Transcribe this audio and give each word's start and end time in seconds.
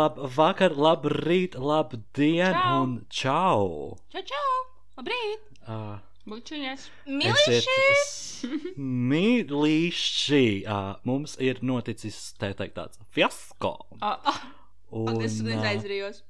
Labvakar, 0.00 0.72
labrīt, 0.72 1.56
labdien 1.60 2.54
Čau. 2.56 2.76
un 2.82 2.92
čau! 3.12 3.64
Čau, 4.14 4.22
čau! 4.24 4.52
Labrīt! 4.96 5.42
Uh, 5.68 5.98
Bučiņas! 6.30 6.86
Esiet 7.28 7.68
mīlīši! 8.80 10.40
Uh, 10.64 10.94
mums 11.08 11.36
ir 11.42 11.60
noticis, 11.66 12.16
tā 12.40 12.52
teikt, 12.56 12.78
tāds 12.78 13.00
fiasko. 13.12 13.74
Ah, 14.00 14.16
ah, 14.24 14.40
Un, 14.90 15.20
Es 15.22 15.36
ā, 15.44 15.58
aizrījos. 15.74 16.22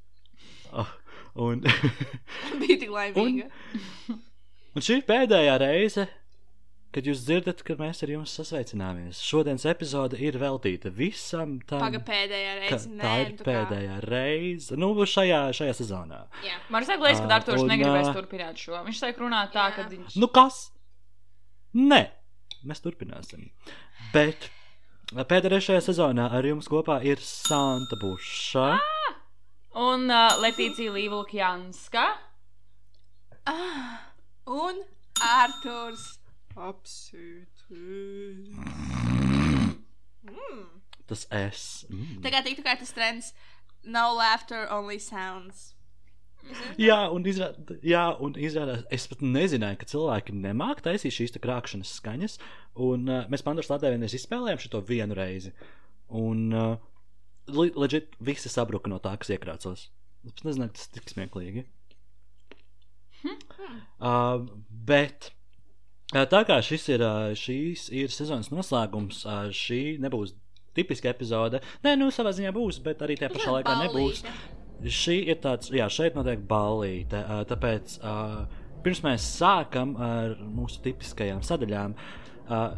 ah, 0.75 0.91
un, 1.39 1.63
Bija 2.61 2.81
tik 2.83 2.91
laimīga. 2.91 3.47
un 4.11 4.83
šī 4.85 4.99
ir 4.99 5.07
pēdējā 5.09 5.55
reize, 5.63 6.09
kad 6.95 7.07
jūs 7.07 7.23
dzirdat, 7.23 7.63
ka 7.67 7.77
mēs 7.79 8.03
ar 8.03 8.11
jums 8.11 8.33
sasveicināmies. 8.35 9.21
Šodienas 9.23 9.67
epizode 9.71 10.19
ir 10.19 10.39
veltīta 10.43 10.91
visam 10.95 11.59
tam. 11.71 11.83
Paga 11.85 12.01
pēdējā 12.07 12.55
ka 12.57 12.77
reize. 12.77 12.91
tā 12.99 13.15
ir 13.25 13.33
tu 13.39 13.45
kā- 13.47 13.55
pēdējā 13.55 13.99
reize, 14.11 14.79
nu, 14.81 14.93
šajā, 15.07 15.41
šajā 15.55 15.75
sezonā. 15.81 16.23
Jā. 16.47 16.59
Man 16.69 16.85
saka, 16.85 17.03
liekas, 17.07 17.23
ka 17.23 17.35
Arthurs 17.39 17.63
un, 17.63 17.69
negribēs 17.71 18.13
turpināt 18.17 18.59
šo. 18.59 18.83
Viņš 18.87 19.03
sāk 19.05 19.21
runāt 19.23 19.53
tā, 19.55 19.69
ka 19.77 19.87
viņš. 19.91 20.17
Nu, 20.19 20.29
kas? 20.29 20.71
Nē, 21.75 22.11
mēs 22.67 22.83
turpināsim. 22.83 23.51
Bet 24.13 24.51
pēdējā 25.15 25.61
šajā 25.71 25.85
sezonā 25.91 26.31
ar 26.35 26.47
jums 26.47 26.67
kopā 26.71 26.99
ir 27.07 27.23
Santa 27.23 27.97
Buša. 28.03 28.79
Un 29.79 30.11
uh, 30.11 30.35
Letīcija 30.43 30.91
Līvulkjanska. 30.91 32.09
Ah, 33.47 34.01
un 34.47 34.83
Arthurs. 35.23 36.20
Apsītis. 36.57 38.51
Mm. 40.27 40.65
Tas 41.11 41.27
es. 41.31 41.67
Mm. 41.91 42.21
Tagad 42.25 42.47
tiktu 42.47 42.65
kā 42.67 42.77
tas 42.79 42.95
trends. 42.95 43.33
No 43.85 44.11
laughter, 44.15 44.67
only 44.71 44.99
sounds. 44.99 45.75
Jā, 46.81 46.99
un, 47.13 47.25
izrā, 47.29 47.51
jā, 47.85 48.03
un 48.23 48.37
izrādās, 48.41 48.85
es 48.93 49.05
pat 49.11 49.23
nezināju, 49.25 49.79
ka 49.81 49.89
cilvēki 49.91 50.35
nemāķi 50.37 50.85
taisīt 50.87 51.15
šīs 51.17 51.35
te 51.35 51.43
krāpšanas 51.43 51.93
skaņas. 51.99 52.37
Un 52.81 53.09
uh, 53.11 53.27
mēs 53.33 53.45
Pandoras 53.47 53.71
lādē 53.73 53.93
vienreiz 53.93 54.15
izspēlējām 54.17 54.63
šo 54.63 54.81
vienu 54.89 55.17
reizi. 55.19 55.53
Un 56.21 56.49
uh, 56.57 56.79
leģit 57.51 58.17
visi 58.25 58.53
sabruka 58.53 58.91
no 58.91 59.01
tā, 59.03 59.15
kas 59.21 59.33
iekrācās. 59.37 59.89
Es 60.29 60.41
ka 60.45 60.73
tas 60.77 60.89
tik 60.95 61.13
smieklīgi. 61.13 61.67
Uh, 64.01 64.49
bet 64.89 65.31
tā 66.11 66.41
kā 66.47 66.57
šis 66.65 66.89
ir, 66.91 67.05
šīs 67.39 67.89
ir 67.95 68.11
sezonas 68.11 68.51
noslēgums, 68.51 69.25
šī 69.55 69.83
nebūs 70.03 70.35
tipiska 70.75 71.11
epizode. 71.11 71.61
Nē, 71.85 71.97
nu 71.99 72.11
savā 72.15 72.33
ziņā 72.35 72.51
būs, 72.55 72.81
bet 72.83 73.03
arī 73.07 73.19
tajā 73.19 73.31
pašā 73.35 73.55
laikā 73.59 73.77
nebūs. 73.85 74.25
Šī 74.81 75.19
ir 75.29 75.39
tāds, 75.43 75.71
jā, 75.75 75.87
šeit 75.93 76.17
notiek 76.17 76.41
ballīte. 76.49 77.21
ā, 77.21 77.43
Tāpēc 77.51 77.99
pirms 78.85 79.03
mēs 79.05 79.27
sākam 79.37 79.93
ar 80.01 80.39
mūsu 80.41 80.81
tipiskajām 80.87 81.43
sadaļām, 81.45 81.99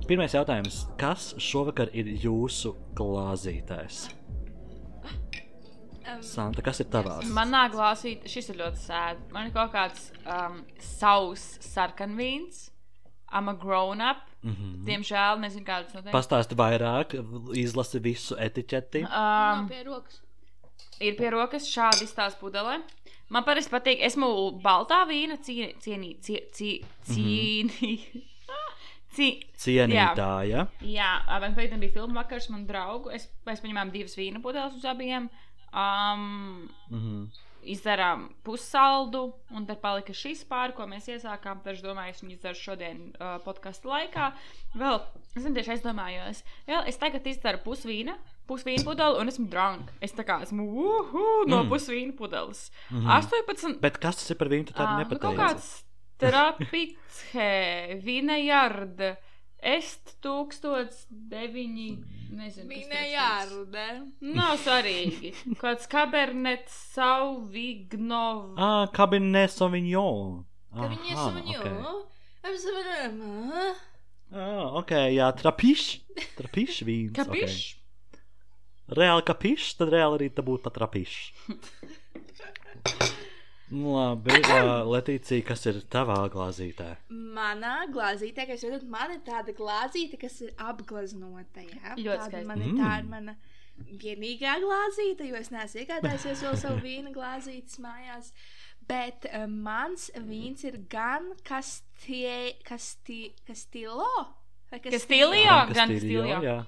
pirmais 0.09 0.35
jautājums, 0.35 0.83
kas 1.01 1.31
šovakar 1.41 1.93
ir 1.95 2.11
jūsu 2.25 2.75
glāzītājs? 2.99 4.09
Santa, 6.27 6.61
kas 6.65 6.83
ir 6.83 6.91
tavās? 6.93 7.25
Manā 7.33 7.63
glāzī 7.73 8.17
šis 8.29 8.51
ir 8.53 8.59
ļoti 8.61 8.83
sēdi. 8.83 9.23
Man 9.33 9.49
ir 9.49 9.55
kaut 9.55 9.73
kāds 9.73 10.11
um, 10.27 10.59
savs 10.83 11.47
sarkanvīns. 11.65 12.72
I'm 13.33 13.49
a 13.49 13.55
grown 13.55 14.01
up. 14.01 14.17
Mm 14.43 14.51
-hmm. 14.55 14.85
Diemžēl 14.87 15.39
nezinu, 15.41 15.65
kādas 15.65 15.95
noteikti. 15.95 16.17
Pastāsti 16.19 16.55
vairāk, 16.55 17.15
izlasi 17.57 17.99
visu 17.99 18.35
etiķeti. 18.37 19.05
Um, 19.05 19.69
pie 19.69 19.83
rokas. 19.83 20.23
ir 21.01 21.17
pie 21.17 21.31
rokas 21.31 21.69
šādi 21.69 22.03
izstāsta 22.05 22.41
pudelē. 22.41 22.81
Man 23.29 23.45
parasti 23.45 23.71
patīk, 23.71 24.03
esmu 24.05 24.61
baltā 24.63 25.07
vīna 25.09 25.39
cienī, 25.41 25.75
cienī, 25.81 26.21
cie, 26.21 26.43
cie, 26.53 26.85
cienī. 27.09 27.99
Ci, 29.13 29.41
Cienītāja. 29.61 30.67
jā, 30.81 31.41
man 31.41 31.55
pēkšņi 31.55 31.79
bija 31.79 31.93
filmu 31.93 32.15
vakars, 32.15 32.49
man 32.49 32.67
draugu. 32.67 33.11
Es, 33.11 33.29
mēs 33.47 33.61
paņēmām 33.61 33.91
divas 33.93 34.17
vīna 34.17 34.41
pudeles 34.41 34.75
uz 34.79 34.85
abiem. 34.85 35.29
Um, 35.73 36.69
Mm 36.91 36.99
-hmm. 37.01 37.29
Izdarām 37.63 38.29
pussaldu, 38.45 39.35
un 39.55 39.67
tad 39.67 39.81
palika 39.81 40.13
šis 40.17 40.45
pāri, 40.49 40.75
ko 40.77 40.87
mēs 40.91 41.09
iesākām. 41.09 41.61
Tad 41.63 41.75
es 41.77 41.83
domāju, 41.85 42.11
es 42.15 42.23
viņu 42.23 42.37
izdaru 42.37 42.59
šodien 42.59 43.01
uh, 43.15 43.37
podkāstu 43.45 43.89
laikā. 43.89 44.33
Vēl 44.75 45.01
es 45.37 45.45
tieši 45.47 45.75
aizdomājos, 45.77 46.43
jā, 46.67 46.83
es 46.87 46.97
tagad 46.99 47.27
izdaru 47.27 47.59
pusvīna. 47.65 48.17
Pusvīna 48.49 48.83
pudeli, 48.85 49.21
un 49.23 49.29
esmu 49.31 49.47
drunk. 49.49 49.93
Es 50.03 50.13
tā 50.13 50.25
kā 50.27 50.41
esmu 50.43 50.65
uhu, 50.67 51.27
no 51.47 51.63
Mm. 51.63 51.71
pusvīna 51.71 52.17
pudeles. 52.19 52.71
Mm 52.91 52.99
-hmm. 53.07 53.17
18. 53.17 53.81
Bet 53.81 53.99
kas 53.99 54.17
tas 54.17 54.31
ir 54.31 54.37
par 54.37 54.49
viņu? 54.49 54.67
Tu 54.67 54.73
tādu 54.73 54.99
ā, 55.05 55.11
nu, 55.11 55.19
kaut 55.19 55.37
kāds 55.39 55.85
trapice, 56.19 58.01
vinejard, 58.03 59.01
est 59.63 60.15
1009. 60.23 62.05
Nezinu, 62.33 62.69
rakstīts. 62.69 63.11
jārudē. 63.13 63.87
Nav 64.35 64.55
svarīgi. 64.63 65.33
Kāds 65.61 65.85
kabernets, 65.93 66.73
sauvigno. 66.95 68.23
Ah, 68.57 68.87
Cabernet 68.97 69.53
Sauvignon. 69.53 70.41
Ka 70.73 70.89
viņa 70.89 71.11
ir 71.11 71.19
Aha, 71.19 71.27
suņu. 71.29 71.59
ok. 71.61 71.67
Apsveram. 72.49 73.19
Ah, 74.33 74.79
ok, 74.81 74.95
jā, 75.13 75.29
trapišs. 75.37 75.91
Trapišs 76.39 76.81
vīns. 76.89 77.13
Kapiš? 77.21 77.59
Okay. 77.77 77.79
Reāli 78.97 79.23
kapišs, 79.29 79.75
tad 79.79 79.93
reāli 79.93 80.19
arī 80.23 80.31
tā 80.33 80.43
būtu 80.45 80.65
pat 80.65 80.75
trapišs. 80.81 81.21
Nu, 83.73 83.95
Labi, 83.97 84.35
uh, 84.37 84.83
Letīcija, 84.93 85.45
kas 85.49 85.63
ir 85.71 85.79
tavā 85.93 86.19
glāzītē? 86.33 86.91
Manā 87.39 87.87
glāzītē, 87.93 88.45
kas 88.51 88.65
ir 88.69 88.83
man 88.93 89.15
ir 89.15 89.23
tāda 89.25 89.55
glāzīte, 89.57 90.19
kas 90.21 90.41
ir 90.45 90.51
apgleznota. 90.61 91.65
Jā? 91.65 91.95
Ļoti 91.97 92.27
skaisti. 92.29 92.47
Man 92.51 92.61
ir 92.67 92.73
Mm. 92.75 92.83
tā 92.83 92.91
ir 93.01 93.07
mana 93.09 93.35
vienīgā 94.03 94.59
glāzīte, 94.61 95.25
jo 95.31 95.39
es 95.41 95.49
neesmu 95.55 95.81
iegādājusies 95.87 96.43
vēl 96.45 96.59
savu 96.61 96.83
vīna 96.87 97.15
glāzītes 97.15 97.79
mājās. 97.81 98.33
Bet 98.89 99.25
uh, 99.31 99.47
mans 99.49 100.11
vīns 100.27 100.65
ir 100.69 100.77
gan 100.91 101.31
kastie, 101.49 102.59
kasti, 102.69 103.33
kastilo. 103.49 104.05
Kastiljo? 104.73 105.57
Gran 105.73 105.89
Castillo. 105.93 106.27
Jā, 106.29 106.41
jā. 106.45 106.59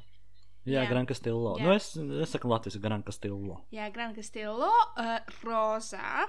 Jā. 0.65 0.87
Gran 0.89 1.05
Castillo. 1.09 1.57
Jā. 1.61 1.65
Nu, 1.67 1.73
es, 1.77 1.91
es 2.25 2.33
saku 2.33 2.49
Latvijas 2.49 2.81
Gran 2.81 3.03
Castillo. 3.05 3.59
Jā, 3.73 3.91
Gran 3.93 4.15
Castillo, 4.17 4.71
uh, 4.97 5.19
rozā. 5.45 6.25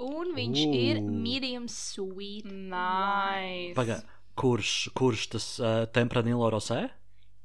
Un 0.00 0.30
viņš 0.36 0.60
Ū. 0.64 0.74
ir 0.80 1.00
medium 1.04 1.66
sweet. 1.68 2.46
Nice. 2.48 3.74
Paga, 3.76 4.00
kurš, 4.40 4.88
kurš 4.96 5.26
tas 5.34 5.48
uh, 5.60 5.84
Tempranillo 5.92 6.48
rosē? 6.54 6.86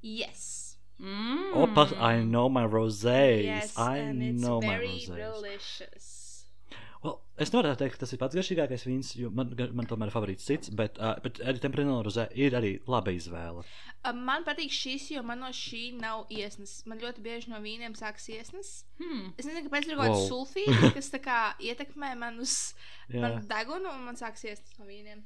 Yes. 0.01 0.77
Mm. 1.01 1.51
Opa, 1.59 1.89
I 1.99 2.23
know 2.23 2.47
my 2.47 2.63
rosés. 2.63 3.43
Yes, 3.43 3.73
I 3.77 3.97
and 3.97 4.23
it's 4.23 4.41
know 4.41 4.61
my 4.61 4.77
very 4.77 4.87
rosés. 4.87 5.15
delicious. 5.19 6.14
Well, 7.05 7.19
es 7.37 7.51
nevaru 7.53 7.75
teikt, 7.77 7.93
ka 7.95 8.01
tas 8.01 8.13
ir 8.15 8.19
pats 8.21 8.33
garšīgākais 8.37 8.83
vīns, 8.87 9.11
jo 9.19 9.29
man, 9.29 9.51
man 9.77 9.85
tomēr 9.89 10.09
ir 10.09 10.13
favorīts 10.15 10.47
cits, 10.49 10.71
bet, 10.79 10.95
uh, 10.97 11.11
bet 11.21 11.37
arī 11.45 11.61
Tempranillo 11.61 11.99
rosē 12.07 12.23
ir 12.33 12.55
arī 12.57 12.71
laba 12.89 13.13
izvēle. 13.13 13.61
Man 14.29 14.45
patīk 14.47 14.73
šis, 14.73 15.11
jo 15.13 15.21
man 15.27 15.43
no 15.43 15.51
šī 15.53 15.83
nav 15.99 16.25
iesnas. 16.33 16.79
Man 16.89 16.97
ļoti 17.03 17.21
bieži 17.27 17.51
no 17.53 17.59
vīniem 17.61 17.93
sākas 17.99 18.25
iesnas. 18.33 18.71
Hmm. 18.97 19.27
Es 19.37 19.45
nezinu, 19.45 19.67
kāpēc 19.67 19.85
ir 19.91 19.99
kaut 19.99 20.07
kāda 20.07 20.15
Wow. 20.15 20.25
sulfīta, 20.31 20.89
kas 20.97 21.11
tā 21.13 21.19
kā 21.27 21.39
ietekmē 21.61 22.15
man 22.17 22.39
uz 22.39 22.55
manu 23.13 23.43
degunu, 23.53 23.91
un 23.93 24.01
man 24.09 24.17
sākas 24.17 24.47
iesnas 24.49 24.79
no 24.79 24.89
vīniem. 24.89 25.21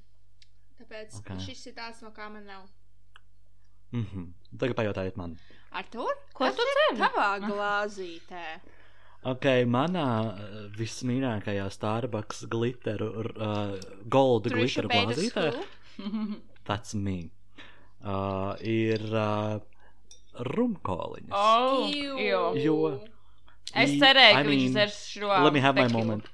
Tāpēc 0.81 1.15
Ok. 1.21 1.31
okay. 1.31 1.39
šis 1.47 1.65
ir 1.71 1.77
tāds, 1.79 2.03
no 2.03 2.11
kā 2.11 2.27
man 2.31 2.43
nav. 2.49 2.67
Mm 3.91 4.03
-hmm. 4.05 4.57
Tagad 4.59 4.75
pajautājiet 4.75 5.15
man. 5.17 5.37
Artur, 5.71 6.11
Ko 6.33 6.43
kas 6.45 6.55
tu 6.55 6.61
dzer? 6.67 6.99
tavā 6.99 7.39
glāzītē? 7.47 8.43
Ok, 9.27 9.45
manā 9.67 10.05
uh, 10.31 10.59
vismīļākajā 10.77 11.65
Starbucks 11.75 12.45
glitteru, 12.51 13.09
uh, 13.35 13.73
goldu 14.07 14.49
Trisha 14.53 14.85
glitteru 14.87 15.11
glāzītē, 15.11 15.65
that's 16.69 16.93
me, 16.95 17.29
uh, 17.99 18.55
ir 18.63 19.03
uh, 19.11 19.59
rumkoliņas. 20.39 21.35
oh, 21.35 21.89
Ew. 21.91 22.15
jo. 22.29 22.43
Jo- 22.55 22.99
Es 23.77 23.91
cerēju, 24.01 24.33
I 24.33 24.37
ka 24.41 24.47
viņš 24.49 24.61
mean, 24.63 24.71
dzers 24.73 24.95
šo. 25.11 25.27
Let 25.43 25.53
me 25.53 25.59
have 25.61 25.75
my 25.77 25.87
moment. 25.93 26.25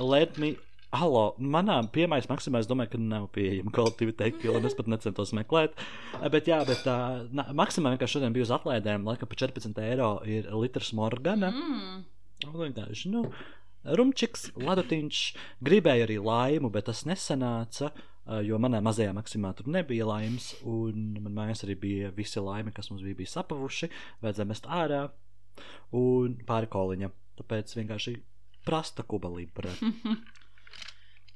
Let 0.00 0.38
me. 0.42 0.56
Halo, 0.96 1.34
manā 1.36 1.74
piemērs 1.92 2.30
maksimā, 2.30 2.62
es 2.62 2.68
domāju, 2.68 2.94
ka 2.94 2.98
nav 3.02 3.26
pieejama 3.34 3.72
kvalitīva 3.76 4.14
teikila, 4.22 4.56
un 4.56 4.68
es 4.70 4.76
pat 4.76 4.86
necentos 4.88 5.34
meklēt. 5.36 5.74
Bet, 6.32 6.48
jā, 6.48 6.62
bet 6.64 6.86
uh, 6.88 7.26
maksimā 7.52 7.92
vienkārši 7.92 8.16
šodien 8.16 8.32
bija 8.32 8.46
uz 8.46 8.52
atlaidēm, 8.56 9.04
laikam, 9.04 9.28
par 9.28 9.40
14 9.42 9.82
eiro 9.84 10.14
ir 10.24 10.48
litrs 10.56 10.94
morgana. 10.96 11.50
Mm. 11.52 12.06
Un 12.48 12.56
Vienkārši, 12.62 13.12
nu, 13.12 13.26
rumčiks, 14.00 14.46
ladutiņš, 14.56 15.20
gribēja 15.68 16.08
arī 16.08 16.16
laimu, 16.24 16.72
bet 16.72 16.88
tas 16.88 17.04
nesanāca, 17.10 17.92
jo 18.48 18.56
manā 18.62 18.80
mazajā 18.84 19.12
maksimā 19.16 19.52
tur 19.58 19.68
nebija 19.74 20.08
laimes, 20.08 20.54
un 20.64 21.18
man 21.20 21.36
mājās 21.36 21.66
arī 21.68 21.76
bija 21.84 22.14
visi 22.16 22.40
laimi, 22.40 22.72
kas 22.72 22.88
mums 22.88 23.04
bija, 23.04 23.20
bija 23.20 23.34
sapavuši, 23.36 23.92
vajadzēja 24.24 24.52
mest 24.54 24.72
ārā. 24.72 25.04
un 25.92 26.40
pāri 26.48 26.72
koliņa. 26.72 27.12
Tāpēc 27.42 27.76
vienkārši 27.76 28.18
prasta 28.64 29.04
kuba 29.04 29.28
libra. 29.36 29.76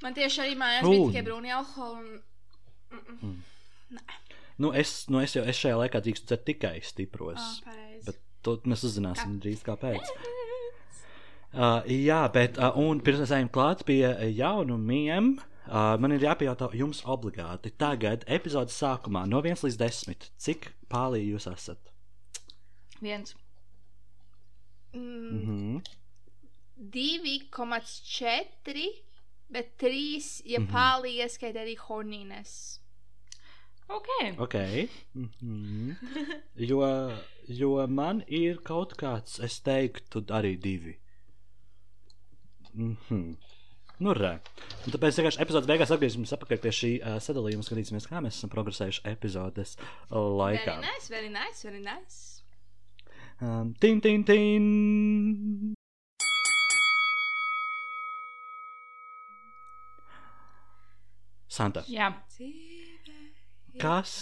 Man 0.02 0.16
tieši 0.16 0.43
arī 0.44 0.54
mājās 0.58 0.87
bija 0.87 1.08
tikai 1.08 1.25
brūni 1.26 1.52
alkoholi. 1.54 2.16
Un... 3.22 3.37
nu, 4.62 4.72
es, 4.76 4.94
nu, 5.12 5.20
es 5.22 5.37
jau 5.37 5.44
es 5.49 5.60
šajā 5.60 5.76
laikā 5.84 6.02
drīkstu 6.04 6.31
dzert 6.31 6.46
tikai 6.49 6.76
stipros. 6.87 7.44
Pareizi. 7.66 8.04
Bet 8.08 8.16
to 8.43 8.56
mēs 8.69 8.84
uzzināsim 8.88 9.38
drīz 9.43 9.60
kāpēc. 9.66 10.14
Uh, 11.52 11.84
jā, 11.84 12.22
bet 12.32 12.56
uh, 12.56 12.72
un 12.81 13.02
pirms 13.04 13.20
mēs 13.22 13.34
ejam 13.37 13.50
klāt 13.52 13.84
pie 13.88 14.00
jaunumiem, 14.32 15.34
uh, 15.37 15.94
man 16.00 16.16
ir 16.16 16.25
jāpajautā 16.25 16.70
jums 16.81 17.02
obligāti. 17.04 17.75
Tagad, 17.76 18.25
epizodes 18.25 18.78
sākumā, 18.81 19.26
no 19.28 19.43
1 19.44 19.60
līdz 19.66 19.76
10, 19.84 20.31
cik 20.40 20.70
pāri 20.93 21.20
jūs 21.26 21.46
esat? 21.52 21.93
Viens. 23.04 23.37
Mm, 24.94 25.32
Mm 25.32 25.43
-hmm. 25.46 25.81
2,4, 26.82 29.02
bet 29.52 29.76
3, 29.78 30.43
ja 30.44 30.60
Mhm. 30.60 30.69
pāli 30.72 31.16
ieskaita 31.22 31.60
arī 31.62 31.76
hornīnes. 31.76 32.81
Ok. 33.88 34.08
Ok. 34.38 34.54
Mm 35.14 35.28
-hmm. 35.43 35.96
jo, 36.70 37.16
jo 37.49 37.87
man 37.87 38.22
ir 38.26 38.58
kaut 38.64 38.94
kāds, 38.96 39.38
es 39.44 39.60
teiktu, 39.60 40.20
arī 40.28 40.56
divi. 40.60 40.99
Mm 42.75 42.96
-hmm. 43.08 43.37
Nu, 43.99 44.12
re. 44.14 44.40
Un 44.87 44.93
tāpēc 44.93 45.19
vienkārši 45.19 45.40
epizodes 45.40 45.69
beigās 45.69 45.90
atgriezīsimies 45.90 46.32
atpakaļ 46.32 46.58
pie 46.58 46.70
šī 46.70 46.90
uh, 47.00 47.19
sadalījuma, 47.22 47.62
skatīsimies, 47.62 48.08
kā 48.08 48.20
mēs 48.25 48.38
esam 48.38 48.50
progresējuši 48.50 49.00
epizodes 49.04 49.76
laikā. 50.10 50.64
Very 50.64 50.81
nice, 50.81 51.08
very 51.08 51.28
nice, 51.28 51.62
very 51.69 51.81
nice. 51.81 52.43
Um, 53.40 53.75
tin, 53.75 54.00
tin, 54.00 54.25
tin. 54.25 55.75
Santa, 61.52 61.82
Jā. 61.93 62.08
kas 63.82 64.12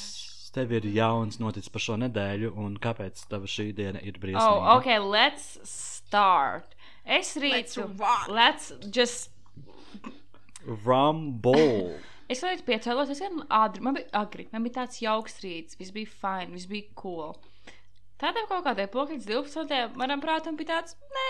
tev 0.55 0.73
ir 0.75 0.87
jauns 0.97 1.39
noticis 1.39 1.71
par 1.71 1.83
šo 1.85 1.97
nedēļu, 2.03 2.51
un 2.59 2.75
kāpēc 2.83 3.23
tava 3.31 3.47
šī 3.51 3.69
diena 3.79 4.01
ir 4.03 4.17
Oh, 4.17 4.23
briesmīga? 4.25 4.77
ok, 4.77 4.89
let's 5.13 5.45
start. 5.71 6.75
Es 7.05 7.37
Let's 7.37 7.77
rītu. 7.77 7.87
rock. 8.01 8.29
Let's 8.29 8.73
just. 8.91 9.31
Rumble. 10.67 11.99
Es 12.31 12.45
vēl 12.47 12.61
piecēlos, 12.63 13.09
es 13.11 13.19
gan 13.19 13.41
ātri, 13.51 13.81
man 13.83 13.97
bija 13.97 14.07
agri, 14.21 14.45
man 14.53 14.63
bija 14.63 14.77
tāds 14.77 15.01
jauks 15.03 15.41
rīts, 15.43 15.75
viss 15.81 15.91
bija 15.91 16.07
fine, 16.07 16.53
viss 16.55 16.69
bija 16.71 16.87
cool. 17.01 17.33
Tādā 18.23 18.45
kaut 18.47 18.63
kādai 18.69 18.85
pulksteņa 18.93 19.27
12. 19.27 19.97
manam 19.99 20.23
prātam 20.23 20.55
bija 20.55 20.77
tāds, 20.77 20.95
nē, 21.11 21.25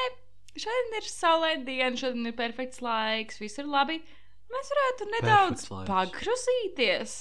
šodien 0.61 0.99
ir 0.99 1.09
saulēta 1.09 1.65
diena, 1.65 1.97
šodien 1.97 2.29
ir 2.29 2.37
perfekts 2.37 2.83
laiks, 2.85 3.41
viss 3.41 3.57
ir 3.63 3.71
labi. 3.73 3.97
Mēs 4.51 4.73
varētu 4.75 5.09
nedaudz 5.15 5.67
pagrusīties. 5.89 7.21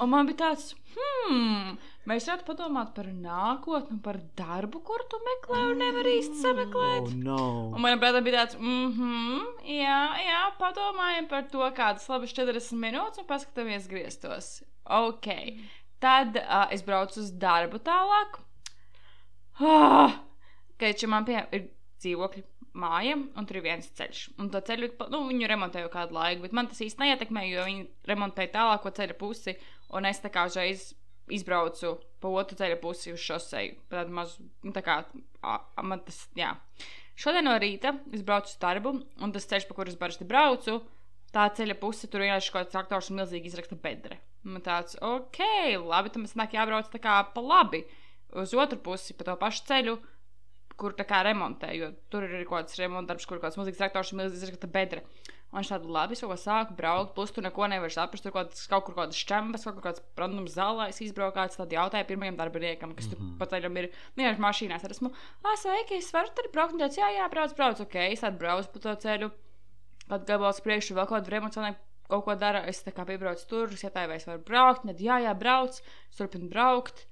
Un 0.00 0.08
man 0.08 0.28
bija 0.28 0.38
tāds, 0.40 0.70
hmm, 0.94 1.74
mēs 2.08 2.26
varētu 2.28 2.46
padomāt 2.48 2.94
par 2.96 3.10
nākotni, 3.12 3.98
par 4.04 4.16
darbu, 4.38 4.80
kur 4.86 5.04
tu 5.12 5.20
meklē 5.26 5.60
un 5.72 5.82
nevar 5.82 6.08
īsti 6.08 6.40
sameklēt. 6.40 7.10
Oh, 7.10 7.18
no. 7.26 7.40
Un 7.76 7.84
manam 7.84 8.00
prātam 8.00 8.24
bija 8.24 8.42
tāds, 8.42 8.56
mm 8.60 8.94
-hmm, 8.96 9.42
jā, 9.74 10.00
jā, 10.24 10.42
padomājam 10.60 11.28
par 11.28 11.48
to 11.52 11.70
kādas 11.76 12.08
labas 12.08 12.32
40 12.32 12.80
minūtes 12.86 13.20
un 13.20 13.28
paskatāmies 13.28 13.88
griestos. 13.88 14.62
Ok. 14.84 15.28
Tad 16.00 16.36
uh, 16.36 16.66
es 16.72 16.82
braucu 16.82 17.20
uz 17.20 17.30
darbu 17.30 17.78
tālāk. 17.78 18.40
Ah, 19.60 20.20
Kad 20.78 21.04
man 21.06 21.24
pie, 21.24 21.38
ir 21.54 21.68
dzīvokļi 22.02 22.42
māja, 22.78 23.14
un 23.16 23.46
tur 23.46 23.60
ir 23.60 23.66
viens 23.68 23.86
ceļš. 23.98 24.24
Un 24.42 24.50
to 24.52 24.60
ceļu, 24.66 24.90
nu, 25.12 25.22
viņu 25.28 25.48
remontē 25.50 25.84
jau 25.84 25.92
kādu 25.92 26.16
laiku, 26.16 26.42
bet 26.44 26.56
man 26.56 26.68
tas 26.70 26.82
īsti 26.84 27.02
neietekmē, 27.02 27.46
jo 27.48 27.66
viņi 27.68 27.86
remontēja 28.10 28.54
tālāko 28.56 28.92
ceļa 28.94 29.16
pusi, 29.20 29.56
un 29.94 30.08
es 30.10 30.20
tā 30.22 30.32
kā 30.34 30.46
uzreiz 30.50 30.92
izbraucu 31.32 31.94
pa 32.20 32.32
otru 32.40 32.58
ceļa 32.58 32.80
pusi 32.82 33.14
uz 33.14 33.22
šoseju. 33.22 33.78
Pa 33.88 34.02
Tādu 34.02 34.16
mazu, 34.18 34.44
nu, 34.66 34.74
tā 34.76 34.82
kā, 34.84 34.98
a, 35.40 35.56
a, 35.62 35.86
man 35.86 36.02
tas, 36.04 36.24
jā. 36.36 36.52
Šodien 37.20 37.46
no 37.46 37.54
rīta 37.62 37.94
es 38.12 38.24
braucu 38.26 38.50
uz 38.50 38.60
darbu, 38.60 38.96
un 39.22 39.34
tas 39.34 39.46
ceļš, 39.48 39.68
pa 39.68 39.78
kuru 39.78 39.92
es 39.92 39.98
parasti 40.00 40.26
braucu, 40.28 40.80
tā 41.34 41.46
ceļa 41.56 41.78
puse 41.80 42.10
tur 42.10 42.24
vienkārši 42.24 42.52
kaut 42.52 42.64
kāds 42.64 42.74
traktors 42.74 43.10
un 43.10 43.20
milzīgi 43.20 43.50
izraksta 43.50 43.78
bedre. 43.80 44.18
Man 44.44 44.64
tāds, 44.64 44.98
ok, 45.00 45.40
labi, 45.80 46.12
tam 46.12 46.26
es 46.26 46.34
nāk 46.36 46.56
jābrauc 46.56 46.90
tā 46.92 47.00
kā 47.02 47.20
pa 47.32 47.44
labi 47.44 47.84
uz 48.34 48.52
otru 48.58 48.80
pusi, 48.82 49.14
pa 49.16 49.26
to 49.28 49.36
pašu 49.40 49.62
ceļu, 49.70 49.94
kur 50.80 50.94
tā 50.96 51.06
kā 51.08 51.22
remontē, 51.26 51.70
jo 51.78 51.92
tur 52.12 52.26
ir 52.26 52.42
kaut 52.48 52.64
kāds 52.64 52.80
remontdarbs, 52.80 53.26
kur 53.28 53.38
kaut 53.38 53.48
kāds 53.48 53.60
milzīgs 53.60 53.80
traktors 53.80 54.12
un 54.12 54.22
milzīgi 54.22 54.48
izraksta 54.48 54.70
bedre. 54.70 55.04
Un 55.54 55.60
viņš 55.60 55.70
tādu 55.70 55.92
labi, 55.94 56.16
es 56.16 56.22
kaut 56.24 56.32
ko 56.32 56.36
sāku 56.40 56.74
braukt, 56.74 57.12
plus 57.14 57.30
tu 57.30 57.42
neko 57.44 57.68
nevari 57.70 57.94
saprast, 57.94 58.24
tur 58.26 58.34
kaut, 58.34 58.50
kāds, 58.50 58.64
kaut 58.66 58.88
kur 58.88 58.96
kaut 58.96 59.04
kādas 59.04 59.20
šķembas, 59.22 59.66
kaut 59.68 59.76
kur 59.76 59.84
kāds 59.84 60.02
randums 60.18 60.56
zālais 60.56 60.98
izbraukāts, 61.04 61.60
tad 61.60 61.70
jautāja 61.70 62.08
pirmajam 62.08 62.40
darbiniekam, 62.40 62.96
kas 62.98 63.12
tur 63.12 63.22
pa 63.38 63.46
ceļam 63.52 63.78
ir, 63.78 63.88
vienkārši 64.18 64.42
mašīnās, 64.42 64.82
tad 64.82 64.96
esmu, 64.96 65.12
ah, 65.44 65.54
sveiki, 65.62 66.00
es 66.02 66.10
varu 66.16 66.34
tur 66.34 66.50
braukt, 66.56 66.74
un 66.74 66.82
tāds, 66.82 66.98
jā, 66.98 67.12
jā, 67.14 67.30
brauc, 67.30 67.54
brauc, 67.54 67.86
ok, 67.86 67.98
es 68.08 68.26
tādu 68.26 68.42
braucu 68.42 68.74
pa 68.74 68.82
to 68.88 68.98
ceļu, 69.06 69.30
kad 70.10 70.26
gabals 70.32 70.62
priekšu 70.66 70.98
vēl 70.98 71.06
kaut 71.06 71.20
kādu 71.20 71.36
remontcionēju 71.36 71.78
kaut 72.08 72.24
ko 72.26 72.34
dara, 72.38 72.64
es 72.68 72.82
tā 72.84 72.92
kā 72.94 73.06
piebraucu 73.08 73.46
tur, 73.48 73.72
es 73.72 73.84
jautāju, 73.84 74.10
vai 74.10 74.18
es 74.20 74.26
varu 74.28 74.42
braukt, 74.44 74.84
tad 74.88 75.00
jā, 75.00 75.20
jā, 75.24 75.32
brauc, 75.38 75.78
es 75.78 76.18
turpinu 76.18 76.50
braukt. 76.50 77.06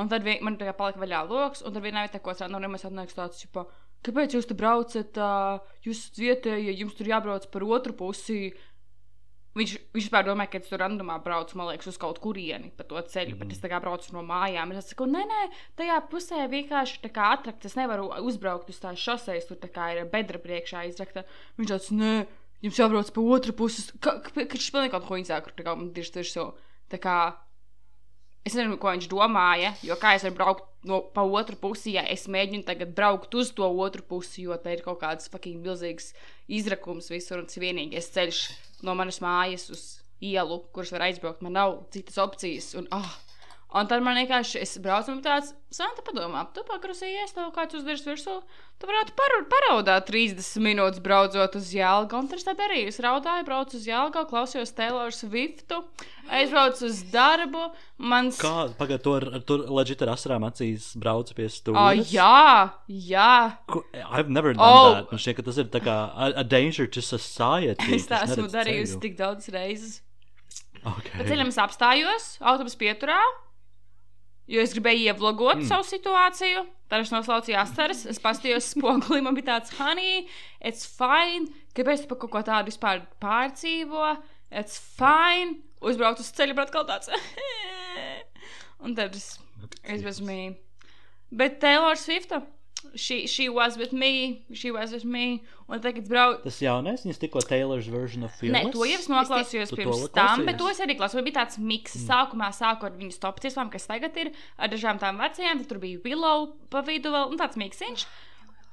Un 0.00 0.10
tad 0.10 0.26
vien, 0.26 0.42
man 0.42 0.58
tā 0.58 0.66
kā 0.68 0.74
palika 0.76 1.00
vaļā 1.02 1.22
lokus, 1.28 1.62
un 1.62 1.74
tad 1.74 1.84
vienā 1.84 2.04
vietā, 2.06 2.20
ko 2.22 2.34
strādā, 2.34 2.58
no 2.58 2.70
mēs 2.70 2.86
atnāks 2.88 3.14
tāds, 3.14 3.44
ka, 3.54 3.66
kāpēc 4.06 4.36
jūs 4.36 4.48
tur 4.50 4.58
braucat, 4.58 5.18
uh, 5.22 5.74
jūs 5.86 6.06
vietējie, 6.18 6.74
jums 6.80 6.96
tur 6.98 7.10
jābrauc 7.12 7.46
par 7.52 7.66
otru 7.68 7.94
pusi. 7.98 8.38
Viņš, 9.54 9.72
vispār 9.94 10.24
domāja, 10.26 10.50
ka 10.50 10.58
es 10.58 10.66
tur 10.66 10.80
randumā 10.82 11.20
braucu, 11.22 11.54
man 11.60 11.68
liekas, 11.70 11.92
uz 11.92 11.98
kaut 12.02 12.18
kurieni 12.22 12.72
pa 12.74 12.82
to 12.90 12.98
ceļu, 12.98 13.36
mm. 13.36 13.42
bet 13.44 13.54
es 13.54 13.62
tā 13.62 13.70
kā 13.70 13.78
braucu 13.84 14.10
no 14.16 14.24
mājām. 14.26 14.72
Es 14.74 14.90
saku, 14.90 15.06
nē, 15.06 15.22
nē, 15.30 15.42
tajā 15.78 16.00
pusē 16.10 16.48
vienkārši 16.50 17.04
tā 17.04 17.12
kā 17.14 17.28
atrakts, 17.36 17.70
es 17.70 17.78
nevaru 17.78 18.08
uzbraukt 18.26 18.72
uz 18.74 18.82
tās 18.82 18.98
šoseis, 18.98 19.46
tur 19.46 19.60
tā 19.62 19.70
kā 19.70 19.92
ir 19.94 20.08
bedra 20.10 20.42
priekšā 20.42 20.88
izrakta. 20.90 21.22
Viņš 21.60 21.70
tāds, 21.70 21.92
nē, 21.94 22.12
jums 22.66 22.82
jābrauc 22.82 23.14
pa 23.14 23.26
otru 23.38 23.54
pusi. 23.62 23.86
Ka, 24.02 24.18
ka, 24.26 24.34
ka 24.34 24.58
pilnīgi 24.58 24.94
kaut 24.96 25.06
ko 25.06 25.22
izsaka, 25.22 25.54
tā 25.54 25.68
kā 25.68 25.78
man 25.78 25.94
tieši 25.94 26.16
tieši 26.18 26.34
so. 26.34 26.50
Tā 26.90 26.98
kā 26.98 27.18
Es 28.44 28.52
nezinu, 28.52 28.76
ko 28.76 28.92
viņš 28.92 29.08
domāja, 29.08 29.72
jo 29.80 29.96
kā 29.96 30.12
es 30.16 30.24
varu 30.26 30.36
braukt 30.36 30.66
no, 30.84 31.00
pa 31.16 31.24
otru 31.24 31.56
pusi, 31.56 31.94
ja 31.96 32.04
es 32.12 32.26
mēģinu 32.28 32.66
tagad 32.68 32.92
braukt 32.96 33.32
uz 33.40 33.54
to 33.56 33.64
otru 33.64 34.04
pusi, 34.04 34.44
jo 34.44 34.56
te 34.60 34.74
ir 34.74 34.84
kaut 34.84 35.00
kāds 35.00 35.30
fucking 35.32 35.64
milzīgs 35.64 36.12
izrakums 36.52 37.08
visur 37.12 37.40
un 37.40 37.48
tas 37.48 37.56
ir 37.56 37.64
vienīgais 37.64 38.10
ceļš 38.12 38.42
no 38.84 38.92
manas 38.98 39.22
mājas 39.24 39.70
uz 39.72 39.84
ielu, 40.24 40.60
kurš 40.76 40.92
var 40.94 41.06
aizbraukt. 41.08 41.42
Man 41.44 41.56
nav 41.56 41.78
citas 41.94 42.20
opcijas. 42.20 42.72
Un, 42.78 42.88
oh, 42.94 43.10
un 43.74 43.88
tad 43.90 44.02
man 44.06 44.16
vienkārši, 44.20 44.60
es 44.62 44.76
braucu 44.82 45.10
un 45.12 45.20
tāds, 45.24 45.52
Santa 45.74 46.04
padomā, 46.06 46.44
tu 46.54 46.62
pakrusījies, 46.68 47.32
tev 47.34 47.48
kāds 47.56 47.74
uzdirs 47.74 48.04
virsū, 48.06 48.36
tu 48.78 48.86
varētu 48.86 49.14
par, 49.18 49.32
paraudāt 49.50 50.06
30 50.06 50.62
minūtes 50.62 51.02
braucot 51.02 51.56
uz 51.58 51.72
Jālga. 51.74 52.20
Un 52.20 52.28
tad 52.30 52.38
es 52.38 52.46
tā 52.46 52.54
darīju. 52.54 52.92
Es 52.92 53.00
raudāju, 53.02 53.42
braucu 53.48 53.74
uz 53.80 53.88
Jālga, 53.88 54.22
klausījos 54.30 54.70
Taylor 54.78 55.10
Swiftu, 55.10 55.80
aizbraucu 56.30 56.86
uz 56.86 57.00
darbu. 57.10 57.64
Mans... 57.98 58.38
Kā 58.38 58.68
pagaid, 58.78 59.02
tur, 59.02 59.26
tur 59.48 59.66
leģit 59.80 60.06
ar 60.06 60.14
asarām 60.14 60.46
acīs 60.46 60.92
braucu 60.94 61.34
pie 61.40 61.50
stūra? 61.50 61.90
jā, 61.98 62.70
jā. 62.86 63.34
I've 64.04 64.30
never 64.30 64.54
done 64.54 64.62
Oh. 64.62 64.94
that. 64.94 65.10
Man 65.10 65.18
šķiet, 65.24 65.40
ka 65.40 65.48
tas 65.50 65.58
ir 65.58 65.72
tā 65.74 65.82
kā 65.82 65.96
a, 66.14 66.30
a 66.38 66.46
danger 66.46 66.86
to 66.86 67.02
society. 67.02 67.96
Es 67.98 68.06
tā 68.06 68.22
esmu 68.28 68.46
darījusi 68.54 69.02
tik 69.02 69.18
daudz 69.18 69.50
reizes. 69.50 70.04
Okay. 70.84 71.16
Pēc 71.16 71.32
ceļam 71.32 71.50
apstājos, 71.64 72.36
autobusu 72.44 72.78
pieturā, 72.78 73.18
jo 74.50 74.62
es 74.62 74.74
gribēju 74.76 75.10
ievlogot 75.10 75.62
mm. 75.62 75.68
savu 75.68 75.86
situāciju. 75.88 76.64
Tad 76.92 77.04
es 77.06 77.12
noslaucīju 77.14 77.56
asaras, 77.58 78.04
es 78.10 78.20
paskatījos 78.22 78.72
spogulī, 78.74 79.22
man 79.24 79.36
bija 79.36 79.54
tāds, 79.54 79.72
honey, 79.78 80.26
it's 80.60 80.84
fine. 80.86 81.48
Kāpēc 81.74 82.04
tu 82.04 82.10
par 82.10 82.20
kaut 82.22 82.34
ko 82.34 82.42
tādu 82.46 82.70
vispār 82.70 83.02
pārdzīvo? 83.24 84.12
It's 84.54 84.76
fine. 84.98 85.62
Uzbraucu 85.84 86.22
uz 86.24 86.30
ceļa, 86.36 86.56
bet 86.56 86.70
atkal 86.70 86.86
tāds. 86.88 87.10
Un 88.84 88.94
tad 88.96 89.16
es, 89.16 89.34
es 89.82 90.04
bez 90.04 90.20
me. 90.24 90.54
Bet 91.34 91.58
Taylor 91.62 91.98
Swifta, 91.98 92.44
she, 92.94 93.26
she 93.26 93.48
was 93.48 93.76
with 93.76 93.92
me, 93.92 94.44
she 94.52 94.70
was 94.70 94.92
with 94.92 95.04
me. 95.04 95.42
Un 95.68 95.80
tagad 95.80 96.08
braucu. 96.08 96.42
Tas 96.44 96.58
jaunais, 96.60 97.04
viņas 97.06 97.20
tikko 97.22 97.40
Taylor's 97.48 97.86
version 97.88 98.26
of 98.26 98.34
Fearless. 98.36 98.68
Nē, 98.68 98.72
to 98.74 98.84
jau 98.84 98.98
es 99.00 99.08
noklausījos 99.08 99.72
to 99.72 99.78
pirms 99.80 100.04
tam, 100.16 100.44
bet 100.44 100.58
to 100.60 100.68
es 100.68 100.82
arī 100.84 100.98
klausījos. 100.98 101.24
Bija 101.24 101.38
tāds 101.40 101.56
miks. 101.58 101.96
Mm. 101.96 102.04
Sākumā 102.10 102.50
sāku 102.52 102.88
ar 102.88 102.98
viņu 102.98 103.16
stop 103.16 103.40
tiesām, 103.40 103.72
kas 103.72 103.88
tagad 103.88 104.16
ir 104.20 104.34
ar 104.58 104.72
dažām 104.72 105.00
tām 105.00 105.22
vecajām, 105.24 105.62
tad 105.62 105.72
tur 105.72 105.80
bija 105.82 106.02
Willow 106.04 106.50
pa 106.72 106.84
vidu 106.84 107.14
vēl, 107.14 107.32
un 107.32 107.40
tāds 107.40 107.56
miksiņš. 107.60 108.06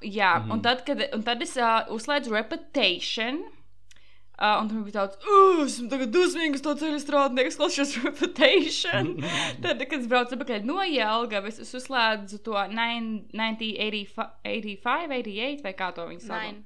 Jā, 0.01 0.33
mm 0.35 0.43
-hmm. 0.43 0.51
un, 0.53 0.61
tad, 0.61 0.83
kad, 0.85 1.01
un 1.13 1.23
tad 1.23 1.41
es 1.41 1.55
uh, 1.57 1.85
uzslēdzu 1.95 2.33
Reputation. 2.33 3.43
Uh, 4.41 4.55
un 4.57 4.69
tur 4.71 4.81
bija 4.81 5.03
tāds, 5.03 5.19
esmu 5.67 5.85
tagad 5.91 6.09
dusmīgs, 6.15 6.63
to 6.65 6.71
ceļu 6.79 6.97
strādnieks, 7.03 7.59
klausījos 7.59 7.91
reputation. 8.01 9.11
Tad, 9.61 9.83
kad 9.85 9.99
es 9.99 10.07
braucu 10.09 10.33
atpakaļ 10.33 10.65
no 10.65 10.81
Jelgavas, 10.81 11.59
es 11.61 11.69
uzslēdzu 11.77 12.41
to 12.47 12.57
1985, 12.73 14.25
88 14.41 15.61
vai 15.61 15.75
kā 15.77 15.91
to 15.93 16.09
viņi 16.09 16.25
sauc. 16.25 16.57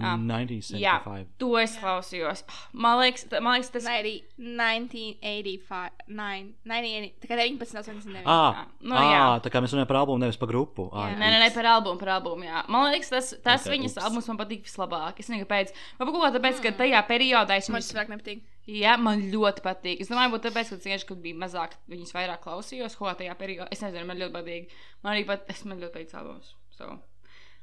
Nine. 0.00 0.46
The 0.46 0.56
Ah. 0.56 1.02
1975. 1.02 1.26
To 1.38 1.58
es 1.58 1.76
klausījos. 1.76 2.42
Man 2.72 2.98
liekas, 3.02 3.26
man 3.40 3.58
liekas 3.60 3.70
tas 3.74 3.84
arī 3.86 4.22
1985. 4.38 5.92
9, 6.08 6.54
1980, 6.64 7.12
tā 7.22 7.28
kā 7.30 7.36
19, 7.36 7.78
89. 7.82 8.22
Ah, 8.26 8.66
Nu, 8.80 8.94
ah, 8.96 9.12
jā. 9.12 9.24
tā 9.44 9.50
kā 9.52 9.60
mēs 9.62 9.72
runājam 9.74 9.88
par 9.90 9.98
albumu, 10.02 10.18
nevis 10.24 10.36
par 10.40 10.48
grupu. 10.48 10.88
Ah, 10.92 11.08
Jā. 11.10 11.18
Nē, 11.18 11.28
nē, 11.34 11.38
nē, 11.44 11.50
par 11.54 11.64
albumu, 11.74 11.98
par 12.00 12.08
albumu. 12.16 12.44
Jā. 12.46 12.64
Man 12.68 12.90
liekas, 12.92 13.10
tas, 13.12 13.30
tas 13.42 13.60
Ok, 13.62 13.66
okay, 13.68 13.78
viņas 13.78 13.96
ups. 13.96 14.04
albums 14.06 14.28
man 14.28 14.38
patīk 14.42 14.62
vislabāk. 14.66 15.20
Es 15.20 15.28
nezinu, 15.28 15.46
kāpēc. 15.46 15.72
Varbūt 16.00 16.12
kaut 16.16 16.24
kā 16.26 16.32
tāpēc, 16.38 16.62
ka 16.62 16.72
tajā 16.82 17.02
periodā 17.08 17.56
es 17.60 17.66
tas 17.66 17.92
vairāk 17.92 18.08
nepatīk. 18.12 18.42
jā, 18.68 18.96
man 18.98 19.20
ļoti 19.32 19.60
patīk. 19.62 20.00
Es 20.00 20.08
domāju, 20.08 20.32
būtu 20.36 20.50
tāpēc, 20.50 20.68
ka 20.70 20.76
tieši, 20.76 21.06
kad 21.06 21.18
bija 21.22 21.34
mazāk, 21.34 21.70
viņas 21.88 22.12
vairāk 22.14 22.40
klausījos, 22.42 22.96
ko 22.96 23.06
tajā 23.14 23.34
periodā. 23.36 23.68
Es 23.70 23.80
nezinu, 23.82 24.06
man 24.06 24.16
ļoti 24.18 24.32
patīk. 24.32 24.68
Man 25.02 25.16
arī 25.16 25.26
pat, 25.26 25.44
es 25.50 25.64
man 25.64 25.80
ļoti 25.80 25.92
patīk 25.92 26.14
albums. 26.14 26.54
So. 26.70 26.98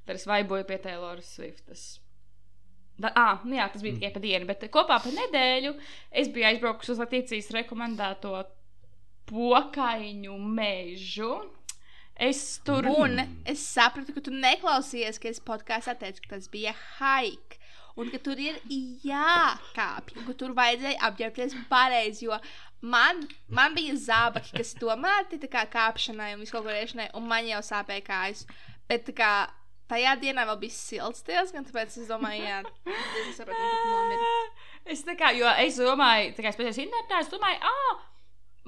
Tad 0.05 0.15
es 0.15 0.25
vaiboju 0.25 0.65
pie 0.65 0.77
Taylor 0.77 1.17
Swiftas. 1.21 1.99
Da, 2.99 3.11
ah, 3.15 3.43
nu 3.47 3.55
jā, 3.55 3.69
tas 3.71 3.83
bija 3.83 3.95
tikai 3.95 4.11
pa 4.11 4.21
dienu, 4.23 4.47
bet 4.49 4.65
kopā 4.73 4.97
pa 4.99 5.11
nedēļu 5.15 5.71
es 6.21 6.31
biju 6.33 6.49
aizbraukusi 6.49 6.91
uz 6.91 6.99
Latvijas 6.99 7.53
rekomendēto 7.55 8.33
pokaiņu 9.29 10.35
mežu. 10.57 11.37
Es 12.19 12.59
tur 12.67 12.83
Un 12.91 13.21
es 13.47 13.61
sapratu, 13.63 14.11
ka 14.11 14.21
tu 14.25 14.33
neklausījies, 14.35 15.21
ka 15.23 15.29
es 15.31 15.39
podkāstā 15.39 15.95
teicu, 16.01 16.25
ka 16.25 16.33
tas 16.35 16.49
bija 16.51 16.73
haik. 16.97 17.55
Un 17.99 18.11
ka 18.11 18.19
tur 18.23 18.39
ir 18.39 18.57
jākāpj, 19.07 20.19
ka 20.27 20.35
tur 20.39 20.51
vajadzēja 20.57 20.99
apģērbties 21.07 21.55
pareizi. 21.71 22.27
Jo 22.27 22.35
man, 22.81 23.23
man 23.47 23.75
bija 23.75 23.95
zābaki, 23.95 24.51
kas 24.59 24.75
tomēr 24.79 25.31
ir 25.31 25.39
tā 25.45 25.49
kā 25.51 25.63
kāpšanai 25.71 26.33
un 26.35 26.43
viskaut 26.43 26.67
kuriešanai, 26.67 27.09
un 27.15 27.27
man 27.31 27.47
jau 27.47 27.63
sāpēja 27.71 28.05
kājas. 28.11 28.43
Bet 28.91 29.07
tā 29.07 29.15
kā 29.15 29.31
tajā 29.89 30.15
dienā 30.21 30.45
vēl 30.49 30.59
bija 30.61 30.75
silts 30.75 31.25
diezgan, 31.27 31.65
tāpēc 31.67 31.97
es 32.01 32.09
domāju, 32.09 32.45
jā, 32.45 32.59
es 32.89 33.39
sapratu, 33.39 33.57
ka 33.57 33.79
tu 33.83 33.95
nomiri. 33.95 34.33
Es 34.89 35.03
tā 35.05 35.13
kā, 35.13 35.29
jo 35.35 35.45
es 35.61 35.75
domāju, 35.77 36.31
tā 36.33 36.41
kā 36.41 36.49
es 36.49 36.57
pēc 36.57 36.77
internetā, 36.81 37.19
es 37.21 37.27
domāju, 37.29 37.59
ah, 37.67 37.99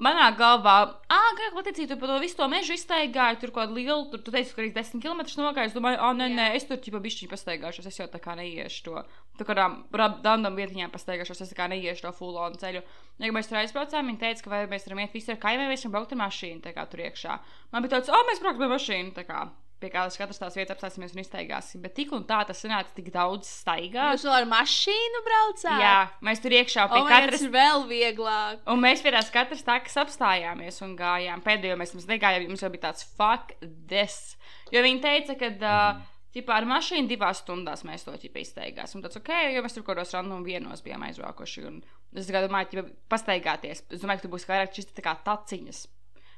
manā 0.02 0.28
galvā, 0.38 0.74
ah, 1.10 1.30
kā 1.38 1.48
patīcīgi, 1.56 1.88
tu 1.90 1.96
par 1.98 2.12
to 2.12 2.18
visu 2.22 2.36
to 2.38 2.46
mežu 2.52 2.76
iztaigāji, 2.76 3.40
tur 3.40 3.50
kaut 3.50 3.64
kādu 3.64 3.78
lielu, 3.80 4.04
tur, 4.12 4.20
tu 4.22 4.34
teici, 4.34 4.52
ka 4.54 4.62
arī 4.62 4.70
10 4.76 5.02
km 5.02 5.22
nogāji, 5.40 5.72
es 5.72 5.74
domāju, 5.74 5.98
ah, 5.98 6.12
nē, 6.14 6.28
nē, 6.36 6.46
es 6.58 6.68
tur 6.68 6.78
ķipa 6.84 7.00
bišķiņu 7.02 7.32
pastaigāšos, 7.32 7.88
es 7.90 7.98
jau 7.98 8.06
tā 8.12 8.20
kā 8.22 8.36
neiešu 8.38 8.84
to, 8.86 9.02
tā 9.40 9.48
kā 9.48 9.56
random 9.56 10.60
vietiņām 10.60 10.94
pastaigāšos, 10.94 11.42
es 11.42 11.50
tā 11.54 11.58
kā 11.58 11.66
neiešu 11.72 12.06
to 12.06 12.14
full-on 12.20 12.60
ceļu. 12.60 12.84
Ja 13.24 13.34
mēs 13.34 13.50
tur 13.50 13.62
aizbraucām, 13.64 14.12
viņi 14.12 14.22
teica, 14.22 14.46
ka 14.46 14.54
vai 14.54 14.62
mēs 14.70 14.86
varam 14.86 15.02
iet 15.02 15.16
visi 15.16 15.34
ar 15.34 15.42
kaimiem, 15.42 15.72
mēs 15.72 15.88
varam 15.88 15.98
braukt 15.98 16.14
ar 16.14 16.22
mašīnu, 16.26 16.62
tā 16.68 16.76
kā 16.76 16.86
tur 16.92 17.02
iekšā. 17.08 17.40
Man 17.74 17.82
bija 17.82 17.96
tāds, 17.96 18.14
ah, 18.14 18.26
mēs 18.30 18.44
brauksim 18.44 18.68
ar 18.68 18.74
mašīnu, 18.76 19.14
tā 19.18 19.26
kā. 19.26 19.46
Pie 19.82 19.90
kādas 19.90 20.18
katras 20.20 20.38
tās 20.38 20.56
vietas 20.58 20.76
apstāsimies 20.76 21.16
un 21.16 21.22
iztaigāsim. 21.24 21.82
Bet 21.82 21.96
tik 21.96 22.12
un 22.14 22.22
tā 22.28 22.38
tas 22.46 22.60
sanāca 22.62 22.94
tik 22.94 23.10
daudz 23.14 23.48
staigāt. 23.50 24.14
Jūs 24.14 24.26
vēl 24.28 24.36
ar 24.36 24.46
mašīnu 24.52 25.22
braucāt? 25.26 25.82
Jā, 25.82 25.96
mēs 26.28 26.42
tur 26.44 26.54
iekšā 26.54 26.86
pie 26.92 27.00
oh, 27.00 27.10
katras 27.10 27.42
ir 27.42 27.52
vēl 27.54 27.86
vieglāk. 27.90 28.62
Un 28.70 28.82
mēs 28.84 29.02
pie 29.02 29.14
tās 29.16 29.32
katras 29.34 29.66
takas 29.66 29.98
apstājāmies 30.04 30.78
un 30.86 30.94
gājām. 30.98 31.42
Pēdējo 31.42 31.80
mēs 31.80 31.96
mums 31.96 32.06
negājām, 32.10 32.46
mums 32.52 32.62
jau 32.62 32.70
bija 32.72 32.86
tāds 32.88 33.08
fuck 33.18 33.56
this. 33.90 34.38
Jo 34.72 34.86
viņi 34.86 35.04
teica, 35.04 35.38
ka. 35.42 35.52
Uh, 35.58 36.08
Tipā 36.32 36.54
ar 36.56 36.64
mašīnu 36.64 37.10
divās 37.10 37.42
stundās 37.42 37.82
mēs 37.84 38.06
to 38.06 38.14
izteigāsim. 38.16 39.02
Tas 39.04 39.18
ok, 39.18 39.28
jo 39.52 39.60
mēs 39.64 39.74
tur 39.76 39.82
kaut 39.84 39.98
kādos 39.98 40.14
random 40.16 40.46
vienos 40.46 40.80
bijām 40.80 41.04
aizvākuši. 41.04 41.64
Un 41.68 41.82
es 42.16 42.30
tikai 42.30 42.46
domāju, 42.46 42.70
ka 42.72 42.84
pastaigāties. 43.12 43.82
Es 43.92 44.00
domāju, 44.00 44.22
ka 44.22 44.24
tur 44.24 44.32
būs 44.38 44.48
vairāk 44.48 44.72
šis 44.72 44.94
tā 44.96 45.04
kā 45.04 45.12
taciņas. 45.26 45.82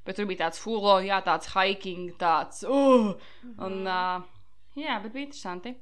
Bet 0.04 0.18
tur 0.18 0.28
bija 0.28 0.44
tāds 0.44 0.60
fulo, 0.60 0.98
jā, 1.04 1.20
tāds 1.24 1.52
hiking, 1.54 2.10
tāds. 2.20 2.64
Uh, 2.68 3.14
un, 3.64 3.78
uh, 3.88 4.24
jā, 4.76 4.98
bet 5.04 5.14
bija 5.14 5.28
interesanti. 5.30 5.76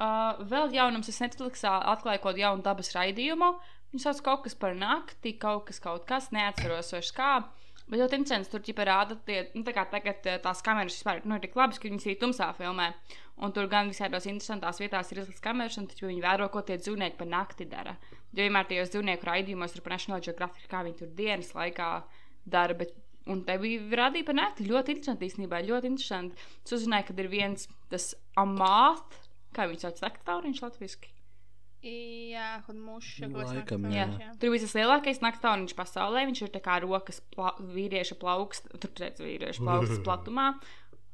Uh, 0.00 0.40
vēl 0.50 0.72
jaunums, 0.74 1.10
es 1.12 1.20
Netflixā 1.22 1.76
atklāju 1.92 2.22
kaut 2.22 2.32
kādu 2.32 2.44
jaunu 2.44 2.66
dabas 2.66 2.94
raidījumu. 2.96 3.52
Viņš 3.92 4.06
sauc 4.06 4.20
kaut 4.26 4.44
kas 4.46 4.54
par 4.58 4.76
nakti, 4.78 5.34
kaut 5.38 5.66
kas, 5.68 5.80
kaut 5.82 6.06
kas, 6.08 6.30
neatceros 6.34 6.92
vairs 6.94 7.10
kā. 7.14 7.32
Bet 7.90 7.98
ļoti 7.98 8.20
interesants, 8.20 8.50
tur 8.52 8.62
ķipa 8.62 8.84
rāda, 8.86 9.16
tie, 9.26 9.40
nu, 9.56 9.64
tā 9.66 9.74
kā 9.74 9.82
tagad 9.90 10.26
eh, 10.30 10.38
tās 10.42 10.60
kameras 10.62 10.94
vispār 10.94 11.24
nu, 11.26 11.34
ir 11.34 11.42
tik 11.42 11.56
labas, 11.58 11.80
ka 11.82 11.88
viņas 11.88 12.06
arī 12.06 12.14
tumsā 12.20 12.46
filmē. 12.54 12.86
Un 13.42 13.54
tur 13.56 13.66
gan 13.72 13.90
visādās 13.90 14.28
interesantās 14.30 14.78
vietās 14.78 15.10
ir 15.10 15.22
izliktas 15.24 15.42
kameras, 15.42 15.78
un 15.80 15.88
taču 15.90 16.06
viņi 16.06 16.22
vēro, 16.22 16.46
ko 16.54 16.62
tie 16.62 16.76
dzīvnieki 16.78 17.18
pa 17.18 17.26
nakti 17.26 17.66
dara. 17.66 17.96
Jo 18.30 18.44
vienmēr 18.44 18.68
tajos 18.70 18.92
dzīvnieku 18.94 19.26
raidījumos, 19.26 19.74
tur 19.74 19.82
pa 19.82 19.94
National 19.96 20.22
Geographic, 20.22 20.68
kā 20.70 20.84
viņi 20.86 21.00
tur 21.00 21.10
dienas 21.18 21.50
laikā 21.56 21.88
dara, 22.54 22.78
bet 22.78 22.94
Un 23.30 23.44
te 23.46 23.56
bija 23.62 24.02
rādīja 24.02 24.26
par 24.26 24.38
nakti. 24.38 24.66
Ļoti 24.66 24.96
interesanti 24.96 25.28
īstenībā. 25.28 25.62
Ļoti 25.68 25.90
interesanti. 25.92 26.50
Es 26.64 26.74
uzzināju, 26.76 27.08
ka 27.10 27.16
ir 27.22 27.30
viens 27.30 27.68
tas 27.92 28.10
amāt, 28.40 29.18
kā 29.56 29.68
viņš 29.70 29.86
sauc, 29.86 30.04
naktauriņš 30.06 30.62
latviski. 30.64 31.12
Jā, 31.80 32.58
kaut 32.66 32.76
mūžs. 32.76 33.22
Laikam, 33.32 33.86
Jā. 33.88 34.04
Jā. 34.20 34.34
Tur 34.40 34.52
bija 34.52 34.66
tas 34.66 34.74
lielākais 34.76 35.22
naktauriņš 35.24 35.72
pasaulē. 35.78 36.26
Viņš 36.28 36.42
ir 36.44 36.52
tā 36.52 36.60
kā 36.64 36.76
rokas 36.84 37.22
pla 37.32 37.54
vīrieša 37.56 38.18
plaukst, 38.20 38.68
tur 38.82 38.92
redz 39.00 39.22
vīrieša 39.24 39.64
plaukstas 39.64 40.02
platumā. 40.06 40.50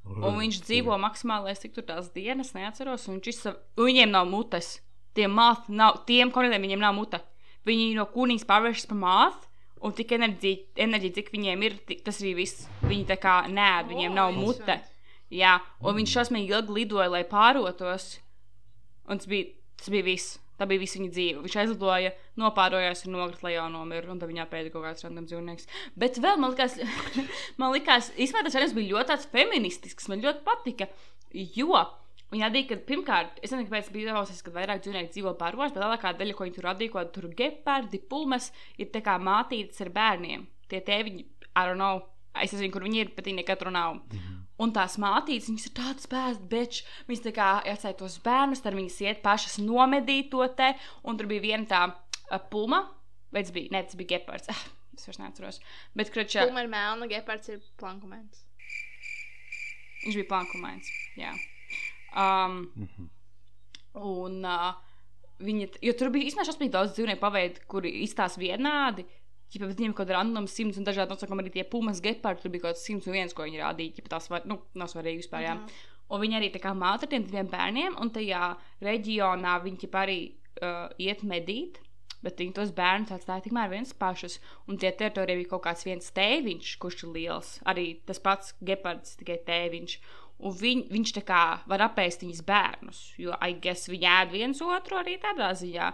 Un 0.07 0.39
viņš 0.39 0.61
dzīvo 0.67 0.97
maksimālais, 1.03 1.61
cik 1.63 1.77
tur 1.77 1.87
tās 1.87 2.11
dienas, 2.15 2.53
neatceros. 2.55 3.07
Un 3.07 3.19
viņš 3.19 3.31
izsa... 3.31 3.55
un 3.79 3.91
viņiem 3.91 4.13
nav 4.15 4.27
mutes. 4.31 4.77
Tiem 5.17 5.33
māte 5.39 5.73
nav, 5.73 6.03
tiem 6.09 6.31
konkurentiem 6.31 6.67
viņiem 6.67 6.83
nav 6.83 6.95
mute. 6.99 7.23
Viņi 7.67 7.95
no 7.99 8.07
kūnijas 8.11 8.47
pārvēršas 8.47 8.91
par 8.91 9.01
māti. 9.01 9.46
Un 9.85 9.93
tik 9.97 10.15
enerģija, 10.17 10.63
enerģija, 10.87 11.19
cik 11.19 11.33
viņiem 11.35 11.65
ir, 11.67 11.77
tik, 11.89 12.01
tas 12.07 12.21
arī 12.23 12.33
viss. 12.39 12.65
Viņi 12.87 13.05
tā 13.11 13.19
kā 13.21 13.43
nē, 13.53 13.71
viņiem 13.91 14.15
nav 14.17 14.33
Oh, 14.33 14.39
mute. 14.41 14.79
Jā, 15.33 15.59
un 15.83 15.99
viņš 15.99 16.15
šausmīgi 16.17 16.55
ilgi 16.55 16.81
lidoja, 16.81 17.11
lai 17.13 17.25
pārotos. 17.29 18.17
Un 19.11 19.21
tas 19.21 19.29
bija, 19.31 19.51
tas 19.77 19.91
bija 19.93 20.07
viss. 20.07 20.39
Tā 20.57 20.65
bija 20.65 20.81
visa 20.81 20.97
viņa 20.97 21.13
dzīve. 21.13 21.43
Viņš 21.45 21.57
aizlidoja, 21.61 22.15
nopārojās 22.41 23.05
un 23.05 23.19
nogrita 23.19 23.45
lejā 23.45 23.67
nomira. 23.69 24.09
Un 24.09 24.23
tad 24.23 24.31
viņā 24.31 24.47
pēda 24.49 24.73
kaut 24.73 24.87
kāds 24.87 25.05
random 25.05 25.27
dzīvnieks. 25.29 25.69
Bet 26.01 26.17
vēl 26.25 26.41
man 26.41 26.55
likās, 26.55 26.79
man 27.61 27.75
likās 27.77 28.09
īstenībā 28.17 28.47
tas 28.47 28.57
arī 28.57 28.71
bija 28.79 28.95
ļoti 28.95 29.19
feministisks. 29.35 30.09
Man 30.09 30.25
ļoti 30.25 30.45
patika. 30.47 30.89
Jo 31.35 31.85
viņi 32.33 32.43
radīja, 32.47 32.69
ka 32.73 32.77
pirmkārt, 32.89 33.39
es 33.43 33.53
nezinu, 33.53 33.69
kāpēc 33.69 33.91
bija 33.95 34.09
izdevusies, 34.09 34.43
ka 34.43 34.55
vairāk 34.55 34.83
dzīvnieku 34.85 35.13
dzīvo 35.15 35.33
baros, 35.39 35.73
bet 35.75 35.83
lielākā 35.83 36.13
daļa, 36.19 36.35
ko 36.39 36.47
viņi 36.47 36.57
tur 36.57 36.69
radīja, 36.71 36.93
ko 36.97 37.05
tur 37.15 37.29
gepardi, 37.39 38.01
pulmas, 38.11 38.51
ir 38.83 38.91
tā 38.95 39.03
kā 39.07 39.17
mātītes 39.23 39.81
ar 39.85 39.93
bērniem. 39.95 40.47
Tie 40.71 40.81
tēviņi, 40.83 41.27
I 41.55 41.63
don't 41.69 41.79
know, 41.79 42.03
es 42.43 42.53
nezinu, 42.53 42.73
kur 42.75 42.85
viņi 42.87 43.05
ir, 43.05 43.13
bet 43.17 43.29
viņi 43.31 43.43
nekad 43.43 43.63
tur 43.63 43.71
nav. 43.75 44.01
Un 44.59 44.73
tās 44.73 44.97
mātītes, 44.97 45.51
viņas 45.51 45.67
ir 45.69 45.73
tādas 45.77 46.09
bērnas, 46.09 46.39
bet 46.51 46.81
viņas 47.11 47.25
tā 47.27 47.33
kā 47.37 47.49
atstāja 47.61 47.99
tos 48.01 48.17
bērnus, 48.25 48.63
tad 48.65 48.75
viņas 48.79 49.01
iet 49.05 49.23
pašas 49.25 49.59
nomedīt 49.61 50.31
to 50.33 50.47
te. 50.57 50.71
Un 51.05 51.19
tur 51.21 51.29
bija 51.29 51.45
viena 51.45 51.69
tā 51.69 52.39
pulma, 52.51 52.83
vai 53.31 53.43
tas 53.45 53.53
bija, 53.53 53.69
ne, 53.75 53.83
tas 53.85 53.99
bija 54.01 54.15
gepards. 54.17 54.49
Ah, 54.49 54.63
es 54.97 55.05
vairs 55.07 55.21
neatceros. 55.21 55.61
Bet, 55.95 56.09
kručā, 56.15 56.47
Puma 56.49 56.65
ir 56.65 56.73
melna, 56.73 57.09
gepards 57.11 57.53
ir 57.53 57.61
plankumēns. 57.81 58.47
viņš 60.07 60.17
bija 60.23 60.31
plankumains. 60.33 60.89
Jā. 61.21 61.35
Um, 62.17 62.65
Mhm. 62.75 63.13
Un 63.97 64.43
uh, 64.45 64.75
viņa, 65.41 65.69
jo 65.85 65.95
tur 65.97 66.11
bija 66.13 66.29
īstenībā 66.29 66.45
šausmīgi 66.49 66.75
daudz 66.75 66.97
dzīvnieku 66.97 67.23
paveidu, 67.23 67.63
kuri 67.71 67.93
izstāsta 68.05 68.41
vienādi. 68.43 69.07
Ķipa, 69.47 69.69
bet 69.71 69.79
viņiem 69.79 69.95
kaut 69.95 70.09
kāda 70.09 70.19
random 70.19 70.49
simts 70.51 70.79
un 70.81 70.87
dažādi 70.87 71.15
nosakām 71.15 71.41
arī 71.41 71.53
tie 71.55 71.65
pumas 71.71 72.03
gepardi. 72.03 72.43
Tur 72.43 72.53
bija 72.53 72.67
kaut 72.67 72.75
kāds 72.75 72.87
simts 72.89 73.07
un 73.07 73.15
viens, 73.15 73.33
ko 73.33 73.47
viņi 73.47 73.63
rādīja. 73.63 73.95
Ķipa, 73.99 74.13
tās 74.17 74.29
var, 74.33 74.45
nu, 74.51 74.59
nav 74.75 74.91
svarīgi 74.91 75.23
vispār. 75.23 75.47
Jā. 75.47 75.55
Un 76.11 76.23
viņi 76.23 76.39
arī 76.39 76.51
tā 76.55 76.61
kā 76.63 76.75
māca 76.77 77.07
ar 77.07 77.13
tiem 77.13 77.25
diviem 77.27 77.49
bērniem, 77.51 77.97
un 78.03 78.11
tajā 78.15 78.53
reģionā 78.85 79.57
viņi 79.65 79.91
arī 80.03 80.21
uh, 80.27 80.89
iet 81.03 81.23
medīt. 81.27 81.81
Bet 82.25 82.41
viņi 82.43 82.57
tos 82.57 82.73
bērnus 82.75 83.13
atstāja 83.15 83.45
tikmēr 83.45 83.71
viens 83.71 83.93
pašus. 83.95 84.41
Un 84.67 84.81
tie 84.83 84.91
teritorijā 84.91 85.39
bija 85.39 85.53
kaut 85.53 85.63
kāds 85.69 85.87
viens 85.87 86.11
tēviņš, 86.17 86.71
kurš 86.83 87.05
ir 87.05 87.13
liels. 87.15 87.51
Arī 87.71 88.01
tas 88.09 88.19
pats 88.23 88.55
gepards, 88.67 89.15
tikai 89.21 89.37
tēviņš. 89.47 89.99
Un 90.45 90.53
viņ, 90.53 90.83
viņš 90.93 91.11
tā 91.17 91.23
kā 91.25 91.43
var 91.65 91.81
apēst 91.87 92.21
viņas 92.21 92.43
bērnus, 92.45 92.99
jo, 93.17 93.33
I 93.41 93.55
guess, 93.57 93.89
viņi 93.89 94.09
ēd 94.19 94.35
viens 94.35 94.61
otru 94.61 94.99
arī 95.01 95.15
tādā 95.23 95.49
ziņā. 95.57 95.87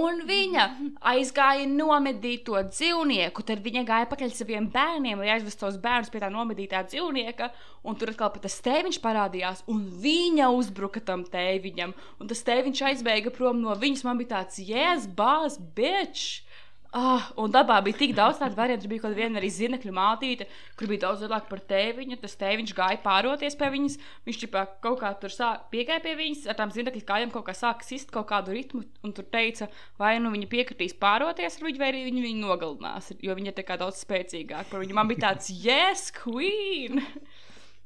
Un 0.00 0.22
viņa 0.24 0.64
aizgāja 1.10 1.66
nomedīt 1.68 2.46
to 2.46 2.56
dzīvnieku, 2.70 3.44
tad 3.44 3.60
viņa 3.64 3.82
gāja 3.84 4.08
pakaļ 4.08 4.32
saviem 4.32 4.70
bērniem, 4.72 5.20
lai 5.20 5.34
aizvestu 5.34 5.66
tos 5.66 5.76
bērnus 5.82 6.12
pie 6.14 6.22
tā 6.22 6.30
nomedītā 6.32 6.80
dzīvnieka. 6.88 7.50
Un 7.84 7.98
tur 8.00 8.14
atkal 8.14 8.32
tas 8.40 8.56
tēviņš 8.64 9.00
parādījās, 9.04 9.64
un 9.68 9.82
viņa 10.00 10.48
uzbruka 10.56 11.02
tam 11.04 11.26
tēviņam. 11.28 11.92
Un 12.22 12.30
tas 12.30 12.40
tēviņš 12.46 12.84
aizbēga 12.92 13.34
prom 13.36 13.60
no 13.60 13.76
viņas. 13.76 14.06
Man 14.06 14.22
bija 14.22 14.38
tāds, 14.38 14.62
yes, 14.64 15.10
bāz, 15.10 15.60
bitch! 15.76 16.46
Ah, 16.90 17.28
un 17.38 17.52
dabā 17.54 17.76
bija 17.86 18.00
tik 18.00 18.16
daudz 18.18 18.40
tādu 18.40 18.56
variantu. 18.58 18.88
Bija 18.90 19.04
kaut 19.04 19.14
kāda 19.14 19.38
arī 19.38 19.50
zinekļu 19.54 19.92
mātīte, 19.94 20.46
kur 20.74 20.88
bija 20.90 21.04
daudz 21.04 21.20
lielāka 21.22 21.46
par 21.46 21.60
tēviņu. 21.70 22.18
Tas 22.18 22.34
tēviņš 22.40 22.72
gāja 22.74 22.98
pāroties 23.04 23.54
pie 23.60 23.68
viņas. 23.76 23.94
Viņš 24.26 24.40
ķipā, 24.42 24.64
kaut 24.82 24.98
kā 25.04 25.12
tur 25.22 25.30
sāk, 25.30 25.68
piegāja 25.70 26.02
pie 26.02 26.16
viņas, 26.18 26.48
ar 26.50 26.58
tām 26.58 26.72
zinekļu 26.74 27.04
kājām 27.06 27.30
kaut 27.34 27.46
kā 27.46 27.54
sāka 27.54 27.86
sist 27.86 28.10
kaut 28.10 28.26
kādu 28.32 28.56
ritmu. 28.56 28.82
Un 29.06 29.14
tur 29.14 29.28
teica, 29.30 29.70
vai 30.02 30.16
nu 30.18 30.34
viņa 30.34 30.50
piekritīs 30.50 30.96
pāroties 30.98 31.60
ar 31.60 31.68
viņu, 31.68 31.78
vai 31.78 31.92
arī 31.92 32.02
viņa 32.08 32.26
viņu 32.26 32.42
nogalinās. 32.48 33.12
Jo 33.22 33.38
viņa 33.38 33.54
ir 33.54 33.58
tā 33.60 33.66
kā 33.70 33.78
daudz 33.78 34.02
spēcīgāka 34.02 34.72
par 34.72 34.82
viņu. 34.82 34.98
Man 34.98 35.14
bija 35.14 35.28
tāds, 35.28 35.54
yes, 35.62 36.10
queen! 36.10 37.04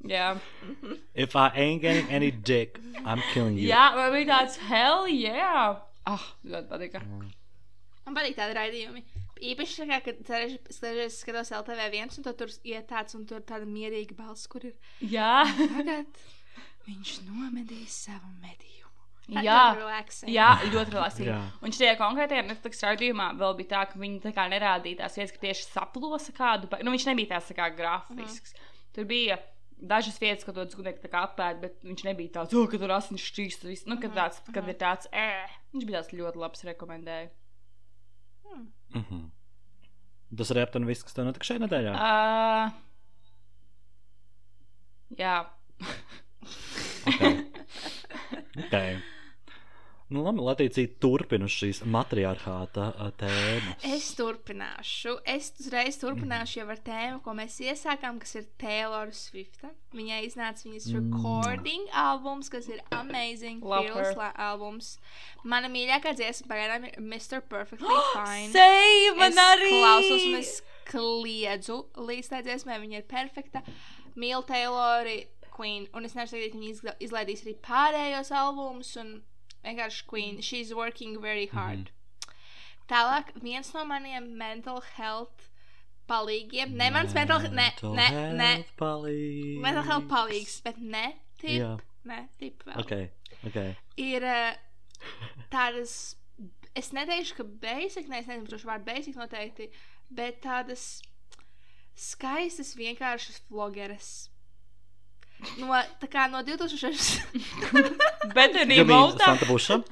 Jā, 0.05 0.35
If 1.15 1.35
I 1.35 1.49
ain't 1.57 1.81
getting 1.81 2.11
any 2.13 2.31
dick, 2.31 2.79
I'm 3.07 3.23
killing 3.33 3.57
you. 3.57 3.71
Jā 3.71 3.87
man 3.97 4.13
bija 4.13 4.35
tāds, 4.35 4.61
hell, 4.69 5.09
yeah! 5.09 5.81
Ah, 6.05 6.29
ļoti 6.45 6.69
patika. 6.69 7.01
Man 8.05 8.17
patīk 8.19 8.37
tādi 8.39 8.57
raidījumi. 8.59 9.05
Īpaši, 9.45 9.81
tā 9.83 9.87
kā, 9.91 9.99
kad 10.07 10.21
dažreiz 10.29 11.17
skatos 11.19 11.51
LTV 11.57 11.89
viens, 11.93 12.19
un 12.21 12.25
tad 12.27 12.39
tur 12.39 12.53
iet 12.65 12.87
tāds, 12.89 13.17
un 13.19 13.25
tur 13.29 13.43
tāda 13.45 13.67
mierīga 13.69 14.15
balss, 14.17 14.47
kur 14.49 14.65
ir 14.69 14.77
Jā, 15.03 15.43
tagad 15.75 16.23
viņš 16.87 17.17
nomedīs 17.27 17.97
savu 18.07 18.31
medījumu. 18.45 18.93
jā. 19.41 19.57
Jā, 20.29 20.51
ļoti 20.69 20.95
relaksīgi. 20.95 21.31
Un 21.65 21.73
šajā 21.75 21.97
konkrētajā 22.01 22.45
Netflix 22.45 22.85
raidījumā 22.85 23.31
vēl 23.41 23.57
bija 23.61 23.71
tā, 23.73 23.83
ka 23.91 24.01
viņi 24.01 24.21
tā 24.27 24.35
kā 24.37 24.45
nerādīja 24.53 25.01
tās 25.03 25.17
vietas, 25.19 25.33
ka 25.35 25.43
tieši 25.47 25.67
saplosa 25.71 26.35
kādu. 26.37 26.69
Nu, 26.85 26.93
viņš 26.95 27.09
nebija 27.11 27.35
tāds 27.35 27.51
tā 27.51 27.57
kā 27.59 27.71
grafisks. 27.75 28.55
Tur 28.95 29.09
bija 29.09 29.41
dažas 29.81 30.21
vietas, 30.21 30.45
kad 30.47 30.57
to 30.57 30.67
gudīgi 30.79 31.11
apēd, 31.11 31.63
bet 31.63 31.81
viņš 31.85 32.05
nebija 32.07 32.35
tāds, 32.39 32.55
oh, 32.57 32.69
ka 32.71 32.79
tur 32.81 32.93
asins 32.95 33.25
šķīst. 33.25 33.65
viss." 33.69 33.89
Nu, 33.91 33.99
kad, 34.01 34.15
tāds, 34.17 34.41
kad 34.55 34.69
ir 34.69 34.77
tāds, 34.81 35.09
eh, 35.13 35.49
viņš 35.75 35.89
bija 35.89 36.01
tāds 36.01 36.15
ļoti 36.15 36.41
labs, 36.45 36.65
rekomendēju. 36.69 37.33
Mhm. 38.95 39.23
Tas 40.35 40.51
arī 40.51 40.65
aptuveni 40.65 40.89
viss, 40.91 41.05
kas 41.07 41.15
tev 41.15 41.25
notika 41.29 41.47
šajā 41.47 41.63
nedēļā. 41.65 41.93
Uh, 41.95 42.65
jā. 45.21 45.37
Okay. 47.05 47.35
okay. 48.65 48.91
Nu, 50.15 50.23
labi, 50.23 50.69
turpina 51.03 51.49
uz 51.49 51.55
šīs 51.59 51.81
matriarchāta 51.91 52.85
tēmas. 53.19 53.83
Es 53.89 54.13
turpināšu. 54.15 55.17
Es 55.27 55.49
uzreiz 55.59 55.97
turpināšu 55.99 56.61
jau 56.61 56.67
ar 56.71 56.79
tēmu, 56.87 57.19
ko 57.25 57.35
mēs 57.35 57.57
iesākām, 57.65 58.21
kas 58.23 58.37
ir 58.39 58.45
Taylor 58.63 59.11
Swift. 59.11 59.65
Viņai 59.95 60.21
iznāca 60.29 60.69
viņas 60.69 60.87
recording 60.95 61.91
albums, 61.91 62.49
kas 62.53 62.69
ir 62.71 62.79
amazing. 62.95 63.59
Her. 63.67 64.15
la- 64.21 64.31
albums. 64.53 64.93
Mana 65.43 65.69
mīļākā 65.73 66.15
dziesma 66.15 66.53
pagaidām 66.53 66.87
ir 66.93 66.97
Mr. 67.03 67.43
Perfectly 67.51 67.99
Fine. 68.15 68.53
Save 68.55 69.19
man 69.19 69.33
es 69.35 69.43
arī! 69.49 69.75
klausos 69.75 70.27
un 70.31 70.39
es 70.45 70.55
kliedzu 70.95 71.81
līdz 71.99 72.31
tā 72.37 72.43
dziesmai. 72.47 72.79
Viņa 72.87 73.03
ir 73.03 73.07
perfekta. 73.11 73.65
Mīlu 74.15 74.45
Taylori, 74.47 75.25
Queen. 75.55 75.89
Un 75.95 76.07
es 76.07 76.15
nevaru 76.15 76.37
teikt, 76.39 76.55
ka 76.55 76.59
viņa 76.63 76.71
izla- 76.71 76.99
izlaidīs 77.03 77.43
arī 77.49 77.59
pārējos 77.67 78.31
albumus. 78.35 78.95
Un 79.03 79.17
vienkārši 79.65 80.07
Queen. 80.11 80.41
She's 80.41 80.75
working 80.75 81.21
very 81.23 81.47
hard. 81.53 81.91
Tālāk, 82.91 83.33
viens 83.41 83.73
no 83.75 83.85
maniem 83.89 84.35
mental 84.37 84.83
health 84.97 85.49
palīgiem. 86.11 86.75
Ne 86.77 86.91
mans 86.93 87.15
mental, 87.17 87.47
ne, 87.49 87.71
ne, 87.97 88.25
ne. 88.37 88.51
palīgs. 88.81 89.61
Mental 89.65 89.87
health 89.89 90.11
palīgs, 90.11 90.59
bet 90.67 90.81
ne 90.81 91.07
tip. 91.41 91.57
Jā. 91.63 91.73
Ne, 92.05 92.21
tip 92.41 92.67
vēl. 92.69 92.77
Ok, 92.83 92.93
ok. 93.49 93.59
Ir 94.05 94.27
uh, 94.29 94.53
tādas, 95.53 95.95
es 96.77 96.93
neteikšu, 96.93 97.39
ka 97.39 97.49
basic, 97.63 98.11
ne, 98.11 98.21
es 98.21 98.29
nezinu, 98.29 98.51
kurš 98.51 98.67
vārdu 98.69 98.91
basic 98.91 99.17
noteikti, 99.17 99.71
bet 100.13 100.43
tādas 100.45 101.01
skaistas, 101.97 102.75
vienkāršas 102.77 103.41
vlogeres. 103.49 104.13
No, 105.61 105.79
tā 106.01 106.09
kā 106.11 106.27
no 106.33 106.43
2006. 106.47 107.23
Bet 108.37 108.57
arī 108.63 108.81
Mauta, 108.89 109.25
Santa 109.33 109.49
Buša. 109.49 109.81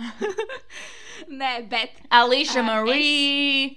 Nē, 1.33 1.53
bet 1.71 1.95
Alicia 2.13 2.61
Ā, 2.61 2.65
Marie. 2.67 3.77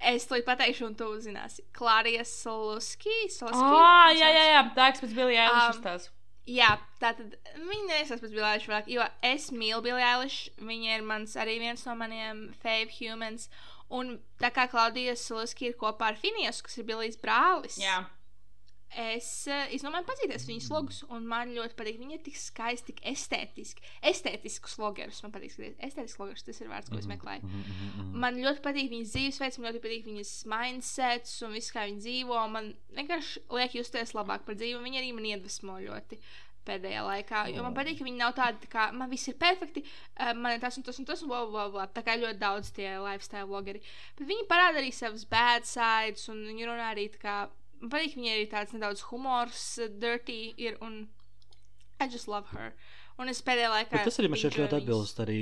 es 0.00 0.26
to 0.26 0.38
pateikšu, 0.46 0.86
un 0.88 0.94
tu 0.98 1.06
uzzināsi. 1.12 1.62
Klārija 1.76 2.24
Soluski. 2.26 3.12
Ah, 3.52 4.10
jā, 4.16 4.30
jā, 4.32 4.44
jā. 4.54 4.62
Tā 4.76 4.88
kā 4.94 5.04
pēc 5.04 5.12
Billy 5.16 5.36
Um, 5.38 5.44
Eilish 5.44 5.82
tās. 5.84 6.08
Jā, 6.50 6.74
tā 7.00 7.14
tad 7.16 7.36
viņa 7.56 7.86
neesas 7.88 8.20
pēc 8.20 8.32
Billie 8.34 8.48
Eilish 8.48 8.66
vairāk, 8.68 8.88
jo 8.92 9.06
es 9.24 9.50
mīlu 9.52 9.84
Billie 9.84 10.04
Eilish. 10.04 10.48
Viņa 10.60 10.98
ir 10.98 11.06
mans 11.06 11.36
arī 11.40 11.58
viens 11.62 11.84
no 11.86 11.94
maniem 12.00 12.46
fave 12.64 12.90
humans. 12.98 13.48
Un 13.94 14.16
tā 14.40 14.50
kā 14.50 14.64
Klaudija 14.72 15.14
Suluski 15.20 15.68
ir 15.70 15.78
kopā 15.78 16.10
ar 16.12 16.18
Finiesu, 16.18 16.64
kas 16.66 16.78
ir 16.80 16.86
Billijs 16.88 17.20
brālis, 17.20 17.76
Jā. 17.78 18.00
Es 19.00 19.28
izdomāju 19.74 20.06
pazīties 20.08 20.46
viņas 20.48 20.68
logus, 20.72 21.00
un 21.12 21.26
man 21.30 21.52
ļoti 21.56 21.76
patīk. 21.78 21.98
Viņa 22.00 22.16
ir 22.18 22.22
tik 22.26 22.38
skaista, 22.38 22.86
tik 22.90 23.02
estētiski. 23.10 23.84
Estētisks 24.10 24.78
logeris, 24.82 25.20
man 25.24 25.34
patīk. 25.34 25.56
Estētisks 25.58 26.20
logeris, 26.20 26.46
tas 26.46 26.60
ir 26.62 26.70
vārds, 26.72 26.90
ko 26.92 27.00
es 27.00 27.10
meklēju. 27.10 27.42
Mhm, 27.44 28.14
Man 28.24 28.40
ļoti 28.40 28.62
patīk 28.64 28.90
viņas 28.92 29.12
dzīvesveids, 29.16 29.58
man 29.58 29.70
ļoti 29.70 29.84
patīk 29.84 30.08
viņas 30.08 30.32
mindsets 30.54 31.36
un 31.42 31.52
viss, 31.58 31.74
kā 31.74 31.86
viņa 31.88 32.02
dzīvo. 32.04 32.40
Man 32.54 32.72
vienkārši 32.96 33.44
liek 33.58 33.78
justies 33.80 34.14
labāk 34.14 34.46
par 34.46 34.54
dzīvi. 34.54 34.78
un 34.78 34.84
Viņa 34.84 35.00
arī 35.02 35.12
man 35.14 35.30
iedvesmo 35.32 35.78
ļoti 35.82 36.20
pēdējā 36.64 37.02
laikā. 37.04 37.42
Jo 37.52 37.64
man 37.66 37.74
patīk, 37.76 37.98
ka 37.98 38.06
viņi 38.06 38.20
nav 38.20 38.32
tādi, 38.38 38.62
tā 38.64 38.70
kā 38.72 38.86
man 38.96 39.10
viss 39.10 39.28
ir 39.28 39.36
perfekti, 39.40 39.82
uh, 40.16 40.32
man 40.32 40.56
ir 40.56 40.62
tas 40.62 40.78
un 40.80 40.86
tas 40.86 40.98
un 40.98 41.08
tas, 41.08 41.22
un 41.24 41.28
blah, 41.28 41.44
blah, 41.50 41.68
blah. 41.74 41.90
tā 41.92 42.04
kā 42.06 42.16
ļoti 42.20 42.40
daudz 42.40 42.70
tie 42.76 42.94
lifestyle 43.02 43.44
vlogeri. 43.50 43.82
Bet 44.18 44.30
viņi 44.30 44.46
parāda 44.48 44.80
arī 44.80 44.92
savas 44.94 45.26
bad 45.28 45.68
sides, 45.68 46.28
un 46.32 46.40
viņi 46.48 46.70
runā 46.70 46.88
arī 46.94 47.10
tā 47.16 47.20
kā. 47.26 47.36
Man 47.84 47.92
patīk, 47.92 48.16
viņai 48.16 48.38
ir 48.40 48.48
tāds 48.48 48.72
nedaudz 48.72 49.04
humors, 49.10 49.64
uh, 49.84 49.92
dirty 50.00 50.40
ir, 50.56 50.80
un 50.80 51.04
I 52.00 52.08
just 52.08 52.28
love 52.28 52.48
her. 52.56 52.72
Un 53.20 53.30
es 53.30 53.40
pēdējā 53.44 53.70
laikā. 53.70 53.92
Bet 53.94 54.08
tas 54.08 54.18
arī 54.18 54.30
man 54.32 54.40
šeit 54.40 54.56
ļoti 54.58 54.78
atbilst 54.80 55.20
arī. 55.22 55.40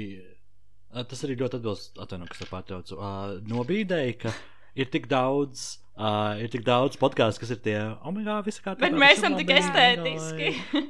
Tas 0.92 1.22
arī 1.24 1.38
ļoti 1.40 1.57
atbilst, 1.57 1.94
atvainojiet, 2.05 2.35
kas 2.35 2.50
pārtraucu. 2.50 2.98
ā, 3.00 3.12
Nobīdēji, 3.48 4.16
ka 4.20 4.33
ir 4.78 4.92
tik 4.92 5.08
daudz. 5.12 5.78
Uh, 5.92 6.38
ir 6.40 6.48
tik 6.48 6.62
daudz 6.64 6.96
podkāstu, 6.96 7.42
kas 7.42 7.50
ir 7.52 7.58
tie, 7.61 7.74
oh, 8.00 8.12
my 8.16 8.22
God, 8.24 8.46
visi 8.46 8.62
kā 8.64 8.72
Bet 8.80 8.94
mēs 8.96 9.18
esam 9.18 9.35
tik 9.37 9.50
estētiski. 9.52 10.46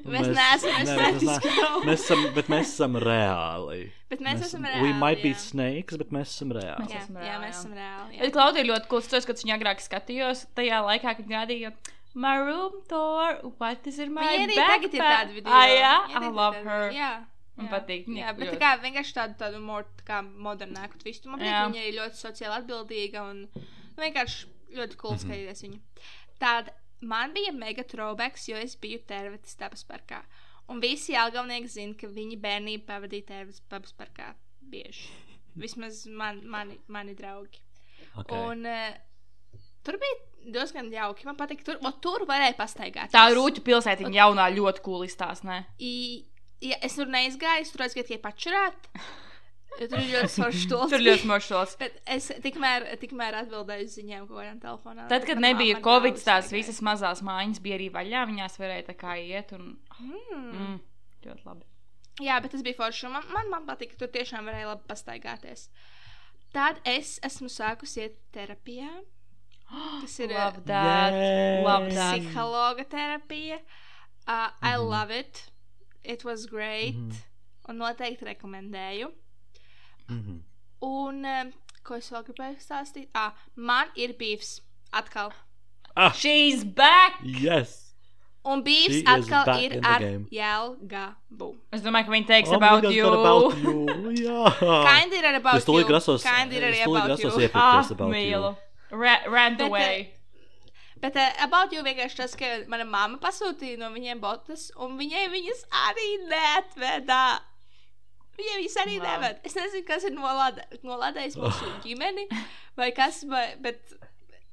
Mēs 0.07 0.29
neesam 0.31 0.71
ne, 0.71 0.85
estētiski. 0.85 1.51
Mēs, 1.51 1.89
mēs 1.89 2.05
esam, 2.05 2.23
bet 2.37 2.51
mēs 2.53 2.71
esam 2.71 2.95
reāli. 3.03 3.81
Bet 4.15 4.23
mēs 4.23 4.45
esam 4.47 4.63
We 4.63 4.71
reāli, 4.71 5.01
might 5.01 5.25
be 5.25 5.33
jā. 5.35 5.41
snakes, 5.43 5.99
bet 5.99 6.15
mēs 6.15 6.37
esam 6.37 6.55
reāli. 6.55 6.87
Jā, 6.87 7.03
esam 7.03 7.19
jā, 7.19 7.25
reāli, 7.27 7.43
mēs 7.43 7.51
jā. 7.51 7.59
esam 7.59 7.75
reāli. 7.81 8.21
Bet 8.21 8.29
Jā. 8.29 8.37
Klaudija 8.39 8.69
ļoti 8.71 8.91
cool. 8.95 9.03
Tas, 9.17 9.27
kad 9.27 9.43
viņa 9.43 9.59
agrāk 9.59 9.83
skatījos, 9.83 10.45
tajā 10.55 10.81
laikā, 10.87 11.17
kad 11.19 11.35
rādīja 11.35 11.75
My 12.15 12.37
room 12.39 12.73
tour, 12.89 13.41
what 13.57 13.87
is 13.87 13.99
in 13.99 14.13
my 14.13 14.21
Viņa 14.21 14.43
arī 14.45 14.57
backpack? 14.57 14.71
tagad 14.71 14.95
ir 14.95 15.01
tāda 15.01 15.33
video. 15.33 15.53
Ah, 15.53 15.69
jā, 15.73 15.93
arī 16.13 16.27
I 16.29 16.33
love 16.37 16.59
her. 16.67 16.91
Jā. 16.93 17.13
Man 17.57 17.67
jā. 17.69 17.73
patīk, 17.75 18.07
viņa 18.09 18.19
Jā, 18.23 18.33
bet 18.37 18.49
tā 18.49 18.53
ļoti- 18.53 18.61
kā 18.63 18.71
vienkārši 18.83 19.13
tādu, 19.19 19.35
tādu 19.43 19.61
more, 19.61 19.85
tā 19.99 20.05
kā 20.09 20.21
modernāku 20.25 20.97
twistu. 21.03 21.29
Man 21.29 21.41
patīk, 21.41 21.75
viņa 21.75 21.83
ir 21.89 21.99
ļoti 21.99 22.21
sociāli 22.23 22.57
atbildīga 22.63 23.25
un 23.31 23.43
vienkārši 23.99 24.47
ļoti 24.79 24.97
cool 24.97 25.13
Mhm. 25.19 25.23
skatīties 25.27 25.63
viņu. 25.67 25.81
Tad 26.41 26.71
man 27.03 27.35
bija 27.35 27.53
mega 27.53 27.83
throwbacks, 27.85 28.49
jo 28.49 28.57
es 28.57 28.75
biju 28.77 29.03
Tervetas 29.07 29.55
tapas 29.57 29.85
parkā. 29.85 30.23
Un 30.69 30.81
visi 30.81 31.13
Jālgavnieki 31.13 31.69
zina, 31.69 31.95
ka 31.95 32.07
viņi 32.07 32.41
bērnību 32.41 32.87
pavadīja 32.87 33.27
Tervetas 33.27 33.61
tapas 33.69 33.93
parkā 33.93 34.35
bieži. 34.71 35.09
Vismaz 35.57 36.07
man, 36.07 36.41
mani, 36.49 36.79
mani 36.89 37.15
draugi. 37.15 37.59
Okay. 38.17 38.39
Un 38.51 38.65
uh, 38.65 38.95
tur 39.85 39.99
bija 39.99 40.53
diezgan 40.53 40.91
jauki. 40.91 41.25
Man 41.27 41.37
patīk, 41.37 41.63
tur, 41.65 41.77
o, 41.85 41.91
tur 42.01 42.25
varēja 42.27 42.57
pastaigāt. 42.57 43.11
Tā 43.13 43.27
rūķu 43.35 43.61
pilsētiņa 43.61 44.15
jaunā 44.17 44.49
ļoti 44.57 44.81
cool 44.83 45.05
izstāsta. 45.05 45.65
I, 45.79 46.25
ja 46.63 46.79
es 46.87 46.95
tur 46.99 47.11
neizgāju, 47.11 47.67
es 47.67 47.73
tur 47.75 47.85
aizgāju 47.87 48.09
tikai 48.11 48.23
pačurāt. 48.31 48.89
Tur 49.73 49.95
ir 49.97 50.11
ļoti 50.13 50.29
svarīgs 50.35 50.65
to 50.69 50.79
Tur 50.93 51.01
ļoti 51.01 51.29
maršruts. 51.31 51.79
Bet 51.81 51.95
es 52.13 52.27
tikmēr, 52.45 52.85
tikmēr 53.01 53.39
atbildēju 53.39 53.87
uz 53.87 53.95
ziņām, 53.97 54.27
ko 54.29 54.37
varam 54.37 54.59
telefonā. 54.61 55.07
Tad, 55.09 55.25
kad 55.25 55.41
nebija 55.41 55.79
Covid, 55.81 56.19
tās 56.21 56.51
visas 56.53 56.83
mazās 56.85 57.23
mājiņas 57.25 57.63
bija 57.65 57.79
arī 57.79 57.87
vaļā. 57.95 58.27
Viņās 58.29 58.59
varēja 58.61 58.85
tā 58.91 58.95
kā 59.01 59.15
iet 59.17 59.55
un. 59.57 59.71
Mm. 59.97 60.51
Mm, 60.53 60.75
ļoti 61.25 61.49
labi. 61.49 61.65
Jā, 62.21 62.37
bet 62.45 62.53
tas 62.53 62.61
bija 62.67 62.77
forši. 62.83 63.09
Man, 63.15 63.25
man, 63.33 63.49
man 63.55 63.65
patīk, 63.71 63.95
ka 63.95 64.03
tur 64.03 64.13
tiešām 64.13 64.45
varēja 64.51 64.75
labi 64.75 64.85
pastaigāties. 64.93 65.65
Tad 66.53 66.83
es 66.85 67.15
esmu 67.25 67.49
sākusi 67.49 68.05
iet 68.05 68.21
terapijā. 68.37 68.91
Tas 70.03 70.19
ir 70.21 70.37
that. 70.37 70.61
Yes. 71.17 71.95
That. 71.97 72.21
psihologa 72.21 72.85
terapija. 72.93 73.57
Uh, 74.29 74.51
I 74.61 74.77
Mhm. 74.77 74.85
love 74.93 75.11
it. 75.17 75.47
It 76.05 76.25
was 76.25 76.47
great. 76.47 76.95
Mhm. 76.97 77.13
Un 77.69 77.77
noteikti 77.79 78.25
rekomendēju. 78.27 79.11
Mhm. 80.09 80.41
Un 80.83 81.25
um, 81.25 81.53
ko 81.87 81.95
es 81.95 82.11
vēl 82.11 82.25
gribēju 82.27 82.59
stāstīt? 82.63 83.09
Ah, 83.15 83.33
man 83.55 83.87
ir 83.95 84.15
bijis 84.19 84.61
atkal. 84.93 85.33
Ah, 85.97 86.11
She's 86.11 86.65
back! 86.65 87.21
yes! 87.23 87.79
Un 88.45 88.65
She 88.65 88.73
Bīvs 88.89 88.97
is 88.97 89.03
atkal 89.05 89.45
back 89.47 89.63
ir 89.63 89.73
in 89.77 89.81
the 89.83 89.89
ar 89.89 89.99
game. 90.01 90.27
Jelgabu. 90.33 91.53
Es 91.73 91.83
domāju, 91.85 92.07
ka 92.09 92.11
viņi 92.17 92.27
teiks 92.27 92.49
Oh 92.51 92.57
about 92.57 92.83
God, 92.83 92.93
you. 92.93 93.07
about 93.07 93.57
you. 93.63 93.87
Jā. 94.27 94.51
Kinda 94.89 95.17
ir 95.21 95.25
ar 95.31 95.35
about 95.39 95.55
Es 95.61 95.69
you. 95.69 95.85
grasos, 95.87 96.23
Kinda 96.27 96.57
ir 96.57 96.65
es 96.65 96.75
arī 96.75 96.83
tūlīt 96.83 97.05
about 97.05 97.07
grasos 97.13 97.37
you. 97.39 97.51
Ah, 97.55 97.83
iepirkties 97.83 97.91
about 97.93 98.09
you. 98.09 98.15
mīlu. 98.17 98.57
Ra 98.91 99.15
ran 99.31 99.57
Bet, 99.57 99.69
away. 99.69 100.03
Bet 100.03 100.22
uh, 101.19 101.31
about 101.43 101.73
you 101.75 101.83
vienkārši 101.83 102.17
tas, 102.21 102.35
ka 102.39 102.47
mana 102.71 102.85
mamma 102.87 103.19
pasūtīja 103.19 103.79
no 103.81 103.89
viņiem 103.95 104.21
botas, 104.23 104.69
un 104.77 104.95
viņai 105.01 105.25
viņas 105.33 105.65
arī 105.89 106.09
neatvedā. 106.31 107.23
Viņai 108.39 108.57
viņas 108.63 108.77
arī 108.85 108.95
Wow. 109.01 109.07
neved. 109.11 109.41
Es 109.45 109.55
nezinu, 109.59 109.85
kas 109.87 110.05
ir 110.09 110.15
nolādē, 110.17 110.65
nolādējis 110.87 111.37
mūsu 111.43 111.73
ģimeni, 111.85 112.29
vai 112.79 112.91
kas, 112.97 113.25
vai, 113.29 113.57
bet, 113.61 113.93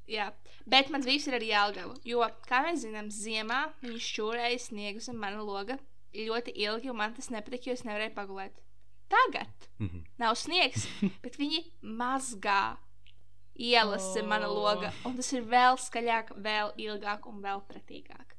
jā. 0.10 0.32
Bet 0.70 0.90
mans 0.94 1.06
vīrs 1.08 1.28
ir 1.30 1.38
arī 1.40 1.48
Jelgava, 1.54 1.96
jo, 2.06 2.20
kā 2.50 2.60
mēs 2.66 2.84
zinām, 2.84 3.08
ziemā 3.10 3.62
viņš 3.82 4.10
šūrēja 4.18 4.60
sniegus 4.66 5.08
un 5.10 5.18
mana 5.22 5.42
loga 5.42 5.78
ļoti 6.14 6.54
ilgi, 6.66 6.90
un 6.92 6.98
man 7.00 7.14
tas 7.16 7.30
nepatika, 7.34 7.70
jo 7.72 7.78
es 7.78 7.86
nevarēju 7.88 8.14
pagulēt. 8.18 8.58
Tagad 9.10 9.70
Mhm. 9.80 10.04
nav 10.22 10.36
sniegs, 10.38 10.86
bet 11.24 11.38
viņi 11.40 11.64
mazgā 11.82 12.78
ielas 13.60 14.06
zem 14.16 14.28
mana 14.32 14.48
Oh. 14.48 14.56
loga, 14.64 14.92
un 15.06 15.16
tas 15.20 15.30
ir 15.36 15.44
vēl 15.44 15.78
skaļāk, 15.78 16.34
vēl 16.40 16.72
ilgāk 16.80 17.28
un 17.30 17.42
vēl 17.44 17.62
pretīgāk. 17.70 18.36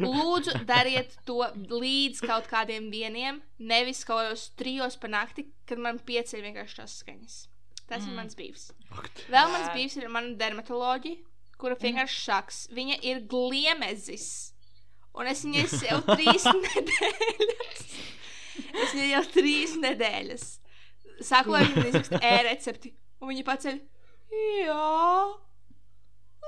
Lūdzu, 0.00 0.54
dariet 0.70 1.16
to 1.28 1.42
līdz 1.68 2.22
kaut 2.24 2.46
kādiem 2.48 2.86
vieniem, 2.92 3.42
nevis 3.58 4.04
kaut 4.08 4.22
kādos 4.22 4.46
trijos 4.56 4.96
pa 4.96 5.10
nakti, 5.12 5.48
kad 5.68 5.78
man 5.78 5.98
pieceļ 5.98 6.40
vienkārši 6.46 6.78
tās 6.80 6.94
skaņas. 7.02 7.36
Tas 7.84 8.00
mm. 8.00 8.06
ir 8.06 8.10
Mm. 8.10 8.16
mans 8.16 8.34
bijis. 8.38 8.62
Vēl 9.28 9.50
mans 9.52 9.68
bijis 9.74 9.96
ir 10.00 10.08
mana 10.08 10.32
dermatoloģija, 10.40 11.20
kura 11.60 11.76
vienkārši 11.76 12.20
saks. 12.24 12.62
Viņa 12.72 12.96
ir 13.04 13.20
gliemezis. 13.28 14.52
Un 15.14 15.28
es 15.30 15.44
viņai 15.44 15.66
jau 15.90 16.00
trīs 16.08 16.46
nedēļas. 16.48 17.82
Es 18.74 18.94
viņai 18.94 19.10
jau 19.10 19.24
trīs 19.34 19.74
nedēļas. 19.82 20.46
Saku, 21.22 21.52
lai 21.54 21.66
viņa 21.68 21.84
izraksta 21.90 22.18
e-recepti. 22.24 22.94
Un 23.20 23.30
viņa 23.30 23.44
paceļ. 23.46 23.76
Jā. 24.32 25.34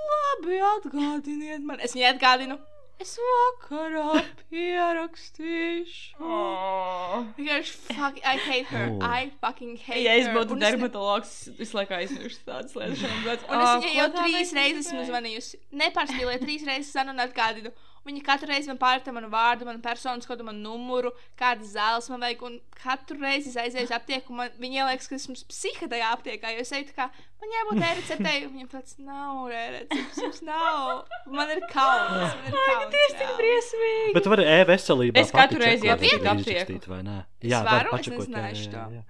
Labi, 0.07 0.57
atgādiniet 0.73 1.62
man. 1.67 1.81
Es 1.81 1.95
viņai 1.97 2.15
atgādinu. 2.15 2.59
Es 3.01 3.11
vakarā 3.21 4.23
pierakstīšu. 4.51 6.17
Oh. 6.25 7.27
Vienkārši 7.37 7.75
fuck, 7.91 8.21
I 8.25 8.37
hate 8.41 8.71
her. 8.71 8.87
Oh. 8.95 9.03
I 9.05 9.31
fucking 9.43 9.75
hate 9.77 10.01
Ja 10.01 10.15
es 10.17 10.27
her. 10.27 10.35
būtu 10.39 10.57
Un 10.57 10.62
es 10.62 10.65
ne- 10.65 10.71
dermatologs, 10.79 11.35
visu 11.59 11.77
laiku 11.77 11.93
aizmirstu 11.99 12.47
tādas 12.49 12.73
lietas. 12.79 13.03
Un 13.05 13.11
Un 13.53 13.67
es 13.67 13.85
viņai 13.85 13.97
jau 13.99 14.09
trīs 14.17 14.55
reizes 14.57 14.87
esmu 14.87 15.05
zvanījusi. 15.11 15.61
Nepārspīlēju, 15.83 16.41
trīs 16.47 16.65
reizes 16.71 16.93
zvanīju 16.95 17.17
un 17.19 17.25
atgādinu. 17.27 17.75
Viņa 18.07 18.21
katru 18.23 18.47
reizi 18.53 18.71
man 18.71 18.79
pārta 18.79 19.11
manu 19.11 19.27
vārdu, 19.33 19.66
manu 19.66 19.81
personas 19.83 20.29
kodu, 20.31 20.45
manu 20.47 20.61
numuru, 20.62 21.11
kādas 21.40 21.73
zāles 21.75 22.07
man 22.12 22.21
vajag. 22.23 22.42
Un 22.47 22.61
katru 22.79 23.16
reizi 23.19 23.51
es 23.51 23.57
aizēju 23.59 23.88
uz 23.88 23.95
aptieku. 23.97 24.31
un 24.31 24.37
Man, 24.45 24.53
viņa 24.62 24.85
liekas, 24.92 25.09
ka 25.11 25.16
esmu 25.19 25.35
psiha 25.51 25.88
tajā 25.90 26.12
aptiekā. 26.14 26.53
Jo 26.55 26.62
es 26.62 26.71
eju 26.79 26.95
kā, 26.95 27.09
man 27.42 27.55
jābūt 27.57 27.83
e-receptei. 27.88 28.37
Viņa 28.47 28.69
pats 28.71 28.95
nav 29.03 29.51
e-receptes, 29.51 30.23
jums 30.23 30.40
nav. 30.47 31.03
Man 31.27 31.51
ir 31.57 31.61
kauns. 31.73 32.31
Man 32.37 32.47
ir 32.47 32.59
kauns. 32.61 32.95
Tieši 32.95 33.12
tik 33.16 33.27
reāli. 33.27 33.37
briesmīgi. 33.42 34.14
Bet 34.14 34.23
tu 34.29 34.35
vari 34.37 34.47
e-veselībā. 34.55 35.21
Es 35.27 35.35
katru 35.35 35.59
reizi 35.66 35.90
vai 35.90 35.99
uz 35.99 36.07
ir 36.07 36.31
aptieku. 36.31 36.55
izrakstīta 36.55 36.95
vai 36.95 37.03
nē. 37.11 37.19
Es 37.42 37.51
Jā, 37.51 37.62
var 37.66 37.73
varu? 37.75 37.88
Es 37.88 37.97
pačekot. 37.99 38.29
jā, 38.31 38.35
nezināšu 38.37 38.71
jā, 38.71 38.87
to. 38.87 39.01
jā. 39.01 39.05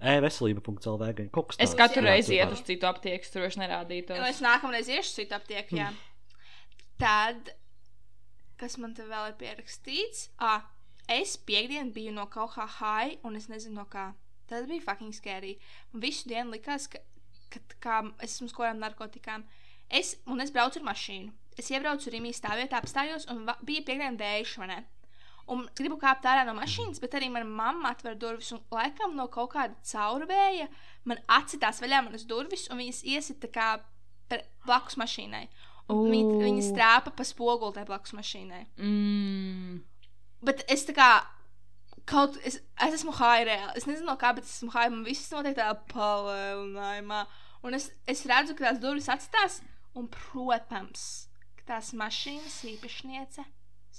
E-veselība.lv. 0.00 1.08
gan 1.16 1.26
Kaut 1.34 1.50
kas 1.50 1.58
Es 1.60 1.72
tāds. 1.74 1.78
katru 1.80 2.02
Jā, 2.04 2.12
reizi 2.12 2.36
ietu 2.36 2.46
var. 2.52 2.54
uz 2.56 2.62
citu 2.68 2.86
aptieku, 2.88 3.32
tur 3.32 3.42
es 3.48 3.56
nerādītu. 3.60 4.16
Nu, 4.16 4.28
es 4.28 4.40
nākamreiz 4.44 4.88
iešu 4.88 5.16
citu 5.22 5.36
aptieku, 5.36 5.76
jā. 5.76 5.90
Tad, 7.00 7.50
kas 8.60 8.76
man 8.80 8.92
te 8.94 9.06
vēl 9.08 9.30
ir 9.32 9.36
pierakstīts? 9.40 10.26
Ah, 10.38 10.66
es 11.08 11.36
piekdien 11.48 11.92
biju 11.96 12.12
no 12.16 12.26
kaut 12.30 12.54
kā 12.56 12.66
high, 12.78 13.16
un 13.24 13.36
es 13.40 13.48
nezinu 13.52 13.80
no 13.80 13.86
kā. 13.90 14.10
Tas 14.50 14.66
bija 14.68 14.82
fucking 14.84 15.14
scary. 15.16 15.56
Un 15.94 16.02
visu 16.04 16.28
dienu 16.30 16.52
likās, 16.56 16.88
ka, 16.92 16.98
ka 17.54 17.60
kā 17.84 17.98
es 18.20 18.34
esmu 18.36 18.50
uz 18.50 18.54
kādām 18.56 18.80
narkotikām. 18.82 19.44
Es, 19.90 20.16
un 20.26 20.40
es 20.44 20.52
braucu 20.54 20.80
ar 20.82 20.88
mašīnu. 20.92 21.32
Es 21.58 21.68
iebraucu 21.70 22.10
Rīgā 22.14 22.32
stāvvietā, 22.36 22.78
apstājos, 22.78 23.26
un 23.32 23.44
va- 23.48 23.58
bija 23.66 23.82
piekdiena 23.86 24.18
vējš, 24.20 24.56
vai 24.62 24.68
ne? 24.70 24.80
Un 25.50 25.64
gribu 25.74 25.96
kāpt 25.98 26.26
ārā 26.30 26.44
no 26.46 26.54
mašīnas, 26.54 27.00
bet 27.02 27.16
arī 27.18 27.26
mana 27.34 27.44
mamma 27.48 27.90
atver 27.90 28.14
durvis, 28.14 28.52
un 28.54 28.60
laikam 28.70 29.16
no 29.18 29.26
kaut 29.28 29.50
kāda 29.56 29.74
caurvēja 29.82 30.68
man 31.10 31.18
atcitās 31.26 31.80
vaļā 31.82 32.04
manas 32.06 32.22
durvis, 32.30 32.68
un 32.70 32.78
viņas 32.78 33.02
iesita 33.02 33.50
kā 33.50 33.70
blakus 34.66 34.94
mašīnai. 35.00 35.48
Viņa, 35.90 36.38
viņa 36.44 36.64
strāpa 36.68 37.12
pa 37.16 37.26
spoguli 37.26 37.74
tajā 37.74 37.88
blakus 37.88 38.14
mašīnai. 38.14 38.64
Mm. 38.78 39.80
Bet 40.46 40.64
es 40.70 40.86
tā 40.88 40.94
kā 40.96 41.10
kaut 42.10 42.38
es, 42.46 42.58
es 42.60 42.96
esmu 43.00 43.14
reāli. 43.18 43.76
Es 43.78 43.86
nezinu, 43.88 44.08
no 44.08 44.16
kā, 44.20 44.32
bet 44.36 44.46
es 44.46 44.58
esmu 44.58 44.72
high. 44.74 44.90
Man 44.92 45.04
viss 45.06 45.30
notiek 45.32 45.56
tādā 45.58 45.76
palielinājumā. 45.92 47.24
Un 47.66 47.76
es, 47.76 47.90
es 48.08 48.24
redzu, 48.28 48.56
ka 48.56 48.68
tās 48.68 48.80
durvis 48.82 49.10
atstās. 49.12 49.60
Un, 49.98 50.08
protams, 50.08 51.06
ka 51.58 51.74
tās 51.74 51.92
mašīnas 51.98 52.60
īpašniece 52.72 53.44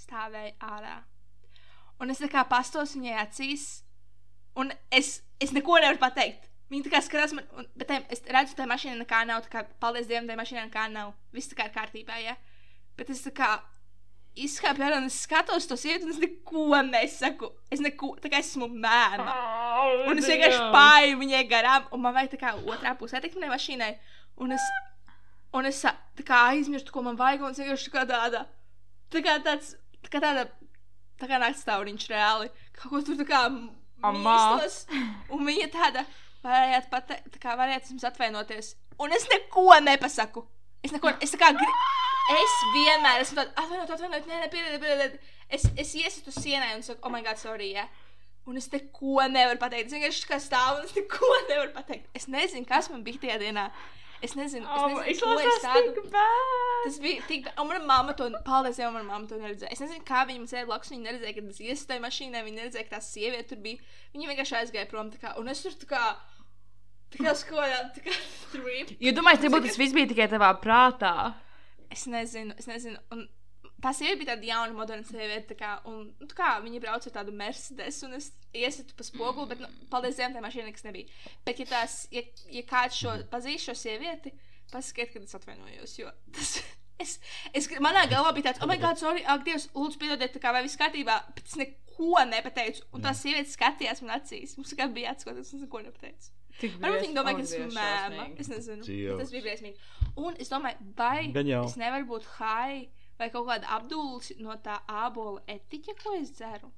stāvēja 0.01 0.55
ārā. 0.63 1.01
Un 2.01 2.13
es 2.13 2.21
tā 2.23 2.31
kā 2.31 2.45
pastos 2.49 2.95
viņai 2.97 3.17
acīs. 3.21 3.67
Un 4.57 4.73
es, 4.91 5.19
es 5.39 5.53
neko 5.55 5.77
nevaru 5.79 6.01
pateikt. 6.01 6.50
Viņa 6.71 6.87
tā 6.87 6.93
kā 6.93 7.01
skatās 7.03 7.33
man, 7.35 7.47
un, 7.59 7.67
bet 7.75 7.89
tai, 7.89 7.99
es 8.13 8.23
redzu, 8.31 8.55
tā 8.55 8.65
mašīna 8.69 9.01
nekā 9.01 9.25
nav. 9.27 9.43
Tā 9.43 9.51
kā, 9.51 9.65
paldies 9.83 10.07
Dievam, 10.07 10.29
tā 10.29 10.37
mašīna 10.39 10.69
nekā 10.69 10.87
nav. 10.93 11.11
Viss 11.35 11.51
tā 11.51 11.57
kā 11.57 11.67
ir 11.67 11.75
kārtībā, 11.75 12.19
ja. 12.23 12.37
Bet 12.95 13.11
es 13.11 13.23
tā 13.25 13.33
kā 13.35 13.49
izkāpu 14.39 14.83
ārā 14.85 15.01
un 15.01 15.09
es 15.09 15.17
skatos 15.25 15.67
to 15.67 15.75
sievieti, 15.79 16.07
un 16.07 16.13
es 16.13 16.21
neko 16.21 16.79
nesaku. 16.87 17.49
Es 17.73 17.83
neko, 17.83 18.13
tā 18.23 18.31
kā 18.31 18.39
esmu 18.39 18.69
mēma. 18.71 19.35
Un 20.07 20.21
es 20.21 20.29
vienkārši 20.31 20.61
pāri 20.71 21.17
viņai 21.19 21.43
garām, 21.51 21.89
un 21.91 22.05
man 22.05 22.15
vajag 22.15 22.37
tā 22.37 22.41
kā 22.45 22.55
otrā 22.61 22.95
pusē 22.99 23.19
tikt 23.19 23.35
manai 23.35 23.51
mašīnai. 23.51 23.91
Un 24.41 24.55
es, 24.55 24.69
un 25.57 25.67
es 25.67 25.83
tā 25.83 26.25
kā 26.27 26.45
aizmirstu, 26.53 26.95
ko 26.95 27.03
man 27.03 27.19
vajag, 27.19 27.43
un 27.43 27.51
es 27.51 27.59
vienkārši 27.59 27.91
tā 27.91 27.97
kā 27.97 28.07
tāda, 28.13 28.45
tā 29.11 29.25
kā 29.25 29.37
tāds, 29.43 29.75
tā 29.99 30.13
kā 30.13 30.23
tāda, 30.23 30.47
tā 31.19 31.27
kā 31.27 31.43
nakts 31.43 31.67
tauriņš 31.67 32.09
reāli. 32.13 32.51
Kaut 32.79 32.95
ko 32.95 33.03
tur 33.11 33.19
tā 33.19 33.27
kā 33.27 33.43
mīstos. 33.51 34.85
Un 35.35 35.43
viņa 35.47 35.71
tāda, 35.75 36.07
varējāt 36.45 36.89
pateikt, 36.91 37.39
kā 37.41 37.55
varējāt 37.59 37.91
jums 37.93 38.07
atvainoties. 38.07 38.75
Un 39.01 39.13
es 39.15 39.27
neko 39.31 39.67
nepasaku. 39.83 40.45
Es 40.81 40.93
neko, 40.93 41.13
es 41.21 41.33
tā 41.35 41.39
kā, 41.41 41.51
gri... 41.57 41.73
es 42.33 42.55
vienmēr 42.73 43.21
esmu 43.21 43.37
tāda, 43.37 43.53
atvainojiet, 43.53 43.95
atvainojiet, 43.95 44.29
nē, 44.29 44.39
nē, 44.41 44.51
piedodiet. 44.53 45.19
Es, 45.51 45.67
es 45.77 45.93
iesitu 45.99 46.33
sienai 46.33 46.73
un 46.77 46.85
saku, 46.85 47.03
oh, 47.03 47.13
my 47.13 47.21
God, 47.25 47.37
sorry, 47.41 47.73
ja. 47.75 47.85
Un 48.49 48.57
es 48.57 48.71
neko 48.73 49.21
nevaru 49.29 49.59
pateikt. 49.61 49.91
Es 49.91 49.95
vienkārši 49.97 50.29
kā 50.29 50.39
stāvu 50.41 50.81
un 50.81 50.87
es 50.87 50.95
neko 50.97 51.33
nevaru 51.51 51.73
pateikt. 51.75 52.07
Es 52.17 52.25
nezinu, 52.31 52.65
kas 52.69 52.89
man 52.89 53.03
bija 53.05 53.21
tajā 53.21 53.37
dienā. 53.43 53.67
Es 54.21 54.35
nezinu, 54.37 54.65
es 54.65 54.69
Oh, 54.69 54.99
nezinu, 55.01 55.29
ko 55.33 55.39
es 55.49 55.63
tādu. 55.63 56.03
Tas 56.85 56.97
bija 57.01 57.23
tik. 57.29 57.47
Un 57.57 57.69
mana 57.69 57.81
mamma 57.85 58.13
to, 58.17 58.27
paldies 58.45 58.77
Dievam, 58.77 58.99
mana 58.99 59.07
mamma 59.07 59.29
to 59.29 59.39
neredzēja. 59.41 59.71
Es 59.73 59.81
nezinu, 59.81 60.03
kā 60.05 60.23
viņa 60.29 60.49
sēž 60.51 60.67
blakus. 60.69 60.91
Viņa 60.93 61.07
neredzēja, 61.07 61.37
kad 61.37 61.47
es 61.53 61.61
iestāju 61.65 62.03
mašīnā. 62.05 62.43
Viņa 62.45 62.59
neredzēja, 62.59 62.85
ka 62.89 62.97
tā 62.97 63.01
sieviete 63.05 63.49
tur 63.49 63.63
bija. 63.65 63.81
Viņa 64.13 64.29
vienkārši 64.29 64.57
aizgāja 64.59 64.89
prom. 64.91 65.09
Kā, 65.21 65.33
un 65.41 65.49
es 65.53 65.63
tur 65.65 65.89
kā. 65.89 66.03
Tā 67.11 67.25
kā 67.25 67.35
skojām, 67.35 67.91
tā 67.95 68.05
kā 68.05 68.15
trip. 68.53 68.95
Jo 69.03 69.13
domāju, 69.17 69.43
ka 69.47 69.61
tas 69.67 69.79
viss 69.79 69.95
bija 69.95 70.09
tikai 70.11 70.29
tavā 70.31 70.51
prātā. 70.63 71.13
Es 71.91 72.07
nezinu, 72.07 72.55
es 72.59 72.69
nezinu. 72.71 73.01
Un 73.11 73.25
tā 73.83 73.91
sieviete 73.95 74.21
bija 74.21 74.33
tāda 74.33 74.47
jauna, 74.47 74.75
moderna 74.77 75.07
sieviete. 75.07 75.57
Kā, 75.59 75.73
un, 75.89 76.05
nu, 76.21 76.29
kā 76.37 76.53
viņa 76.63 76.83
brauca 76.83 77.09
ar 77.09 77.15
tādu 77.19 77.35
Mercedes, 77.35 78.01
un 78.07 78.15
es 78.17 78.31
iesitu 78.55 78.95
pa 78.97 79.07
spoguli, 79.07 79.49
bet, 79.51 79.63
nu, 79.63 79.69
paldies 79.91 80.19
Dievam, 80.19 80.35
tā 80.37 80.43
mašīna 80.45 80.69
nekas 80.69 80.85
nebija. 80.87 81.11
Bet, 81.47 81.61
ja, 81.63 81.67
tās, 81.71 81.97
ja, 82.15 82.23
ja 82.53 82.65
kāds 82.69 82.99
šo 83.01 83.17
pazīst 83.31 83.69
šo 83.69 83.77
sievieti, 83.83 84.33
pasakiet, 84.71 85.13
kad 85.15 85.25
es 85.25 85.37
atvainojos. 85.37 85.97
Jo 85.99 86.11
tas, 86.37 86.55
es, 87.03 87.17
es, 87.57 87.69
manā 87.83 88.05
galvā 88.11 88.35
bija 88.37 88.51
tāds, 88.51 88.63
oh, 88.63 88.69
my 88.69 88.79
God, 88.81 89.01
sorry, 89.01 89.25
ak, 89.25 89.45
Dievs, 89.47 89.69
lūdzu, 89.75 90.01
piedodiet, 90.01 90.37
kā 90.41 90.53
vai 90.55 90.63
viss 90.67 90.79
kārtībā, 90.79 91.17
bet 91.35 91.47
es 91.47 91.57
neko 91.59 92.27
nepateicu. 92.29 92.87
Un 92.95 93.03
tā 93.03 93.15
sieviete 93.17 93.51
skatījās 93.51 94.03
man 94.05 94.19
acīs. 94.19 94.55
Mums 94.59 94.77
kā 94.77 94.87
bija 94.93 95.15
atskatoties, 95.15 95.55
es 95.55 95.65
neko 95.65 95.83
nepateicu. 95.87 96.31
Varbūt 96.61 97.01
viņi 97.05 97.15
domāja, 97.17 97.35
ka 97.37 97.43
esmu 97.45 97.67
Oh, 97.67 97.75
mēma. 97.77 98.25
Es 98.39 98.47
nezinu. 98.51 98.83
Bet 98.85 99.19
Tas 99.23 99.31
bija 99.31 99.43
briesmīgi. 99.47 99.77
Un 100.17 100.35
es 100.39 100.49
domāju, 100.51 100.77
vai 100.97 101.31
es 101.65 101.77
nevaru 101.79 102.05
būt 102.11 102.27
high 102.39 102.89
vai 103.21 103.29
kaut 103.29 103.47
kāda 103.47 103.69
apdulce 103.77 104.35
no 104.41 104.55
tā 104.65 104.79
ābola 104.89 105.41
etiķa, 105.47 105.95
ko 106.03 106.15
es 106.19 106.31
dzeru. 106.37 106.71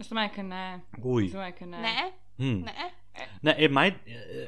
Es 0.00 0.08
domāju, 0.10 0.32
ka 0.36 0.42
nē. 0.46 0.64
Ui. 1.04 1.26
Es 1.28 1.34
domāju, 1.36 1.56
ka 1.58 1.66
nē. 1.66 1.82
Nē, 1.86 2.10
Mm. 2.38 2.62
nē. 2.64 2.86
Nē, 3.44 3.52
ir 3.60 3.70
maid... 3.70 3.98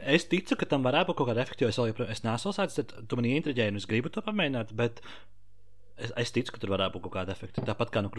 Es 0.09 0.25
ticu, 0.25 0.57
ka 0.57 0.67
tam 0.67 0.83
varētu 0.83 1.11
būt 1.11 1.19
kaut 1.19 1.29
kāda 1.29 1.43
efekta, 1.45 1.67
jo 1.67 1.69
es 1.69 1.77
joprojām 1.77 2.11
es 2.15 2.23
neesmu 2.25 2.53
sācis, 2.57 2.79
tad 2.81 3.07
tu 3.09 3.17
man 3.19 3.27
ieintriģēji, 3.29 3.71
un 3.75 3.77
es 3.77 3.87
gribu 3.87 4.09
to 4.11 4.23
pamēģināt, 4.25 4.73
bet 4.75 5.03
es, 6.01 6.11
es 6.17 6.33
ticu, 6.33 6.55
ka 6.55 6.59
tur 6.63 6.73
varētu 6.73 6.97
būt 6.97 7.05
kaut 7.07 7.15
kāda 7.19 7.37
efekta. 7.37 7.63
Tāpat 7.69 7.93
kā 7.93 8.03
no 8.03 8.11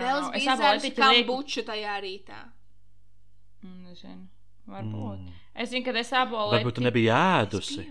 don't 0.00 0.08
Vēl 0.08 0.18
es 0.40 0.44
biju 0.46 0.56
dzērusi 0.62 0.88
tikai 0.88 1.10
lieku. 1.12 1.28
kambuču 1.28 1.64
tajā 1.68 1.94
rītā. 2.04 2.40
Mm, 3.62 3.82
Nezinu. 3.88 4.28
Varbūt. 4.70 5.18
Mm. 5.24 5.32
Es 5.54 5.70
zinu, 5.72 5.84
ka 5.84 5.94
es 5.98 6.12
apolu 6.14 6.52
Varbūt 6.54 6.78
tu 6.78 6.84
nebija 6.84 7.16
ēdusi. 7.42 7.86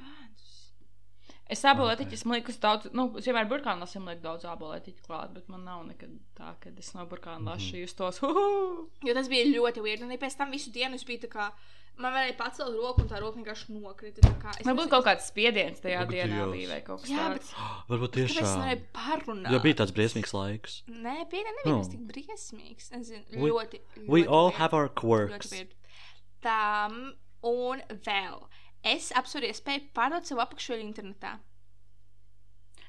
Es 1.50 1.64
abolētiķis 1.66 2.28
man 2.30 2.38
liekas 2.38 2.60
daudz, 2.62 2.92
nu, 2.94 3.08
es 3.18 3.26
vienmēr 3.26 3.48
burkānu 3.50 3.82
lasu, 3.82 3.98
man 4.00 4.12
liekas 4.14 4.22
daudz 4.28 4.44
abolētiķu 4.52 5.02
klāt, 5.08 5.32
bet 5.34 5.48
man 5.50 5.64
nav 5.66 5.82
nekad 5.88 6.12
tā, 6.38 6.52
ka 6.62 6.70
es 6.78 6.92
no 6.94 7.08
burkānu 7.10 7.50
lasu 7.50 7.72
Mhm. 7.74 7.80
justos. 7.82 8.20
Uhu! 8.28 8.90
Jo 9.04 9.16
tas 9.18 9.28
bija 9.32 9.48
ļoti 9.50 9.82
weird. 9.82 10.04
Un 10.06 10.14
pēc 10.22 10.38
tam 10.38 10.52
visu 10.54 10.70
dienu 10.72 10.94
es 11.00 11.04
biju 11.04 11.24
tā 11.26 11.30
kā. 11.34 11.48
Man 12.00 12.14
varēja 12.16 12.38
pacelt 12.40 12.76
roku, 12.80 13.02
un 13.04 13.10
tā 13.10 13.18
roka 13.20 13.36
vienkārši 13.42 13.74
nokrita. 13.76 14.22
tā 14.24 14.32
kā 14.42 14.54
es 14.60 14.66
Varbūt 14.66 14.86
nesaku- 14.88 14.90
kaut 14.94 15.06
kāds 15.06 15.26
spiediens 15.28 15.82
tajā 15.84 16.00
Varbūt 16.06 16.14
dienā 16.16 16.38
Dievs. 16.40 16.52
bija 16.56 16.70
vai 16.70 16.82
kaut 16.88 17.02
kas 17.02 17.10
Jā, 17.12 17.26
tāds. 17.34 17.50
Varbūt 17.90 18.12
Tāpēc 18.16 18.24
es 18.24 18.32
tiešām. 18.38 18.62
nevarēju 18.62 18.86
parunāt. 18.94 19.52
Jo 19.52 19.60
bija 19.60 19.76
tāds 19.82 19.92
briesmīgs 19.98 20.34
laiks. 20.34 20.78
Nē, 20.88 21.18
bija 21.30 21.44
nebija 21.50 21.74
Oh. 21.76 21.82
tas 21.84 21.90
tik 21.92 22.06
briesmīgs. 22.08 22.88
Es 23.00 23.08
zinu, 23.12 23.26
We- 23.36 23.52
ļoti. 23.52 23.82
We 24.08 24.24
ļoti 24.24 24.28
all 24.30 24.50
weird. 24.50 24.58
have 24.62 24.74
our 24.74 24.88
quirks. 24.90 25.54
Tam 26.42 27.14
un 27.44 27.82
vēl. 27.92 28.48
Es 28.84 29.12
apsveru 29.12 29.50
iespēju 29.52 29.90
pārdot 29.94 30.24
savu 30.26 30.40
apakšveļu 30.40 30.86
internetā. 30.88 31.40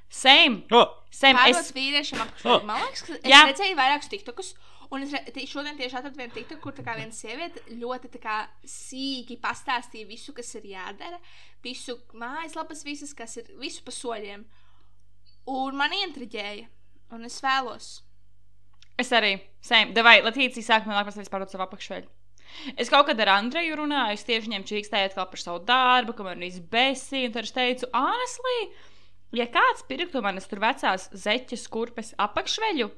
Same! 0.08 0.64
Oh, 0.72 0.86
Same! 1.10 1.36
Pārdot 1.38 1.60
Es, 1.60 1.72
vīriešiem 1.72 2.18
Oh. 2.20 2.26
apakšveļu. 2.26 2.64
Man 2.66 2.80
liekas, 2.82 3.02
ka 3.06 3.12
es 3.14 3.20
Jā. 3.30 3.42
redzēju 3.46 3.76
vairākus 3.78 4.08
tiktokus. 4.10 4.54
Un 4.90 5.04
es 5.06 5.12
re- 5.14 5.46
šodien 5.46 5.76
tieši 5.78 6.00
atradu 6.00 6.18
vienu 6.18 6.34
tiktoku, 6.34 6.60
kur 6.64 6.82
kā 6.82 6.96
viena 6.98 7.14
sieviete 7.14 7.62
ļoti 7.78 8.10
kā 8.18 8.40
sīki 8.66 9.36
pastāstīja 9.38 10.08
visu, 10.08 10.34
kas 10.34 10.50
ir 10.58 10.66
jādara. 10.72 11.20
Visu 11.62 11.94
mājaslapas, 12.18 12.82
visas, 12.84 13.14
kas 13.14 13.36
ir, 13.38 13.52
visu 13.60 13.84
pa 13.86 13.94
soļiem. 13.94 14.42
Un 15.50 15.76
man 15.78 15.94
intriģēja. 15.94 16.66
Un 17.14 17.26
es 17.26 17.40
vēlos. 17.42 18.02
es 18.98 19.10
arī. 19.16 19.36
Same. 19.60 19.92
Davai, 19.94 20.20
Latīcija 20.22 20.62
sāk 20.66 20.86
man 20.86 20.98
nāk 20.98 21.06
par 21.08 21.14
sevi 21.14 21.30
pārdot 21.30 21.50
savu 21.52 21.64
apakšveļu. 21.64 22.10
Es 22.76 22.90
kaut 22.90 23.06
kad 23.06 23.20
ar 23.22 23.30
Andreju 23.36 23.76
runāju, 23.78 24.16
es 24.18 24.24
tieši 24.26 24.48
viņam 24.48 24.64
čīkstēju 24.66 25.14
par 25.16 25.38
savu 25.38 25.60
darbu, 25.64 26.16
kamēr 26.18 26.38
viņš 26.40 26.58
besīja, 26.72 27.28
un 27.28 27.34
tad 27.36 27.46
es 27.46 27.54
teicu, 27.54 27.88
honestly, 27.94 28.56
ja 29.38 29.46
kāds 29.54 29.86
pirktu 29.86 30.22
manas 30.24 30.50
tur 30.50 30.58
vecās 30.62 31.06
zeķes 31.14 31.68
kurpes 31.70 32.10
apakšveļu, 32.18 32.90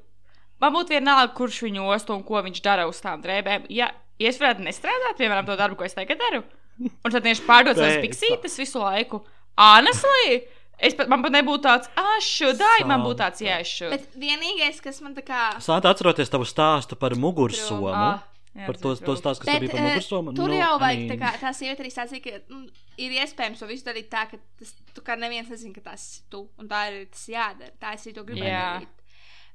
man 0.61 0.73
būtu 0.75 0.95
vienalga, 0.97 1.33
kurš 1.37 1.61
viņu 1.67 1.85
ostu 1.95 2.15
un 2.15 2.23
ko 2.27 2.41
viņš 2.45 2.61
dara 2.65 2.87
uz 2.89 2.99
tām 3.03 3.21
drēbēm. 3.23 3.65
Ja, 3.73 3.91
ja 4.19 4.29
es 4.29 4.39
varētu 4.41 4.65
nestrādāt, 4.67 5.17
piemēram, 5.19 5.47
to 5.47 5.57
darbu, 5.59 5.79
ko 5.79 5.87
es 5.87 5.95
tagad 5.97 6.21
daru, 6.21 6.43
un 6.83 7.13
tad 7.13 7.23
tieši 7.25 7.45
pārdot 7.47 7.79
savas 7.79 8.01
piksītes 8.03 8.59
visu 8.61 8.81
laiku, 8.81 9.23
honestly, 9.59 10.43
es 10.83 10.97
pat, 10.97 11.09
man 11.11 11.23
pat 11.25 11.35
nebūtu 11.35 11.65
tāds, 11.67 11.89
ah, 11.99 12.19
šodai, 12.23 12.83
man 12.89 13.05
būtu 13.05 13.21
tāds, 13.21 13.41
jā, 13.45 13.61
es 13.63 13.71
šodai. 13.79 13.97
Bet 13.97 14.19
vienīgais, 14.19 14.81
kas 14.83 15.01
man 15.05 15.15
tā 15.17 15.25
kā. 15.25 15.47
Sāta 15.63 15.93
atceroties 15.93 16.31
tavu 16.33 16.47
stāstu 16.49 16.99
par 16.99 17.15
mugursomu. 17.19 17.91
Ah, 17.93 18.21
jā, 18.53 18.67
Par 18.67 18.77
to, 18.77 18.91
to 19.01 19.15
stāstu, 19.17 19.41
kas 19.41 19.49
Bet, 19.49 19.63
bija 19.63 19.71
par 19.73 19.79
eh, 19.81 19.85
mugursomu. 19.87 20.33
tur 20.37 20.51
nu, 20.51 20.57
jau 20.59 20.73
vajag 20.77 21.07
tā 21.09 21.15
kā 21.17 21.29
tā 21.41 21.51
sieviete 21.57 21.81
arī 21.81 21.89
stāstīja, 21.89 22.21
ka 22.21 22.53
mm, 22.53 22.67
ir 23.01 23.15
iespējams 23.23 23.63
to 23.63 23.69
visu 23.69 23.87
darīt 23.87 24.11
tā, 24.11 24.27
ka 24.29 24.37
tas 24.59 24.75
tu 24.93 25.01
kā 25.05 25.15
neviens 25.17 25.49
nezina, 25.49 25.73
ka 25.73 25.81
tas 25.87 26.03
tu. 26.29 26.43
Un 26.61 26.69
tā 26.69 26.83
ir 26.91 27.07
tas 27.09 27.23
jādara. 27.33 27.73
Tā 27.81 27.95
es 27.97 28.05
arī 28.05 28.13
to 28.13 28.25
gribēju 28.27 28.51
Jā. 28.51 28.67
darīt. 28.75 29.02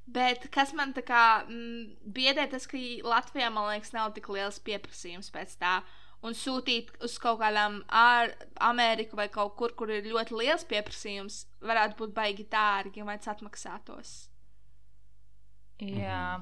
Bet 0.09 0.47
kas 0.53 0.73
man 0.77 0.93
tā 0.95 1.03
kā 1.05 1.23
mm, 1.45 2.11
biedē, 2.15 2.47
tas, 2.49 2.65
ka 2.69 2.79
Latvijā, 3.05 3.51
man 3.53 3.69
liekas, 3.69 3.93
nav 3.93 4.13
tik 4.15 4.29
liels 4.33 4.57
pieprasījums 4.65 5.29
pēc 5.33 5.57
tā. 5.61 5.79
Un 6.25 6.33
sūtīt 6.35 6.89
uz 7.05 7.13
kaut 7.21 7.37
kādām 7.39 7.77
ār, 7.95 8.33
Ameriku 8.67 9.15
vai 9.15 9.29
kaut 9.31 9.53
kur, 9.59 9.71
kur 9.77 9.91
ir 9.93 10.09
ļoti 10.09 10.35
liels 10.35 10.65
pieprasījums, 10.67 11.45
varētu 11.63 11.95
būt 12.01 12.15
baigi 12.17 12.47
dārgi, 12.51 13.05
vai 13.07 13.15
tas 13.21 13.37
atmaksātos. 13.37 14.17
Jā, 15.79 16.41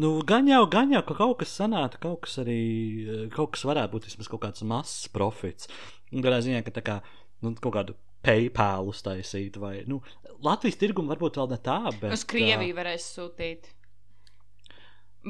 Nu, 0.00 0.14
gan 0.24 0.46
jau, 0.48 0.62
gan 0.72 0.92
jau, 0.94 1.02
ka 1.04 1.14
kaut 1.18 1.42
kas 1.42 1.50
sanāca, 1.58 1.98
kaut 2.00 2.22
kas 2.24 2.38
arī, 2.40 2.62
eh, 3.04 3.26
kaut 3.34 3.52
kas 3.52 3.66
varētu 3.68 3.92
būt 3.92 4.06
vismaz 4.08 4.30
kaut 4.32 4.40
kāds 4.46 4.64
mazs 4.64 5.10
profits. 5.12 5.68
Un 6.12 6.24
Tādā 6.24 6.40
ziņā, 6.40 6.62
ka 6.64 6.72
tā 6.72 6.82
kā, 6.86 6.96
nu, 7.42 7.52
kaut 7.54 7.74
kādu 7.76 7.96
PayPal 8.22 8.88
uztaisīt, 8.90 9.56
vai, 9.58 9.80
nu, 9.90 10.00
Latvijas 10.42 10.78
tirgumu 10.78 11.10
varbūt 11.12 11.38
vēl 11.40 11.52
ne 11.52 11.58
tā, 11.62 11.78
bet. 12.00 12.12
uz 12.14 12.24
Krieviju 12.28 12.76
varēs 12.76 13.06
sūtīt. 13.16 13.70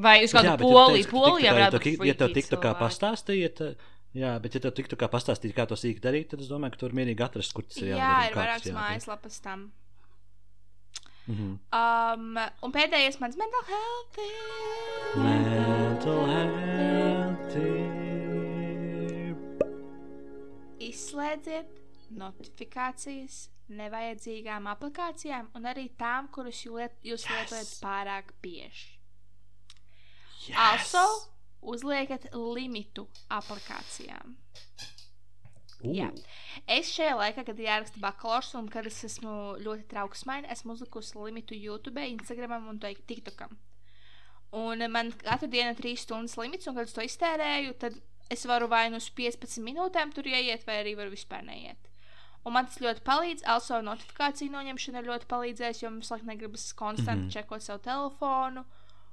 Vai 0.02 0.22
uz 0.24 0.32
kādu 0.32 0.48
jā, 0.48 0.56
Poliju? 0.60 1.08
Polijā 1.10 1.52
varētu 1.52 1.80
ja 1.80 1.96
būt. 2.00 2.06
Ja 2.08 2.14
tev 2.16 2.32
tiktu 2.36 2.56
kā 2.60 2.72
eh, 2.72 3.74
jā, 4.16 4.32
bet 4.40 4.56
ja 4.56 4.62
tev 4.64 4.72
tiktu 4.76 4.96
kā 5.00 5.08
pastāstīt, 5.12 5.52
kā 5.56 5.66
to 5.68 5.76
sīk 5.76 6.00
darīt, 6.04 6.30
tad 6.32 6.40
es 6.40 6.48
domāju, 6.48 6.72
ka 6.76 6.84
tur 6.84 6.96
mierīgi 6.96 7.24
atrast, 7.24 7.52
kur 7.56 7.66
tas 7.68 7.80
ir 7.82 7.92
Jā, 7.92 7.98
jādara. 7.98 8.30
ir 8.30 8.38
vairākas 8.40 8.72
mājaslapas 8.76 9.44
tam. 9.44 9.68
Mhm. 11.28 11.52
Um, 11.70 12.40
un 12.66 12.72
pēdējais 12.74 13.20
mans 13.20 13.36
mental 13.38 13.68
health. 13.68 14.16
Mental 15.22 16.24
health. 16.32 17.60
Izslēdziet 20.82 21.81
notifikācijas 22.18 23.46
nevajadzīgām 23.72 24.66
aplikācijām 24.72 25.50
un 25.56 25.68
arī 25.70 25.88
tām, 25.98 26.28
kuras 26.34 26.60
jūs, 26.64 26.74
liet, 26.76 26.96
jūs 27.06 27.26
lietojat 27.30 27.70
pārāk 27.82 28.32
bieži. 28.44 28.98
Yes. 30.48 30.56
Also, 30.58 31.02
uzliekat 31.62 32.26
limitu 32.34 33.06
aplikācijām. 33.30 34.34
Ū. 35.82 35.94
Jā. 35.96 36.08
Es 36.70 36.90
šajā 36.94 37.14
laikā, 37.18 37.44
kad 37.46 37.58
jāraksta 37.58 38.02
bakalaurs 38.02 38.52
un 38.58 38.68
kad 38.70 38.86
es 38.86 39.00
esmu 39.06 39.58
ļoti 39.62 39.86
trauksmaina, 39.90 40.50
esmu 40.54 40.76
uzlikusi 40.76 41.18
limitu 41.18 41.58
YouTube, 41.58 42.02
Instagram 42.14 42.68
un 42.70 42.78
to 42.82 42.90
TikTokam. 43.08 43.56
Un 44.52 44.84
man 44.92 45.10
katru 45.22 45.48
dienu 45.50 45.72
ir 45.72 45.78
3 45.80 46.02
stundas 46.04 46.36
limits, 46.38 46.68
un 46.68 46.76
kad 46.76 46.90
es 46.90 46.94
to 46.94 47.06
iztērēju, 47.06 47.78
tad 47.82 47.96
es 48.30 48.44
varu 48.46 48.68
vai 48.70 48.84
nu 48.92 49.00
uz 49.00 49.08
15 49.16 49.62
minūtēm 49.64 50.12
tur 50.14 50.28
ieiet, 50.28 50.66
vai 50.68 50.82
arī 50.82 50.94
varu 50.98 51.14
vispār 51.14 51.42
neiet. 51.46 51.91
Un 52.42 52.56
man 52.56 52.66
tas 52.66 52.80
ļoti 52.82 53.04
palīdz. 53.06 53.44
Also, 53.50 53.78
notifikāciju 53.86 54.50
noņemšana 54.50 55.04
ļoti 55.06 55.28
palīdzējusi, 55.30 55.84
jo 55.84 55.90
mums 55.94 56.10
laikam 56.10 56.32
negribas 56.32 56.70
konstanti 56.74 57.20
mm. 57.20 57.26
-hmm. 57.28 57.34
čekot 57.36 57.62
savu 57.62 57.82
telefonu. 57.84 58.64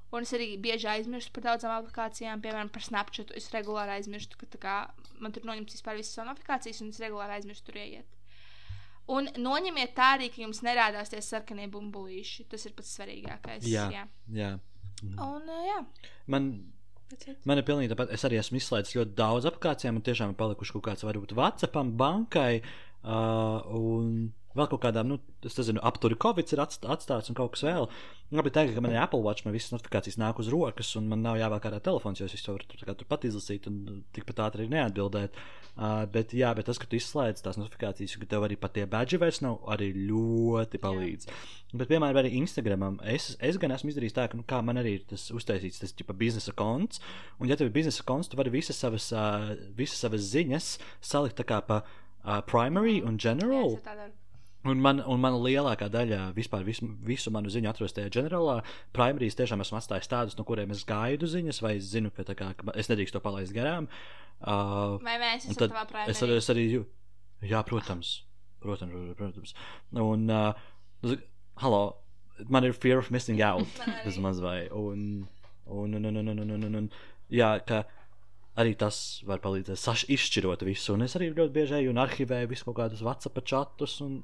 Un 0.09 0.25
es 0.25 0.31
arī 0.33 0.55
bieži 0.57 0.87
aizmirstu 0.89 1.31
par 1.35 1.43
daudzām 1.51 1.75
aplikācijām, 1.75 2.41
piemēram, 2.41 2.71
par 2.73 2.81
Snapchat. 2.81 3.35
Es 3.37 3.51
regulāri 3.53 3.93
aizmirstu, 3.99 4.39
ka 4.39 4.47
tā 4.55 4.61
kā, 4.63 4.77
man 5.21 5.35
tur 5.35 5.45
noņemts 5.45 5.77
vispār 5.77 5.99
visas 5.99 6.15
savas 6.17 6.31
notifikācijas, 6.31 6.81
un 6.81 6.89
es 6.89 7.01
regulāri 7.03 7.37
aizmirstu 7.37 7.69
tur 7.69 7.77
ieiet. 7.77 8.17
Un 9.09 9.29
noņemiet 9.37 9.93
tā 9.97 10.15
arī, 10.15 10.31
ka 10.33 10.41
jums 10.41 10.63
nerādās 10.65 11.13
tie 11.13 11.21
sarkanie 11.21 11.69
bumbulīši. 11.69 12.47
Tas 12.49 12.65
ir 12.65 12.73
pats 12.73 12.97
svarīgākais. 12.97 13.69
Jā. 13.69 13.85
jā. 13.93 14.07
Jā. 14.33 14.51
Mhm. 15.03 15.21
Un, 15.21 15.45
uh, 15.45 15.63
jā. 15.69 15.79
Man, 16.25 16.51
man 17.45 17.61
ir 17.61 17.65
pilnīgi 17.69 17.93
tāpat. 17.93 18.09
Es 18.13 18.25
arī 18.25 18.41
esmu 18.41 18.57
izslēdzis 18.57 18.97
ļoti 18.97 19.17
daudz 19.17 19.45
aplikācijām, 19.49 20.01
un 20.01 20.05
tiešām 20.05 20.33
ir 20.33 20.41
palikuši 20.41 20.77
kaut 20.77 20.87
kāds, 20.89 21.05
varbūt, 21.05 21.37
Whatsappam, 21.37 21.93
bankai 21.97 22.61
uh, 22.61 22.88
un 23.03 24.31
vēl 24.57 24.69
kaut 24.71 24.81
kādām, 24.83 25.11
nu, 25.11 25.19
es 25.45 25.55
nezinu, 25.59 25.81
apturi 25.85 26.17
Covid 26.19 26.51
ir 26.53 26.63
atst- 26.63 26.87
atstāts 26.89 27.29
un 27.29 27.37
kaut 27.37 27.53
kas 27.53 27.63
vēl. 27.67 27.87
Labi, 28.35 28.51
tagad, 28.53 28.75
ka 28.75 28.81
man 28.83 28.93
ir 28.93 29.01
Apple 29.01 29.21
Watch, 29.25 29.45
man 29.45 29.55
visas 29.55 29.73
notifikācijas 29.73 30.19
nāk 30.21 30.41
uz 30.41 30.49
rokas, 30.53 30.91
un 30.99 31.07
man 31.09 31.23
nav 31.25 31.39
jāvēl 31.39 31.61
kādā 31.63 31.79
telefons, 31.85 32.19
jo 32.21 32.27
es 32.27 32.35
visu 32.35 32.51
varu 32.51 32.67
tur, 32.67 32.81
tā 32.81 32.89
kā 32.89 32.97
turpat 32.97 33.25
izlasīt 33.29 33.69
un 33.69 34.03
tikpat 34.15 34.43
ātri 34.47 34.65
arī 34.65 34.73
neatbildēt. 34.75 35.39
Uh, 35.79 36.03
bet, 36.11 36.33
jā, 36.35 36.49
bet 36.57 36.67
tas, 36.67 36.79
ka 36.81 36.89
tu 36.89 36.97
izslēdz 36.97 37.39
tās 37.45 37.55
notifikācijas, 37.55 38.17
ka 38.19 38.27
tev 38.27 38.43
arī 38.43 38.57
pat 38.59 38.73
tie 38.75 38.83
badži 38.89 39.19
vairs 39.21 39.39
nav, 39.45 39.61
arī 39.71 39.93
ļoti 40.09 40.81
palīdz. 40.83 41.29
Bet, 41.71 41.87
piemēram, 41.87 42.19
arī 42.19 42.33
Instagramam, 42.41 42.97
es, 43.07 43.29
es 43.39 43.55
gan 43.61 43.71
esmu 43.71 43.93
izdarījis 43.93 44.17
tā, 44.17 44.25
ka, 44.27 44.35
nu, 44.35 44.43
kā 44.49 44.59
man 44.65 44.81
arī 44.81 44.97
ir 44.97 45.05
tas 45.07 45.29
uztaisīts, 45.31 45.79
tas 45.79 45.95
tipa 45.95 46.17
biznesa 46.17 46.51
konts, 46.57 46.99
un, 47.37 47.47
ja 47.47 47.55
tev 47.55 47.69
ir 47.69 47.77
biznesa 47.77 48.03
konts, 48.03 48.27
tu 48.27 48.41
vari 48.41 48.51
visas 48.51 48.81
savas, 48.81 49.07
uh, 49.15 49.53
visas 49.77 50.03
savas 50.03 50.27
ziņas 50.33 50.73
salikt 51.13 51.39
tā 51.39 51.47
kā 51.47 51.61
pa 51.63 51.83
uh, 52.25 52.41
primary 52.45 52.99
un 53.01 53.17
Jā, 53.17 53.29
general. 53.29 53.77
daru. 53.85 54.11
Un 54.67 54.81
man, 54.83 54.99
un 55.07 55.21
man 55.23 55.37
lielākā 55.39 55.87
daļa 55.87 56.33
vispār 56.35 56.65
visu, 56.67 56.83
visu 57.07 57.31
manu 57.31 57.47
ziņu 57.47 57.69
atrodas 57.71 57.93
tajā 57.95 58.09
ģenerālā. 58.11 58.57
Primarijas 58.91 59.37
tiešām 59.39 59.63
esmu 59.63 59.77
atstājis 59.79 60.11
tādus, 60.11 60.35
no 60.35 60.43
kuriem 60.43 60.73
es 60.75 60.81
gaidu 60.83 61.29
ziņas, 61.31 61.61
vai 61.63 61.77
es 61.77 61.87
zinu, 61.93 62.11
ka, 62.11 62.25
kā, 62.27 62.49
ka 62.59 62.73
es 62.75 62.91
nedrīkstu 62.91 63.15
to 63.15 63.21
palaist 63.23 63.55
garām. 63.55 63.87
Uh, 64.41 64.99
Vai 65.03 65.15
mēs 65.21 65.47
esam 65.47 65.61
tad 65.61 65.71
tavā 65.71 65.85
primārā? 65.87 66.11
es, 66.11 66.19
es 66.43 66.51
arī 66.51 66.65
jūtu. 66.73 66.91
Jā, 67.47 67.63
protams. 67.63 68.11
Protams, 68.59 69.15
protams. 69.15 69.55
Un, 69.95 70.27
uh, 70.27 71.15
halo, 71.63 71.81
man 72.51 72.67
ir 72.67 72.75
fear 72.75 72.99
of 72.99 73.11
missing 73.15 73.39
out. 73.41 73.63
Arī. 73.85 73.95
Vismaz 74.09 74.43
vai. 74.43 74.67
Un, 74.75 75.23
un, 75.71 75.95
un, 75.95 76.05
un, 76.11 76.19
un, 76.19 76.33
un, 76.35 76.51
un, 76.51 76.67
un, 76.67 76.75
un, 76.83 76.91
jā, 77.31 77.53
ka 77.63 77.85
arī 78.59 78.75
tas 78.79 78.97
var 79.27 79.41
palīdzēt 79.43 79.79
saš, 79.79 80.05
izšķirot 80.11 80.65
visu. 80.67 80.93
Un 80.95 81.05
es 81.05 81.15
arī 81.17 81.31
ļoti 81.31 81.55
bieži 81.55 81.77
eju 81.79 81.93
un 81.93 82.01
arhivēju 82.03 82.51
visu 82.51 82.67
kaut 82.67 82.79
kādus 82.81 83.03
WhatsApp 83.05 83.41
chatus. 83.47 83.99
Un, 84.05 84.19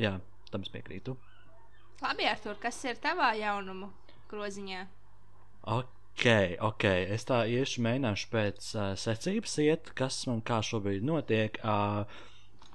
jā, 0.00 0.16
tam 0.50 0.66
es 0.66 0.72
piekrītu. 0.74 1.16
Labi, 2.00 2.26
Artur, 2.30 2.56
kas 2.60 2.78
ir 2.88 2.98
tavā 3.02 3.34
jaunumu 3.36 3.90
groziņā? 4.30 4.86
Ok, 5.68 6.24
ok. 6.64 6.86
Es 7.16 7.28
tā 7.28 7.42
iešu 7.50 7.84
mēģināšu 7.84 8.30
pēc 8.32 8.70
uh, 8.74 8.90
secības 8.98 9.58
iet, 9.62 9.92
kas 9.98 10.22
man 10.30 10.40
kā 10.46 10.62
šobrīd 10.64 11.04
notiek. 11.06 11.60
Uh, 11.60 12.08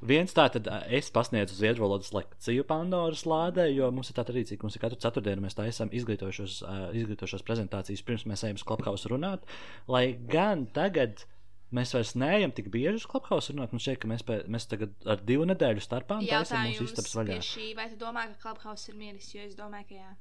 Viens 0.06 0.34
tā 0.36 0.48
tad 0.54 0.68
es 0.94 1.12
pasniedzu 1.14 1.58
zviedru 1.58 1.86
valodas 1.86 2.12
lekciju 2.16 2.66
Pandoras 2.70 3.26
lādē, 3.30 3.68
jo 3.74 3.92
mums 3.96 4.12
ir 4.12 4.18
tā 4.18 4.26
tradīcija, 4.28 4.60
ka 4.60 4.68
mums 4.68 4.78
ir 4.78 4.84
katru 4.84 5.00
ceturtdienu 5.02 5.46
mēs 5.46 5.58
taisām 5.58 5.94
izglītojušos, 5.96 6.58
uh, 6.66 6.84
izglītojušos 6.98 7.46
prezentācijas 7.48 8.04
pirms 8.06 8.28
mēs 8.30 8.46
ejam 8.46 8.60
uz 8.60 8.66
klubhausu 8.68 9.14
runāt. 9.16 9.48
Lai 9.92 10.08
gan 10.30 10.68
tagad 10.76 11.26
Mēs 11.74 11.92
vairs 11.96 12.14
neejam 12.16 12.52
tik 12.56 12.68
bieži 12.72 13.02
uz 13.02 13.06
klubhausu 13.10 13.56
runāt. 13.56 13.72
Man 13.74 13.82
šķiet, 13.84 13.98
ka 14.04 14.10
mēs, 14.12 14.22
pē, 14.28 14.36
mēs 14.54 14.68
tagad 14.72 14.94
ar 15.12 15.24
divu 15.26 15.48
nedēļu 15.50 15.82
starpā 15.84 16.20
taisām 16.22 16.68
mūsu 16.70 16.86
istabas 16.86 17.16
vaļā. 17.18 17.40
šī, 17.44 17.72
vai 17.76 17.90
tu 17.92 17.98
domā, 18.00 18.28
ka 18.32 18.38
Clubhouse 18.46 18.92
ir 18.92 19.00
miris, 19.00 19.32
jo 19.34 19.42
es 19.44 19.58
domāju, 19.58 19.90
ka 19.90 19.98
jā. 19.98 20.14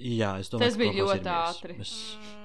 Jā, 0.00 0.30
es 0.40 0.48
domāju, 0.48 0.70
Tas 0.70 0.78
bija 0.80 0.94
ļoti 0.96 1.32
ātri. 1.34 1.76
Es, 1.82 1.96
Mm, 2.16 2.39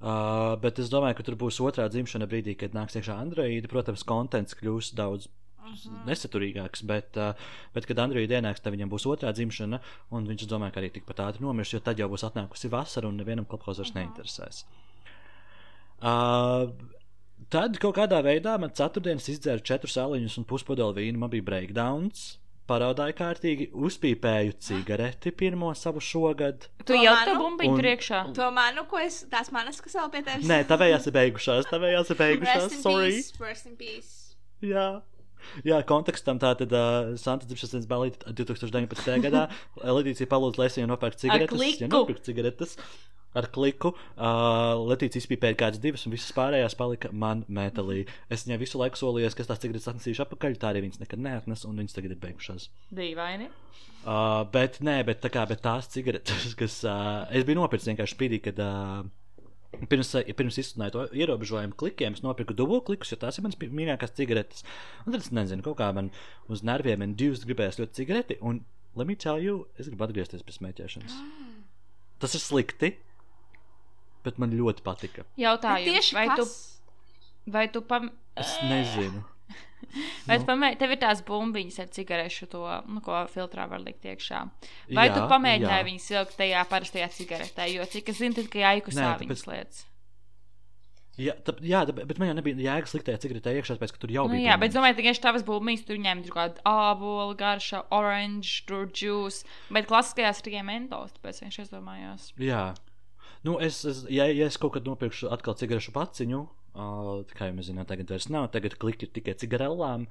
uh, 0.00 0.54
bet 0.62 0.78
es 0.82 0.90
domāju, 0.92 1.18
ka 1.18 1.26
tur 1.26 1.36
būs 1.40 1.60
otrā 1.64 1.88
dzimšana 1.90 2.28
brīdī, 2.30 2.56
kad 2.58 2.76
nāks 2.76 2.98
iekšā 2.98 3.18
Android. 3.18 3.68
Protams, 3.70 4.04
kontents 4.08 4.56
kļūs 4.58 4.92
daudz 4.98 5.28
mhm. 5.28 6.02
nesaturīgāks, 6.08 6.84
bet, 6.88 7.18
uh, 7.20 7.38
bet 7.76 7.88
kad 7.88 8.02
Android 8.04 8.30
ienāks, 8.30 8.64
tad 8.64 8.76
viņam 8.76 8.92
būs 8.92 9.08
otrā 9.10 9.32
dzimšana, 9.36 9.80
un 10.14 10.28
viņš 10.28 10.48
domā, 10.50 10.72
ka 10.74 10.82
arī 10.82 10.92
tikpat 10.94 11.24
ātri 11.26 11.46
nomirs, 11.46 11.74
jo 11.74 11.82
tad 11.84 12.00
jau 12.00 12.10
būs 12.12 12.26
atnākusi 12.28 12.72
vasara, 12.72 13.10
un 13.10 13.20
nevienam 13.20 13.48
klubhaus 13.48 13.82
vairs 13.82 13.94
neinteresēs. 13.96 14.64
Uh, 15.98 16.70
tad 17.50 17.78
kaut 17.82 17.96
kādā 17.98 18.20
veidā 18.22 18.54
man 18.62 18.70
ceturtdienas 18.70 19.26
izdzēra 19.32 19.64
četrus 19.66 19.96
sāliņus 19.98 20.38
un 20.38 20.46
puspodeli 20.46 21.00
vīnu, 21.00 21.18
man 21.22 21.32
bija 21.32 21.46
breakdowns. 21.46 22.36
Paraudāju 22.68 23.14
kārtīgi, 23.16 23.66
uzpīpēju 23.72 24.52
cigareti 24.60 25.30
pirmo 25.32 25.70
savu 25.78 26.02
šogad. 26.04 26.66
Tu 26.82 26.90
To 26.90 26.98
jau 27.00 27.14
manu? 27.14 27.30
tā 27.30 27.36
bumbiņu 27.40 27.72
Un- 27.74 27.80
priekšā. 27.80 28.18
To 28.36 28.50
manu, 28.52 28.84
ko 28.90 28.98
es, 29.00 29.22
tās 29.32 29.48
manas, 29.56 29.80
kas 29.80 29.94
vēl 29.96 30.10
pie 30.12 30.22
tevis. 30.26 30.46
Nē, 30.50 30.58
tavējās 30.68 31.06
ir 31.08 31.14
beigušās, 31.16 31.70
tavējās 31.72 32.10
ir 32.12 32.16
beigušās, 32.20 32.62
Rest 32.66 32.76
in 32.76 32.82
sorry. 32.82 33.12
peace, 33.16 33.32
rest 33.40 33.66
in 33.70 33.76
peace. 33.76 34.12
Jā. 34.60 34.88
Jā, 35.64 35.78
kontekstam 35.86 36.36
tā 36.42 36.50
tad 36.58 36.72
uh, 36.74 37.14
Santa 37.16 37.46
dzimšanas 37.46 37.86
balīti 37.88 38.18
2019. 38.36 39.20
gadā 39.22 39.46
Letīcija 39.80 40.26
palūdza 40.28 40.60
Lēsiju 40.64 40.88
nopērkt 40.90 41.22
cigaretes. 41.22 41.80
Ja 41.80 41.88
nopirkt 41.88 42.26
cigaretes 42.26 42.74
ar 43.36 43.48
kliku. 43.52 43.92
Uh, 44.16 44.78
Letīcija 44.88 45.22
izpīpēja 45.24 45.58
kādas 45.58 45.82
divas, 45.82 46.06
un 46.06 46.14
visas 46.14 46.32
pārējās 46.36 46.76
palika 46.78 47.10
man 47.12 47.44
metālī. 47.52 48.04
Es 48.32 48.46
viņai 48.46 48.60
visu 48.62 48.80
laiku 48.80 49.00
solījos, 49.00 49.36
ka 49.36 49.46
tās 49.48 49.62
cigaretes 49.62 49.90
atnesīšu 49.90 50.24
atpakaļ, 50.24 50.58
tā 50.60 50.72
arī 50.72 50.86
viņas 50.86 51.02
nekad 51.02 51.22
neatnes, 51.24 51.66
un 51.68 51.82
viņas 51.82 51.98
tagad 51.98 52.14
ir 52.14 52.22
beigušās. 52.22 52.68
Dīvaini. 52.94 53.50
Uh, 54.08 54.44
bet, 54.52 54.78
nē, 54.84 55.00
bet, 55.08 55.20
tā 55.24 55.30
kā, 55.34 55.44
bet 55.50 55.62
tās 55.64 55.90
cigaretes, 55.92 56.52
kas 56.60 56.80
uh, 56.86 57.26
es 57.34 57.46
biju 57.48 57.60
nopircis 57.60 57.90
vienkārši 57.92 58.16
spīdī, 58.16 58.40
kad 58.46 58.60
uh, 58.62 59.02
pirms, 59.90 60.14
uh, 60.16 60.30
pirms 60.38 60.60
izsludināju 60.62 60.94
to 60.94 61.04
ierobežojumu 61.18 61.76
klikiem, 61.78 62.16
es 62.16 62.24
nopirku 62.24 62.56
dubultklikus, 62.56 63.12
jo 63.12 63.20
tās 63.20 63.38
ir 63.38 63.46
manas 63.46 63.58
mīļākās 63.60 64.16
cigaretes. 64.16 64.64
Un 65.04 65.12
tad 65.12 65.20
es 65.20 65.32
nezinu, 65.34 65.66
kaut 65.66 65.80
kā 65.82 65.90
man 65.96 66.12
uz 66.48 66.64
nerviem 66.66 67.04
un 67.04 67.18
divas 67.18 67.44
gribējās 67.44 67.82
ļoti 67.82 68.00
cigareti, 68.00 68.38
un, 68.40 68.62
let 68.96 69.10
me 69.10 69.18
tell 69.18 69.42
you, 69.42 69.66
es 69.76 69.90
gribu 69.90 70.06
atgriezties 70.06 70.46
pie 70.46 70.56
smēķēšanas. 70.56 71.18
Tas 72.22 72.32
ir 72.34 72.42
slikti, 72.42 72.94
bet 74.24 74.38
man 74.42 74.50
ļoti 74.58 74.82
patika. 74.86 75.24
Bet 75.28 75.42
Jautājums, 75.44 75.88
tieši 75.92 76.14
vai 76.18 76.26
tu, 76.34 76.44
kas? 76.44 76.54
vai 77.46 77.66
tu 77.74 77.82
pam... 77.82 78.10
Es 78.38 78.54
nezinu. 78.70 79.24
Vai 80.28 80.36
Nu. 80.36 80.42
tu 80.42 80.46
pamē... 80.50 80.68
tev 80.76 80.90
ir 80.92 80.98
tās 81.00 81.20
bumbiņas 81.24 81.78
ar 81.80 81.86
cigarešu, 81.94 82.46
to, 82.52 82.60
nu, 82.92 83.00
ko 83.00 83.22
filtrā 83.32 83.64
var 83.70 83.80
likt 83.80 84.04
iekšā? 84.04 84.40
Vai 84.92 85.06
Jā, 85.08 85.14
tu 85.14 85.22
pamēģināji 85.30 85.80
jā. 85.80 85.86
viņus 85.86 86.08
vilkt 86.12 86.34
tajā 86.36 86.64
parastajā 86.68 87.06
cigaretē? 87.14 87.68
Jo 87.72 87.86
cik 87.88 88.10
es 88.12 88.18
zinu, 88.20 88.34
tad, 88.36 88.50
ka 88.52 88.58
jāikusā 88.66 89.00
Nē, 89.06 89.12
viņas 89.22 89.44
tāpēc- 89.46 89.54
lietas. 89.54 89.84
Jā, 91.18 91.32
tā, 91.42 91.54
jā 91.66 91.80
tā, 91.88 91.94
bet 92.06 92.18
man 92.20 92.28
jau 92.30 92.34
nebija 92.38 92.60
jēgas 92.62 92.92
sliktajā 92.94 93.18
cigaretē 93.24 93.54
iekšā, 93.58 93.74
tāpēc, 93.78 93.94
ka 93.96 94.02
tur 94.04 94.12
jau 94.14 94.26
Nu, 94.28 94.36
bija. 94.36 94.44
jā, 94.52 94.58
bet 94.60 94.70
bumbiņas. 94.70 94.76
domāju, 94.76 94.96
ka 95.00 95.06
tieši 95.08 95.24
tavas 95.24 95.46
bumbiņas 95.48 95.86
tur 95.88 95.96
ņem 96.04 96.20
tur 96.26 96.34
kādu 96.36 96.62
ābolu, 96.68 97.32
garša, 97.40 97.80
orange, 97.90 98.52
tur 98.68 98.84
juice, 98.94 99.46
bet 99.74 99.88
klasiskajās 99.90 100.42
tikai 100.46 100.62
mentos, 100.68 101.16
tāpēc 101.16 101.40
viņš 101.46 101.58
aizdomājās. 101.64 102.28
Jā. 102.38 102.66
Nu, 103.46 103.58
es, 103.62 103.84
es, 103.86 104.02
ja, 104.10 104.26
ja 104.30 104.48
es 104.50 104.58
kaut 104.60 104.74
kad 104.74 104.88
nopirkšu 104.88 105.30
atkal 105.34 105.56
cigarešu 105.58 105.94
paciņu, 105.94 106.40
uh, 106.74 107.12
kā 107.38 107.50
jau 107.50 107.54
mēs 107.56 107.70
zinām, 107.70 107.86
tagad 107.88 108.10
vairs 108.10 108.28
nav, 108.32 108.48
tagad 108.54 108.76
kliki 108.80 109.06
ir 109.06 109.14
tikai 109.14 109.36
cigarelām. 109.38 110.08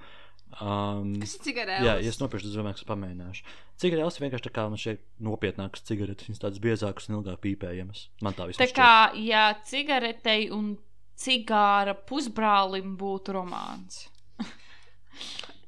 Um, 0.63 1.17
Kas 1.19 1.35
ir 1.35 1.43
cigaretes? 1.49 1.83
jā, 1.83 1.97
ja 1.99 2.11
es 2.13 2.19
nopirkšu, 2.21 2.47
tad 2.47 2.61
domāju, 2.61 2.79
ka 2.79 2.89
pamēģināšu. 2.93 3.55
Cigaretes 3.83 4.19
ir 4.19 4.25
vienkārši 4.25 4.47
tā 4.47 4.53
kā 4.55 4.67
man 4.71 4.79
šeit 4.79 5.03
nopietnākas 5.27 5.83
cigaretes, 5.89 6.29
viņas 6.29 6.43
tādas 6.45 6.61
biezākas 6.63 7.09
un 7.09 7.19
ilgāk 7.19 7.41
pīpējamas. 7.43 8.05
Man 8.23 8.37
tā 8.37 8.47
vismaz 8.47 8.63
Tā 8.63 8.77
kā, 8.77 8.93
ja 9.19 9.49
cigaretei 9.67 10.47
un 10.55 10.77
cigāra 11.19 11.97
pusbrālim 12.07 12.95
būtu 12.99 13.35
romāns. 13.35 14.05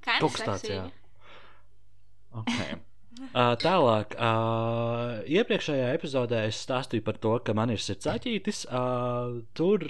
Kaut 0.08 0.32
kas 0.38 0.46
tāds, 0.48 0.70
jā. 0.72 0.86
Okay. 2.40 2.80
Uh, 3.30 3.54
tālāk, 3.60 4.16
uh, 4.16 5.20
iepriekšējā 5.28 5.90
epizodē 5.98 6.46
es 6.48 6.62
stāstīju 6.64 7.04
par 7.06 7.20
to, 7.22 7.36
ka 7.46 7.54
man 7.58 7.74
ir 7.74 7.82
sirdsāķītis. 7.84 8.64
Uh, 8.72 9.42
tur 9.58 9.86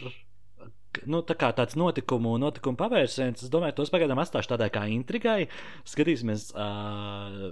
nu, 1.10 1.22
tā 1.26 1.36
kā 1.40 1.52
tāds 1.56 1.78
notikumu, 1.80 2.34
notikumu 2.42 2.80
pavērsiens, 2.80 3.44
es 3.46 3.52
domāju, 3.54 3.78
tos 3.80 3.92
pagaidām 3.94 4.22
atstāšu 4.24 4.54
tādai 4.54 4.72
kā 4.74 4.86
intrigai. 4.92 5.44
Skatīsimies, 5.88 6.50
uh, 6.58 7.52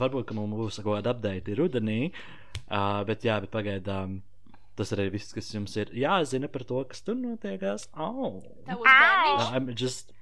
varbūt, 0.00 0.32
mums 0.36 0.58
būs 0.58 0.80
kaut 0.80 0.98
kāda 0.98 1.14
update 1.14 1.58
rudenī, 1.58 2.00
uh, 2.08 3.04
bet 3.08 3.28
jā, 3.28 3.38
bet 3.44 3.54
pagaidām. 3.54 4.20
Tas 4.78 4.92
arī 4.94 5.08
viss, 5.10 5.34
kas 5.34 5.48
jums 5.50 5.72
ir 5.74 5.88
jāzina 5.98 6.46
par 6.46 6.62
to, 6.62 6.84
kas 6.86 7.02
tur 7.02 7.16
notiekās. 7.18 7.88
Oh. 7.98 8.38
Tev 8.68 8.78
uz 8.78 8.86
bērniņš? 8.86 9.48
I'm 9.58 9.72
just 9.74 10.14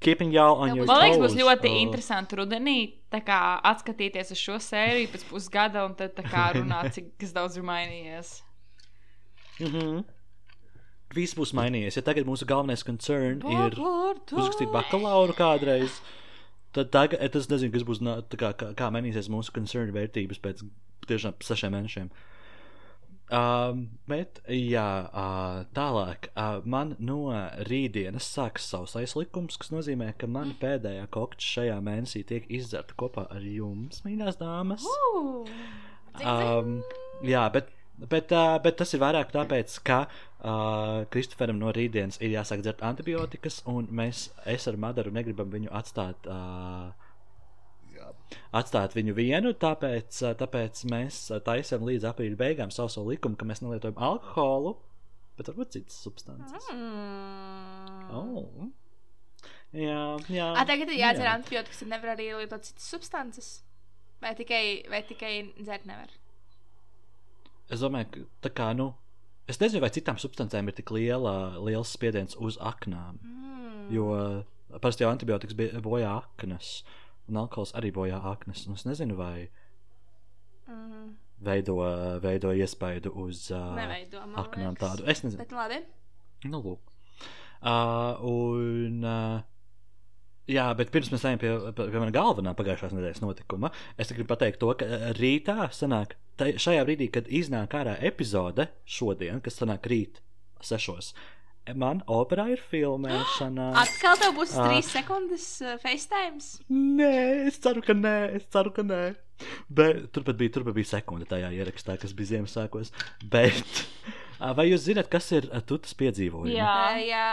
keeping 0.00 0.32
y'all 0.32 0.56
on 0.62 0.74
your 0.76 0.84
būs- 0.86 0.86
Man 0.92 1.02
liekas, 1.02 1.18
toes. 1.18 1.32
būs 1.34 1.40
ļoti 1.42 1.68
Oh. 1.70 1.80
interesanti 1.82 2.36
rudenī 2.36 2.78
kā 3.12 3.40
atskatīties 3.62 4.32
uz 4.32 4.38
šo 4.38 4.56
sēriju 4.58 5.08
pēc 5.12 5.24
pusgada 5.30 5.84
un 5.86 5.94
tad 5.94 6.16
kā 6.16 6.52
runāt, 6.54 6.92
cik 6.92 7.18
daudz 7.32 7.56
ir 7.56 7.62
mainījies. 7.62 8.42
Mm 9.60 9.66
-hmm. 9.66 10.04
Viss 11.14 11.34
būs 11.34 11.52
mainījies. 11.52 11.96
Ja 11.96 12.02
tagad 12.02 12.24
mūsu 12.26 12.46
galvenais 12.46 12.82
concern 12.82 13.42
ir 13.52 13.74
uzrakstīt 14.32 14.72
bakalauru 14.72 15.32
kādreiz, 15.36 16.00
tad 16.72 16.90
tagad 16.90 17.36
es 17.36 17.48
nezinu, 17.48 17.72
kas 17.72 17.82
būs, 17.82 18.00
kā, 18.36 18.52
kā, 18.54 18.74
kā 18.74 18.90
mainīsies 18.90 19.28
mūsu 19.28 19.52
concern 19.52 19.92
vērtības 19.92 20.40
pēc 20.40 20.62
tiešām 21.06 21.34
sešiem 21.40 21.72
mēnešiem. 21.72 22.10
Um, 23.32 23.86
bet, 24.10 24.42
jā, 24.52 24.88
uh, 25.08 25.62
tālāk. 25.72 26.28
Uh, 26.36 26.58
man 26.68 26.96
no 27.00 27.30
rītdienas 27.68 28.26
sāks 28.28 28.66
sausais 28.68 29.16
likums, 29.16 29.56
kas 29.60 29.72
nozīmē, 29.72 30.10
ka 30.20 30.28
mana 30.28 30.52
pēdējā 30.60 31.06
kokča 31.14 31.48
šajā 31.54 31.78
mēnesī 31.86 32.26
tiek 32.28 32.50
izdzerta 32.52 32.98
kopā 33.00 33.24
ar 33.32 33.46
jums, 33.46 34.02
mīļās 34.04 34.36
dāmas. 34.42 34.84
Uh, 34.84 35.48
Um, 36.20 36.82
jā, 37.24 37.46
bet, 37.52 37.70
bet, 37.96 38.32
uh, 38.36 38.58
bet 38.62 38.76
tas 38.80 38.92
ir 38.92 39.00
vairāk 39.00 39.32
tāpēc, 39.32 39.78
ka 39.86 40.02
uh, 40.04 41.04
Kristoferam 41.12 41.56
no 41.60 41.72
rītdienas 41.72 42.20
ir 42.20 42.34
jāsāk 42.34 42.64
dzert 42.64 42.84
antibiotikas, 42.84 43.62
un 43.70 43.88
mēs 43.88 44.28
ar 44.44 44.76
Madaru 44.76 45.14
negribam 45.14 45.48
viņu 45.52 45.72
atstāt. 45.72 46.28
Uh, 46.28 46.92
Atstāt 48.56 48.96
viņu 48.96 49.14
vienu, 49.16 49.52
tāpēc, 49.56 50.20
uh, 50.24 50.34
tāpēc 50.38 50.84
mēs 50.92 51.24
uh, 51.30 51.40
taisām 51.44 51.84
līdz 51.88 52.06
aprīļa 52.10 52.38
beigām 52.40 52.72
savu, 52.74 52.92
savu 52.92 53.12
likumu, 53.12 53.38
ka 53.40 53.48
mēs 53.48 53.62
nelietojam 53.64 53.98
alkoholu, 54.02 54.76
bet 55.38 55.50
varbūt 55.52 55.76
citas 55.78 55.98
substances. 56.04 56.70
mm. 56.72 58.08
Oh. 58.12 58.70
Jā, 59.72 60.00
jā. 60.28 60.48
A, 60.52 60.64
tagad 60.68 60.90
ir 60.92 60.98
jādzer 61.00 61.24
jā. 61.24 61.36
antibiotikas, 61.38 61.80
tad 61.80 61.92
nevar 61.94 62.12
arī 62.12 62.28
lietot 62.36 62.66
citas 62.68 62.88
substances. 62.92 63.52
Vai 64.22 64.34
tikai, 64.38 64.64
vai 64.92 65.00
tikai 65.06 65.32
dzert 65.56 65.86
nevar? 65.88 66.12
Es 67.72 67.80
domāju, 67.82 68.10
ka 68.12 68.24
tā 68.46 68.52
kā, 68.52 68.68
nu, 68.76 68.90
es 69.50 69.58
nezinu, 69.62 69.80
vai 69.82 69.90
citām 69.94 70.20
substancēm 70.20 70.68
ir 70.68 70.76
tik 70.76 70.92
liela, 70.94 71.56
liels 71.64 71.94
spiediens 71.96 72.36
uz 72.38 72.58
aknām. 72.60 73.16
Mm. 73.24 73.86
Jo 73.96 74.10
uh, 74.12 74.78
parasti 74.80 75.06
jau 75.06 75.10
antibiotikas 75.10 75.56
bi- 75.58 75.72
bojā 75.84 76.12
aknas, 76.20 76.82
un 77.30 77.36
alkohols 77.42 77.72
arī 77.78 77.92
bojā 77.94 78.18
aknas. 78.32 78.66
Un 78.68 78.74
es 78.78 78.84
nezinu, 78.88 79.16
vai 79.18 79.48
Mm. 80.68 81.16
veido, 81.42 81.74
veido 82.22 82.52
iespaidu 82.54 83.10
uz 83.18 83.50
uh, 83.50 83.74
aknām 84.40 84.76
tādu. 84.78 85.04
Es 85.10 85.22
nezinu, 85.24 85.40
Bet 85.42 85.52
labi. 85.52 85.80
nu, 86.44 86.60
lūk. 86.62 86.92
Uh, 87.62 88.18
un, 88.26 89.02
uh, 89.04 89.42
jā, 90.50 90.68
bet 90.78 90.90
pirms 90.94 91.10
mēs 91.12 91.26
ejam 91.28 91.38
pie, 91.42 91.50
pie, 91.74 91.88
pie 91.90 91.98
mana 92.02 92.14
galvenā 92.14 92.54
pagājušās 92.58 92.94
nedēļas 92.94 93.20
notikuma, 93.22 93.70
es 93.98 94.10
gribu 94.14 94.30
pateikt 94.32 94.58
to, 94.62 94.70
ka 94.78 94.86
uh, 94.86 95.10
rītā 95.18 95.68
sanāk, 95.74 96.14
tai, 96.40 96.52
šajā 96.62 96.86
brīdī, 96.88 97.10
kad 97.14 97.28
iznāk 97.28 97.74
ārā 97.78 97.98
epizode 98.06 98.68
šodien, 98.86 99.42
kas 99.44 99.58
sanāk 99.60 99.86
rīt 99.92 100.22
sešos, 100.62 101.12
man 101.78 102.00
operā 102.10 102.48
ir 102.52 102.62
filmēšana. 102.70 103.68
Atkal 103.82 104.18
tev 104.20 104.34
būs 104.38 104.54
Ah. 104.58 104.66
trīs 104.68 104.88
sekundes 104.90 105.46
uh, 105.62 105.76
FaceTime. 105.82 106.42
Nē, 106.70 107.12
es 107.50 107.60
ceru, 107.62 107.84
ka 107.86 107.94
nē, 107.94 108.16
es 108.40 108.48
ceru, 108.52 108.74
ka 108.74 108.82
nē. 108.86 109.02
Bet 109.70 110.10
turpat 110.14 110.38
bija, 110.38 110.56
turpat 110.58 110.76
bija 110.76 110.90
sekunde 110.96 111.26
tajā 111.30 111.50
ierakstā, 111.54 111.96
kas 112.02 112.12
bija 112.18 112.36
Ziemassvētkos. 112.36 112.92
Bet 113.30 113.86
ā, 114.38 114.52
vai 114.58 114.68
jūs 114.70 114.84
zināt, 114.90 115.10
kas 115.12 115.30
ir 115.34 115.48
ā, 115.50 115.62
tutas 115.66 115.94
piedzīvojumi? 115.98 116.54
Jā. 116.58 116.76
Jā. 117.06 117.26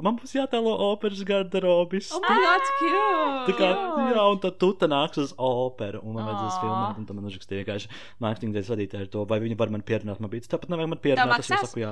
Man 0.00 0.14
būs 0.16 0.32
jātēlo 0.32 0.70
operas 0.86 1.20
garderobis. 1.26 2.12
Oh, 2.14 2.22
God, 2.22 2.68
cute! 2.78 3.48
Tā 3.50 3.56
kā, 3.58 3.70
jā, 4.14 4.22
un 4.22 4.38
tad 4.40 4.56
tuta 4.62 4.86
nāks 4.88 5.18
uz 5.20 5.34
operu, 5.36 6.00
un 6.06 6.14
man 6.14 6.28
vajadzēs 6.30 6.60
filmēt, 6.62 7.00
un 7.02 7.08
tad 7.08 7.18
man 7.18 7.26
uzrakstīja 7.28 7.64
vienkārši 7.64 7.90
mārketinga 8.22 8.62
ar 9.02 9.10
to, 9.12 9.26
vai 9.28 9.40
viņi 9.42 9.58
var 9.60 9.74
man 9.74 9.84
pierunāt, 9.84 10.22
man 10.22 10.32
bija 10.32 10.46
tāpat 10.54 10.70
nevajag 10.72 10.92
man 10.94 11.02
pierunāt, 11.04 11.42
es 11.42 11.50
jau 11.52 11.60
saku 11.66 11.82
jā. 11.82 11.90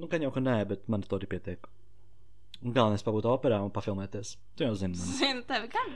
Nu, 0.00 0.08
gan 0.08 0.22
jau, 0.24 0.30
ka 0.32 0.40
nē, 0.40 0.56
bet 0.70 0.86
man 0.88 1.02
to 1.04 1.18
arī 1.20 1.28
pietiek. 1.34 1.68
Un 2.64 2.72
galvenais 2.76 3.04
pabūt 3.04 3.26
operā 3.28 3.58
un 3.64 3.70
pafilmēties. 3.72 4.34
Tu 4.56 4.64
jau 4.66 4.72
zini, 4.76 4.96
man. 4.96 5.12
Zinu, 5.20 5.44
tevi 5.48 5.68
gan. 5.72 5.92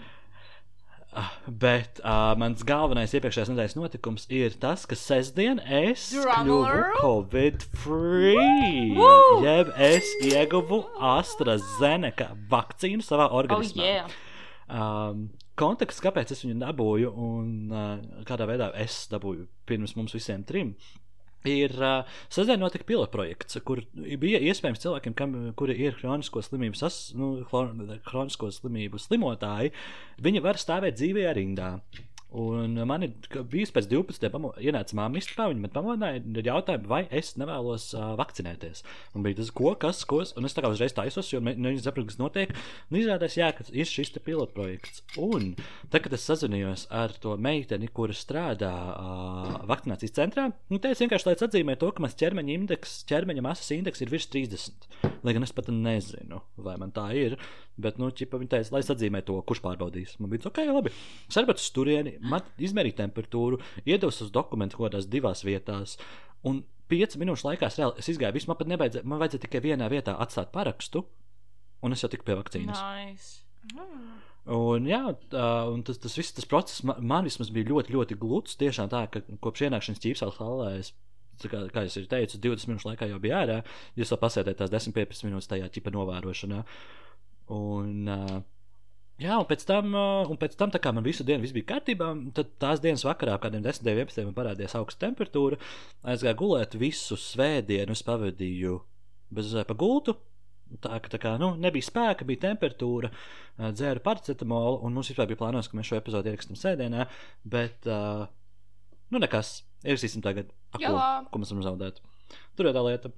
Ah, 1.15 1.29
Bet 1.47 2.01
uh, 2.03 2.33
mans 2.41 2.65
galvenais 2.67 3.13
iepriekšējās 3.15 3.51
nedēļas 3.53 3.77
notikums 3.79 4.25
ir 4.35 4.57
tas, 4.59 4.83
ka 4.91 4.97
sestdien 4.99 5.61
es 5.63 6.09
Drumroll. 6.11 6.65
kļuvu 6.67 6.97
Covid-free. 7.05 8.97
Jeb 9.45 9.71
es 9.79 10.09
ieguvu 10.27 10.81
AstraZeneca 10.99 12.33
vakcīnu 12.51 13.05
savā 13.07 13.29
Oh, 13.31 13.39
organismā. 13.45 13.85
yeah. 13.87 14.11
Um, 14.69 15.29
konteksts, 15.61 16.03
kāpēc 16.03 16.33
es 16.35 16.43
viņu 16.45 16.59
dabūju 16.65 17.13
un 17.15 17.49
uh, 17.71 18.25
kādā 18.27 18.49
veidā 18.51 18.73
es 18.81 19.05
dabūju 19.13 19.47
pirms 19.69 19.95
mums 19.99 20.15
visiem 20.17 20.43
trim. 20.49 20.75
Ir 21.45 21.75
uh, 21.77 22.07
sestdien 22.33 22.63
notika 22.63 22.87
pilotprojekts, 22.89 23.59
kur 23.69 23.83
bija 23.93 24.39
iespējams 24.41 24.81
cilvēkiem, 24.81 25.17
kam, 25.19 25.35
kuri 25.59 25.77
ir 25.77 25.99
kronisko 25.99 26.41
slimību, 26.41 26.79
sas, 26.81 27.11
nu, 27.19 27.35
kronisko 28.09 28.49
slimību 28.55 29.01
slimotāji, 29.03 29.75
viņi 30.25 30.45
var 30.45 30.61
stāvēt 30.61 30.97
dzīvajā 30.97 31.35
rindā. 31.37 31.75
Un 32.35 32.75
man 32.89 33.05
ir 33.07 33.13
bijis 33.51 33.71
pēc 33.75 33.87
12. 33.93 34.27
Pamo... 34.35 34.51
ienāca 34.59 34.97
māma 34.99 35.21
istabā, 35.21 35.47
viņa 35.53 35.63
man 35.63 35.73
pamodināja 35.75 36.23
ar 36.23 36.49
jautājumu, 36.49 36.91
vai 36.91 37.03
es 37.15 37.35
nevēlos 37.39 37.93
uh, 37.95 38.09
vakcinēties. 38.19 38.83
Un 39.15 39.23
bija 39.27 39.39
tas, 39.39 39.53
ko, 39.55 39.71
kas, 39.79 40.03
ko, 40.11 40.23
un 40.25 40.49
es 40.49 40.57
tā 40.57 40.65
kā 40.65 40.73
uzreiz 40.73 40.97
taisos, 40.97 41.31
jo 41.31 41.39
ne- 41.45 41.55
neviens 41.55 41.87
saprot, 41.87 42.09
kas 42.11 42.19
notiek. 42.19 42.55
Un 42.91 42.99
izrādās, 42.99 43.39
jā, 43.39 43.53
ka 43.55 43.67
ir 43.71 43.87
šis 43.87 44.11
pilotprojekts. 44.19 45.05
Un 45.23 45.55
tad, 45.93 46.03
kad 46.05 46.19
es 46.19 46.27
sazinājos 46.27 46.89
ar 46.95 47.15
to 47.23 47.37
meiteni, 47.39 47.91
kura 47.95 48.17
strādā 48.19 48.75
uh, 48.75 49.57
vakcinācijas 49.71 50.19
centrā, 50.19 50.49
nu, 50.73 50.83
teica 50.83 51.05
vienkārši, 51.05 51.31
lai 51.31 51.39
es 51.39 51.47
atzīmētu 51.47 51.87
to, 51.87 51.95
ka 51.95 52.03
mans 52.03 52.19
ķermeņa 52.19 52.59
indeks, 52.59 53.03
ķermeņa 53.11 53.47
masas 53.47 53.71
indeks 53.79 54.03
ir 54.03 54.11
virs 54.11 54.31
30. 54.35 55.14
Lai 55.25 55.33
gan 55.33 55.47
es 55.47 55.55
pat 55.57 55.71
nezinu, 55.73 56.43
vai 56.61 56.75
man 56.81 56.93
tā 56.93 57.07
ir. 57.17 57.39
Bet, 57.81 57.97
nu, 58.01 58.11
ķipa, 58.13 58.37
viņa 58.41 58.53
teica, 58.53 58.75
lai 58.75 58.83
es 58.85 58.91
atzīmētu 58.93 59.31
to, 59.31 59.39
kurš 59.49 59.63
pārbaudīs. 59.65 60.19
Man 60.21 60.33
bija 60.33 60.51
ok, 60.51 60.61
labi. 60.69 60.93
Es 61.31 61.39
arī 61.41 61.55
uz 61.55 61.71
turieni, 61.73 62.19
man 62.21 62.45
izmērīja 62.61 63.01
temperatūru, 63.01 63.61
iedevu 63.87 64.13
uz 64.13 64.33
dokumentu 64.35 64.77
kaut 64.77 64.91
kādās 64.91 65.09
divās 65.09 65.45
vietās. 65.47 65.97
Un 66.45 66.61
piecu 66.93 67.23
minūšu 67.23 67.49
laikā 67.49 67.71
es, 67.71 67.81
reāli, 67.81 68.05
es 68.05 68.11
izgāju, 68.13 68.45
man 68.51 68.61
pat 68.61 68.71
nevajadzēja, 68.75 69.09
man 69.09 69.23
vajadzēja 69.23 69.47
tikai 69.47 69.65
vienā 69.65 69.89
vietā 69.93 70.19
atstāt 70.21 70.53
parakstu, 70.53 71.07
un 71.85 71.97
es 71.97 72.05
jau 72.05 72.13
tiku 72.13 72.29
pie 72.29 72.37
vakcīnas. 72.39 72.85
Nice. 72.85 73.41
Un, 74.45 74.85
jā, 74.85 75.01
un 75.73 75.83
tas, 75.89 75.97
tas 76.03 76.19
viss 76.19 76.35
tas 76.37 76.45
process 76.49 76.85
man, 76.85 77.01
man 77.01 77.25
vismaz 77.25 77.49
bija 77.55 77.71
ļoti, 77.71 77.95
ļoti 77.97 78.19
gluds. 78.21 78.59
Tiešām 78.61 78.91
tā, 78.93 79.07
ka 79.09 79.25
kopš 79.45 79.65
ienākšanas 79.71 80.03
ķīpsās 80.05 80.37
halē 80.37 80.75
es, 80.83 80.93
kā, 81.43 81.61
kā 81.75 81.85
es 81.89 81.97
jau 81.99 82.05
teicu, 82.11 82.41
20 82.49 82.71
minūšu 82.71 82.91
laikā 82.91 83.09
jau 83.11 83.21
biju 83.23 83.37
ārā. 83.39 83.61
Jūs 83.99 84.13
vēl 84.15 84.21
pasēdējāt 84.25 84.61
tās 84.63 84.75
10-15 84.75 85.29
minūtes 85.29 85.51
tajā 85.51 85.71
ķipa 85.75 85.93
novērošanā. 85.95 86.65
Un, 87.55 88.09
uh, 88.09 88.37
jā, 89.21 89.39
un 89.39 89.49
pēc 89.51 89.65
tam, 89.69 89.91
uh, 89.93 90.31
un 90.31 90.41
pēc 90.41 90.57
tam 90.61 90.73
tā 90.75 90.81
kā 90.83 90.95
man 90.97 91.07
visu 91.07 91.27
dienu 91.27 91.45
viss 91.45 91.57
bija 91.57 91.75
kārtībā, 91.75 92.11
tad 92.37 92.55
tās 92.63 92.83
dienas 92.85 93.05
vakarā, 93.07 93.37
kādiem 93.43 93.65
10, 93.67 93.85
11 93.91 94.31
man 94.31 94.37
parādījās 94.37 94.77
augsta 94.81 95.07
temperatūra. 95.09 95.61
Aizgāju 96.15 96.41
gulēt 96.45 96.79
visu 96.81 97.19
svētdienu, 97.21 97.97
es 97.97 98.07
pavadīju 98.07 98.79
bez 99.35 99.53
pa 99.69 99.77
gultu. 99.79 100.17
Tā, 100.83 100.97
tā 100.99 101.21
kā 101.21 101.35
nu, 101.39 101.53
nebija 101.61 101.87
spēka, 101.87 102.27
bija 102.27 102.49
temperatūra, 102.49 103.11
ā, 103.61 103.69
dzēru 103.77 104.03
paracetamolu, 104.03 104.81
un 104.87 104.97
mums 104.97 105.11
vispār 105.13 105.29
bija 105.31 105.43
plānots, 105.43 105.69
ka 105.71 105.79
mēs 105.79 105.91
šo 105.91 105.99
epizodu 106.01 106.33
ierakstam 106.33 106.59
sēdienā, 106.59 107.05
bet, 107.47 107.87
uh, 107.87 108.25
nu, 109.13 109.21
nekas, 109.23 109.59
ierakstīsim 109.85 110.25
tagad, 110.25 110.51
pa 110.73 110.81
ko, 110.83 111.01
ko 111.31 111.41
mēs 111.41 111.53
varam 111.55 111.67
zaudēt. 111.69 112.01
Tur 112.57 112.69
jau 112.69 112.75
tā 112.77 112.85
lieta. 112.89 113.13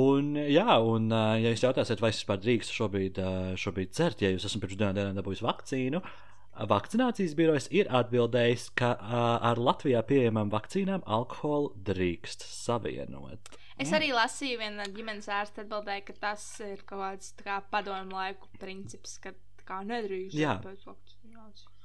Un, 0.00 0.34
jā, 0.38 0.76
un, 0.86 1.08
ā, 1.10 1.22
ja 1.42 1.50
jūs 1.50 1.64
jautājsiet, 1.66 2.02
vai 2.02 2.12
es 2.12 2.20
vispār 2.20 2.38
drīkstu 2.42 2.76
šobrīd, 2.76 3.16
ā, 3.18 3.30
šobrīd 3.58 3.90
dzert, 3.90 4.22
ja 4.22 4.30
jūs 4.30 4.46
esat 4.46 4.62
pirms 4.62 4.78
divām 4.78 4.94
dienām 4.94 5.16
dabūjis 5.18 5.42
vakcīnu, 5.42 6.02
vakcinācijas 6.70 7.34
birojas 7.38 7.66
ir 7.74 7.90
atbildējis, 7.94 8.68
ka 8.78 8.92
ar 9.50 9.58
Latvijā 9.58 10.02
pieejamām 10.06 10.52
vakcīnām 10.52 11.02
alkoholu 11.06 11.72
drīkst 11.88 12.46
savienot. 12.46 13.50
Es 13.80 13.94
arī 13.96 14.10
lasīju, 14.12 14.60
viena 14.60 14.84
ģimenes 14.92 15.30
ārsta 15.32 15.64
atbildēja, 15.64 16.04
ka 16.10 16.16
tas 16.28 16.44
ir 16.62 16.82
kaut 16.84 17.00
kāds 17.00 17.32
kā 17.40 17.58
padomu 17.72 18.18
laiku 18.18 18.50
princips, 18.60 19.16
ka 19.24 19.32
kā 19.66 19.80
nedrīkst. 19.86 20.36
Jā. 20.36 20.58
pēc 20.64 20.84
vakcinācijas. 20.86 21.79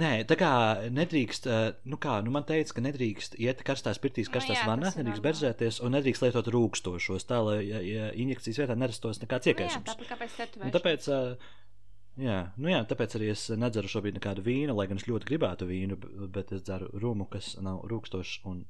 Nē, 0.00 0.10
tā 0.24 0.36
kā 0.40 0.50
nedrīkst, 0.88 1.46
ā, 1.52 1.56
nu 1.84 1.98
kā, 2.00 2.14
nu 2.24 2.30
man 2.32 2.46
teica, 2.48 2.72
ka 2.78 2.80
nedrīkst 2.86 3.34
iet 3.44 3.58
karstās 3.66 3.98
pirtīs, 4.00 4.30
Nu 4.30 4.38
karstās 4.38 4.62
jā, 4.62 4.66
vannās, 4.68 4.94
nedrīkst 4.96 5.24
berzēties 5.26 5.80
un 5.84 5.92
nedrīkst 5.92 6.24
lietot 6.24 6.48
rūkstošos, 6.54 7.26
tā 7.28 7.42
lai 7.44 7.58
ja, 7.66 7.80
ja 7.84 8.06
injekcijas 8.24 8.62
vietā 8.62 8.76
nerastos 8.80 9.20
nekāds 9.20 9.44
Nu 9.46 9.52
jā, 9.52 9.56
iekaisums. 9.58 9.90
tāpēc 9.90 10.08
kāpēc 10.14 10.36
te 10.38 10.46
tu 10.54 10.62
Un 10.62 10.64
vērš? 10.70 10.76
tāpēc, 10.78 11.08
ā, 11.12 11.18
jā, 12.24 12.38
nu 12.56 12.72
jā, 12.72 12.80
tāpēc 12.88 13.18
arī 13.18 13.28
es 13.34 13.44
nedzeru 13.52 13.92
šobrīd 13.92 14.16
nekādu 14.16 14.46
vīnu, 14.48 14.72
lai 14.80 14.88
gan 14.88 14.96
es 15.02 15.04
ļoti 15.10 15.28
gribētu 15.28 15.68
vīnu, 15.68 16.00
bet 16.38 16.56
es 16.56 16.64
dzeru 16.64 16.88
rumu, 17.04 17.28
kas 17.28 17.52
nav 17.60 17.84
rūkstošs. 17.92 18.40
Un, 18.48 18.64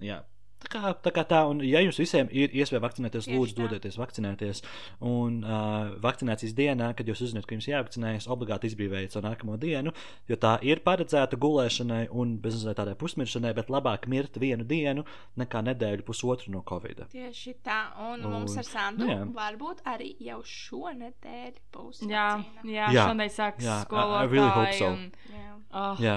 jā. 0.00 0.22
Tā 0.56 0.70
kā, 0.72 0.90
tā 1.04 1.10
kā 1.12 1.22
tā, 1.28 1.42
un 1.50 1.58
ja 1.62 1.82
jums 1.84 1.98
visiem 2.00 2.30
ir 2.32 2.48
iespēja 2.56 2.80
vakcinēties, 2.80 3.26
Tieši 3.28 3.36
lūdzu, 3.36 3.54
tā. 3.54 3.66
dodieties 3.66 3.98
vakcinēties. 4.00 4.62
Un 5.04 5.42
uh, 5.44 5.90
vakcinācijas 6.02 6.54
dienā, 6.56 6.88
kad 6.96 7.06
jūs 7.06 7.20
uzzināt, 7.26 7.44
ka 7.46 7.54
jums 7.54 7.68
jāvakcinējas, 7.68 8.26
obligāti 8.32 8.70
izbrīvējiet 8.70 9.12
savu 9.12 9.28
nākamo 9.28 9.58
dienu, 9.60 9.92
jo 10.32 10.38
tā 10.40 10.54
ir 10.64 10.80
paredzēta 10.86 11.36
gulēšanai 11.38 12.06
un 12.10 12.38
bez 12.42 12.64
tādai 12.64 12.96
pusmiršanai, 12.98 13.52
bet 13.54 13.68
labāk 13.70 14.08
mirt 14.08 14.40
vienu 14.42 14.64
dienu 14.64 15.04
nekā 15.38 15.60
nedēļu 15.68 16.06
pusotru 16.08 16.50
no 16.56 16.64
covid. 16.66 17.04
Tieši 17.12 17.54
tā, 17.62 17.82
un 18.08 18.24
Un- 18.24 18.32
mums 18.38 18.56
ar 18.56 18.64
Sandu 18.64 19.04
nu 19.04 19.12
jā. 19.12 19.20
varbūt 19.36 19.84
arī 19.92 20.14
jau 20.24 20.40
šonadēļ 20.42 21.52
būs. 21.76 22.00
Jā, 22.10 22.28
jā, 22.64 22.88
Jā. 22.96 23.06
šodien 23.10 23.30
sāks 23.30 23.64
Jā, 23.64 23.82
I- 23.90 24.26
really 24.26 24.48
hope 24.48 24.72
so. 24.72 24.86
Un, 24.96 25.12
Jā. 25.30 25.52
oh, 25.72 25.96
Jā. 26.00 26.16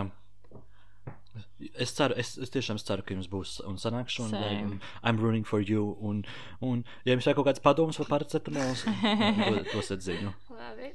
Es 1.76 1.92
ceru, 1.92 2.16
es, 2.20 2.38
es 2.40 2.54
tiešām 2.54 2.80
ceru, 2.80 3.04
ka 3.04 3.16
jums 3.16 3.28
būs 3.32 3.58
un 3.68 3.76
sanāks 3.82 4.16
šodien. 4.16 4.40
Same. 4.40 4.78
Un 4.78 4.80
I'm 5.04 5.20
running 5.20 5.44
for 5.48 5.60
you. 5.60 5.92
Un, 6.00 6.24
un 6.64 6.86
ja 7.04 7.16
jums 7.16 7.28
ir 7.28 7.36
kaut 7.36 7.50
kāds 7.50 7.64
padoms 7.64 8.00
par 8.00 8.08
paracetamols, 8.14 8.86
to, 8.88 9.52
to 9.74 9.84
sadziņu. 9.90 10.34
Labi. 10.62 10.94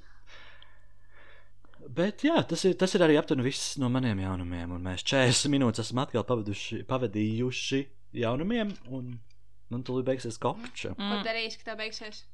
Bet 1.95 2.25
jā, 2.25 2.39
tas 2.49 2.65
ir, 2.65 2.79
tas 2.81 2.95
ir 2.97 3.05
arī 3.05 3.19
aptuveni 3.21 3.45
viss 3.45 3.77
no 3.79 3.91
maniem 3.93 4.23
jaunumiem. 4.25 4.73
Un 4.73 4.89
mēs 4.89 5.05
40 5.05 5.53
minūtes 5.53 5.85
esam 5.85 6.01
atkal 6.03 6.25
pavaduši, 6.27 6.81
pavadījuši 6.89 7.83
jaunumiem. 8.25 8.73
Un, 8.97 9.19
un 9.75 9.85
tur 9.85 10.01
beigsies 10.07 10.41
kopča. 10.41 10.95
Ko 10.97 11.21
darīsi, 11.27 11.61
kad 11.61 11.75
tā 11.75 11.77
beigsies? 11.85 12.25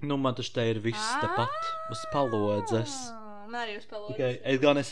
Nu, 0.00 0.14
man 0.16 0.36
tas 0.38 0.50
te 0.54 0.62
ir 0.70 0.78
viss 0.78 1.10
tepat 1.18 1.72
uz 1.90 2.06
palodzes. 2.12 2.94
Ah, 3.10 3.21
Man 3.52 3.60
arī 3.66 3.74
uz 3.76 3.86
palodzes. 3.90 4.16
Tikai 4.16 4.30
es 4.54 4.60
gan 4.62 4.78
es, 4.80 4.90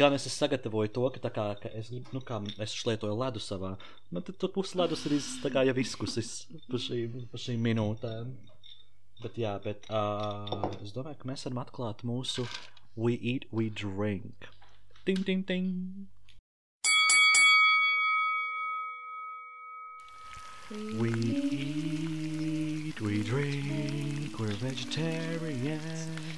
gan 0.00 0.14
es 0.16 0.24
sagatavoju 0.32 0.92
to, 0.96 1.02
ka, 1.18 1.30
kā, 1.36 1.46
ka 1.60 1.72
es, 1.76 1.90
nu, 2.14 2.22
kā 2.24 2.38
es 2.64 2.74
lietoju 2.88 3.16
ledu 3.20 3.42
savā. 3.44 3.74
Man 4.10 4.24
tur 4.24 4.48
pusi 4.54 4.78
ledus 4.80 5.02
ir 5.10 5.18
iz- 5.18 5.34
kā 5.52 5.66
jau 5.68 5.74
izkusis 5.82 6.30
pa 6.70 6.80
šīm, 6.80 7.26
pa 7.32 7.40
šīm 7.44 7.60
minūtēm. 7.68 8.30
Bet 9.20 9.36
jā, 9.36 9.52
bet 9.60 9.84
uh, 9.92 10.70
es 10.80 10.94
domāju, 10.96 11.18
ka 11.20 11.28
mēs 11.28 11.44
varam 11.44 11.60
atklāt 11.66 12.06
mūsu 12.08 12.46
We 12.96 13.18
Eat, 13.20 13.44
We 13.52 13.68
Drink. 13.68 14.48
Ting, 15.04 15.20
ting, 15.28 15.44
ting. 15.44 15.68
We 21.00 21.10
eat, 21.10 23.00
we 23.00 23.22
drink, 23.24 24.38
we're 24.38 24.54
vegetarians, 24.62 26.29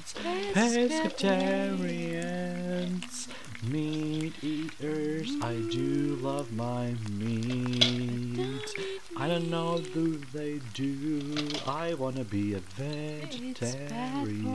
pescatarians, 0.53 3.27
meat 3.63 4.33
eaters. 4.43 5.31
I 5.41 5.55
do 5.71 6.15
love 6.21 6.53
my 6.53 6.93
meat. 7.09 8.75
I 9.17 9.27
don't 9.27 9.49
know 9.49 9.79
who 9.93 10.19
they 10.31 10.59
do. 10.73 11.35
I 11.67 11.95
wanna 11.95 12.23
be 12.23 12.53
a 12.53 12.59
vegetarian. 12.77 14.53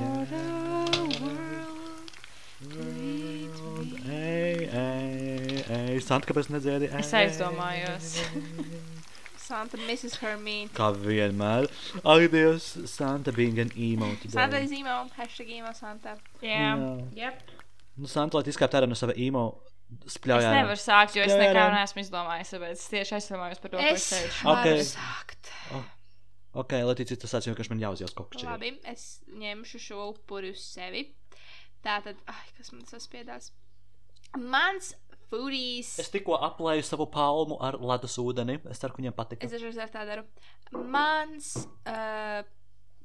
World. 2.74 3.94
Ei, 4.11 4.66
ei, 4.72 5.62
ei. 5.70 6.01
Santa, 6.03 6.26
kāpēc 6.26 6.49
nedziedi? 6.51 6.88
Es 6.90 7.12
aizdomājos. 7.14 8.18
Santa 9.49 9.80
misses 9.88 10.14
her 10.22 10.36
meat. 10.36 10.72
Kā 10.76 10.90
vienmēr. 10.94 11.68
Ak, 12.03 12.24
Dievs, 12.34 12.66
Santa 12.92 13.32
bija 13.36 13.55
gan 13.62 13.70
emote. 13.74 14.28
Santa 14.34 14.61
ir 14.62 14.68
zīmē, 14.70 14.96
hashtag 15.16 15.53
īmē 15.59 15.72
Santa. 15.78 16.16
Jā, 16.44 16.74
Jā. 16.76 16.92
yep. 17.16 17.55
Nu, 17.99 18.07
Santa, 18.12 18.38
lai 18.38 18.53
izkāptu 18.53 18.78
ārā 18.82 18.88
no 18.90 18.94
sava 18.99 19.16
emo 19.16 19.46
Es 20.05 20.18
spļaujā. 20.18 20.49
nevaru 20.53 20.76
sākt, 20.76 21.14
jo 21.16 21.22
es 21.24 21.32
nekā 21.32 21.62
neesmu 21.72 22.03
izdomājis. 22.05 22.51
Es 22.68 22.82
tieši 22.92 23.14
aizdomājos 23.16 23.62
par 23.62 23.70
to, 23.72 23.78
ko 23.80 23.86
es 23.88 24.03
Es 24.05 24.11
teicu. 24.12 24.42
varu 24.44 24.74
Ok. 24.74 24.82
sākt. 24.92 25.53
Ok, 26.59 26.72
lai 26.84 26.94
tic, 26.99 27.09
tas 27.22 27.32
tāds 27.32 27.46
vienkārši 27.49 27.70
man 27.72 27.80
jāuzjās 27.86 28.12
kokšķi. 28.18 28.44
Labi, 28.49 28.70
es 28.92 29.07
ņemšu 29.32 29.80
šo 29.86 30.03
upuri 30.12 30.51
uz 30.53 30.61
sevi. 30.74 31.07
Tā 31.84 31.99
tad, 32.05 32.20
ai, 32.28 32.44
kas 32.59 32.72
man 32.74 32.84
saspiedās? 32.88 33.51
Mans 34.36 34.92
foodies. 35.31 35.95
Es 36.03 36.12
tikko 36.12 36.39
aplēju 36.49 36.87
savu 36.87 37.09
palmu 37.12 37.59
ar 37.64 37.79
ledus 37.81 38.18
ūdeni. 38.20 38.59
Es 38.70 38.83
ceru, 38.83 38.95
ka 38.95 39.03
viņam 39.03 39.16
patika. 39.16 39.47
Es 39.47 39.55
dažreiz 39.55 39.93
tā 39.95 40.05
daru. 40.09 40.26
Mans 40.72 41.55
uh, 41.89 42.43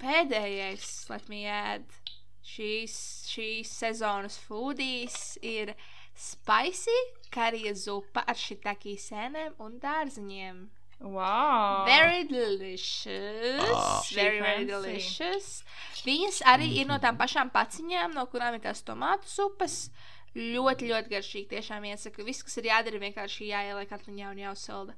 pēdējais, 0.03 0.91
let 1.11 1.27
me 1.31 1.43
add, 1.47 1.97
šīs, 2.43 2.95
šīs 3.31 3.73
sezonas 3.83 4.37
foodies 4.47 5.37
ir 5.41 5.73
spicy 6.13 6.95
karija 7.33 7.73
zupa 7.77 8.23
ar 8.27 8.37
šitaki 8.37 8.97
sēnēm 9.01 9.59
un 9.63 9.77
dārziņiem. 9.81 10.63
Wow! 11.03 11.83
Very 11.85 12.23
delicious. 12.23 13.59
Ah. 13.75 14.01
very, 14.15 14.39
very 14.39 14.65
delicious. 14.65 15.63
Viņas 16.05 16.43
arī 16.47 16.69
ir 16.79 16.87
no 16.87 16.95
tām 17.03 17.17
pašām 17.19 17.51
paciņām, 17.51 18.13
no 18.15 18.23
kurām 18.31 18.55
ir 18.55 18.63
tās 18.63 18.85
tomātu 18.87 19.27
supas. 19.27 19.89
Ļoti, 20.33 20.87
ļoti 20.89 21.11
garšīgi. 21.11 21.49
Tiešām 21.51 21.83
iesaku. 21.91 22.23
Viss, 22.25 22.45
kas 22.45 22.57
ir 22.57 22.71
jādara, 22.71 23.01
vienkārši 23.01 23.51
jāieliek 23.51 23.91
atmiņā 23.93 24.31
un 24.31 24.41
jāuzsilda. 24.41 24.95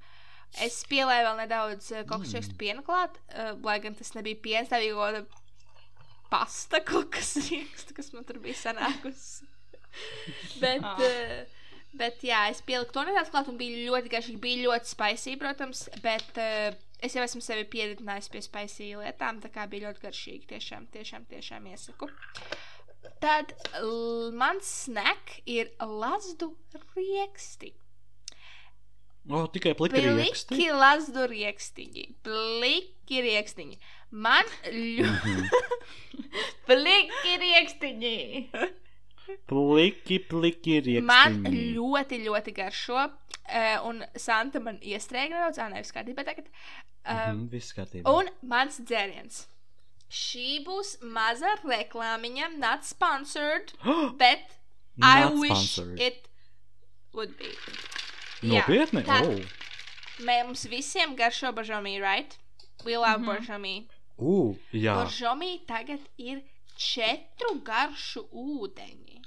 Es 0.63 0.77
pielēju 0.87 1.25
vēl 1.25 1.39
nedaudz 1.41 1.89
uh, 1.91 2.05
kokosriekstu 2.07 2.55
pienu 2.59 2.85
klāt, 2.85 3.17
uh, 3.33 3.55
lai 3.65 3.79
gan 3.83 3.97
tas 3.97 4.13
nebija 4.15 4.39
piens, 4.39 4.69
tā 4.71 4.79
bija 4.79 4.95
kaut 4.95 5.09
kāda 5.09 5.43
pasta 6.31 6.79
kokosriekstu, 6.87 7.93
kas 7.97 8.13
man 8.15 8.23
tur 8.27 8.39
bija 8.43 8.61
sanākusi. 8.61 9.49
Bet, 10.63 10.83
uh, 10.83 11.61
bet 11.95 12.23
jā, 12.27 12.41
es 12.51 12.59
pieliku 12.67 12.91
to 12.91 13.05
nedaudz 13.07 13.29
klāt 13.31 13.47
un 13.47 13.55
bija 13.59 13.85
ļoti 13.87 14.11
garšīgi. 14.11 14.41
Bija 14.43 14.65
ļoti 14.65 14.91
spicy, 14.91 15.35
protams, 15.39 15.85
bet 16.03 16.39
uh, 16.41 16.75
es 16.99 17.15
jau 17.15 17.23
esmu 17.23 17.39
sevi 17.43 17.63
pieredzinājusi 17.71 18.33
pie 18.33 18.41
spicy 18.43 18.89
lietām, 18.99 19.39
tā 19.43 19.51
kā 19.53 19.63
bija 19.71 19.87
ļoti 19.87 20.03
garšīgi. 20.03 20.49
Tiešām, 20.51 20.89
tiešām, 20.91 21.29
tiešām 21.31 21.69
iesaku. 21.71 22.11
Tad 23.23 23.53
mans 24.37 24.69
snack 24.85 25.39
ir 25.45 25.71
lazdu 25.79 26.51
rieksti. 26.95 27.73
O, 29.25 29.47
tikai 29.49 29.73
plika 29.73 29.97
rieksti. 29.97 30.53
Pliki 30.53 30.71
lazdu 30.77 31.23
riekstiņi. 31.31 32.03
Pliki 32.27 33.21
riekstiņi. 33.25 33.79
Man 34.25 34.45
ļoti. 34.69 35.35
Pliki 36.69 37.33
riekstiņi! 37.41 38.17
Pliki, 39.49 40.19
pliki 40.29 40.75
Man 41.01 41.39
rieksti. 41.41 41.63
ļoti, 41.75 42.19
ļoti 42.27 42.53
garšo. 42.59 43.07
Uh, 43.45 43.81
un 43.89 44.03
Santa 44.17 44.61
man 44.61 44.77
iestrēga 44.81 45.33
nedaudz, 45.35 45.59
ah, 45.61 45.69
nevis 45.73 45.91
kārtībā 45.93 46.25
tagad. 46.25 46.47
Um, 47.05 47.17
Mhm, 47.17 47.41
Viss 47.51 47.73
kārtībā. 47.77 48.09
Un 48.09 48.29
mans 48.49 48.79
dzēriens. 48.81 49.43
Šī 50.09 50.63
būs 50.65 50.97
maza 51.01 51.55
reklāmiņa, 51.63 52.57
not 52.57 52.85
sponsored, 52.85 53.73
bet 54.21 54.39
I 55.01 55.23
Not 55.25 55.33
wish 55.35 55.51
sponsored. 55.73 55.99
it 55.99 56.27
would 57.13 57.37
be. 57.37 57.49
Jā, 58.41 58.61
Nopietni? 58.63 59.03
tā- 59.03 59.21
O, 59.27 59.39
Mums 60.23 60.65
visiem 60.71 61.15
garšo 61.19 61.51
bažomī, 61.51 61.99
right? 61.99 62.37
We 62.85 62.95
love 62.97 63.17
mm 63.17 63.25
-hmm. 63.25 63.37
bažomī. 63.39 63.87
U, 64.17 64.55
jā. 64.73 64.93
Bažomī 64.95 65.65
tagad 65.67 65.99
ir 66.17 66.41
četru 66.77 67.59
garšu 67.63 68.23
ūdeņi. 68.31 69.21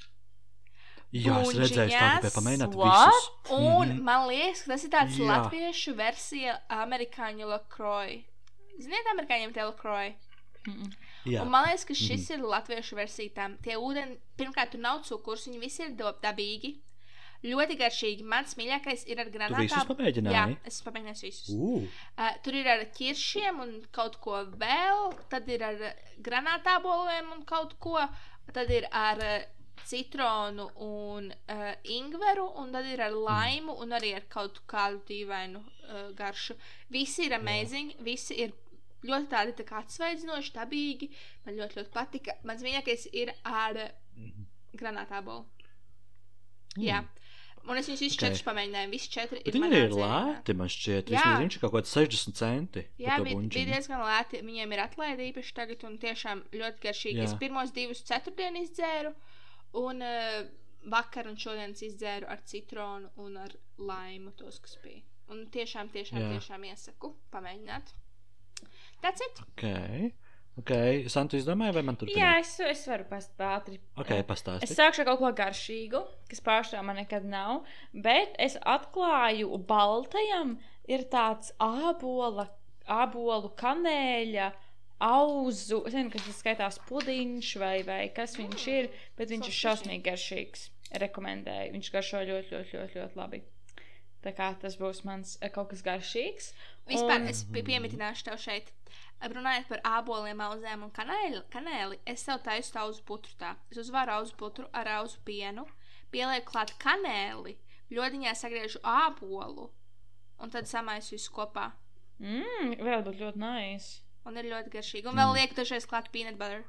Jā, 1.13 1.41
es 1.41 1.49
redzēju, 1.57 1.89
tā 1.89 1.89
Buļģiņas, 1.89 2.21
gribēju 2.21 2.37
pamēģināt 2.39 2.75
what? 2.77 3.09
visus. 3.09 3.31
Un 3.51 3.89
Mhm. 3.89 4.03
man 4.05 4.29
liekas, 4.29 4.63
ka 4.63 4.69
tas 4.73 4.85
ir 4.85 4.91
tāds 4.91 5.17
Jā. 5.19 5.27
latviešu 5.27 5.95
versija 5.97 6.59
amerikāņu 6.69 7.47
lakroja. 7.49 8.23
Ziniet, 8.79 9.07
amerikāņiem 9.15 9.53
tie 9.55 9.63
lakroja. 9.65 10.15
Jā. 11.29 11.43
Un 11.43 11.51
man 11.51 11.67
liekas, 11.67 11.85
ka 11.85 11.95
šis 11.95 12.29
mm 12.31 12.35
-hmm. 12.35 12.39
ir 12.39 12.51
latviešu 12.55 12.97
versija 12.97 13.31
tam. 13.35 13.57
Tie 13.63 13.77
ūdeni, 13.77 14.19
pirmkārt, 14.39 14.71
tur 14.71 14.81
nav 14.81 15.03
cukurs, 15.05 15.47
viņi 15.49 15.59
visi 15.61 15.83
ir 15.83 15.91
dab- 15.97 16.21
dabīgi. 16.23 16.77
Ļoti 17.45 17.77
garšīgi. 17.79 18.25
Mans 18.27 18.57
mīļākais 18.59 19.05
ir 19.07 19.21
ar 19.21 19.29
granātām. 19.31 19.59
Jā, 20.35 20.57
es 20.67 20.83
pamēģināju 20.83 21.23
visus. 21.23 21.49
U, 21.55 21.87
Uh, 22.19 22.33
tur 22.43 22.55
ir 22.55 22.67
ar 22.67 22.81
ķiršiem 22.97 23.61
un 23.61 23.87
kaut 23.93 24.17
ko 24.21 24.45
vēl. 24.59 25.13
Tad 25.31 25.49
ir 25.49 25.63
ar 25.63 25.75
uh, 25.75 25.93
granātāboliem 26.19 27.31
un 27.37 27.45
kaut 27.45 27.77
ko. 27.79 28.01
Tad 28.53 28.71
ir 28.71 28.89
ar 28.91 29.19
uh, 29.19 29.45
citronu 29.85 30.67
un 30.77 31.31
uh, 31.31 31.75
ingveru. 31.85 32.49
Un 32.59 32.73
tad 32.73 32.85
ir 32.87 33.01
ar 33.01 33.13
laimu 33.13 33.73
un 33.83 33.91
arī 33.91 34.15
ar 34.17 34.27
kaut 34.29 34.59
kādu 34.67 34.99
dīvainu 35.07 35.63
uh, 35.63 36.11
garšu. 36.19 36.55
Visi 36.91 37.27
ir 37.27 37.35
amazing. 37.39 37.95
Visi 38.01 38.35
ir 38.35 38.53
ļoti 39.07 39.31
tādi 39.31 39.55
tā 39.59 39.65
kā 39.69 39.83
atsvaidzinoši, 39.85 40.55
dabīgi. 40.57 41.11
Man 41.47 41.55
ļoti, 41.61 41.79
ļoti 41.81 41.93
patika. 41.95 42.35
Mans 42.49 42.65
mīļākais 42.67 43.07
ir 43.13 43.35
ar 43.45 43.79
granātābolu. 44.79 45.47
Jā. 46.79 47.05
Un 47.69 47.77
es 47.77 47.89
viņus 47.89 48.01
visus 48.01 48.17
Ok. 48.17 48.23
četrus 48.23 48.45
pamēģināju. 48.47 48.91
Visi 48.91 49.11
četri 49.13 49.41
bet 49.45 49.49
ir. 49.51 49.57
viņi 49.61 49.81
ir 49.83 49.91
lēti, 49.93 50.55
man 50.57 50.71
šķiet. 50.73 51.11
Vismaz 51.13 51.41
viņš 51.43 51.57
ir 51.57 51.61
kaut 51.65 51.75
kāds 51.75 51.93
60 51.93 52.39
centi. 52.39 52.85
Jā, 53.03 53.19
bija, 53.25 53.41
bija 53.45 53.67
diezgan 53.75 54.01
lēti. 54.01 54.41
Viņiem 54.47 54.73
ir 54.73 54.83
atlaide 54.85 55.27
īpaši 55.29 55.55
tagad, 55.59 55.85
un 55.85 55.99
tiešām 55.99 56.45
ļoti 56.55 56.81
garšīgi. 56.87 57.19
Jā. 57.19 57.27
Es 57.29 57.35
pirmos 57.35 57.75
divus 57.77 58.01
ceturtdienus 58.09 58.71
izdzēru, 58.71 59.13
un 59.83 60.01
uh, 60.01 60.49
vakar 60.89 61.29
un 61.29 61.37
šodienas 61.37 61.83
izdzēru 61.83 62.31
ar 62.31 62.41
citronu 62.49 63.11
un 63.17 63.37
ar 63.37 63.53
laimu 63.77 64.33
tos, 64.39 64.61
kas 64.65 64.79
bija. 64.83 65.03
Un 65.29 65.45
tiešām, 65.53 65.91
tiešām, 65.93 66.23
Jā. 66.25 66.39
tiešām 66.39 66.65
iesaku 66.71 67.13
pamēģināt. 67.35 67.93
Tas 69.05 69.21
ir. 69.25 69.45
Ok. 69.47 69.65
Ok. 70.59 70.73
Santu 71.13 71.39
izdomāja, 71.39 71.73
vai 71.77 71.85
man 71.87 71.97
tur 72.01 72.11
Jā, 72.11 72.33
es, 72.43 72.57
es 72.67 72.81
varu 72.91 73.05
past 73.07 73.39
ātri. 73.39 73.77
Ok, 73.97 74.11
Es 74.17 74.25
pastāsti. 74.27 74.71
sākšu 74.75 75.05
ar 75.05 75.11
kaut 75.13 75.21
ko 75.23 75.31
garšīgu, 75.39 76.01
kas 76.33 76.41
pārsvarā 76.43 76.83
man 76.89 76.99
nekad 76.99 77.27
nav. 77.31 77.61
Bet 77.95 78.35
es 78.43 78.57
atklāju, 78.67 79.53
baltajam 79.71 80.57
ir 80.91 81.05
tāds 81.13 81.53
ābola, 81.63 82.49
ābolu 82.91 83.53
kanēļa. 83.61 84.51
Auzu, 84.99 85.85
es 85.87 85.95
nezinu, 85.95 86.11
kas 86.11 86.25
tas 86.27 86.41
skaitās 86.43 86.81
pudiņš 86.89 87.53
vai, 87.63 87.77
vai 87.87 88.01
kas 88.11 88.33
viņš 88.35 88.65
ir, 88.73 88.89
bet 89.15 89.31
viņš 89.31 89.47
ir 89.47 89.55
šausmīgi 89.61 90.03
garšīgs. 90.09 90.65
Rekomendēju. 90.99 91.71
Viņš 91.77 91.91
garšo 91.95 92.25
ļoti, 92.27 92.51
ļoti, 92.57 92.75
ļoti, 92.81 92.99
ļoti 92.99 93.21
labi. 93.21 93.41
Tā 94.29 94.35
kā 94.37 94.49
tas 94.61 94.77
būs 94.77 95.01
mans 95.09 95.37
eh, 95.41 95.49
kaut 95.55 95.71
kas 95.73 95.81
garšīgs. 95.87 96.51
Vispār 96.91 97.23
Un- 97.23 97.29
es 97.33 97.45
pie- 97.49 97.63
piemitināšu 97.65 98.29
tev 98.29 98.37
šeit. 98.43 98.73
Runājot 99.23 99.67
par 99.71 99.81
āboliem, 99.89 100.39
auzēm 100.45 100.85
un 100.87 100.91
kanēli, 100.95 101.41
kanēli 101.51 101.97
es 102.07 102.23
sev 102.23 102.39
taisu 102.45 102.77
auzu 102.79 103.03
putru 103.09 103.33
tā. 103.41 103.57
Es 103.73 103.81
uzvāru 103.83 104.13
auzu 104.19 104.37
putru 104.39 104.69
ar 104.73 104.87
auzu 105.01 105.19
pienu, 105.27 105.65
pielieku 106.13 106.53
klāt 106.53 106.71
kanēli, 106.79 107.57
ļodiņā 107.91 108.35
sagriežu 108.39 108.79
ābolu 108.85 109.71
un 110.39 110.51
tad 110.55 110.69
samaisu 110.71 111.17
visu 111.17 111.33
kopā. 111.35 111.73
Mmm, 112.21 112.77
vēl 112.79 113.03
būtu 113.09 113.19
ļoti 113.25 113.43
nice. 113.43 114.03
Un 114.29 114.37
ir 114.37 114.45
ļoti 114.53 114.71
garšīgi. 114.77 115.07
Un 115.11 115.17
vēl 115.19 115.35
lieku 115.35 115.55
dažreiz 115.59 115.87
klāt 115.89 116.13
peanut 116.15 116.39
butter. 116.39 116.63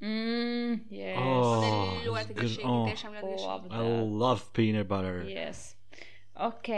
Mmm, 0.00 0.80
yes. 0.90 1.16
Oh. 1.18 1.56
Un 1.56 1.64
ir 1.64 1.72
Oh, 1.72 2.02
ļoti 2.10 2.34
garšīgi. 2.34 2.66
oh. 2.66 2.84
Tiešām 2.90 3.14
ļoti 3.14 3.30
garšīgi. 3.36 3.70
I 3.72 4.02
love 4.24 4.42
peanut 4.52 4.88
butter. 4.88 5.22
Yes. 5.28 5.75
Ok, 6.44 6.70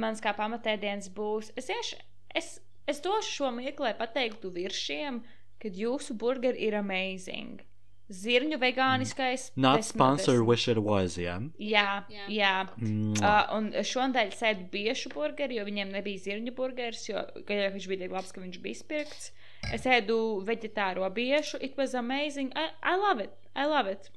mans 0.00 0.22
kā 0.24 0.34
pamatēdiens 0.36 1.10
būs. 1.14 1.52
Es, 1.58 1.70
tieši, 1.70 1.98
es, 2.36 2.52
es 2.90 3.02
došu 3.04 3.36
šo 3.36 3.50
mirkli, 3.54 3.88
lai 3.88 3.96
pateiktu 3.98 4.52
virsiem, 4.54 5.22
ka 5.60 5.70
jūsu 5.70 6.16
burgeri 6.18 6.66
ir 6.68 6.78
amazing. 6.78 7.60
Zirņu 8.10 8.56
vegāniskais. 8.58 9.52
Not 9.54 9.84
desmit 9.84 9.94
sponsor, 9.94 10.40
wish 10.42 10.66
it 10.66 10.80
was, 10.82 11.14
jā. 11.14 11.36
Jā, 11.62 12.02
Jā. 12.10 12.24
jā. 12.34 12.54
Mm. 12.80 13.12
Uh, 13.20 13.44
un 13.54 13.68
šodien 13.86 14.32
sēdu 14.34 14.66
biešu 14.72 15.12
burgeri, 15.14 15.60
jo 15.60 15.66
viņiem 15.68 15.92
nebija 15.94 16.24
zirņu 16.24 16.54
burgeris, 16.56 17.04
jo 17.06 17.22
jau 17.22 17.68
viņš 17.76 17.86
bija 17.92 18.02
tik 18.02 18.16
labs, 18.16 18.32
ka 18.34 18.42
viņš 18.42 18.58
bija 18.64 18.80
izpirkts. 18.80 19.30
Es 19.70 19.86
ēdu 19.86 20.40
veģetāro 20.48 21.06
biešu. 21.14 21.60
It 21.62 21.78
was 21.78 21.94
amazing. 21.94 22.50
I, 22.56 22.72
I 22.82 22.96
love 22.98 23.22
it. 23.22 23.36
I 23.54 23.68
love 23.70 23.86
it. 23.86 24.10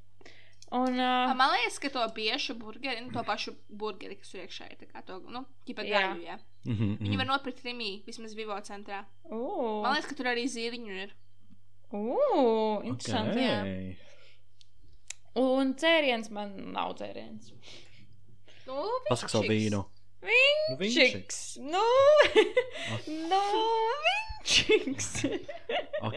Un, 0.74 0.96
uh, 0.98 1.34
Man 1.38 1.52
liekas, 1.54 1.76
ka 1.84 1.90
to 1.94 2.02
biešu 2.16 2.56
burgeri, 2.58 3.04
nu, 3.06 3.12
to 3.14 3.22
pašu 3.28 3.52
burgeri, 3.70 4.16
kas 4.18 4.32
tur 4.34 4.42
iekšā 4.42 4.72
ir, 4.74 4.88
tā 4.90 5.20
nu, 5.30 5.44
ķipa 5.68 5.86
Jā. 5.86 6.00
gaļu, 6.02 6.24
jā. 6.26 6.38
Mhm, 6.66 6.96
Viņi 7.04 7.12
mhm. 7.12 7.20
var 7.22 7.28
nopirkt 7.30 7.62
Rimī, 7.68 7.92
vismaz 8.08 8.34
Vivo 8.34 8.58
centrā. 8.66 9.04
uh, 9.30 9.84
Man 9.84 9.94
liekas, 9.94 10.10
ka 10.10 10.18
tur 10.18 10.32
arī 10.34 10.48
zīriņu 10.50 10.98
ir. 11.04 11.14
uh, 11.94 12.82
interesanti. 12.90 13.44
jā. 13.46 13.60
Okay. 13.62 13.96
Un 15.44 15.74
dzēriens 15.78 16.30
man 16.34 16.56
nav 16.74 16.96
dzēriens. 16.98 17.52
Nu, 18.68 18.82
Pasaka 19.10 19.30
savu 19.34 19.46
vinčiks. 19.50 19.74
vīnu. 19.74 19.84
Nu, 20.70 20.78
Vinčiks. 20.80 21.40
Nu, 21.60 21.82
nu, 23.30 23.42
vinčiks. 24.44 25.10
Ok. 26.02 26.16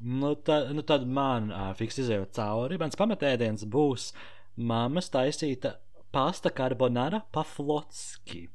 Nu, 0.00 0.34
ta, 0.34 0.62
nu 0.72 0.84
tad 0.86 1.04
man 1.06 1.50
uh, 1.52 1.70
fiks 1.76 2.00
izējot 2.00 2.32
cauri. 2.36 2.78
Mans 2.80 2.96
pamatēdiens 2.96 3.66
būs 3.68 4.10
mammas 4.56 5.10
taisīta 5.12 5.76
pasta 6.14 6.52
carbonara 6.54 7.20
paflotski. 7.34 8.46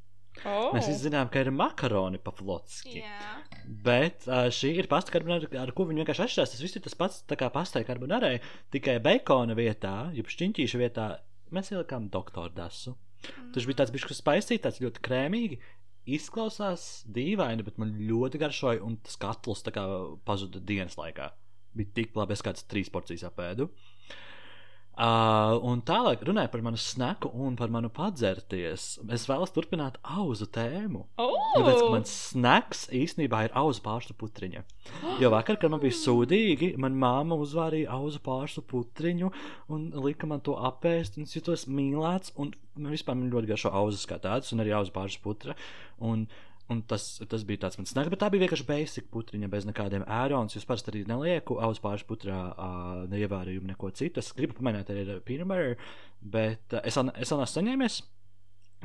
Oh. 0.44 0.74
Mēs 0.76 0.90
zinām, 1.00 1.30
ka 1.32 1.46
ir 1.46 1.52
makaroni 1.56 2.20
paflotski. 2.22 3.00
Jā. 3.00 3.36
Bet 3.86 4.26
uh, 4.28 4.50
šī 4.54 4.74
ir 4.82 4.90
pasta 4.92 5.14
carbonara, 5.16 5.48
ar 5.62 5.72
ko 5.78 5.86
viņi 5.88 6.04
vienkārši 6.04 6.26
atšķirās. 6.26 6.56
Tas 6.56 6.66
viss 6.66 6.80
ir 6.80 6.84
tas 6.86 6.98
pats, 7.00 7.22
tā 7.30 7.38
kā 7.40 7.52
pastai 7.54 7.86
carbonarai, 7.88 8.36
tikai 8.74 8.98
bekona 9.06 9.56
vietā, 9.58 9.96
jeb 10.18 10.30
šķiņķīša 10.34 10.82
vietā. 10.82 11.10
mēs 11.56 11.72
ielikām 11.72 12.10
doktora 12.12 12.52
dasu. 12.52 12.98
Tas 13.54 13.66
bija 13.66 13.82
tāds 13.82 13.94
bišķis 13.96 14.22
tāds 14.62 14.82
ļoti 14.84 15.02
krēmīgi. 15.06 15.60
Izklausās 16.06 17.04
dīvaini, 17.10 17.66
bet 17.66 17.80
man 17.82 17.96
ļoti 17.98 18.42
garšoja, 18.42 18.84
un 18.86 19.00
tas 19.02 19.18
katls 19.18 19.64
pazuda 20.26 20.62
dienas 20.62 21.00
laikā. 21.02 21.32
Bija 21.76 21.98
tik 21.98 22.16
labi, 22.16 22.38
es 22.38 22.44
kāds 22.46 22.68
trīs 22.70 22.92
porcijas 22.94 23.26
apēdu. 23.28 23.66
Uh, 23.66 23.95
un 24.96 25.82
tālāk 25.86 26.24
runāja 26.24 26.52
par 26.52 26.62
manu 26.64 26.80
snaku 26.80 27.32
un 27.34 27.56
par 27.60 27.72
manu 27.74 27.90
padzerties. 27.94 28.96
Es 29.12 29.26
vēlos 29.28 29.52
turpināt 29.52 29.98
auzu 30.02 30.48
tēmu. 30.48 31.06
Tāpēc, 31.20 31.82
ka 31.82 31.90
mans 31.92 32.14
snacks 32.32 32.86
īstenībā 32.96 33.46
ir 33.46 33.56
auzu 33.58 33.84
pārstu 33.84 34.16
putriņa. 34.18 34.64
Jo 35.20 35.32
vakar, 35.34 35.60
kad 35.60 35.72
man 35.72 35.84
bija 35.84 35.98
sūdīgi, 36.00 36.74
man 36.82 36.96
māma 37.00 37.38
uzvārīja 37.44 37.92
auzu 37.96 38.22
pārstu 38.24 38.64
putriņu 38.64 39.32
un 39.76 39.88
lika 40.06 40.30
man 40.30 40.44
to 40.46 40.56
apēst. 40.56 41.20
Un 41.20 41.28
es 41.28 41.36
jutos 41.36 41.68
mīlēts, 41.68 42.36
un 42.40 42.54
man 42.76 42.96
vispār 42.96 43.20
man 43.20 43.32
ļoti 43.34 43.52
garšo 43.52 43.72
auzas 43.76 44.08
kā 44.10 44.20
tāds, 44.24 44.52
un 44.56 44.64
arī 44.64 44.76
auzu 44.76 44.96
pārstu 44.96 45.24
putra. 45.24 45.56
Un, 46.04 46.28
Un 46.74 46.80
tas, 46.90 47.04
tas 47.30 47.44
bija 47.46 47.62
tāds 47.66 47.78
mans 47.78 47.92
snacks, 47.94 48.10
bet 48.10 48.24
tā 48.24 48.32
bija 48.34 48.42
vienkārši 48.48 48.66
basic 48.66 49.10
putriņa 49.14 49.50
bez 49.54 49.68
nekādiem 49.70 50.02
ērons. 50.10 50.56
Jūs 50.58 50.66
parasti 50.66 50.90
arī 50.90 51.04
nelieku 51.06 51.60
auzu 51.62 51.84
pāršu 51.84 52.08
putrā, 52.10 52.40
uh, 52.52 53.04
neievērījumu 53.12 53.70
neko 53.70 53.92
citu. 53.94 54.24
Es 54.24 54.32
gribu 54.34 54.58
pamainīt 54.58 54.90
arī 54.90 55.06
butter, 55.28 55.76
bet 56.36 56.74
uh, 56.74 56.82
es, 56.82 56.98
es 56.98 57.34
neesmu 57.36 57.50
saņēmies. 57.54 58.00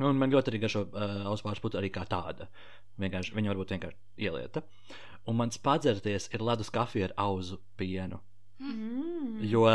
Un 0.05 0.17
man 0.21 0.33
ļoti 0.33 0.53
arī 0.53 0.61
garšo 0.61 0.85
uh, 0.85 1.15
auzu 1.31 1.47
pāršu 1.47 1.65
putra 1.65 1.81
arī 1.81 1.89
kā 1.93 2.05
tāda. 2.09 2.51
Vienkārši, 3.01 3.33
viņa 3.37 3.53
varbūt 3.53 3.73
vienkārši 3.73 4.27
ielieta. 4.27 4.61
Un 5.29 5.41
mans 5.41 5.57
padzerties 5.61 6.29
ir 6.35 6.45
ledus 6.45 6.69
kafija 6.73 7.09
ar 7.09 7.17
auzu 7.25 7.57
pienu. 7.81 8.21
Mm. 8.61 9.41
Jo 9.49 9.65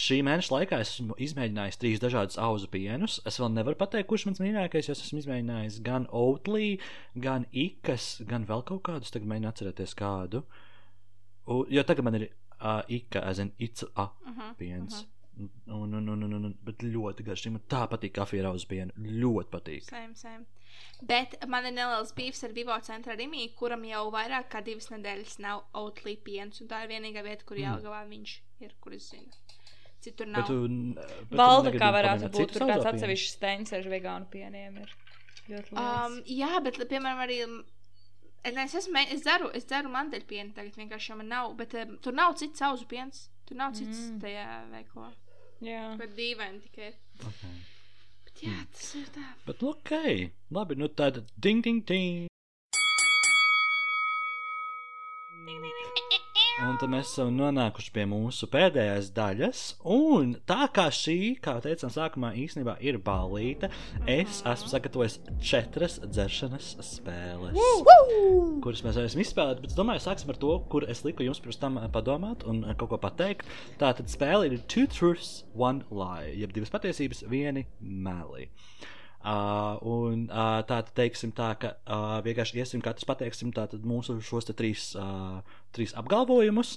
šī 0.00 0.22
mēneša 0.24 0.54
laikā 0.54 0.78
es 0.80 0.94
esmu 0.94 1.16
izmēģinājis 1.20 1.78
trīs 1.82 2.00
dažādus 2.00 2.38
auzu 2.40 2.68
pienus. 2.72 3.18
Es 3.28 3.36
vēl 3.40 3.52
nevaru 3.52 3.76
pateikt, 3.80 4.08
kurš 4.08 4.24
mans 4.30 4.40
mīļākais, 4.40 4.88
jo 4.88 4.96
es 4.96 5.02
esmu 5.04 5.20
izmēģinājis 5.20 5.80
gan 5.84 6.06
Oatlī, 6.16 6.78
gan 7.26 7.44
Ikas, 7.52 8.22
gan 8.28 8.46
vēl 8.48 8.64
kaut 8.70 8.84
kādus. 8.88 9.12
Tagad 9.12 9.28
mēģinu 9.34 9.50
atcerēties 9.52 9.96
kādu. 9.98 10.44
U, 11.46 11.64
jo 11.68 11.84
tagad 11.84 12.06
man 12.06 12.16
ir 12.20 12.28
uh, 12.30 12.80
Ika, 12.88 13.24
azin, 13.28 13.52
Ica 13.58 13.90
A 13.98 14.08
Mhm, 14.30 14.54
piens. 14.58 15.04
Un, 15.66 15.94
un, 15.94 16.08
un, 16.08 16.08
un, 16.12 16.32
un, 16.36 16.44
un, 16.44 16.56
bet 16.64 16.82
ļoti 16.84 17.24
garšīgi. 17.24 17.54
Man 17.56 17.62
tā 17.68 17.84
patīk 17.90 18.12
kafija 18.16 18.44
ar 18.44 18.50
auzu 18.52 18.68
pienu. 18.68 18.92
Ļoti 18.96 19.50
patīk. 19.52 19.86
Same, 19.88 20.14
same. 20.16 20.44
Bet 21.02 21.34
man 21.50 21.66
ir 21.66 21.72
neliels 21.74 22.12
beefs 22.14 22.44
ar 22.46 22.52
Vivo 22.54 22.76
centra 22.86 23.16
Rimī, 23.18 23.48
kuram 23.58 23.82
jau 23.84 24.04
vairāk 24.14 24.48
kā 24.52 24.60
divas 24.64 24.86
nedēļas 24.92 25.38
nav 25.42 25.64
Outlī 25.74 26.16
piens. 26.22 26.60
Un 26.62 26.68
tā 26.70 26.84
ir 26.84 26.92
vienīgā 26.92 27.24
vieta, 27.26 27.44
kur 27.44 27.56
Mm. 27.56 27.64
Jālgavā 27.66 28.02
viņš 28.08 28.34
ir, 28.60 28.74
kur 28.80 28.92
es 28.94 29.10
zinu. 29.10 29.32
Citur 30.02 30.26
Bet 30.26 30.34
nav. 30.36 30.46
tu, 30.46 30.68
bet 30.94 31.28
tu 31.30 31.36
Valda 31.36 31.70
negribi 31.70 31.82
kā 31.82 31.90
varētu 31.94 32.30
būt. 32.34 32.52
Tur 32.52 32.66
kāds 32.70 32.86
atsevišķs 32.90 33.34
steins 33.36 33.72
ar 33.72 33.82
vegānu 33.82 34.26
pieniem 34.30 34.78
ir. 34.82 34.94
Ļoti 35.48 35.72
Um, 35.78 36.22
jā, 36.26 36.60
bet, 36.62 36.78
piemēram, 36.90 37.18
arī. 37.26 37.40
Es, 38.44 38.56
es, 38.56 38.74
esmu, 38.82 38.98
es 39.14 39.22
dzeru, 39.22 39.50
es 39.54 39.64
dzeru 39.70 39.88
manteļpienu, 39.90 40.52
tagad 40.54 40.74
vienkārši 40.78 41.10
jau 41.12 41.16
man 41.18 41.28
nav. 41.28 41.52
Bet 41.58 41.74
um, 41.74 41.98
tur 42.02 42.12
nav 42.12 42.34
cits 42.38 42.62
auzu 42.62 42.86
piens. 42.90 43.28
Tur 43.46 43.56
nav 43.58 43.74
cits 43.74 43.98
Mm. 43.98 44.14
mm. 44.14 44.20
tajā 44.22 44.46
veikalā. 44.70 45.12
Jā. 45.62 45.96
Bet 45.98 46.14
dīvaini 46.18 46.62
tikai. 46.62 46.92
Okay. 47.22 47.54
Bet 48.32 48.44
jā, 48.46 48.52
tas 48.72 48.94
ir 48.96 49.08
tā. 49.12 49.24
Bet, 49.46 49.60
nu, 49.60 49.74
ok, 49.76 49.92
labi, 50.56 50.76
nu 50.80 50.88
tad 50.88 51.20
ding, 51.36 51.60
ding, 51.62 51.84
ding. 51.84 52.32
Un 56.62 56.76
tad 56.78 56.92
mēs 56.92 57.08
esam 57.10 57.32
nonākuši 57.34 57.90
pie 57.94 58.04
mūsu 58.06 58.46
pēdējās 58.52 59.08
daļas. 59.16 59.62
Un 59.94 60.36
tā 60.46 60.68
kā 60.74 60.84
šī, 60.94 61.16
kā 61.42 61.56
teicām, 61.64 61.90
sākumā 61.90 62.30
īstenībā 62.38 62.76
ir 62.86 63.00
balīta, 63.02 63.70
es 64.06 64.44
esmu 64.46 64.70
sagatavojis 64.70 65.18
četras 65.42 65.98
dzeršanas 66.04 66.70
spēles. 66.86 67.58
Kuras 68.62 68.84
mēs 68.86 69.00
varēsim 69.00 69.24
izspēlēt, 69.24 69.64
bet 69.64 69.74
es 69.74 69.78
domāju, 69.78 70.04
sāksim 70.06 70.30
ar 70.30 70.38
to, 70.44 70.54
kur 70.70 70.86
es 70.86 71.02
liku 71.06 71.26
jums 71.26 71.42
pirms 71.42 71.58
tam 71.62 71.80
eh, 71.82 71.90
padomāt 71.92 72.46
un 72.46 72.62
eh, 72.62 72.76
kaut 72.78 72.94
ko 72.94 73.02
pateikt. 73.02 73.50
Tā 73.82 73.90
tad 73.98 74.12
spēle 74.12 74.46
ir 74.46 74.62
Two 74.70 74.86
Truths, 74.86 75.42
One 75.58 75.82
Lie, 75.90 76.36
jeb 76.44 76.54
divas 76.54 76.70
patiesības, 76.74 77.26
vieni 77.32 77.66
meli. 77.80 78.46
Uh, 78.52 78.90
un 79.22 80.26
uh, 80.26 80.58
tā 80.66 80.80
tad 80.82 80.90
teiksim 80.96 81.32
tā, 81.36 81.52
ka 81.60 81.76
uh, 81.86 82.16
vienkārši 82.24 82.58
iesim, 82.58 82.82
katrs 82.82 83.06
pateiksim 83.06 83.52
tātad 83.54 83.84
mūsu 83.86 84.18
šos 84.24 84.48
te 84.48 84.56
trīs, 84.58 84.92
uh, 84.98 85.40
trīs 85.74 85.94
apgalvojumus. 85.98 86.76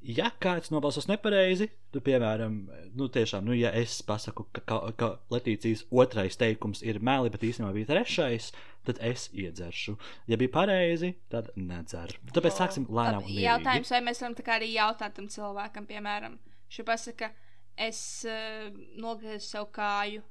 Ja 0.00 0.30
kāds 0.40 0.70
nobalsos 0.72 1.10
nepareizi, 1.10 1.66
tad, 1.92 2.00
piemēram, 2.06 2.54
nu, 2.96 3.08
tiešām, 3.12 3.44
nu, 3.44 3.52
ja 3.52 3.68
es 3.76 3.98
pasaku, 4.08 4.46
ka, 4.56 4.62
ka, 4.64 4.78
ka 4.96 5.10
Latīcijas 5.32 5.82
otrais 5.92 6.40
teikums 6.40 6.80
ir 6.80 7.02
meli, 7.04 7.28
bet 7.32 7.44
īstenībā 7.44 7.74
bija 7.76 7.90
trešais, 7.90 8.48
tad 8.88 9.00
es 9.04 9.26
iedzeršu. 9.36 9.98
Ja 10.32 10.40
bija 10.40 10.54
pareizi, 10.54 11.12
tad 11.32 11.52
nedzeru. 11.52 12.16
Tāpēc 12.32 12.62
sāksim 12.62 12.88
lēnām. 12.88 13.26
Labi. 13.28 13.42
Jautājums, 13.44 13.92
vai 13.92 14.00
mēs 14.08 14.24
varam 14.24 14.38
tā 14.40 14.46
kā 14.46 14.56
arī 14.56 14.72
jautāt 14.72 15.18
tam 15.20 15.28
cilvēkam, 15.28 15.88
piemēram, 15.92 16.40
šī 16.72 16.88
pasaka, 16.88 17.34
es 17.76 18.00
uh, 18.24 18.72
nogriezu 19.04 19.50
sev 19.50 19.68
kāju 19.76 20.24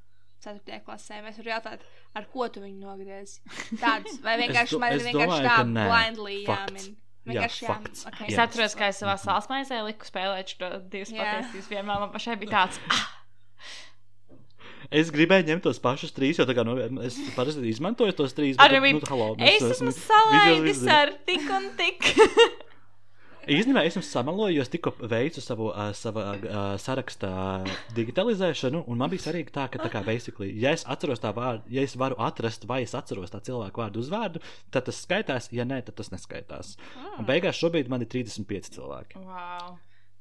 4. 0.45 0.79
klasē. 0.85 1.19
Mēs 1.25 1.37
varam 1.41 1.51
jautāt, 1.55 1.85
ar 2.15 2.25
ko 2.33 2.47
tu 2.53 2.63
viņu 2.63 2.79
nogriezi. 2.85 3.39
Tāds, 3.81 4.17
vai 4.23 4.37
vienkārši 4.43 4.79
man 4.81 4.95
ir 4.95 5.01
es 5.03 5.07
vienkārši 5.09 5.45
tā 5.45 5.59
blindly 5.67 6.41
jāmin. 6.47 6.89
Jā, 7.29 7.33
Vienkārši 7.33 7.65
jāmin. 7.65 7.85
fakts. 7.85 8.05
Okay. 8.09 8.27
Es 8.31 8.37
Jā. 8.37 8.45
atceros, 8.47 8.75
ka 8.79 8.87
es 8.89 9.01
savā 9.03 9.13
sāls 9.21 9.49
maizē 9.51 9.81
liku 9.85 10.07
spēlēt 10.07 10.55
šo 10.55 10.69
divas 10.89 11.11
Jā. 11.13 11.19
patiesības. 11.27 11.67
Vienmēr 11.75 11.99
man 12.05 12.13
pašai 12.15 12.37
bija 12.41 12.55
tāds, 12.55 12.79
ah, 12.95 13.07
Es 14.89 15.11
gribēju 15.13 15.45
ņemt 15.45 15.61
tos 15.67 15.77
pašus 15.83 16.09
trīs, 16.15 16.39
jo 16.39 16.47
tā 16.49 16.55
kā, 16.57 16.63
nu, 16.65 16.73
es 17.05 17.13
parasti 17.35 17.61
izmantoju 17.69 18.15
tos 18.17 18.33
trīs. 18.33 18.57
Arī 18.63 18.79
nu, 18.95 19.01
halo, 19.05 19.35
es 19.37 19.61
mēs 19.61 19.75
esmu 19.75 19.91
esam- 19.91 20.31
salaidis 20.31 20.81
ar 20.89 21.11
tik 21.27 21.45
un 21.53 21.67
tik. 21.77 22.07
Īstenībā 23.50 23.82
es 23.88 23.95
jums 23.97 24.10
samaloju, 24.14 24.56
jo 24.60 24.62
es 24.62 24.70
tikko 24.70 24.91
veicu 25.10 25.41
savu 25.41 25.70
uh, 25.72 25.89
savu, 25.97 26.22
uh, 26.22 26.76
sarakstu 26.82 27.30
digitalizēšanu, 27.97 28.84
un 28.88 29.00
man 29.02 29.10
bija 29.12 29.24
svarīgi 29.26 29.54
tā, 29.56 29.66
ka, 29.74 29.80
tā 29.82 29.89
kā, 29.93 30.02
basically, 30.06 30.52
ja 30.62 30.74
es 30.78 30.86
atceros 30.89 31.22
tā 31.24 31.32
vārdu, 31.36 31.64
ja 31.74 31.82
es 31.86 31.95
varu 32.00 32.18
atrast, 32.22 32.66
vai 32.70 32.82
es 32.86 32.93
atceros 32.97 33.32
tā 33.34 33.41
cilvēku 33.45 33.82
vārdu 33.84 34.04
uzvārdu, 34.04 34.41
tad 34.74 34.86
tas 34.89 35.00
skaitās, 35.06 35.50
ja 35.56 35.66
nē, 35.68 35.82
tad 35.88 35.97
tas 36.00 36.12
neskaitās. 36.14 36.76
Un 37.18 37.26
beigās 37.30 37.58
šobrīd 37.60 37.89
man 37.91 38.06
ir 38.06 38.12
35 38.12 38.74
cilvēki. 38.78 39.24
wow. 39.26 39.78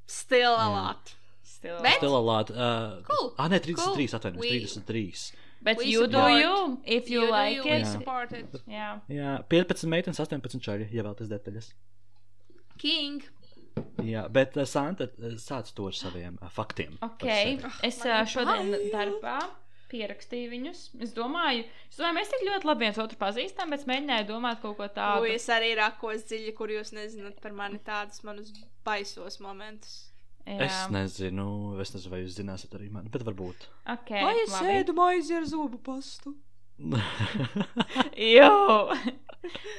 Still 0.08 0.54
a 0.56 0.64
Jā. 0.64 0.68
lot. 0.72 1.10
Still. 1.44 1.82
Bet- 1.84 1.98
Stila 2.00 2.20
Lāta. 2.24 2.54
Uh, 2.56 3.02
Cool. 3.04 3.34
Ah, 3.36 3.48
nē, 3.52 3.58
33, 3.60 4.06
Cool. 4.08 4.18
atvainojos, 4.18 4.40
We- 4.40 4.60
33. 4.64 5.32
Bet 5.60 5.76
We 5.78 5.84
you 5.90 6.06
do 6.06 6.12
support. 6.12 6.40
you, 6.40 6.80
if 6.86 7.10
you, 7.10 7.26
do 7.26 7.30
like 7.32 7.56
you, 7.56 7.64
it. 7.64 7.84
Jā. 8.68 8.70
Jā. 8.72 8.88
Jā, 9.10 9.32
15 9.48 9.90
meitenes, 9.90 10.20
18 10.22 10.60
čaļi, 10.64 10.88
ja 10.94 11.02
vēl 11.02 11.16
tas 11.18 11.28
detaļas. 11.28 11.72
King. 12.80 13.22
Jā, 14.02 14.24
bet 14.34 14.56
uh, 14.58 14.64
Santa 14.66 15.06
uh, 15.12 15.36
sāc 15.38 15.70
to 15.76 15.86
ar 15.90 15.94
saviem 15.94 16.38
uh, 16.42 16.48
faktiem. 16.50 16.96
par 16.98 17.12
Ok, 17.14 17.24
sevi. 17.28 17.72
es 17.86 17.98
ir 18.04 18.26
šodien 18.32 18.72
darbā 18.92 19.38
pierakstīju 19.88 20.50
viņus. 20.52 20.80
Es 21.04 21.14
domāju, 21.16 21.62
es 21.88 21.96
domāju, 21.96 22.16
mēs 22.18 22.32
tik 22.32 22.42
ļoti 22.44 22.68
labi 22.68 22.84
viens 22.84 22.98
otru 23.00 23.16
pazīstam, 23.20 23.70
bet 23.72 23.80
es 23.84 23.88
mēģināju 23.88 24.26
domāt 24.28 24.60
kaut 24.60 24.76
ko 24.80 24.88
tādu. 24.92 25.24
Ui, 25.24 25.30
es 25.38 25.46
arī 25.54 25.70
rakos 25.78 26.26
dziļi, 26.28 26.52
kur 26.58 26.68
jūs 26.74 26.92
nezināt 26.96 27.38
par 27.40 27.54
mani 27.56 27.78
tādus 27.86 28.20
manus 28.26 28.50
baisos 28.84 29.38
momentus. 29.40 29.94
Jā. 30.48 30.58
Es 30.66 30.76
nezinu, 30.92 31.46
es 31.80 31.94
nezinu, 31.94 32.12
vai 32.12 32.20
jūs 32.22 32.36
zināsiet 32.40 32.74
arī 32.76 32.90
mani, 32.92 33.10
bet 33.12 33.24
varbūt. 33.26 33.66
Ok, 33.94 34.12
Vai 34.24 34.36
es 34.42 34.52
labi. 34.58 34.76
ēdu 34.80 34.94
maizi 34.96 35.34
ar 35.36 35.48
zubu 35.48 35.80
pastu? 35.84 36.34
Jo! 38.36 38.92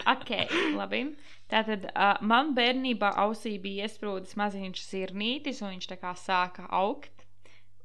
ok, 0.09 0.31
labi. 0.77 1.03
Tātad 1.49 1.87
uh, 1.89 2.19
man 2.21 2.53
bērnībā 2.57 3.13
ausī 3.23 3.55
bija 3.61 3.87
iesprūdis 3.87 4.37
maziņš 4.37 4.83
sirnītis, 4.85 5.63
un 5.63 5.73
viņš 5.73 5.89
tā 5.89 5.97
kā 6.01 6.13
sāka 6.17 6.67
augt. 6.69 7.15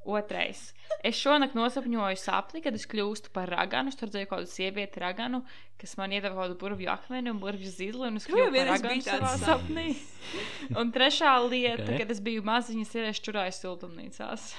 Otrais. 0.04 0.74
Es 1.00 1.16
šonakt 1.16 1.54
nosapņoju 1.56 2.18
sapni, 2.20 2.60
kad 2.60 2.74
es 2.76 2.84
kļūstu 2.92 3.30
par 3.32 3.48
raganu. 3.48 3.88
Es 3.88 3.96
tur 3.96 4.10
kaut 4.12 4.28
kādu 4.34 4.50
sievieti 4.52 5.00
raganu, 5.00 5.40
kas 5.80 5.96
man 5.96 6.12
iedeva 6.12 6.34
kaut 6.36 6.50
kādu 6.50 6.58
burvju 6.60 6.90
akmeni 6.92 7.32
un 7.32 7.40
burvju 7.40 7.70
zili, 7.72 8.02
un 8.10 8.20
es 8.20 8.28
kļuvu 8.28 8.50
par 8.52 8.68
raganu 8.68 9.00
savā 9.06 9.30
sapnī. 9.40 9.86
un 10.80 10.92
trešā 10.92 11.32
lieta, 11.48 11.80
Ok. 11.80 11.88
okay. 11.88 12.02
kad 12.02 12.12
es 12.12 12.20
biju 12.20 12.44
maziņas, 12.44 12.92
ir 13.00 13.08
es 13.08 13.22
čurāju 13.24 13.56
siltumnīcās. 13.56 14.50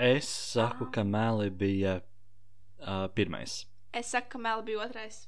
es 0.00 0.30
saku, 0.54 0.88
ka 0.88 1.04
meli 1.04 1.50
bija 1.52 1.98
uh, 2.00 3.08
pirmais. 3.12 3.66
Es 3.92 4.14
saku, 4.14 4.38
ka 4.38 4.38
Mel 4.38 4.62
bija 4.64 4.86
otrais. 4.86 5.26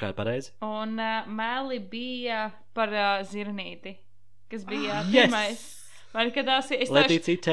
Kā 0.00 0.10
ir 0.10 0.18
pareizi? 0.18 0.54
Un 0.66 0.96
uh, 0.98 1.28
mēli 1.30 1.78
bija 1.90 2.48
par 2.74 2.92
uh, 2.94 3.22
zirnīti, 3.30 3.94
kas 4.50 4.66
bija 4.66 5.02
uh, 5.04 5.14
Yes! 5.14 5.83
Man 6.14 6.30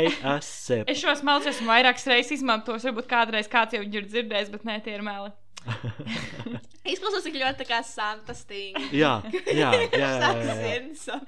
ir. 0.06 0.18
Es, 0.38 0.50
sip. 0.68 0.90
es 0.92 1.02
šos 1.02 1.24
melus 1.26 1.50
esmu 1.50 1.70
vairākas 1.72 2.06
reizes 2.12 2.38
izmantojis. 2.38 2.86
Varbūt 2.90 3.10
kādreiz 3.10 3.50
kāds 3.52 3.74
jau 3.74 3.82
ir 3.82 4.06
dzirdējis, 4.06 4.52
bet 4.54 4.68
nē, 4.68 4.82
tie 4.86 4.94
ir 4.98 5.06
meli. 5.06 5.32
Izklausās 6.92 7.26
tik 7.26 7.36
ļoti 7.38 7.62
tā 7.62 7.68
kā 7.70 7.82
Santa 7.86 8.34
stinga. 8.38 8.82
jā, 9.02 9.12
jā, 9.30 9.52
jā, 9.54 9.70
jā, 9.94 10.10
jā, 10.18 10.56
jā. 10.58 10.80
Santa 10.98 11.28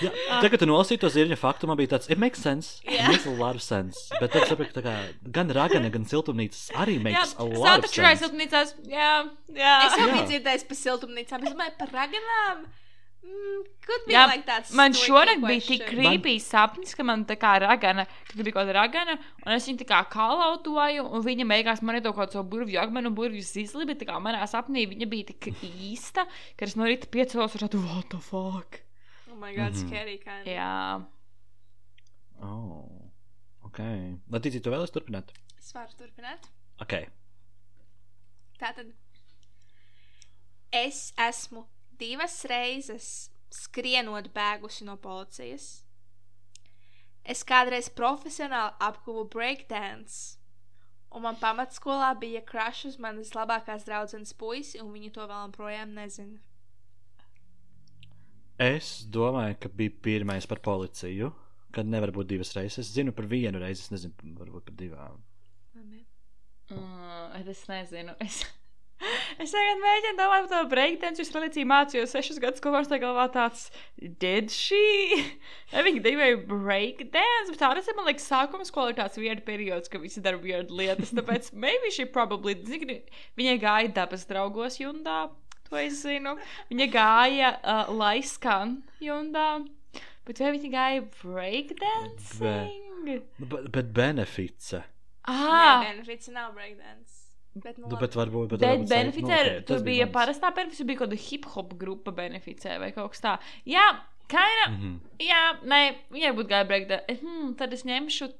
Jā, 0.00 0.10
tagad, 0.40 0.54
kad 0.54 0.62
tu 0.62 0.66
nolasīji 0.68 1.00
to 1.02 1.10
zirņa 1.12 1.36
faktu, 1.38 1.68
man 1.70 1.78
bija 1.78 1.92
tāds, 1.94 2.08
it 2.10 2.18
makes 2.20 2.42
sense. 2.42 2.80
It 2.84 2.96
Jā. 2.96 3.06
makes 3.12 3.26
a 3.28 3.34
lot 3.36 3.58
of 3.58 3.62
sense. 3.62 4.08
Bet 4.16 4.32
tad 4.34 4.48
sapratu, 4.48 4.72
ka 4.72 4.80
tā 4.80 4.82
kā 4.86 4.94
gan 5.36 5.52
ragana, 5.54 5.92
gan 5.94 6.06
siltumnīcas 6.08 6.72
arī 6.80 6.96
Jā, 6.96 7.04
makes 7.06 7.34
a 7.36 7.46
lot 7.46 7.68
Santa 7.68 7.90
of 7.90 7.94
Čurāja 7.94 8.16
sense. 8.16 8.24
siltumnīcās. 8.24 8.74
Jā, 8.90 9.10
jā. 9.54 9.74
Es 9.86 9.98
jau 10.00 10.08
Jā. 10.08 10.14
biju 10.16 10.28
dzirdējis 10.32 10.66
par 10.70 10.80
siltumnīcām, 10.80 11.44
es 11.46 11.54
domāju 11.54 11.76
par 11.78 11.94
raganām. 11.94 12.64
Mm, 13.20 13.64
Jā, 14.10 14.22
like 14.30 14.54
man 14.78 14.94
šonakt 14.96 15.42
bija 15.44 15.60
tik 15.60 15.82
question? 15.82 15.98
creepy 16.00 16.38
sapnis, 16.40 16.94
ka 16.96 17.04
man 17.04 17.24
tā 17.28 17.36
kā 17.36 17.50
ragana, 17.60 18.06
ka 18.26 18.32
tur 18.32 18.44
bija 18.46 18.54
kaut 18.56 18.62
kāda 18.64 18.74
ragana, 18.78 19.16
un 19.44 19.52
es 19.52 19.66
viņu 19.68 19.82
tā 19.82 19.86
kā 19.90 19.98
kalautoju, 20.14 21.04
un 21.04 21.24
viņa 21.26 21.46
beigās 21.50 21.82
man 21.84 21.98
iedod 21.98 22.14
kaut 22.16 22.30
kādu 22.30 22.38
savu 22.38 22.48
burvju 22.54 22.80
akmenu 22.80 23.10
un 23.12 23.14
burvju 23.18 23.42
zizli, 23.44 23.84
bet 23.90 24.00
tā 24.00 24.08
kā 24.08 24.16
manā 24.24 24.40
sapnī 24.48 24.86
viņa 24.88 25.08
bija 25.12 25.28
tik 25.32 25.50
īsta, 25.68 26.24
ka 26.56 26.64
es 26.64 26.76
no 26.80 26.88
rīta 26.88 27.10
piecēlos 27.12 27.54
ar 27.58 27.66
tādu, 27.68 27.82
what 27.92 28.08
the 28.14 28.18
fuck? 28.24 28.80
Oh 29.30 29.36
my 29.36 29.52
god, 29.54 29.72
Mhm. 29.74 29.88
scary 29.88 30.16
kind. 30.24 30.46
Jā. 30.46 31.04
Oh, 32.42 32.88
ok. 33.68 33.78
Latīcija, 34.32 34.62
tu 34.64 34.70
vēlies 34.72 34.90
turpināt? 34.94 35.34
Es 35.58 35.72
varu 35.76 35.92
turpināt. 35.98 36.48
Ok. 36.80 36.94
Tātad 38.60 38.92
es 40.72 41.12
esmu 41.18 41.66
divas 42.00 42.40
reizes 42.50 43.30
skrienot 43.52 44.30
bēgusi 44.34 44.86
no 44.88 44.96
policijas. 45.00 45.70
Es 47.24 47.42
kādreiz 47.46 47.90
profesionāli 47.92 48.72
apguvu 48.80 49.26
breakdance, 49.30 50.38
un 51.12 51.26
man 51.26 51.36
pamatskolā 51.40 52.14
bija 52.20 52.40
crush 52.46 52.88
uz 52.88 52.96
manas 53.02 53.34
labākās 53.36 53.84
draudzenes 53.86 54.32
puisi, 54.40 54.80
un 54.80 54.94
viņa 54.94 55.12
to 55.16 55.26
vēl 55.28 55.50
joprojām 55.50 55.92
nezina. 55.98 56.40
Es 58.60 59.06
domāju, 59.08 59.56
ka 59.62 59.70
bija 59.72 59.92
pirmais 60.04 60.46
par 60.48 60.60
policiju, 60.64 61.30
kad 61.72 61.88
nevar 61.88 62.12
būt 62.12 62.28
divas 62.28 62.52
reizes. 62.56 62.82
Es 62.82 62.94
zinu 62.96 63.12
par 63.16 63.28
vienu 63.30 63.60
reizi, 63.60 63.86
es 63.86 63.92
nezinu, 63.94 64.34
varbūt 64.40 64.66
par 64.68 64.76
divām. 64.76 65.20
Mm, 66.70 67.48
es 67.50 67.62
nezinu. 67.68 68.14
Es, 68.22 68.42
es 69.42 69.52
tagad 69.54 69.80
mēģinu 69.80 70.18
domāt 70.18 70.46
par 70.46 70.50
to 70.52 70.70
breakdance. 70.70 71.22
Es 71.22 71.32
reliģiju 71.34 71.68
mācījos 71.70 72.14
sešus 72.14 72.40
gadus, 72.42 72.62
ko 72.62 72.72
vairs 72.74 72.90
galvā 72.90 73.26
tāds- 73.32 73.68
did 74.22 74.52
she? 74.52 74.80
Viņa 75.86 76.04
divēja 76.04 76.40
breakdance, 76.50 77.52
bet 77.52 77.60
tā 77.62 77.70
arī 77.72 77.84
man 77.96 78.10
liekas, 78.10 78.28
sākuma 78.28 78.66
skolā 78.68 78.92
ir 78.92 79.00
tāds 79.00 79.20
weird 79.20 79.44
periods, 79.46 79.88
ka 79.88 80.00
visi 80.02 80.22
dara 80.24 80.40
weird 80.40 80.72
lietas. 80.74 81.14
Tāpēc 81.16 81.52
maybe 81.66 81.92
she 81.94 82.04
probably, 82.04 82.56
zini, 82.66 83.00
viņa 83.40 83.56
gāja 83.62 83.94
dabas 84.00 84.26
draugos 84.28 84.80
jundā. 84.82 85.28
To 85.70 85.78
es 85.78 86.00
zinu. 86.02 86.34
Viņa 86.72 86.88
gāja 86.90 87.54
uh, 87.62 87.92
Laiskan 87.94 88.80
jundā. 89.00 89.62
Bet 90.26 90.42
vai 90.42 90.50
viņa 90.56 90.70
gāja 90.74 91.04
breakdancing? 91.22 92.90
Bet, 93.40 93.70
bet 93.72 93.94
benefice. 93.96 94.82
Ah! 95.30 95.80
Nē, 95.80 95.94
benefits 95.94 96.30
nav 96.34 96.52
breakdance. 96.56 97.19
Bet, 97.54 97.78
nu, 97.78 97.86
Nu, 97.88 97.94
labi. 97.96 98.00
bet 98.06 98.14
varbūt. 98.14 98.48
Bet, 98.54 98.60
Bet 98.62 98.84
beneficē, 98.88 99.38
nu, 99.46 99.54
nu, 99.58 99.62
tur 99.66 99.80
bija 99.82 100.06
mans. 100.06 100.14
parastā 100.14 100.52
beneficē, 100.54 100.84
bija 100.86 100.98
kaut 101.00 101.10
kāda 101.10 101.18
hip 101.18 101.44
hop 101.56 101.74
grupa 101.80 102.12
beneficē 102.14 102.78
vai 102.78 102.92
kaut 102.92 103.10
kas 103.10 103.20
tāds. 103.20 103.42
Jā, 103.66 103.82
kaina. 104.30 104.68
Mhm. 104.70 104.94
Jā, 105.18 105.40
nē, 105.64 105.80
viņai 106.14 106.30
būtu 106.38 106.48
gāja 106.52 106.68
breakda. 106.68 107.00
Hmm, 107.20 107.54
tad 107.58 107.72
es 107.72 107.82
ņemšu. 107.84 108.30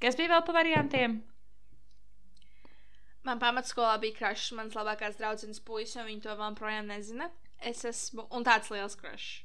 Kas 0.00 0.16
bija 0.16 0.28
vēl 0.32 0.46
pa 0.46 0.52
variantiem? 0.56 1.22
Man 3.24 3.38
pamatskolā 3.40 3.98
bija 4.00 4.16
crush 4.18 4.50
uz 4.52 4.56
manas 4.56 4.74
labākās 4.76 5.16
draudzenes 5.16 5.60
puisi, 5.60 5.98
un 6.00 6.06
viņa 6.10 6.22
to 6.22 6.34
vēl 6.36 6.50
joprojām 6.54 6.86
nezina. 6.92 7.30
Es 7.60 7.84
esmu, 7.84 8.26
un 8.30 8.44
tāds 8.44 8.68
liels 8.70 8.96
crush. 8.96 9.43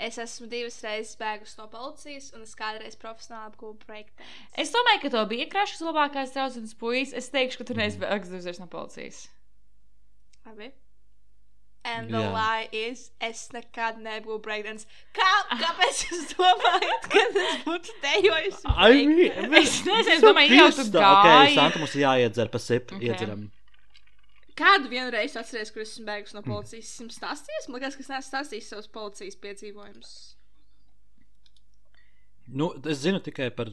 Es 0.00 0.16
esmu 0.22 0.48
divas 0.48 0.78
reizes 0.84 1.16
bēgus 1.20 1.56
no 1.58 1.66
policijas, 1.72 2.30
un 2.36 2.44
es 2.46 2.54
kādreiz 2.56 2.96
profesionāli 3.00 3.50
apgūvu 3.50 3.76
breakdance. 3.84 4.28
Es 4.56 4.72
domāju, 4.72 5.02
ka 5.04 5.10
to 5.16 5.24
bija 5.28 5.48
krašs 5.52 5.82
labākais 5.84 6.32
draudzenes 6.36 6.72
puisis. 6.80 7.12
Es 7.20 7.28
teikšu, 7.34 7.60
ka 7.60 7.68
tur 7.68 7.80
neesmu 7.82 8.08
atgriezies 8.08 8.62
no 8.62 8.68
policijas. 8.72 9.26
Labi. 10.48 10.72
And 11.82 12.10
the 12.12 12.20
Jā. 12.20 12.32
lie 12.32 12.68
is, 12.76 13.06
es 13.24 13.46
nekad 13.56 14.00
nebūšu 14.04 14.40
breakdance. 14.44 14.88
Kā, 15.16 15.28
kāpēc 15.62 16.02
jūs 16.08 16.34
domājat, 16.34 17.06
ka 17.12 17.22
es 17.28 17.62
būtu 17.64 17.94
dejojis? 18.02 18.58
I 18.68 19.06
mean, 19.08 19.54
Es 19.62 19.78
nezinu, 19.86 20.16
es 20.18 20.24
domāju, 20.24 20.58
jau 20.58 20.66
tu 20.76 20.84
Ok, 20.84 21.00
gāji. 21.00 21.56
Santa 21.56 21.80
mums 21.80 21.96
jāiedzer 21.96 22.52
pa 22.52 22.60
sipu. 22.60 22.96
Ok. 22.96 23.00
Okay. 23.00 23.08
Iedzeram. 23.08 23.48
Kādu 24.58 24.88
vienu 24.90 25.10
reizi 25.14 25.38
atceries, 25.40 25.70
kur 25.72 25.82
esmu 25.84 26.04
bēgus 26.08 26.34
no 26.36 26.42
policijas? 26.42 26.88
Es 26.90 27.00
jums 27.00 27.18
stāstījis? 27.20 27.68
Man 27.68 27.78
liekas, 27.80 27.96
ka 27.96 28.04
es 28.04 28.10
neesmu 28.10 28.28
stāstījis 28.30 28.70
savus 28.72 28.88
policijas 28.92 29.36
piedzīvojumus. 29.44 30.10
Nu, 32.50 32.72
es 32.90 32.98
zinu 33.04 33.20
tikai 33.22 33.50
par 33.54 33.70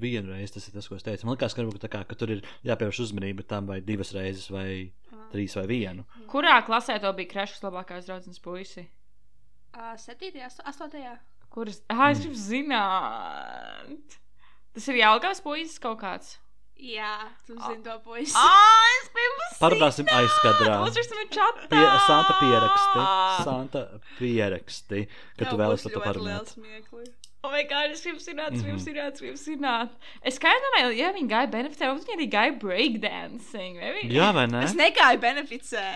vienu 0.00 0.34
reizi, 0.34 0.54
tas 0.58 0.68
ir 0.68 0.74
tas, 0.76 0.88
ko 0.90 0.98
es 0.98 1.04
teicu. 1.06 1.26
Man 1.26 1.36
liekas, 1.36 1.54
ka, 1.56 1.64
varbūt 1.64 1.84
tā 1.86 1.90
kā, 1.92 2.02
ka 2.08 2.16
tur 2.20 2.34
ir 2.36 2.42
jāpievērš 2.68 3.00
uzmanība 3.06 3.46
tam 3.48 3.70
vai 3.70 3.80
divas 3.84 4.12
reizes, 4.16 4.50
vai 4.52 4.92
trīs 5.32 5.56
vai 5.56 5.64
vienu. 5.70 6.04
Kurā 6.30 6.58
klasē 6.66 6.98
to 7.02 7.12
bija 7.16 7.32
krašs 7.32 7.62
labākais 7.64 8.08
draudzenes 8.10 8.42
puisi? 8.44 8.84
Uh, 9.72 9.94
septītajā, 10.02 10.50
asto- 10.50 10.66
astotajā. 10.66 11.16
Kuras? 11.50 11.80
Ah, 11.90 12.10
es 12.12 12.20
gribu 12.22 12.38
zināt. 12.38 14.18
Tas 14.74 14.86
ir 14.92 15.00
Jālgavas 15.00 15.40
puisis 15.42 15.80
kaut 15.82 15.98
kāds. 16.02 16.36
Jā, 16.80 17.14
tu 17.46 17.54
zini 17.60 17.82
to 17.84 17.94
puisi. 18.04 18.32
Ah, 18.34 18.84
es 19.00 19.08
gribu 19.12 19.38
zināt. 19.40 19.58
Parunāsim 19.60 20.06
aizkadrā. 20.16 20.76
Uzraksim 20.86 21.18
čatā. 21.34 21.66
Pie, 21.68 21.82
Santa 22.06 22.36
pieraksti. 22.40 23.02
Santa 23.44 23.82
pieraksti, 24.18 25.02
ka 25.36 25.44
tu 25.50 25.56
vēlies 25.60 25.84
par 25.84 25.92
to 25.92 26.00
parunāt. 26.00 26.54
Smiekli. 26.54 27.04
Oh, 27.42 27.50
my 27.50 27.62
God, 27.64 27.90
es 27.94 28.02
gribu 28.04 28.20
zināt, 28.20 28.52
es 28.56 28.62
gribu 28.62 28.76
Mhm. 28.76 28.84
zināt, 28.84 29.12
es 29.14 29.20
gribu 29.20 29.38
zināt. 29.40 29.90
Es 30.22 30.38
kā 30.38 30.50
domāju, 30.64 30.96
ja 30.96 31.12
viņi 31.12 31.28
gāja 31.28 31.50
benefitē, 31.52 31.88
tad 31.88 32.00
viņi 32.04 32.16
arī 32.16 32.30
gāja 32.32 32.58
breakdancing. 32.60 33.78
vai 33.80 33.92
viņi? 34.00 34.12
Jā, 34.12 34.32
vai 34.34 34.46
ne? 34.46 34.64
Es 34.64 34.74
negāju 34.74 35.20
beneficē. 35.20 35.86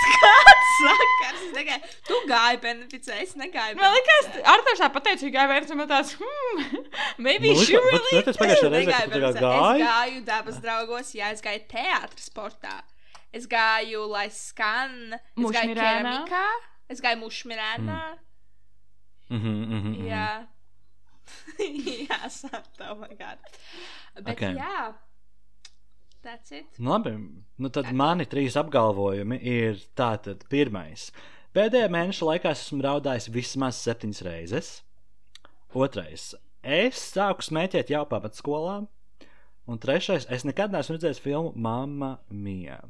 Kāds 0.00 0.70
sakars? 0.80 1.42
Negāju. 1.56 1.90
Tu 2.08 2.18
gāji 2.30 2.60
beneficē, 2.62 3.16
es 3.24 3.34
negāju. 3.38 3.76
Man 3.80 3.94
liekas, 3.96 4.28
Arthurs 4.54 4.80
tā 4.82 4.88
pateica, 4.94 5.20
ka 5.26 5.32
gāja 5.36 5.48
benefitē, 5.52 5.76
un 5.76 5.88
tāds, 5.90 6.14
hmm, 6.20 6.86
maybe 7.26 7.52
Nu, 7.54 7.64
she 7.64 7.76
really. 7.76 8.00
bet- 8.12 8.24
bet 8.24 8.32
es 8.34 8.40
pagājušajā 8.40 8.70
reizē, 8.76 8.94
kad 9.00 9.12
tu 9.12 9.20
kā 9.20 9.28
Es 9.34 9.40
gāji. 9.44 9.84
gāju 9.84 10.24
dabas 10.30 10.60
draugos, 10.64 11.12
jā, 11.18 11.30
es 11.36 11.42
gāju 11.44 11.66
teātris 11.74 12.30
sportā. 12.30 12.78
Es 13.32 13.46
gāju, 13.46 14.08
lai 14.10 14.28
skan. 14.28 15.12
Es 15.14 15.20
gāju 15.36 15.44
Mušmirēnā? 15.44 15.76
keramikā. 15.76 16.46
Es 16.90 17.00
gāju 17.04 17.20
mušmirēnā. 17.26 18.00
Mhm, 19.30 19.52
mhm, 19.62 19.76
mhm. 19.76 20.08
Jā. 20.08 20.46
jā, 22.08 22.18
sāpta, 22.34 22.90
oh 22.90 22.96
my 22.98 23.12
god. 23.14 23.38
Bet 24.16 24.32
Ok. 24.34 24.42
jā. 24.56 24.94
That's 26.22 26.52
it. 26.52 26.66
Nu, 26.78 26.92
labi, 26.92 27.14
nu 27.56 27.70
tad 27.72 27.88
mani 27.96 28.26
trīs 28.28 28.58
apgalvojumi 28.60 29.38
ir 29.40 29.80
tātad 29.96 30.44
pirmais. 30.52 31.08
Pēdējā 31.56 31.88
mēneša 31.90 32.28
laikā 32.28 32.52
es 32.54 32.66
esmu 32.66 32.84
raudājis 32.84 33.30
vismaz 33.32 33.80
septiņas 33.80 34.22
reizes. 34.26 34.70
Otrais. 35.74 36.34
Es 36.60 37.00
sāku 37.14 37.46
smēķēt 37.46 37.92
jau 37.94 38.04
pamatskolā. 38.10 38.82
Un 39.70 39.78
trešais. 39.80 40.26
Es 40.28 40.44
nekad 40.44 40.74
neesmu 40.74 40.96
redzējis 40.96 41.22
filmu 41.24 41.54
Mamma 41.56 42.18
Mia. 42.28 42.80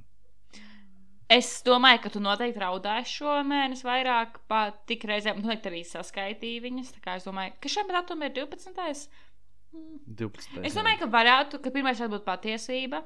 Es 1.30 1.60
domāju, 1.62 2.00
ka 2.02 2.10
tu 2.10 2.20
noteikti 2.22 2.58
raudāji 2.58 3.06
šo 3.06 3.36
mēnesi 3.46 3.86
vairāk, 3.86 4.40
pat 4.50 4.80
tik 4.90 5.04
reizēm, 5.06 5.38
un 5.38 5.46
noteikti 5.46 5.70
arī 5.70 5.84
saskaitīji 5.86 6.64
viņas. 6.64 6.90
Tā 6.96 7.04
kā 7.04 7.14
es 7.20 7.28
domāju, 7.28 7.54
ka 7.62 7.70
šim 7.70 7.92
datumam 7.94 8.26
ir 8.26 8.34
12. 8.40 9.06
12. 9.70 10.64
Es 10.66 10.74
domāju, 10.74 11.04
ka 11.04 11.10
varētu, 11.12 11.60
ka 11.62 11.70
pirmais 11.70 12.00
varētu 12.00 12.16
būt 12.16 12.26
patiesība. 12.26 13.04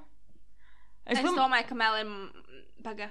Es, 1.07 1.19
Es, 1.19 1.25
dom... 1.25 1.37
domāju, 1.37 1.67
ka 1.69 1.75
Mel 1.77 1.99
ir. 2.01 2.13
Paga. 2.85 3.11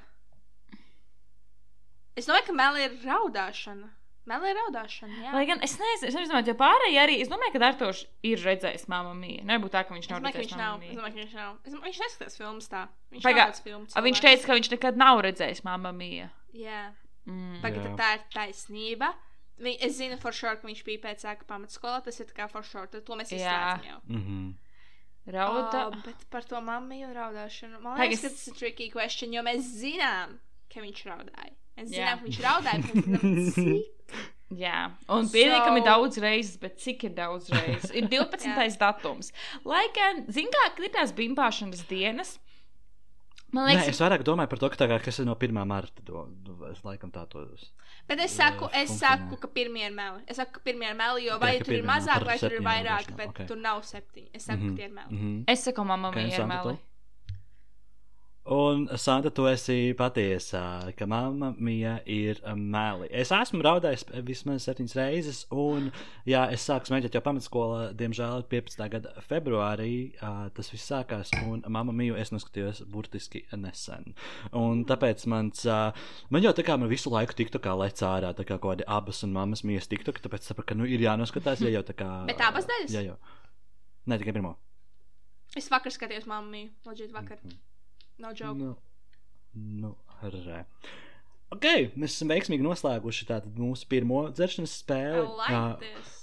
Es 2.17 2.27
domāju, 2.29 2.45
ka 2.51 2.53
Mel 2.57 2.77
ir 2.83 2.95
raudāšana. 3.03 3.89
Mel 4.29 4.45
ir 4.47 4.55
raudāšana. 4.55 5.15
Jā. 5.25 5.31
Lai 5.35 5.41
gan 5.49 5.59
es 5.65 5.73
nezinu, 5.75 6.07
es 6.07 6.15
nezinu, 6.15 6.39
ja 6.47 6.53
pārējie 6.55 6.99
arī. 7.01 7.15
Es 7.25 7.27
domāju, 7.31 7.55
ka 7.57 7.65
Artošs 7.67 8.05
ir 8.29 8.39
redzējis 8.45 8.85
māmu 8.91 9.11
mīlu. 9.19 9.43
Nebūt 9.49 9.73
tā, 9.75 9.81
ka 9.87 9.97
viņš 9.97 10.07
nav 10.11 10.21
domāju, 10.21 10.37
ka 10.37 10.39
redzējis 10.39 10.53
viņš 10.53 10.61
nav. 10.61 10.85
Es 10.87 10.95
domāju, 10.99 11.13
ka 11.17 11.19
viņš 11.23 11.33
nav. 11.39 11.57
Es, 11.65 11.73
domāju, 11.73 11.89
viņš 11.89 11.99
neskatās 12.05 12.37
filmas 12.39 12.69
tā. 12.71 12.83
Viņš 13.11 13.25
Pagā- 13.27 13.47
filmas. 13.65 13.97
A, 13.99 14.03
Viņš 14.05 14.21
teica, 14.23 14.45
ka 14.47 14.57
viņš 14.59 14.69
nekad 14.77 15.01
nav 15.01 15.21
redzējis 15.27 15.63
māmu 15.67 15.91
mīlu. 15.97 16.29
Jā. 16.55 16.81
Mm. 17.27 17.59
Pagaid, 17.65 17.83
Jā. 17.89 17.95
tā 17.99 18.09
ir 18.15 18.23
taisnība. 18.37 19.11
Vi- 19.63 19.77
Es 19.85 19.97
zinu, 19.99 20.17
for 20.21 20.31
sure, 20.31 20.55
ka 20.55 20.67
viņš 20.67 20.83
bija 20.87 21.01
pēc 21.03 21.25
sāka 21.27 21.43
pamatskolā. 21.49 21.99
Tas 22.07 22.19
ir 22.19 22.25
tā 22.31 22.33
kā 22.39 22.47
for 22.49 22.63
sure. 22.63 22.87
tad 22.87 23.03
To 23.05 23.15
mēs 23.19 23.29
Jā. 23.33 23.41
izslēdzam 23.43 23.85
jau. 23.91 23.99
Mhm. 24.07 24.39
Rauda. 25.28 25.88
Oh, 25.88 25.95
bet 26.05 26.26
par 26.30 26.43
to 26.43 26.59
mammu 26.61 26.97
un 27.07 27.13
raudāšanu. 27.15 27.80
Man 27.82 27.97
liekas, 27.99 28.21
ka 28.21 28.28
es- 28.28 28.34
tas 28.34 28.47
ir 28.47 28.53
tricky 28.59 28.89
question, 28.91 29.32
jo 29.34 29.41
mēs 29.41 29.61
zinām, 29.80 30.38
ka 30.74 30.82
viņš 30.84 31.03
raudāja. 31.07 31.53
Mēs 31.78 31.93
zinām, 31.93 32.19
ka 32.19 32.26
viņš 32.28 32.39
raudāja. 32.43 33.84
Jā, 34.53 34.91
un 35.09 35.26
pietiekami 35.32 35.80
So- 35.82 35.86
daudz 35.88 36.17
reizes, 36.21 36.57
bet 36.61 36.76
cik 36.78 37.05
ir 37.07 37.13
daudz 37.17 37.47
reizes? 37.49 37.89
Ir 37.97 38.05
12. 38.11 38.78
datums. 38.78 39.32
Lai 39.65 39.88
gan, 39.95 40.26
zināmā 40.28 40.67
mērā, 40.76 40.84
ir 40.86 40.93
tās 40.93 41.13
bimbāšanas 41.17 41.82
dienas, 41.89 42.36
Man 43.54 43.68
Nē, 43.68 43.74
liekas, 43.76 43.91
es 43.93 44.01
vairāk 44.01 44.24
domāju 44.26 44.49
par 44.49 44.60
to, 44.64 44.70
ka 44.74 44.80
tā 44.82 44.88
kas 45.04 45.20
ir 45.22 45.28
no 45.28 45.36
1. 45.38 45.60
marta. 45.70 46.01
To, 46.08 46.24
to, 46.45 46.56
es 46.72 46.80
laikam 46.86 47.12
tā 47.14 47.28
to 47.30 47.43
Bet 48.10 48.20
es 48.20 48.34
saku, 48.36 48.68
es 48.74 48.95
saku, 48.97 49.38
ka 49.38 49.47
pirmie 49.47 49.86
ir 49.86 49.93
meli. 49.93 50.24
Es 50.28 50.39
saku, 50.41 50.58
ka 50.58 50.64
pirmie 50.66 50.89
ir 50.89 50.97
meli, 50.97 51.28
jo 51.28 51.38
vai 51.39 51.60
tur 51.62 51.78
ir 51.78 51.86
mazāk, 51.86 52.26
vai 52.26 52.39
tur 52.41 52.58
ir 52.58 52.66
vairāk, 52.66 53.14
bet 53.20 53.43
tur 53.47 53.60
nav 53.62 53.84
septiņi. 53.86 54.32
Es 54.34 54.49
saku, 54.49 54.72
ka 54.72 54.80
tie 54.80 54.89
ir 54.89 54.95
meli. 54.97 55.12
Mm 55.12 55.22
-hmm. 55.22 55.43
es 55.54 55.64
saku, 55.70 55.86
mamma 55.86 56.12
ir 56.18 56.47
meli. 56.49 56.78
Un, 58.43 58.89
Santa, 58.99 59.29
tu 59.31 59.45
esi 59.47 59.93
patiesā, 59.95 60.91
ka 60.99 61.05
mamma 61.07 61.53
mija 61.63 61.93
ir 62.03 62.41
meli. 62.59 63.07
Es 63.15 63.31
esmu 63.31 63.63
raudājis 63.63 64.03
vismaz 64.27 64.65
septiņas 64.67 64.95
reizes, 64.99 65.39
un, 65.47 65.87
jā, 66.27 66.41
es 66.51 66.65
sāku 66.67 66.91
smēķēt 66.91 67.15
jau 67.15 67.21
pamatskolā, 67.23 67.85
diemžēl 67.95 68.43
15. 68.51 68.83
gada 68.91 69.23
februārī 69.29 70.11
tas 70.19 70.73
viss 70.73 70.91
sākās, 70.91 71.31
un 71.47 71.63
mamma 71.71 71.95
miju 71.95 72.19
es 72.19 72.35
noskatījos 72.35 72.83
burtiski 72.91 73.45
nesen. 73.55 74.11
Un 74.51 74.83
tāpēc 74.91 75.23
mans, 75.31 75.63
man 76.27 76.43
jau 76.43 76.51
tā 76.51 76.67
kā 76.67 76.75
man 76.75 76.91
visu 76.91 77.15
laiku 77.15 77.39
tiktu 77.39 77.63
kā 77.63 77.79
lec 77.79 78.03
ārā, 78.03 78.35
tā 78.35 78.43
kā 78.43 78.59
kaut 78.59 78.73
kādi 78.73 78.91
abas 78.91 79.23
un 79.23 79.31
mammas 79.39 79.63
mijas 79.63 79.87
tiktu, 79.87 80.11
tāpēc 80.19 80.51
sapratu, 80.51 80.73
ka, 80.73 80.81
nu, 80.83 80.83
ir 80.83 81.07
jānoskatās, 81.07 81.63
ja 81.63 81.71
jau 81.77 81.87
tā 81.87 81.95
kā. 81.95 82.11
Bet 82.27 82.43
abas 82.43 82.67
daļas? 82.67 82.91
Jā, 82.91 83.07
jau. 83.13 83.19
Nē, 84.03 84.19
tikai 84.19 84.35
pirmo. 84.35 84.57
Es 85.55 85.71
vakar 85.71 85.95
skatījos 85.95 86.27
mammu, 86.27 86.67
loģiski 86.83 87.15
vakar. 87.15 87.39
No 88.20 88.34
joke. 88.38 88.57
Nu, 88.59 88.76
nu, 89.82 89.95
re. 90.22 90.64
Ok, 91.53 91.66
mēs 91.99 92.16
esam 92.16 92.32
veiksmīgi 92.34 92.66
noslēguši 92.66 93.28
tātad 93.30 93.57
mūsu 93.59 93.86
pirmo 93.91 94.28
dzeršanas 94.34 94.74
I 94.74 94.80
spēli. 94.82 95.26
like 95.38 95.80
this. 95.84 96.14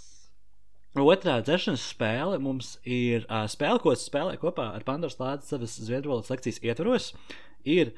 Ā, 0.96 1.04
Otrā 1.06 1.36
dzeršanas 1.46 1.84
spēle 1.92 2.40
mums 2.42 2.72
ir 2.82 3.22
uh, 3.28 3.44
spēle, 3.50 3.78
ko 3.82 3.92
es 3.94 4.02
spēlēju 4.08 4.40
kopā 4.42 4.72
ar 4.74 4.82
Pandoras 4.86 5.20
lādes 5.20 5.46
savas 5.52 5.76
zviedru 5.78 6.10
valodas 6.10 6.32
lekcijas 6.32 6.58
ietvaros. 6.66 7.12
Ir 7.62 7.92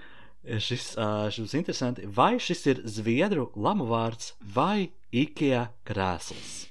šis, 0.61 0.91
uh, 1.01 1.31
šis 1.33 1.55
interesanti, 1.57 2.05
vai 2.05 2.35
šis 2.43 2.67
ir 2.69 2.83
zviedru 2.85 3.47
lamu 3.57 3.87
vārds 3.89 4.35
vai 4.43 4.91
Ikea 5.13 5.71
krēsls. 5.89 6.67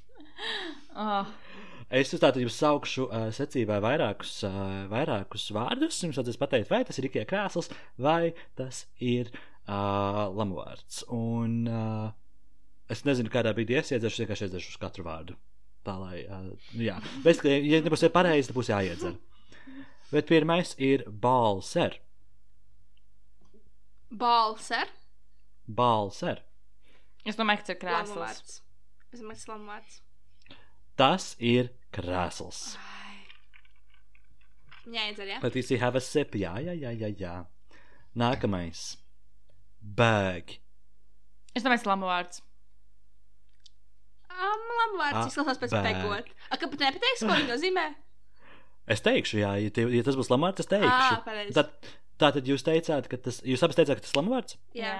Oh, 0.93 1.25
Es 1.91 2.13
tādu 2.15 2.39
jums 2.39 2.55
saukšu 2.55 3.05
uh, 3.09 3.25
secībā 3.35 3.81
vairākus, 3.83 4.37
uh, 4.47 4.51
vairākus 4.87 5.49
vārdus. 5.51 5.97
Jums 6.05 6.15
vajadzēs 6.15 6.37
pateikt, 6.39 6.69
vai 6.71 6.85
tas 6.87 6.95
ir 7.01 7.09
Ikea 7.09 7.27
krēsls 7.27 7.67
vai 7.99 8.31
tas 8.55 8.85
ir 9.03 9.27
uh, 9.33 10.29
lamuvārds. 10.31 11.01
Un 11.11 11.57
uh, 11.67 12.13
es 12.87 13.03
nezinu, 13.03 13.31
kādā 13.33 13.51
brīdī 13.57 13.75
es 13.81 13.91
iedzeršu, 13.91 14.23
vienkārši 14.23 14.47
iedzeršu 14.47 14.71
uz 14.71 14.77
katru 14.79 15.03
vārdu. 15.03 15.35
Tā 15.83 15.97
lai, 15.99 16.21
uh, 16.31 16.53
jā, 16.79 16.95
bet, 17.25 17.43
ja 17.43 17.81
nebūs 17.83 18.05
pareizi, 18.15 18.47
tad 18.53 18.59
būs 18.61 18.71
jāiedzer. 18.71 19.19
Bet 20.13 20.31
pirmais 20.31 20.71
ir 20.79 21.03
balser. 21.11 21.99
Balser. 24.23 24.95
Balser. 25.67 26.39
es 27.27 27.35
domāju, 27.35 27.65
ka 27.65 27.67
tas 27.67 27.75
ir 27.75 27.83
krēsls. 27.83 28.57
Es 29.11 29.19
domāju, 29.19 29.35
ka 29.35 29.35
tas 29.35 29.43
ir 29.43 29.55
lamuvārds. 29.57 30.01
Tas 30.95 31.29
ir 31.39 31.71
krēsls. 31.95 32.61
Jāiedzer, 34.91 35.27
jā? 35.29 35.39
But 35.43 35.55
you 35.55 35.77
have 35.77 35.95
a 35.95 36.01
sip. 36.01 36.35
Jā, 36.35 36.55
jā, 36.63 36.73
jā, 36.73 36.91
jā. 36.97 37.11
jā. 37.19 37.33
Nākamais. 38.17 38.97
Bag. 39.81 40.57
Es 41.55 41.63
domāju, 41.63 41.77
ka 41.77 41.81
tas 41.81 41.85
ir 41.85 41.91
lamu 41.91 42.09
vārds. 42.09 42.41
Um, 44.31 44.61
lamuvārds 44.79 45.19
Ah, 45.19 45.27
izklausās 45.29 45.59
pēc 45.61 45.73
bag. 45.75 45.87
begot. 46.01 46.29
A, 46.49 46.57
kāpēc 46.57 46.81
nepateiks, 46.81 47.23
ko 47.23 47.33
viņi 47.35 47.49
nozīmē? 47.51 47.85
Es 48.91 49.03
teikšu, 49.05 49.37
jā, 49.43 49.51
ja, 49.61 49.71
tie, 49.73 49.85
ja 49.93 50.03
tas 50.07 50.17
būs 50.17 50.31
lamārds, 50.31 50.63
es 50.63 50.69
teikšu. 50.71 50.89
Ā, 50.89 51.19
pareizi. 51.25 51.53
Tad, 51.55 51.91
tātad 52.21 52.47
jūs 52.49 52.65
teicāt, 52.65 53.09
ka 53.11 53.19
tas, 53.21 53.41
jūs 53.45 53.61
abas 53.63 53.77
teicāt, 53.77 53.99
ka 53.99 54.05
tas 54.07 54.15
ir 54.15 54.19
lamārds? 54.21 54.57
Jā. 54.77 54.95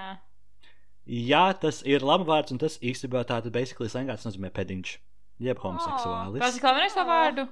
Jā, 1.10 1.44
tas 1.58 1.80
ir 1.88 2.04
lamārds, 2.06 2.54
un 2.54 2.60
tas 2.62 2.78
īstenībā 2.78 3.24
tātad 3.26 3.50
basically 3.54 3.90
slēgts 3.90 4.28
nozīmē 4.28 4.52
pediņš. 4.54 4.94
Jeb 5.40 5.58
homoseksuālis. 5.58 6.56
ir 6.56 6.60
klavenais 6.60 6.94
to 6.94 7.04
vārdu. 7.08 7.48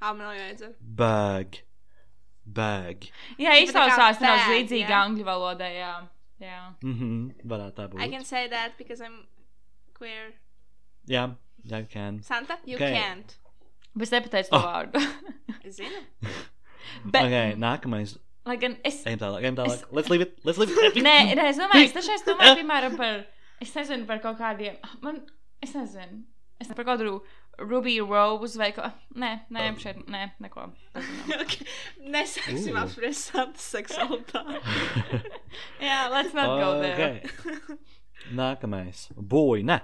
Ā, 0.00 0.10
man 0.16 0.18
nav 0.26 0.34
jāiedzer. 0.34 0.74
Bag. 0.80 1.60
Bag. 2.44 3.04
Jā, 3.38 3.52
izklausās 3.62 4.18
bag, 4.20 4.48
līdzīgi 4.50 4.88
jā. 4.88 5.02
angļu 5.06 5.24
valodai. 5.24 5.74
Jā. 5.76 5.92
jā. 6.40 6.60
Mhm, 6.82 7.42
varētu 7.44 7.74
tā 7.76 7.88
būt. 7.92 8.00
I 8.00 8.08
can 8.10 8.24
say 8.24 8.48
that 8.48 8.76
because 8.78 9.00
I'm 9.00 9.26
queer. 9.94 10.32
Jā, 11.08 11.36
jā, 11.66 11.82
can. 11.88 12.22
Santa, 12.22 12.58
you 12.64 12.76
Okay. 12.76 12.92
can't. 12.94 13.36
Bet 13.94 14.10
nepateicu 14.10 14.50
to 14.50 14.56
Oh. 14.56 14.62
vārdu. 14.62 15.00
Es 15.64 15.76
zinu. 15.76 16.00
Bet, 17.12 17.22
Ok, 17.24 17.56
nākamais. 17.60 18.16
lai 18.46 18.56
gan 18.56 18.76
es. 18.84 19.04
Ejam 19.04 19.18
tālāk, 19.20 19.42
ejam 19.44 19.56
tālāk. 19.56 19.74
Es- 19.74 19.84
Let's 19.92 20.08
leave 20.10 20.22
it, 20.22 20.38
let's 20.44 20.58
leave 20.58 20.70
it. 20.72 20.94
Nē, 21.08 21.34
nē, 21.36 21.44
es 21.50 21.58
domāju, 21.60 21.84
es 21.84 21.92
dažreiz 21.92 22.24
domāju, 22.26 22.56
piemēram, 22.62 22.96
par. 22.96 23.26
Es 23.60 23.74
nezinu 23.76 24.06
par 24.08 24.18
kaut 24.24 24.38
kādiem. 24.38 24.78
Man. 25.02 25.20
Es 25.62 25.74
nezinu. 25.76 26.22
Es 26.60 26.68
nezinu 26.68 26.76
par 26.76 26.84
kaut 26.90 27.00
kādu 27.00 27.20
Ruby 27.70 27.94
Rose 28.04 28.58
vai 28.60 28.70
ko. 28.76 28.84
Nē, 29.20 29.30
nē, 29.52 29.62
šeit. 29.80 30.02
Nē, 30.12 30.26
neko. 30.44 30.66
Okay. 31.40 31.64
Nesāksim 32.12 32.74
Ooh. 32.76 32.82
apspriest 32.82 33.30
Santas 33.32 33.64
seksualitāti. 33.72 34.60
Jā, 35.88 36.02
let's 36.12 36.34
not 36.36 36.52
go 36.60 36.70
there. 36.82 37.22
Ok. 37.24 37.78
Nākamais. 38.36 39.06
Boy, 39.16 39.62
ne. 39.64 39.80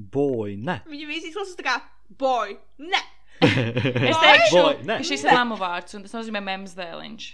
Boy, 0.00 0.56
ne. 0.56 0.78
Viņi 0.92 1.08
visi 1.10 1.28
izklausās 1.32 1.58
tā 1.60 1.66
kā 1.66 1.76
boy. 2.20 2.56
Ne. 2.80 3.00
Es 3.40 4.16
teikšu, 4.20 4.56
Boy, 4.56 4.78
ne. 4.88 4.96
ka 5.00 5.04
šis 5.06 5.22
ir 5.24 5.32
lamu 5.32 5.56
vārds, 5.60 5.94
un 5.96 6.02
tas 6.04 6.12
nozīmē 6.16 6.40
mems 6.44 6.74
dēliņš. 6.76 7.28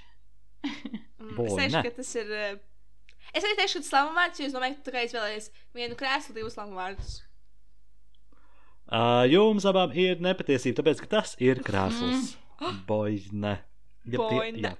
Mm, 0.66 1.32
Boy, 1.38 1.46
es 1.50 1.56
teikšu, 1.60 1.76
ne. 1.78 1.82
ka 1.86 1.94
tas 2.00 2.10
ir. 2.18 2.30
eh, 2.30 2.56
Es 3.34 3.42
arī 3.44 3.56
teikšu, 3.58 3.80
ka 3.80 3.82
tas 3.84 3.90
ir 3.90 3.96
lamuvārds, 3.98 4.38
jo 4.40 4.46
es 4.46 4.54
domāju, 4.54 4.76
ka 4.78 4.84
tu 4.86 4.92
kā 4.94 5.00
izvēlējies 5.06 5.48
vienu 5.76 5.96
krēslu, 5.98 6.34
divus 6.36 6.54
lamuvārdus. 6.56 7.16
Uh, 7.18 7.25
jums 9.30 9.64
abām 9.66 9.94
ir 9.96 10.20
nepatiesība, 10.22 10.78
tāpēc, 10.82 11.00
ka 11.02 11.06
tas 11.20 11.36
ir 11.42 11.62
krāsls. 11.66 12.36
Boy, 12.86 13.20
ne. 13.32 13.58
Ja 14.06 14.18
Mm. 14.18 14.28
Boy, 14.28 14.52
tie- 14.52 14.62
jā. 14.62 14.76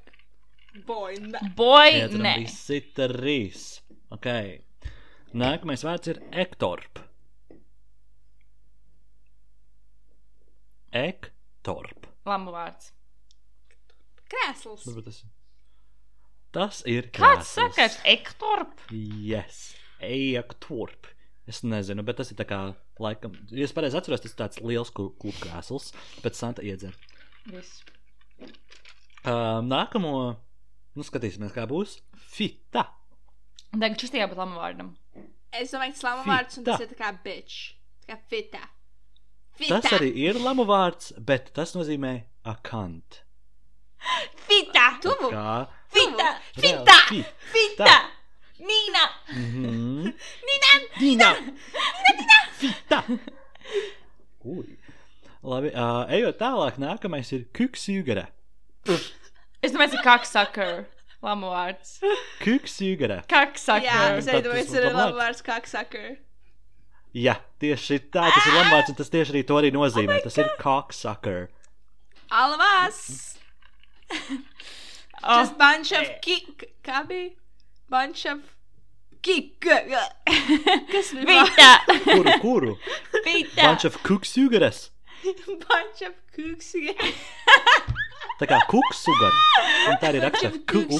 Boy, 0.87 1.17
ne. 1.19 1.39
Boy, 1.57 1.91
Iedzeram 1.91 2.23
nē. 2.23 2.35
Visi 2.45 2.81
trīs. 2.95 3.81
Ok. 4.13 4.29
Nākamais 5.35 5.83
vārds 5.83 6.07
ir 6.13 6.21
ektorp. 6.33 7.01
Ektorp. 10.93 12.07
Lamu 12.27 12.53
vārds. 12.55 12.93
Krēsls. 14.31 14.87
Varbūt 14.87 15.05
Tas, 15.11 15.23
tas 16.53 16.83
ir 16.87 17.11
Kāds 17.11 17.51
krāsls. 17.53 17.75
saka, 17.75 17.89
ektorp? 18.15 18.81
Yes. 18.91 19.75
Ektorp. 20.01 21.07
Es 21.47 21.61
nezinu, 21.63 22.03
bet 22.03 22.19
tas 22.19 22.33
ir 22.33 22.39
tā 22.41 22.47
kā, 22.49 22.59
laikam, 22.99 23.35
ja 23.55 23.67
es 23.69 23.75
pareizi 23.75 23.99
atceros, 24.01 24.23
tas 24.25 24.33
ir 24.33 24.39
tāds 24.41 24.59
liels 24.67 24.91
kūku 24.95 25.31
krēsls, 25.39 25.93
pēc 26.25 26.39
Santa 26.41 26.65
iedzer. 26.67 26.97
Viss. 27.47 27.85
Um, 29.27 29.69
nākamo, 29.71 30.11
nu 30.99 31.07
skatīsimies, 31.07 31.55
kā 31.55 31.69
būs. 31.71 32.01
Fita. 32.35 32.89
Tagad 33.71 34.01
šis 34.03 34.17
jābūt 34.19 34.41
lamu 34.43 34.59
vārdam. 34.59 34.91
Es 35.55 35.71
domāju, 35.73 35.95
tas 35.95 36.03
ir 36.03 36.09
lamuvārds, 36.11 36.59
un 36.59 36.67
tas 36.67 36.81
Fita. 36.81 36.89
ir 36.89 36.93
tā 36.97 36.99
kā 36.99 37.13
bitch. 37.25 37.61
Tā 38.03 38.11
kā 38.11 38.19
fita. 38.33 38.65
Fita. 39.57 39.79
Tas 39.81 39.97
arī 40.01 40.11
ir 40.27 40.39
lamu 40.43 40.67
vārds, 40.69 41.15
bet 41.31 41.53
tas 41.57 41.73
nozīmē 41.79 42.13
akant. 42.45 43.23
Fita! 44.47 44.89
Tuvu. 45.03 45.31
Kā 45.33 45.67
Fita! 45.95 46.29
Fita. 46.59 46.99
Fi- 47.09 47.25
Fita! 47.55 47.95
Nīna! 48.63 49.05
Mhm. 49.35 50.13
Nīna! 50.49 50.73
Dīna! 50.97 51.31
Fita! 52.61 53.03
Ui. 54.47 54.79
Labi, 55.47 55.71
uh, 55.77 56.07
ejot 56.17 56.39
tālāk, 56.41 56.79
nākamais 56.83 57.29
ir 57.37 57.45
kuksjūgara. 57.55 58.27
Es 58.87 59.75
domāju, 59.75 59.93
tas 59.93 59.99
ir 59.99 60.05
kaksaker. 60.07 60.73
Lamu 61.25 61.51
vārds. 61.53 61.99
Kuksjūgara. 62.43 63.21
Kaksaker. 63.31 63.87
Jā, 63.87 64.01
es 64.21 64.27
domāju, 64.31 64.65
tas 64.67 64.75
ir 64.79 64.89
lamuvārds 64.95 65.45
kā 65.47 65.59
sucker. 65.67 66.17
Jā, 67.17 67.37
tieši 67.63 68.01
tā, 68.13 68.27
tas 68.29 68.45
ir 68.51 68.57
lamvārds, 68.59 68.91
un 68.93 68.99
tas 68.99 69.13
tieši 69.13 69.33
arī 69.35 69.43
to 69.49 69.57
arī 69.61 69.71
Oh 69.73 69.77
nozīmē. 69.77 70.19
tas 70.25 70.37
ir 70.43 70.51
cocksucker. 70.61 71.47
Alavās! 72.31 72.99
Oh. 75.27 75.41
Just 75.41 75.57
bunch 75.59 75.91
of 75.97 76.07
kick. 76.23 76.67
Kā 76.85 77.01
bija? 77.09 77.33
Bunch 77.89 78.26
of 78.26 78.41
kick. 79.22 79.61
Kas 79.61 81.12
bija? 81.14 81.45
Fita! 81.47 81.70
Kuru, 82.05 82.32
kuru? 82.43 82.72
Fita! 83.24 83.62
Bunch 83.62 83.84
of 83.87 83.99
kuksjūgaras. 84.03 84.91
Bunch 85.47 86.03
of 86.07 86.14
cooks. 86.34 86.72
Tā 88.41 88.47
kā 88.51 88.59
kuksugar. 88.70 89.32
Un 89.91 89.97
tā 90.03 90.11
arī 90.12 90.20
raksta 90.26 90.51
kuk. 90.68 90.93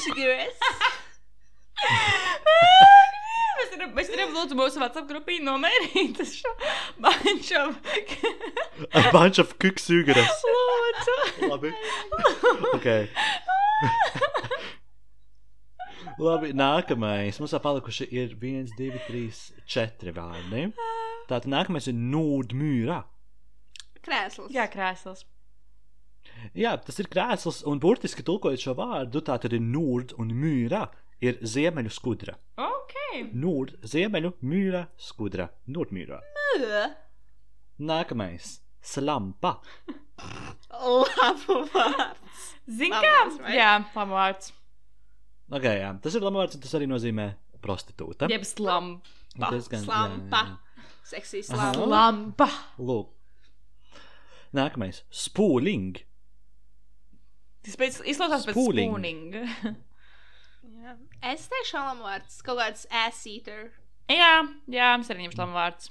Mēs 3.57 3.71
varam, 3.73 3.93
mēs 3.97 4.11
varam 4.13 4.33
lūdzu 4.37 4.57
mūsu 4.59 4.81
WhatsApp 4.83 5.07
grupī 5.11 5.39
nomērīt 5.45 6.19
šo 6.39 6.53
banču. 7.03 7.63
A 8.93 9.05
bunch 9.15 9.39
of 9.43 9.55
kuksjūgaras. 9.63 10.43
Lūdzu. 10.55 11.19
Labi. 11.51 11.75
Ok. 12.77 12.87
Labi, 16.17 16.55
nākamais. 16.57 17.37
Mums 17.41 17.53
vēl 17.53 17.61
palikuši 17.61 18.07
ir 18.17 18.31
1, 18.41 18.71
2, 18.79 19.01
3, 19.05 19.41
4 19.69 20.15
vārdi. 20.17 20.63
Tātad 21.29 21.49
nākamais 21.53 21.89
ir 21.91 21.97
nūdmīra. 21.99 23.03
Krēsls. 24.07 24.49
Jā, 24.55 24.65
krēsls. 24.73 25.27
Jā, 26.57 26.73
tas 26.83 27.03
ir 27.03 27.11
krēsls, 27.13 27.61
un 27.69 27.81
burtiski 27.83 28.25
tulkojot 28.27 28.65
šo 28.65 28.75
vārdu, 28.79 29.21
tā 29.25 29.37
tad 29.43 29.53
ir 29.57 29.63
nūd 29.63 30.17
un 30.23 30.33
mīra. 30.33 30.87
Ir 31.25 31.39
ziemeļu 31.41 31.93
skudra. 31.93 32.35
Ok. 32.61 32.97
Nūd, 33.33 33.79
ziemeļu, 33.89 34.35
mīra, 34.45 34.83
skudra. 35.01 35.49
Nūdmīra. 35.73 36.21
Ugh. 36.57 36.97
Nākamais. 37.81 38.59
Slampa. 38.85 39.59
Labu 40.73 41.63
vārds. 41.73 42.53
Labi, 42.69 42.93
kā? 42.93 43.17
Jā, 43.53 43.73
labi 43.97 44.13
vārds. 44.13 44.53
Okay, 45.53 45.79
jā. 45.81 45.91
Tas 46.03 46.15
ir 46.19 46.25
lamārds, 46.27 46.57
un 46.59 46.63
tas 46.65 46.73
arī 46.75 46.89
nozīmē 46.91 47.29
prostitūta. 47.63 48.29
Jeb 48.31 48.43
slampa. 48.47 49.51
Diezgan- 49.53 49.83
jā, 49.83 49.85
Slampa. 49.85 50.41
Seksīs 51.07 51.47
slampa. 51.53 51.87
Lampa. 51.87 52.49
Lūk. 52.79 53.13
Nākamais. 54.57 55.03
Spūling. 55.13 56.01
Tas 57.67 57.77
pēc, 57.77 58.01
izklausās 58.09 58.47
pēc. 58.49 58.55
Jā. 60.83 60.95
Es 61.23 61.49
teikšu 61.51 61.79
vārds. 62.07 62.41
Kaut 62.47 62.59
kāds 62.61 62.87
ass 62.91 63.25
eater. 63.27 63.71
jā, 64.09 64.33
jā, 64.71 64.91
mums 64.97 65.09
arī 65.11 65.27
ņemšu 65.27 65.41
labu 65.43 65.57
vārds. 65.59 65.91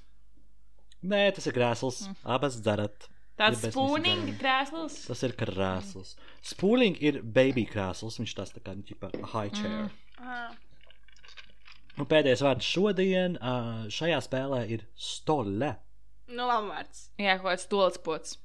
Nē, 1.05 1.33
tas 1.35 1.47
ir 1.47 1.53
krēsls. 1.53 2.05
Abas 2.23 2.55
dzerat. 2.63 3.07
Tāds 3.35 3.65
Ja 3.65 3.71
visi 3.73 4.35
krēsls. 4.39 4.99
Tas 5.09 5.23
ir 5.27 5.33
krēsls. 5.35 6.13
Spūling 6.45 6.95
ir 7.03 7.19
baby 7.21 7.65
krēsls. 7.67 8.19
Viņš 8.21 8.35
tas 8.37 8.53
tā 8.55 8.63
kā 8.63 8.75
nu, 8.77 8.85
ķipa, 8.87 9.11
high 9.33 9.51
chair. 9.55 9.89
Ah. 10.21 10.53
Un 11.99 12.07
pēdējais 12.11 12.43
vārds 12.43 12.67
šodien 12.67 13.35
šajā 13.91 14.21
spēlē 14.23 14.63
ir 14.75 14.87
stole. 14.95 15.75
Nu, 16.31 16.47
labu 16.47 16.71
vārds. 16.71 17.09
Jā, 17.21 17.37
kaut 17.39 17.51
kāds 17.51 17.67
tolspots. 17.71 18.37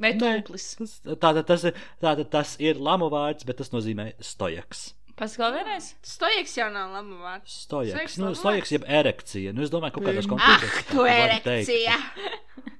Vai 0.00 0.12
Nē, 0.16 0.40
tūplis. 0.42 0.68
Tātad, 1.06 1.44
tas 1.48 1.64
tātad 2.02 2.30
tas 2.32 2.54
ir 2.62 2.80
lamu 2.82 3.08
vārds, 3.12 3.46
bet 3.46 3.60
tas 3.60 3.72
nozīmē 3.74 4.12
stojaks. 4.24 4.88
Paskal 5.18 5.52
vienreiz. 5.54 5.92
Stojaks 6.02 6.56
jau 6.58 6.66
nav 6.74 6.90
labu 6.90 7.20
vārds. 7.22 7.52
Stojaks. 7.68 8.16
Nu, 8.18 8.32
stojaks 8.34 8.72
jeb 8.74 8.86
erekcija. 8.90 9.52
Nu, 9.54 9.62
es 9.62 9.70
domāju, 9.70 9.94
kaut 9.98 10.08
kādos 10.08 10.26
Bim. 10.26 10.40
Ah, 10.42 10.56
kontekstos. 10.58 10.90
tu 10.90 11.06
erekcija. 11.10 11.98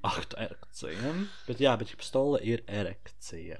Ah, 0.05 0.19
tu 0.29 0.37
erekcija. 0.37 1.13
Bet 1.47 1.61
jā, 1.63 1.71
bet 1.81 1.89
stole 2.05 2.37
ir 2.45 2.61
erekcija. 2.69 3.55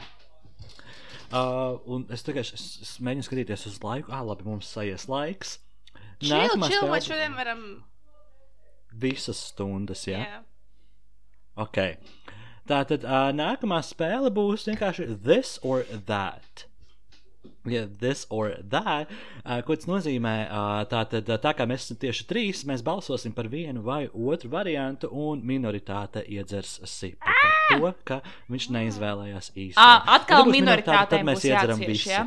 Uh, 1.33 1.79
un 1.89 2.03
es 2.13 2.21
tikai 2.21 2.43
es, 2.45 2.51
es 2.83 2.91
mēģinu 3.01 3.25
skatīties 3.25 3.63
uz 3.71 3.79
laiku. 3.81 4.11
Ah, 4.13 4.21
labi, 4.27 4.45
mums 4.45 4.69
sajies 4.69 5.07
laiks. 5.09 5.55
Čil, 6.21 6.35
Nākamā 6.35 6.69
čil, 6.69 6.85
vai 6.85 6.99
spēle- 6.99 7.07
šodien 7.07 7.33
varam. 7.39 7.63
Visas 8.93 9.41
stundas, 9.49 10.05
jā. 10.07 10.21
Jā. 10.21 10.43
Ok. 11.65 11.81
Tā 12.69 12.83
tad 12.91 13.03
uh, 13.07 13.31
nākamā 13.35 13.81
spēle 13.85 14.29
būs 14.33 14.67
vienkārši 14.69 15.09
this 15.25 15.57
or 15.63 15.83
that. 16.07 16.67
Ja 17.69 17.85
this 17.87 18.25
or 18.29 18.53
that, 18.71 19.11
uh, 19.43 19.59
ko 19.65 19.77
tas 19.77 19.89
nozīmē, 19.89 20.35
uh, 20.45 20.83
tā 20.91 21.03
tad 21.09 21.29
uh, 21.31 21.39
tā 21.41 21.55
kā 21.57 21.67
mēs 21.69 21.87
esam 21.87 21.99
tieši 22.03 22.27
trīs, 22.29 22.63
mēs 22.69 22.83
balsosim 22.85 23.33
par 23.35 23.49
vienu 23.51 23.83
vai 23.85 24.05
otru 24.11 24.51
variantu, 24.53 25.09
un 25.11 25.41
minoritāte 25.45 26.23
iedzers 26.27 26.79
sipu 26.89 27.21
par 27.25 27.59
to, 27.71 27.93
ka 28.07 28.21
viņš 28.51 28.69
neizvēlējās 28.77 29.51
Ja 29.81 29.91
atkal 30.17 30.45
nebūs 30.45 30.59
minoritātēm 30.59 31.13
tad 31.17 31.29
mēs 31.31 31.47
iedzeram 31.49 31.85
visi. 31.85 32.09
jā? 32.13 32.25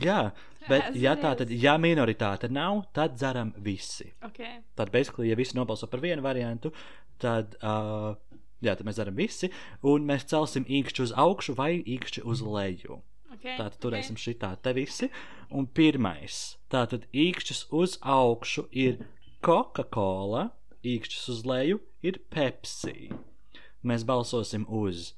Jā, 0.00 0.20
bet 0.68 0.94
ja 0.98 1.14
tā 1.20 1.34
tad, 1.38 1.50
ja 1.50 1.76
minoritāte 1.80 2.48
nav, 2.52 2.84
tad 2.96 3.16
dzeram 3.18 3.52
visi. 3.64 4.10
Ok. 4.24 4.40
Tad, 4.78 4.92
basically, 4.94 5.28
ja 5.30 5.38
visi 5.38 5.56
nobalso 5.58 5.88
par 5.90 6.02
vienu 6.04 6.24
variantu, 6.24 6.72
tad, 7.22 7.56
uh, 7.62 8.14
jā, 8.64 8.74
tad 8.74 8.84
mēs 8.88 9.00
darām 9.00 9.18
visi, 9.18 9.50
un 9.82 10.06
mēs 10.08 10.28
celsim 10.30 10.66
īkšķi 10.68 11.04
uz 11.06 11.16
augšu 11.24 11.56
vai 11.58 11.76
īkšķi 11.80 12.24
uz 12.24 12.44
leju. 12.44 13.02
Okay. 13.34 13.56
Tātad 13.58 13.78
turēsim 13.82 14.18
šitā 14.20 14.54
te 14.62 14.74
visi. 14.76 15.10
Un 15.54 15.66
pirmais, 15.66 16.56
tātad 16.72 17.06
īkšķis 17.12 17.66
uz 17.74 17.98
augšu 18.00 18.66
ir 18.70 19.04
Coca-Cola, 19.44 20.48
īkšķis 20.84 21.30
uz 21.34 21.44
leju 21.48 21.80
ir 22.04 22.20
Pepsi. 22.32 23.10
Mēs 23.84 24.06
balsosim 24.08 24.66
uz. 24.68 25.12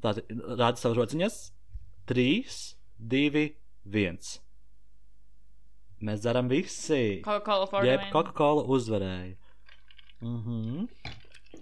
Tātad 0.00 0.28
rāda 0.30 0.80
savas 0.80 0.98
rociņas. 0.98 1.40
3, 2.10 2.70
2, 3.12 3.46
1. 3.84 4.30
Mēs 6.00 6.22
darām 6.24 6.48
visi. 6.48 7.20
Coca-Cola 7.24 7.68
for 7.68 7.84
Jeb, 7.84 8.00
the 8.00 8.06
win. 8.06 8.12
Coca-Cola 8.14 8.64
uzvarēja. 8.64 9.36
Mm 10.20 10.42
-hmm. 10.44 10.88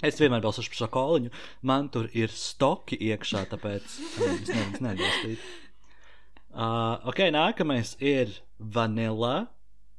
Es 0.03 0.20
vienmēr 0.20 0.43
balsošu 0.45 0.70
par 0.70 0.76
šo 0.76 0.86
koliņu. 0.95 1.30
Man 1.62 1.89
tur 1.89 2.09
ir 2.14 2.30
stoki 2.30 2.99
iekšā, 3.09 3.47
tāpēc 3.51 3.82
mm, 3.99 4.43
es 4.43 4.49
nevaru 4.49 4.82
neatbalstīt. 4.86 5.39
Uh, 6.59 6.99
ok, 7.07 7.29
nākamais 7.31 7.93
ir 8.03 8.33
vanilla 8.59 9.49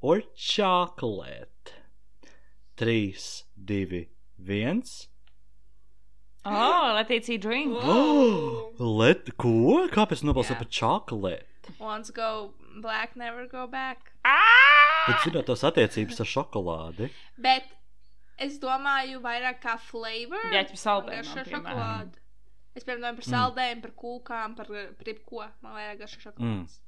or 0.01 0.21
chocolate. 0.35 1.71
3, 2.75 3.15
2, 3.55 4.01
1. 4.43 4.83
Oh, 6.45 6.91
Latīcija 6.97 7.39
drink. 7.43 7.75
Oh, 7.83 8.71
let, 8.79 9.31
ko? 9.39 9.87
Kāpēc 9.91 10.23
nobalsot 10.27 10.55
Jā. 10.57 10.59
par 10.63 10.69
chocolate? 10.71 11.73
Once 11.79 12.11
go 12.11 12.51
black, 12.81 13.15
never 13.15 13.45
go 13.47 13.67
back. 13.67 14.11
Bet 15.07 15.23
zinot 15.23 15.47
tos 15.47 15.63
attiecības 15.67 16.19
ar 16.23 16.29
šokolādi. 16.31 17.09
Bet 17.39 17.67
es 18.39 18.57
domāju 18.61 19.19
vairāk 19.23 19.59
kā 19.63 19.75
flavor. 19.79 20.43
Jā, 20.55 20.63
ķip 20.67 20.79
saldējumam, 20.79 21.35
Garšo 21.35 21.45
piemēram. 21.47 21.67
šokolādi. 21.67 22.23
Es 22.77 22.85
piemēram 22.85 23.17
par 23.17 23.25
saldējumu, 23.25 23.81
par 23.85 23.93
kūkām, 24.03 24.55
par, 24.57 24.69
par 24.69 25.09
jebko. 25.09 25.43
Man 25.65 25.75
vajag 25.77 26.01
garšo 26.03 26.21
šokolādes. 26.27 26.79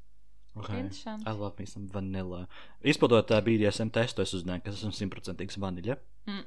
Okay. 0.52 0.82
Interesanti. 0.84 1.24
I 1.26 1.32
love 1.32 1.56
me 1.60 1.66
some 1.66 1.88
vanilla. 1.88 2.42
Izpildot 2.84 3.32
uh, 3.32 3.40
BDSM 3.46 3.90
testu, 3.96 4.22
es 4.26 4.34
uzzināju, 4.36 4.66
ka 4.66 4.74
es 4.74 4.82
esmu 4.82 4.92
simtprocentīgs 4.98 5.58
vaniļa. 5.64 5.96
Mm. 6.28 6.42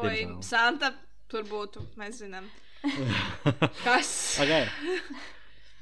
Oi. 0.00 0.16
Santa, 0.46 0.92
tur 1.30 1.46
būtu, 1.46 1.84
mēs 2.00 2.18
zinām. 2.24 2.48
Kas? 3.84 4.10
okay. 4.42 4.66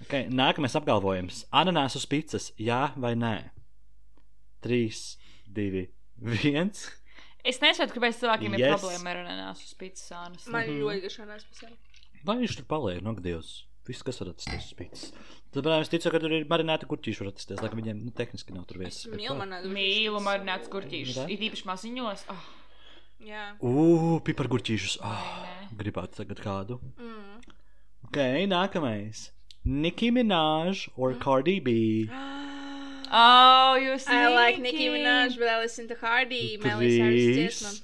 Okay, 0.04 0.28
nākamais 0.30 0.76
apgalvojums. 0.78 1.42
Ananās 1.56 1.96
uz 1.98 2.04
pīcis, 2.10 2.52
jā 2.60 2.88
vai 3.00 3.14
nē? 3.18 3.34
3, 4.62 5.00
2, 5.56 5.86
1. 6.52 6.72
Es 7.48 7.60
nesaprotu, 7.62 7.96
kāpēc 7.96 8.18
cilvēkiem 8.20 8.54
ir 8.58 8.64
Yes. 8.66 8.74
problēma 8.76 9.12
ar 9.14 9.20
ananāsu 9.24 9.68
uz 9.70 9.74
pīcis 9.78 10.08
sānas. 10.10 10.46
Man 10.52 10.68
ļoti 10.68 11.04
garšo 11.06 11.26
nespēcēl. 11.28 11.76
Lai 12.26 12.38
viņš 12.42 12.58
tur 12.60 12.68
paliek, 12.70 13.02
no 13.04 13.14
Dievs. 13.18 13.64
Viss, 13.88 14.04
kas 14.04 14.18
var 14.20 14.34
atrasties 14.34 14.66
uz 14.68 14.76
pīcis. 14.76 15.12
Tad, 15.48 15.62
protams, 15.62 15.86
es 15.86 15.92
ticu, 15.94 16.10
ka 16.12 16.18
tur 16.20 16.34
ir 16.36 16.44
marināti 16.50 16.84
kurķīši, 16.90 17.22
var 17.22 17.30
atrasties. 17.30 17.62
Lai 17.62 17.70
gan 17.72 17.80
viņiem 17.80 18.02
nu, 18.04 18.12
tehniski 18.12 18.52
nav 18.52 18.66
tur 18.68 18.82
vietas. 18.82 19.06
bet 19.08 19.70
Mīlu 19.72 20.20
marināts 20.20 20.68
kurķīšus. 20.68 21.22
Ir 21.32 21.46
īpaši 21.48 21.68
maziņos. 21.70 22.26
Oh, 22.34 22.42
Jā. 23.24 23.56
Ugh, 23.64 24.20
pipargurķīšus. 24.28 25.00
Oh, 25.02 25.22
nē. 25.42 25.70
gribētu 25.80 26.20
tagad 26.20 26.38
kādu. 26.44 26.76
Mm. 27.00 27.40
Ok, 28.06 28.18
nākamais. 28.50 29.30
Nicki 29.64 30.12
Minaj 30.14 30.84
or 30.96 31.16
Cardi 31.18 31.58
B. 31.60 32.06
oh 33.10 33.74
jūs 33.80 34.06
I 34.06 34.28
like 34.30 34.62
Nicki 34.62 34.86
Minaj, 34.92 35.38
but 35.38 35.48
I 35.48 35.58
listen 35.60 35.88
to 35.88 35.96
Hardy, 35.98 36.58
Miley 36.62 36.94
Cyrus 36.94 37.24
dziesmām. 37.40 37.80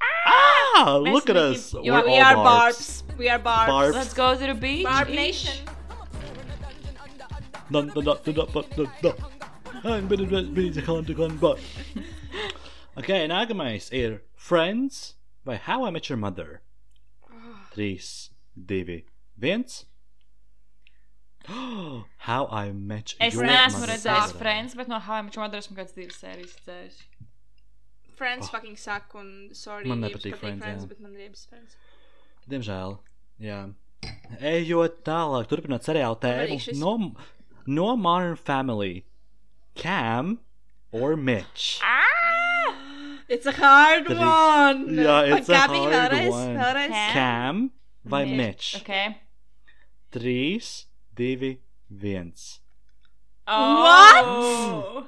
2, 0.00 0.04
1. 0.04 0.08
Ah! 0.26 0.98
Mēs 1.04 1.12
Look 1.12 1.28
at 1.30 1.36
Nicki- 1.36 1.54
us! 1.56 1.72
You 1.74 1.92
We're 1.92 1.98
are- 1.98 2.04
We 2.06 2.12
all 2.18 2.22
are 2.22 2.34
barbs. 2.34 3.02
barbs. 3.02 3.18
We 3.18 3.28
are 3.28 3.38
barbs. 3.38 3.70
Barbs. 3.72 3.94
Let's 3.96 4.14
go 4.14 4.34
to 4.36 4.46
the 4.46 4.54
beach. 4.54 4.84
Barb 4.84 5.08
each. 5.10 5.16
Nation. 5.16 5.66
Dun, 7.70 7.88
dun, 7.88 8.04
dun, 8.04 8.18
dun, 8.24 8.34
dun, 8.34 8.64
dun, 8.76 8.90
dun. 9.02 9.14
I'm 9.84 10.08
gonna 10.08 10.24
be- 10.26 10.50
be 10.50 10.70
the 10.70 10.82
con- 10.82 11.04
the 11.04 11.14
con- 11.14 11.36
but- 11.38 11.58
Ok, 12.96 13.08
nākamais 13.28 13.92
ir 13.92 14.22
Friends 14.34 15.14
vai 15.44 15.56
How 15.56 15.84
I 15.84 15.90
Met 15.90 16.08
Your 16.08 16.16
Mother. 16.18 16.62
3, 17.74 17.98
2, 18.56 19.04
1. 19.38 19.84
How 22.26 22.46
I 22.50 22.72
Met 22.72 23.14
Es 23.20 23.34
Your 23.34 23.44
neesmu 23.44 23.80
Mother. 23.80 23.92
redzējis 23.94 24.32
Friends, 24.38 24.74
bet 24.74 24.88
no 24.88 24.98
How 24.98 25.14
I 25.14 25.22
Met 25.22 25.36
Your 25.36 25.44
Mother 25.46 25.58
esmu 25.58 25.76
kāds 25.78 25.94
divas 25.94 26.18
sērijas 26.22 26.56
redzējis. 26.66 26.98
Friends 28.18 28.48
fucking 28.50 28.76
suck 28.76 29.14
un 29.14 29.50
sorry. 29.52 29.84
Oh. 29.86 29.88
Man 29.94 30.00
nepatīk 30.02 30.36
Friends, 30.40 30.64
jā. 30.66 30.88
bet 30.88 31.00
man 31.00 31.12
riebas 31.14 31.46
Friends. 31.48 31.76
Diemžēl. 32.50 32.98
Jā. 33.40 33.60
Ejot 34.40 35.00
tālāk, 35.06 35.46
turpinot 35.50 35.86
seriālu 35.86 36.18
arī 36.18 36.48
tēmu. 36.56 36.58
šis- 36.64 36.78
No, 36.82 37.14
no 37.66 37.96
Modern 37.96 38.36
Family. 38.36 39.04
Cam 39.74 40.38
or 40.90 41.16
Mitch? 41.16 41.80
It's 43.28 43.44
a 43.46 43.52
hard 43.52 44.06
Trīs. 44.06 44.18
one! 44.18 44.86
Jā, 44.96 45.36
it's 45.36 45.48
a 45.50 45.52
Pagaidi, 45.52 45.92
hard 45.92 46.12
vēlreiz, 46.12 46.30
one. 46.30 46.56
Vēlreiz. 46.56 46.88
Cam. 46.88 47.12
Cam 47.12 47.72
vai 48.04 48.24
Mitch? 48.24 48.74
Ok. 48.80 49.16
3, 50.12 50.86
2, 51.14 51.58
viens. 51.90 52.60
Oh! 53.46 55.06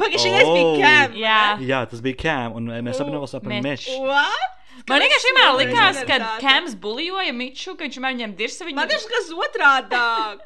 Pagaidzi, 0.00 0.24
šis 0.24 0.48
bija 0.48 0.64
Oh. 0.64 0.80
Cam. 0.82 1.12
Jā. 1.20 1.38
Jā, 1.62 1.80
tas 1.90 2.00
bija 2.02 2.18
Cam, 2.24 2.56
un 2.58 2.70
mēs 2.86 3.00
abi 3.04 3.14
nolasām 3.14 3.44
par 3.44 3.60
mešu. 3.62 3.94
What? 4.08 4.50
Man 4.90 5.00
vienkārši 5.04 5.28
vienmēr 5.30 5.52
likās, 5.60 6.00
ka 6.08 6.16
ir? 6.18 6.24
Kams 6.42 6.74
buļoja 6.82 7.32
Miču, 7.32 7.76
ka 7.78 7.86
viņš 7.86 7.98
vienmēr 8.00 8.16
viņam 8.16 8.32
dirsa 8.40 8.66
viņu. 8.66 8.76
Man 8.80 8.90
liekas, 8.90 9.06
kas 9.12 9.30
otrādāk. 9.46 10.42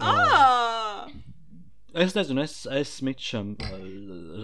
Ah! 0.00 1.08
Es 1.98 2.12
nezinu, 2.14 2.42
es, 2.44 2.52
es 2.70 2.90
Mičam 3.02 3.54
uh, 3.58 3.70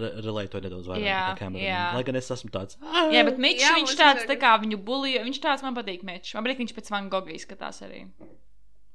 re 0.01 0.09
relētoju 0.25 0.65
nedaudz 0.65 0.87
vairāk 0.89 1.05
Jā, 1.05 1.19
Cameronam. 1.39 1.61
jā. 1.63 1.83
Lai 1.95 2.01
gan 2.07 2.17
es 2.19 2.27
esmu 2.33 2.49
tāds. 2.51 2.75
Jā, 3.13 3.21
bet 3.27 3.37
Mičs, 3.39 3.61
Jā, 3.63 3.75
viņš 3.77 3.93
tāds 3.99 4.25
tā 4.27 4.35
kā 4.41 4.55
viņu 4.63 4.79
buļoja. 4.83 5.21
Viņš 5.27 5.39
tāds 5.45 5.63
man 5.63 5.77
patīk, 5.77 6.03
Mičs. 6.07 6.33
Man 6.35 6.43
patīk, 6.47 6.59
viņš 6.65 6.73
pēc 6.75 6.91
Van 6.91 7.07
Gogha 7.13 7.31
izskatās 7.37 7.79
arī. 7.85 8.01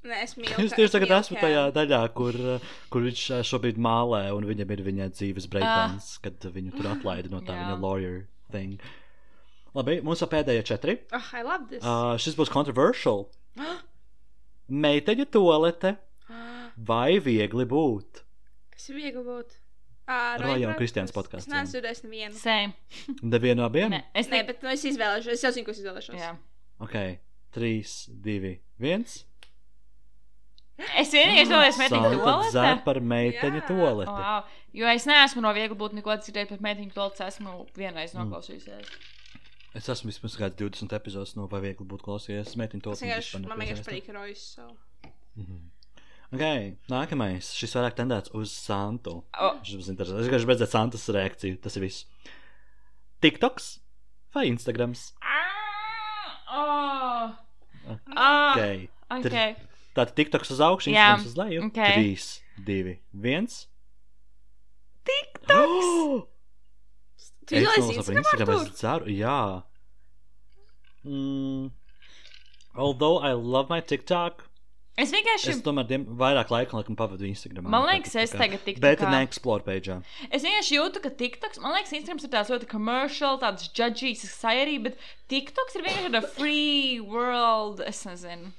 Nē, 0.01 0.23
es 0.25 0.33
mīlu. 0.39 0.57
Es 0.65 0.73
tieši 0.73 0.95
tagad 0.95 1.11
esmu 1.19 1.37
tajā 1.37 1.67
daļā, 1.75 1.99
kur, 2.17 2.37
kur 2.93 3.03
viņš 3.05 3.25
uh, 3.35 3.43
šobrīd 3.45 3.77
mālē, 3.81 4.23
un 4.33 4.47
viņam 4.49 4.73
ir 4.73 4.81
viņa 4.87 5.09
dzīves 5.13 5.45
breakdowns, 5.51 6.15
kad 6.23 6.41
viņu 6.55 6.73
tur 6.77 6.89
atlaida 6.95 7.29
no 7.33 7.43
tā 7.45 7.53
Jā. 7.53 7.67
viņa 7.67 7.77
lawyer 7.83 8.17
thing. 8.53 8.81
Labi, 9.77 9.99
mums 10.03 10.23
ir 10.25 10.31
pēdējie 10.33 10.65
četri. 10.67 10.97
Oh, 11.15 11.29
I 11.37 11.45
love 11.45 11.69
this. 11.69 11.85
Uh, 11.85 12.17
šis 12.19 12.35
būs 12.39 12.49
controversial. 12.51 13.27
Meiteņu 14.71 15.27
toalete 15.31 15.95
vai 16.77 17.19
viegli 17.23 17.67
būt? 17.69 18.23
Kas 18.73 18.89
ir 18.89 18.99
viegli 18.99 19.23
būt? 19.25 19.57
Roja 20.11 20.67
un 20.67 20.75
Brothers. 20.75 21.13
podkāsts, 21.15 21.47
Es 21.47 21.51
neesmu 21.51 21.71
dzirdējis 21.71 22.01
nevienu. 22.03 22.35
Same. 22.35 22.73
Nevienu 23.21 23.61
no 23.61 23.67
abiem? 23.69 23.93
Nē, 23.93 24.01
es 24.17 24.27
Nē, 24.27 24.41
ne... 24.41 24.47
bet 24.49 24.63
nu, 24.65 24.71
es 24.73 24.83
izvēlēšos. 24.89 25.37
Es 25.37 25.45
jau 25.45 25.51
zinu, 25.55 25.67
ko 25.67 25.71
es 25.75 25.79
izvēlēšos. 25.79 26.17
Jā. 26.19 26.31
Ok, 26.83 26.97
3, 27.55 27.93
2, 28.25 28.55
1. 28.81 29.05
Es 31.01 31.11
vienīgi 31.15 31.43
izvēlējos 31.45 31.79
meitiņu 31.81 32.01
Santa 32.09 32.23
toalete. 32.25 32.51
dzer 32.55 32.81
par 32.85 32.99
meiteņu 33.13 33.61
Jā. 33.61 33.67
toaleti. 33.67 34.11
Wow. 34.11 34.43
Jo 34.81 34.87
es 34.93 35.05
neesmu 35.09 35.41
no 35.43 35.51
viegli 35.57 35.75
būt 35.79 35.93
neko 35.97 36.15
dzirdējis 36.21 36.49
par 36.53 36.61
meitiņu 36.67 36.93
toaletes. 36.95 37.25
Esmu 37.35 37.55
vienreiz 37.75 38.13
Mm. 38.13 38.23
noklausījusies. 38.29 38.91
Es 39.73 39.87
esmu 39.87 40.11
vismaz 40.11 40.35
kāds 40.35 40.55
20 40.59 40.91
epizodes 40.97 41.35
no 41.37 41.47
vai 41.47 41.61
viegli 41.61 41.85
būt 41.87 42.01
klausījies 42.03 42.55
meitiņu 42.59 42.81
Es 42.81 42.83
toaleti. 42.83 43.05
vienkārši, 43.07 43.47
man 43.47 43.59
vienkārši 43.59 43.85
patīk 43.87 44.13
Rojas. 44.13 44.41
So. 44.55 44.67
Ok, 46.31 46.43
nākamais. 46.91 47.49
Šis 47.59 47.73
vairāk 47.75 47.95
tendēts 47.97 48.31
uz 48.39 48.51
Santu. 48.55 49.17
Oh. 49.39 49.57
Šis 49.67 49.75
būs 49.81 49.89
interesants. 49.91 50.21
Es 50.23 50.29
gribēju 50.31 50.53
redzēt 50.53 50.71
Santas 50.71 51.07
reakciju. 51.11 51.57
Tas 51.61 51.75
ir 51.75 51.83
viss. 51.83 52.05
TikToks 53.21 53.79
vai 54.33 54.45
Instagrams? 54.47 55.09
Ah! 55.21 56.37
Oh! 56.51 57.35
Ah! 58.15 58.53
Ok. 58.55 58.89
Okay. 59.25 59.55
Tātad 59.95 60.15
TikToks 60.15 60.51
uz 60.55 60.61
augšu, 60.63 60.91
Instagrams 60.93 61.25
uz 61.31 61.35
leju. 61.37 61.65
ok. 61.67 61.79
3, 61.79 62.27
2, 62.67 62.97
1. 63.13 63.47
TikToks! 65.09 65.89
Oh! 65.91 66.27
Tu 67.51 67.57
izvēlējies 67.57 68.05
par 68.07 68.17
Instagram? 68.21 68.51
Es 68.61 68.77
ceru, 68.79 69.09
jā. 69.11 69.37
Mm. 71.03 71.71
Although 72.75 73.17
I 73.19 73.33
love 73.33 73.67
my 73.69 73.81
TikTok, 73.81 74.45
Es 75.01 75.09
vienkārši. 75.11 75.49
es 75.55 75.61
tomēr 75.65 75.87
diem, 75.89 76.03
vairāk 76.19 76.51
laika 76.53 76.77
laikam 76.77 76.95
pavadu 76.99 77.25
Instagram. 77.27 77.65
Man 77.73 77.83
liekas, 77.89 78.13
es 78.21 78.31
tagad 78.35 78.61
Bet 78.63 78.77
TikTokā- 79.01 79.09
ne 79.11 79.21
explore 79.25 79.63
page. 79.65 79.97
Es 80.29 80.43
vienkārši 80.45 80.77
jūtu, 80.77 81.01
ka 81.03 81.09
TikToks, 81.09 81.59
man 81.63 81.73
liekas, 81.75 81.91
Instagrams 81.97 82.23
ir 82.27 82.31
tāds 82.37 82.51
ļoti 82.53 82.69
commercial, 82.69 83.39
tāds 83.41 83.67
judgīs, 83.73 84.23
sajarī, 84.37 84.77
bet 84.83 84.97
TikToks 85.27 85.75
ir 85.79 85.85
vienkārši 85.87 86.11
tāda 86.13 86.23
free 86.37 86.99
world. 87.01 87.81
Es 87.81 88.05
nezinu. 88.05 88.53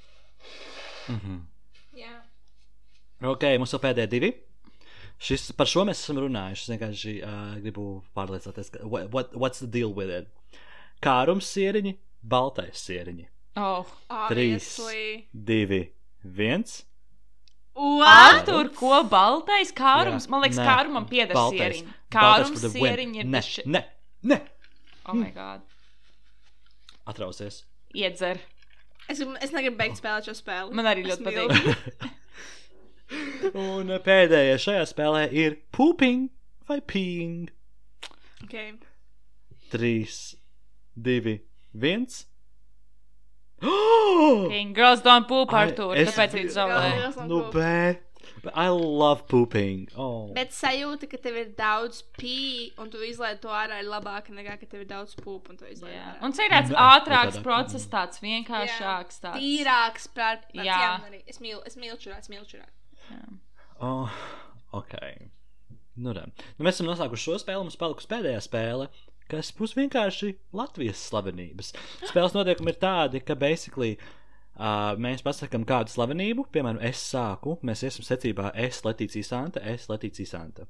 Mhm. 1.09 1.39
Jā. 1.97 2.13
Ok, 3.23 3.43
mums 3.59 3.73
vēl 3.75 3.81
pēdējie 3.87 4.09
divi. 4.09 4.31
Šis, 5.23 5.51
par 5.55 5.67
šo 5.69 5.83
mēs 5.87 6.01
esam 6.03 6.17
runājuši. 6.19 6.63
Es 6.65 6.71
vienkārši 6.73 7.13
uh, 7.23 7.59
gribu 7.63 8.03
pārliecināties, 8.17 8.71
ka, 8.73 8.79
what, 8.87 9.11
what, 9.13 9.33
what's 9.35 9.59
the 9.59 9.67
deal 9.67 9.93
with 9.93 10.09
it? 10.09 10.27
Kārums 11.03 11.47
sieriņi, 11.53 11.97
baltais 12.23 12.81
sieriņi. 12.87 13.27
Oh. 13.55 13.85
Trīs. 14.31 14.73
Obviously. 14.79 15.27
Divi, 15.33 15.83
viens. 16.23 16.81
What? 17.73 18.45
Tur 18.45 18.69
ko 18.75 19.03
baltais 19.09 19.71
kārums? 19.73 20.25
Jā. 20.27 20.31
Man 20.33 20.43
liekas, 20.43 20.59
Nē, 20.61 20.65
kārumam 20.67 21.07
pieder 21.09 21.33
baltais. 21.37 21.59
sieriņi. 21.59 21.93
Baltais 22.13 22.13
Kārums 22.13 22.59
for 22.61 22.67
the 22.69 22.79
win. 22.81 22.91
sieriņi 22.93 23.21
ir 23.23 23.25
Ne, 23.25 23.39
bišķi- 23.39 23.65
ne, 23.65 23.83
ne. 24.23 24.41
Oh 25.05 25.13
my 25.17 25.31
god. 25.31 25.61
Atrausies. 27.07 27.63
Iedzer. 27.95 28.39
Es, 29.11 29.19
es 29.19 29.51
negribu 29.51 29.77
beigt 29.79 29.99
spēlēt 29.99 30.29
šo 30.29 30.35
spēli. 30.37 30.73
Man 30.77 30.87
arī 30.89 31.03
ļoti 31.07 31.25
patīk. 31.27 31.53
Un 33.59 33.91
pēdējais 34.05 34.63
šajā 34.63 34.85
spēlē 34.89 35.25
ir 35.35 35.57
pooping 35.75 36.29
vai 36.69 36.79
peeing. 36.81 37.49
Okay. 38.45 38.71
3, 39.73 39.91
2, 40.95 41.35
1. 41.73 42.07
King, 43.63 44.73
Girls 44.75 45.01
don't 45.05 45.27
poop, 45.27 45.53
Artur, 45.55 45.95
es 45.95 46.09
tāpēc 46.11 46.33
biju- 46.33 46.41
viņi 46.43 46.55
zaudē. 46.55 46.89
Girls 46.99 47.15
don't 47.19 47.29
Nu, 47.31 47.43
bet. 47.53 48.01
But 48.43 48.57
I 48.57 48.67
love 48.67 49.25
pooping. 49.31 49.87
Oh. 49.95 50.27
Bet 50.35 50.51
sajūta, 50.51 51.07
ka 51.07 51.15
tev 51.23 51.37
ir 51.39 51.51
daudz 51.55 52.01
pī, 52.17 52.73
un 52.81 52.89
tu 52.91 52.99
izlaiž 53.07 53.37
to 53.39 53.51
ārā, 53.55 53.77
ir 53.79 53.87
labāka 53.87 54.35
nekā, 54.35 54.57
ka 54.59 54.67
tev 54.67 54.81
ir 54.83 54.89
daudz 54.89 55.13
pūpu, 55.15 55.53
un 55.53 55.61
Jā. 55.63 55.69
ārā. 55.87 56.17
Un 56.19 56.35
tas 56.35 56.41
ir 56.43 56.51
tāds 56.51 56.73
Jā, 56.73 56.87
ātrāks 56.97 57.37
otrādā. 57.37 57.43
process, 57.45 57.85
tāds 57.87 58.19
vienkāršāks. 58.19 59.21
Tāds. 59.23 59.39
Tīrāks 59.39 60.09
par 60.17 60.41
Jā. 60.51 60.65
jā. 60.67 60.89
arī. 61.07 61.21
Es 61.31 61.39
mīlu, 61.39 61.61
es 61.63 61.79
mīlu 61.79 61.95
čurāt, 62.03 62.27
es 62.27 62.33
mīlu 62.33 62.43
čurāt. 62.49 62.73
Oh, 63.79 64.11
ok. 64.75 64.97
Nu, 66.03 66.11
re. 66.11 66.25
nu, 66.57 66.65
mēs 66.67 66.75
esam 66.75 66.89
noslēguši 66.91 67.23
šo 67.29 67.37
spēli. 67.39 67.63
Mums 67.63 67.79
palikusi 67.79 68.09
pēdējā 68.11 68.41
spēle, 68.43 68.89
kas 69.31 69.53
būs 69.55 69.77
vienkārši 69.79 70.33
Latvijas 70.51 70.99
slavenības. 71.07 71.71
Spēles 72.09 72.35
notiekumi 72.35 72.75
ir 72.75 72.81
tādi, 72.83 73.23
ka 73.23 73.39
basically. 73.39 73.95
Uh, 74.53 74.93
mēs 75.01 75.23
pasakām 75.25 75.63
kādu 75.65 75.89
slavenību, 75.89 76.45
piemēram, 76.53 76.81
es 76.85 77.01
sāku, 77.09 77.55
mēs 77.65 77.81
iesim 77.87 78.05
secībā, 78.05 78.51
es 78.53 78.83
Latīcija 78.85 79.25
Santa, 79.25 79.63
es 79.65 79.87
Latīcija 79.89 80.29
Santa. 80.29 80.67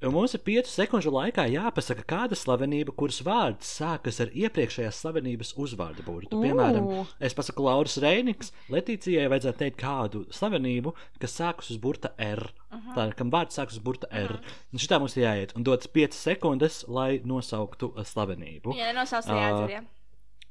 Un 0.00 0.14
mums 0.14 0.32
ir 0.32 0.40
5 0.40 0.70
sekundžu 0.72 1.10
laikā 1.12 1.42
jāpasaka 1.52 2.06
kāda 2.08 2.36
slavenība, 2.38 2.94
kuras 2.96 3.18
vārds 3.26 3.68
sākas 3.76 4.22
ar 4.24 4.30
iepriekšējās 4.32 5.00
slavenības 5.02 5.50
uzvārdu 5.60 6.06
burtu. 6.06 6.38
Piemēram, 6.40 6.86
Ū. 6.88 7.02
es 7.20 7.36
pasaku 7.36 7.66
Lauris 7.66 7.98
Reiniks, 8.00 8.54
Latīcijai 8.72 9.26
vajadzētu 9.28 9.60
teikt 9.60 9.76
kādu 9.82 10.22
slavenību, 10.32 10.94
kas 11.20 11.36
sākas 11.36 11.68
uz 11.74 11.82
burta 11.84 12.14
R. 12.16 12.46
Tā 12.94 13.10
ir, 13.10 13.14
kam 13.18 13.28
vārds 13.34 13.60
sākas 13.60 13.76
uz 13.76 13.84
burta 13.84 14.08
R. 14.08 14.38
Un 14.72 14.80
šitā 14.80 15.02
mums 15.02 15.18
ir 15.18 15.26
jāiet 15.26 15.52
un 15.58 15.68
dots 15.68 15.90
5 15.92 16.16
sekundes, 16.16 16.84
lai 16.88 17.18
nosauktu 17.20 17.92
uh, 17.92 18.00
slavenību. 18.00 18.78
Jā, 18.80 18.94
Ā, 18.94 19.04
nejādzer, 19.04 19.74
jā. 19.76 19.84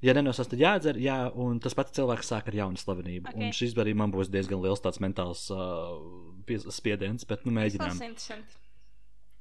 Ja 0.02 0.14
nenosauc, 0.16 0.48
tad 0.48 0.62
jādzer, 0.62 0.98
jā, 1.04 1.16
un 1.36 1.58
tas 1.60 1.76
pats 1.76 1.92
cilvēks 1.98 2.30
sāk 2.32 2.48
ar 2.48 2.56
jaunu 2.56 2.80
slavenību. 2.80 3.28
Ok. 3.28 3.34
Okay. 3.36 3.50
Un 3.50 3.56
šis 3.56 3.74
arī 3.84 3.94
man 4.00 4.14
būs 4.14 4.30
diezgan 4.32 4.62
liels 4.64 4.80
tāds 4.80 5.02
mentāls 5.04 5.42
uh, 5.52 6.00
spiediens, 6.72 7.26
bet 7.28 7.44
nu 7.44 7.52
Tas 7.52 7.58
mēģinām. 7.60 7.98
ir 8.00 8.08
interesanti. 8.08 8.60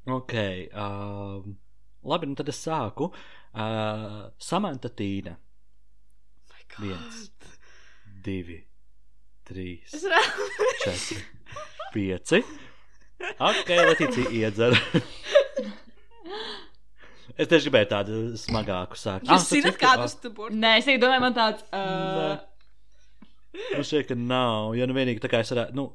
Ok, 0.08 0.34
uh, 0.72 1.44
labi, 2.10 2.30
nu 2.30 2.38
tad 2.38 2.50
es 2.50 2.58
sāku. 2.64 3.10
Uh, 3.54 4.32
Samanta 4.42 4.90
Tīna. 4.90 5.36
Viens, 6.78 7.30
divi, 8.22 8.58
trīs, 9.48 9.94
četri, 10.82 11.16
pieci. 11.94 12.42
Ok, 13.42 13.72
Latīcija 13.88 14.30
iedzer. 14.42 14.76
es 17.38 17.48
tieši 17.50 17.68
gribēju 17.68 17.90
tādu 17.94 18.20
smagāku 18.40 18.98
sākt. 18.98 19.30
Jūs 19.30 19.48
zināt, 19.52 19.78
kādus 19.80 20.18
tu 20.22 20.32
būtu? 20.34 20.56
Nē, 20.58 20.76
es 20.80 20.88
tikai 20.88 21.00
domāju, 21.02 21.24
man 21.24 21.36
tāds. 21.36 21.64
Uh, 21.72 22.36
Man 23.72 23.86
šķiet, 23.86 24.10
ka 24.10 24.16
nav. 24.18 24.74
Ja 24.78 24.86
nu 24.88 24.96
vienīgi 24.96 25.22
tā 25.24 25.30
kā 25.32 25.40
es 25.42 25.50
varētu, 25.52 25.74
nu, 25.78 25.88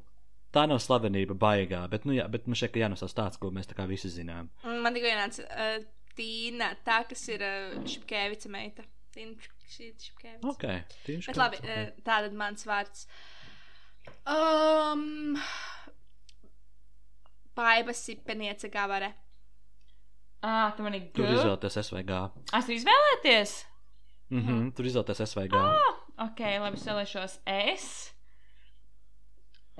tā 0.54 0.66
nav 0.70 0.80
slavenība 0.82 1.36
baigā, 1.38 1.84
bet, 1.90 2.06
nu, 2.08 2.14
jā, 2.16 2.26
bet 2.30 2.48
man 2.50 2.58
šķiet, 2.58 2.72
ka 2.74 2.82
jānosauc 2.82 3.14
tāds, 3.16 3.40
ko 3.40 3.50
mēs 3.54 3.70
tā 3.70 3.78
kā 3.78 3.86
visi 3.90 4.10
zinām. 4.12 4.50
Man 4.64 4.96
tikai 4.96 5.14
ienāca 5.14 5.46
uh, 5.46 5.78
Tīna, 6.18 6.72
tā, 6.86 7.00
kas 7.10 7.24
ir 7.32 7.42
uh, 7.46 7.78
Šipkēvica 7.90 8.50
meita. 8.52 8.86
Tīna 9.14 9.50
Šipkēvica. 9.70 10.42
Ok, 10.50 10.66
tieši 11.06 11.30
Bet 11.30 11.40
labi, 11.40 11.62
okay. 11.62 11.88
tātad 12.06 12.36
mans 12.38 12.66
vārds. 12.68 13.06
Um, 14.28 15.38
Paiba 17.54 17.94
sipeniece 17.96 18.68
gavare. 18.72 19.14
Ah, 20.44 20.72
tu 20.76 20.84
man 20.84 20.94
ir 20.98 21.06
Tur 21.14 21.24
gudri. 21.24 21.38
izvēlēties 21.40 21.78
S 21.82 21.92
vai 21.94 22.02
G. 22.08 22.18
Es 22.58 22.66
tu 22.68 22.74
izvēlēties? 22.76 23.54
Mhm, 24.30 24.40
mm 24.40 24.48
-hmm, 24.48 24.72
tur 24.76 24.88
izvēlēties 24.90 25.22
S 25.26 25.36
vai 25.38 25.46
G. 25.48 25.60
Ah, 25.60 26.00
ok, 26.28 26.40
labi, 26.64 26.80
es 26.80 26.86
vēlēšos 26.88 27.38
es. 27.46 27.86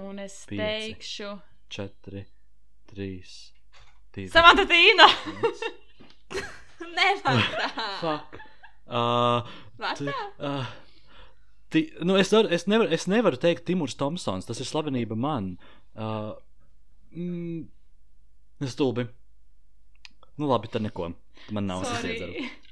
Un 0.03 0.19
es 0.19 0.41
Pieci. 0.49 0.63
teikšu. 0.63 1.35
4, 1.71 2.25
3, 2.95 3.53
2. 4.17 4.29
Samanta 4.33 4.65
Tīna! 4.67 5.07
Nē. 6.95 7.11
Fuck. 8.01 8.39
Uh, 8.87 9.47
Marta? 9.79 10.13
uh, 10.39 10.67
Ti, 11.71 11.81
nu 12.07 12.15
es, 12.21 12.31
var, 12.33 12.47
es, 12.55 12.67
nevar, 12.71 12.87
es 12.93 13.07
nevaru 13.11 13.39
teikt 13.41 13.65
Timurs 13.67 13.97
Thompsons, 13.99 14.47
tas 14.47 14.61
ir 14.63 14.67
slavenība 14.69 15.17
man. 15.19 15.57
Uh, 15.97 16.35
mm, 17.11 17.65
stulbi. 18.71 19.09
Nu 20.37 20.51
labi, 20.51 20.69
tad 20.69 20.83
neko. 20.83 21.13
Man 21.51 21.67
nav. 21.67 21.85
Sorry. 21.85 22.49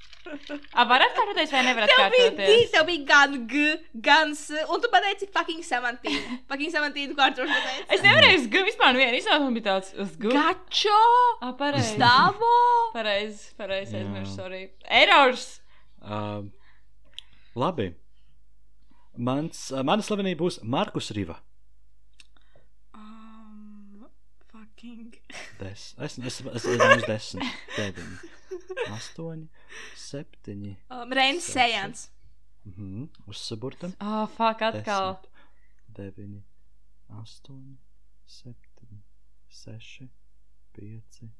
A, 0.78 0.84
var 0.86 1.02
atkārtoties 1.02 1.50
vai 1.50 1.60
nevar 1.66 1.88
bija, 1.88 2.04
atkārtoties? 2.06 2.68
tev 2.70 2.84
bija 2.86 3.04
gan 3.08 3.32
G, 3.50 3.62
gan 4.06 4.34
S, 4.36 4.54
un 4.70 4.82
tu 4.82 4.90
pateici 4.92 5.26
fucking 5.34 5.64
samantīnu. 5.66 6.36
Fucking 6.50 6.72
samantīnu 6.74 7.16
kārtošu 7.18 7.50
pateici. 7.50 7.86
Es 7.96 8.04
nevarēju 8.06 8.44
G 8.52 8.62
vispār 8.68 8.98
vienu 8.98 9.18
izsaukt, 9.18 9.42
man 9.42 9.56
bija 9.58 9.66
tāds 9.72 9.90
uz 9.98 10.14
G. 10.22 10.30
Gačo! 10.32 11.00
A, 11.42 11.50
pareizi. 11.58 11.96
Stavo! 11.96 12.52
Pareizi, 12.94 13.50
pareizi, 13.58 13.98
aizmirsu, 13.98 14.36
sorry. 14.38 14.62
Errors! 15.02 15.48
Uh, 16.00 16.46
labi. 17.58 17.90
Mans, 19.18 19.66
uh, 19.74 19.82
mana 19.84 20.06
slavenība 20.06 20.44
būs 20.46 20.62
Markus 20.62 21.10
Riva. 21.18 21.40
Um, 22.94 24.06
fucking. 24.82 25.14
Des. 25.58 25.94
Es 25.98 26.18
es 26.18 26.40
es 26.40 26.64
domāju, 26.66 27.06
desmit, 27.06 27.60
deviņi, 27.76 28.30
astoņi, 28.92 29.48
septiņi. 29.96 30.76
Um, 30.90 31.12
Reins 31.12 31.46
Sejans. 31.46 32.08
Mhm. 32.64 33.08
Uzsaburta. 33.30 33.92
Oh, 34.00 34.26
fuck, 34.36 34.62
atkal. 34.62 35.16
Desmit, 35.22 35.98
deviņi, 35.98 36.42
astoņi, 37.20 37.76
septiņi, 38.26 39.00
seši, 39.62 40.08
pieci, 40.76 41.30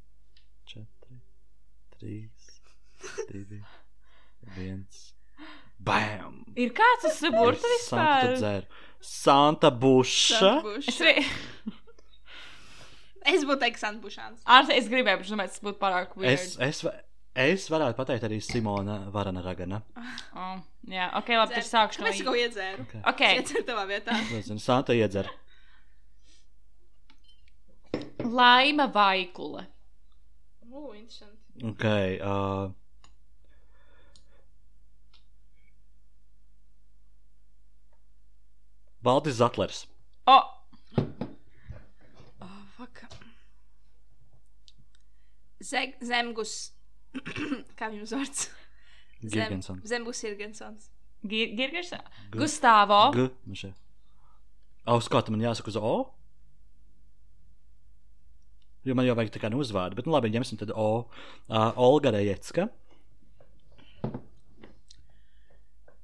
četri, 0.66 1.20
trīs, 1.96 2.52
divi, 3.30 3.62
viens. 4.56 5.10
Bam! 5.82 6.44
Ir 6.54 6.70
kāds 6.76 7.08
uz 7.08 7.22
burta 7.34 7.66
Santa 7.66 7.72
vispār? 7.74 8.34
dzēr. 8.36 8.66
Santa 9.02 9.70
buša. 9.74 10.52
Es, 10.78 11.00
re... 11.02 11.16
Es 13.24 13.44
būtu 13.46 13.60
teiks 13.62 13.82
Santbušāns. 13.84 14.42
Ar, 14.46 14.66
es 14.74 14.88
gribēju, 14.90 15.20
bet 15.20 15.26
es 15.26 15.32
domāju, 15.32 15.52
tas 15.54 15.62
būtu 15.62 15.78
pārāk 15.82 16.16
weird. 16.18 16.32
Es, 16.32 16.56
es, 16.58 16.80
es 17.34 17.66
varētu 17.70 17.96
pateikt 17.98 18.24
arī 18.26 18.40
Simona 18.42 18.96
Varana 19.14 19.42
Ragana. 19.44 19.82
Oh, 20.34 20.56
jā, 20.90 21.06
ok, 21.20 21.28
labi, 21.38 21.54
tad 21.58 21.68
sākšu 21.68 22.02
no 22.02 22.10
es 22.10 22.18
kaut 22.22 22.32
ko 22.32 22.40
iedzēru? 22.40 22.86
Okay. 22.88 23.02
Ok, 23.12 23.22
Iedzēru 23.38 23.64
tavā 23.68 23.86
vietā. 23.90 24.18
Nezinu, 24.32 24.58
Santa 24.62 24.96
iedzer. 24.98 25.30
laima 28.22 28.86
vaikule. 28.94 29.66
Ugh, 30.72 30.94
interesanti. 30.96 31.38
Ok. 31.68 31.84
Uh, 32.22 32.70
Valdis 39.02 39.34
Zatlers. 39.36 39.86
O, 40.26 40.40
Oh, 42.40 42.64
fuck. 42.76 43.02
Zeg, 45.62 45.94
zemgus. 46.02 46.72
Kā 47.78 47.90
jums 47.92 48.12
vārds? 48.16 48.48
Girgensons. 49.22 49.84
Zemgus 49.86 50.22
Irgensons. 50.26 50.90
Gir 51.22 51.54
Girgers, 51.54 51.90
G. 51.90 52.38
Gustavo. 52.38 53.12
G. 53.14 53.28
nu 53.46 53.54
šeit. 53.54 53.78
O, 54.82 54.96
uz 54.98 55.06
kā 55.06 55.20
tam 55.22 55.36
man 55.36 55.44
jāsaka 55.44 55.70
uz 55.70 55.78
O? 55.78 56.10
Jo 58.82 58.96
man 58.98 59.06
jau 59.06 59.14
vajag 59.14 59.30
tā 59.36 59.38
kā 59.38 59.46
nu 59.52 59.60
uzvārdu, 59.62 59.94
bet 59.94 60.08
nu 60.08 60.14
labi, 60.16 60.32
ņemsim 60.34 60.58
tad 60.58 60.74
O. 60.74 61.06
Uh, 61.46 61.70
Olga 61.78 62.10
Rejecka. 62.10 62.66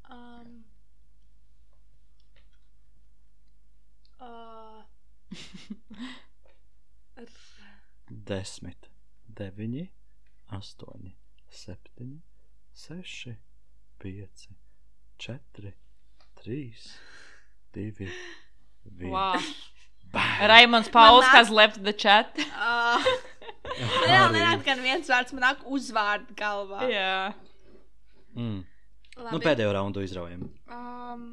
Um, 0.06 0.62
uh, 4.22 4.86
Desmit, 8.30 8.86
deviņi, 9.38 9.84
astoņi, 10.56 11.14
septiņi, 11.60 12.18
seši, 12.84 13.34
pieci, 14.02 14.54
četri, 15.18 15.72
trīs, 16.40 16.92
divi, 17.74 18.10
viens. 18.84 19.12
Wow. 19.12 19.50
Bam! 20.12 20.48
Raimons 20.48 20.88
Pauls 20.88 21.26
Man 21.26 21.36
has 21.36 21.50
left 21.50 21.84
the 21.84 21.92
chat. 21.92 22.32
uh, 22.38 23.04
man 24.08 24.32
nenāk, 24.32 24.64
ka 24.64 24.76
viens 24.80 25.10
vārds 25.10 25.34
man 25.36 25.44
nāk 25.50 25.66
uzvārdu 25.68 26.36
galvā. 26.38 26.86
Jā. 26.88 27.34
Mm. 28.38 28.62
Labi. 29.18 29.34
Nu, 29.34 29.40
pēdējo 29.42 29.72
raundu 29.74 30.04
izraujam. 30.06 30.46
Um, 30.70 31.24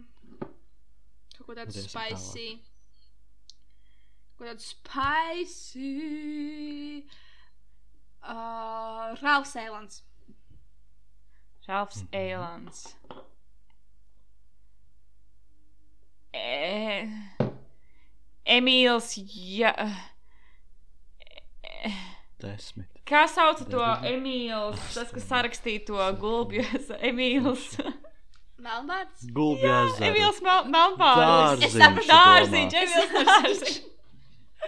kaut 1.37 1.45
ko 1.47 1.55
tādu 1.55 1.75
spicy. 1.77 2.49
Kaut 4.35 4.41
ko 4.41 4.49
tādu 4.49 4.65
spicy. 4.65 5.91
Uh, 8.25 9.15
Ralfs 9.21 9.55
Eilans. 9.55 10.01
Ralfs 11.67 12.01
Mhm. 12.03 12.15
Eilans. 12.17 12.95
E... 16.33 17.07
Emīls, 18.45 19.13
ja... 19.57 19.71
Desmit. 22.41 22.89
Kā 23.05 23.23
sauc 23.29 23.61
to. 23.69 23.81
Emīls, 24.09 24.81
tas, 24.93 25.11
kas 25.13 25.25
sarakstīja 25.29 25.85
to 25.87 26.01
gulbjus? 26.21 26.89
Emīls. 26.99 27.69
Melnbārds. 28.65 29.25
Gulbjā 29.33 29.79
Emīls 30.09 30.41
Mel 30.45 30.65
Melnbārds. 30.73 31.65
Es 31.67 31.75
sapratu, 31.77 32.09
Dārziņš. 32.09 32.77
Emīls 32.81 33.13
Dārziņš. 33.29 33.75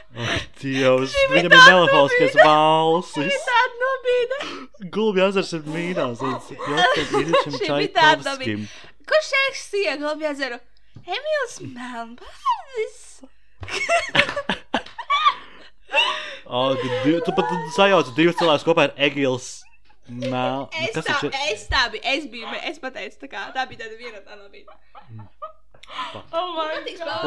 Dievs, 0.62 1.14
viņam 1.32 1.54
ir 1.54 1.62
melnfalskas 1.68 2.34
valsis. 2.40 3.36
Tāda 3.48 3.76
nobīda. 3.84 4.36
Gulbjā 4.94 5.26
ezers 5.34 5.52
ir 5.58 5.64
mīnās. 5.70 6.18
Kurš 9.08 9.28
rakstīja 9.36 9.94
Globjā 10.02 10.32
zeru? 10.40 10.58
Emīls 11.08 11.56
Melnbārds. 11.64 13.00
Ak, 16.48 16.80
div- 17.04 17.24
tu 17.28 17.32
pat 17.36 17.48
sajauc 17.76 18.08
divus 18.16 18.38
cilvēkus 18.40 18.66
kopā 18.68 18.82
ar 18.88 18.94
Egils. 19.08 19.48
Mel... 20.08 20.68
Es 20.80 20.94
Kas 20.96 21.06
tā, 21.08 21.16
ir? 21.28 21.32
es 21.52 21.62
tā 21.68 21.82
biju, 21.92 22.04
es 22.08 22.24
biju, 22.32 22.48
es 22.70 22.78
pateicu, 22.80 23.18
tā 23.26 23.28
kā 23.32 23.42
tā 23.56 23.62
bija 23.68 23.80
tāda 23.84 23.96
viena 24.00 24.20
tā 24.24 24.34
nobīda. 24.40 24.72
Oh 26.32 26.48
my 26.56 26.64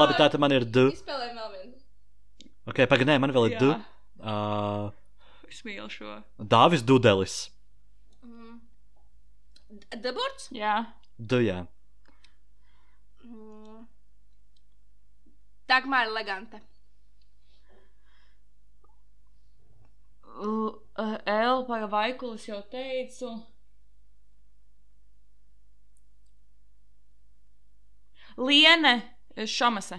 Labi, 0.00 0.14
tā 0.16 0.26
tad 0.32 0.40
man 0.40 0.52
ir 0.56 0.64
du. 0.64 0.86
Izspēlēju 0.94 1.34
vēl 1.36 1.50
vienu. 1.56 1.74
Ok, 2.70 2.80
pagaidē, 2.90 3.16
man 3.22 3.32
vēl 3.34 3.50
ir 3.50 3.58
du. 3.60 3.70
Jā. 3.72 3.78
Uh, 4.20 4.90
Es 5.50 5.62
mīlu 5.66 5.88
šo. 5.90 6.16
Dāvis 6.52 6.82
Dudelis. 6.86 7.36
Mm. 8.22 8.58
Daburts? 10.04 10.48
Jā. 10.54 10.74
Du, 11.18 11.40
jā. 11.42 11.64
Mm. 13.24 13.80
Dagmar 15.70 16.06
elegante. 16.10 16.60
L- 20.40 20.76
uh, 21.02 21.16
Elpa 21.28 21.80
Vaikulis 21.90 22.46
jau 22.48 22.60
teicu. 22.72 23.32
Liene 28.38 28.94
Šomase. 29.46 29.98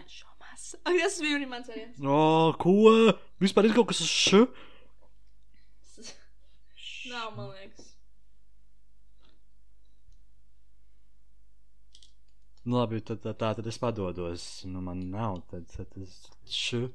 Šomas. 0.52 0.76
Ak, 0.84 0.96
tas 1.00 1.20
bija 1.22 1.38
arī 1.38 1.48
mans 1.48 1.68
variants. 1.72 2.00
O, 2.04 2.54
ko? 2.60 2.74
Vispār 3.42 3.68
ir 3.70 3.74
kaut 3.76 3.88
kas 3.92 4.02
uz 4.04 4.10
š? 4.12 4.44
Nav, 7.12 7.32
man 7.36 7.50
liekas. 7.52 7.88
Nu, 12.64 12.78
labi, 12.78 13.02
tad 13.02 13.24
tā, 13.24 13.34
tā 13.34 13.50
tad 13.58 13.68
es 13.68 13.80
padodos. 13.82 14.46
Nu, 14.70 14.82
man 14.86 15.02
nav. 15.12 15.42
Tad, 15.52 15.66
tad 15.74 15.96
es 16.02 16.20
š. 16.48 16.86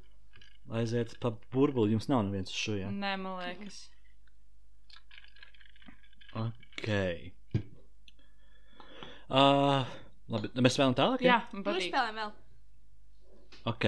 Aiziet 0.70 1.16
pa 1.22 1.32
burbuli. 1.52 1.92
Jums 1.94 2.08
nav 2.10 2.24
neviens 2.26 2.52
š, 2.54 2.78
jā? 2.84 2.90
Nē, 2.94 3.16
man 3.20 3.40
liekas. 3.42 3.82
Ok. 6.36 6.88
Uh, 9.26 9.82
labi, 10.30 10.50
mēs 10.62 10.76
vēlamies 10.78 10.98
tālāk? 11.00 11.22
Jā, 11.26 11.40
man 11.52 11.64
Kurš 11.66 11.80
patīk. 11.80 11.90
spēlē 11.90 12.12
vēl? 12.20 12.34
Ok, 13.66 13.84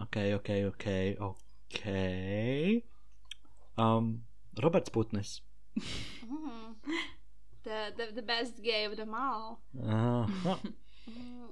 ok, 0.00 0.16
ok, 0.34 0.50
ok. 0.66 0.86
ok. 1.20 1.84
Um, 3.76 4.24
Roberts 4.62 4.88
Putnis. 4.90 5.42
Mm. 5.76 6.74
The, 7.64 7.92
the, 7.96 8.12
the 8.14 8.22
best 8.22 8.62
gay 8.62 8.84
of 8.84 8.96
them 8.96 9.12
all. 9.12 9.60
Aha. 9.84 10.58
Mm. 11.10 11.48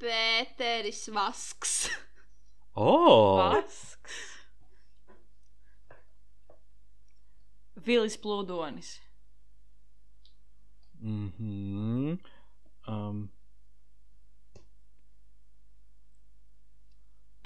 Pēteris 0.00 1.08
Vasks. 1.12 1.90
Oh! 2.74 3.36
Vasks. 3.36 4.14
Vilis 7.84 8.16
Plūdonis. 8.16 9.00
Mhm. 11.02 11.28
Um, 11.40 11.77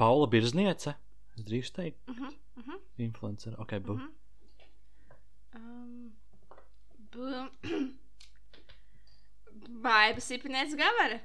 Paula 0.02 0.26
Birzniece. 0.32 0.96
Es 1.38 1.44
drīkstu 1.48 1.78
teikt, 1.80 1.98
Mhm, 2.10 2.32
mhm, 2.60 2.78
influencer. 3.06 3.54
Ok, 3.62 3.76
bu. 3.86 3.94
mhm. 3.96 4.10
Um, 5.54 6.16
b... 7.12 7.14
Baiba 9.84 10.20
Sipinēts 10.28 10.74
Gavara. 10.80 11.20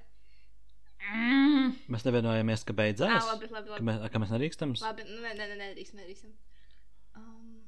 Mm. 1.08 1.74
Mēs 1.94 2.04
nevienojamies, 2.08 2.64
ka 2.68 2.74
beidzās. 2.76 3.26
labi, 3.30 3.48
labi, 3.54 3.70
Ka 3.70 3.74
labi. 3.78 3.86
mēs, 3.88 4.00
ka 4.14 4.20
mēs 4.24 4.32
nedrīkstam. 4.34 4.74
Labi, 4.82 5.04
nu, 5.08 5.20
nē, 5.24 5.34
nē, 5.38 5.46
nedrīkstam, 5.62 6.00
nedrīkstam. 6.02 6.32
Um, 7.16 7.62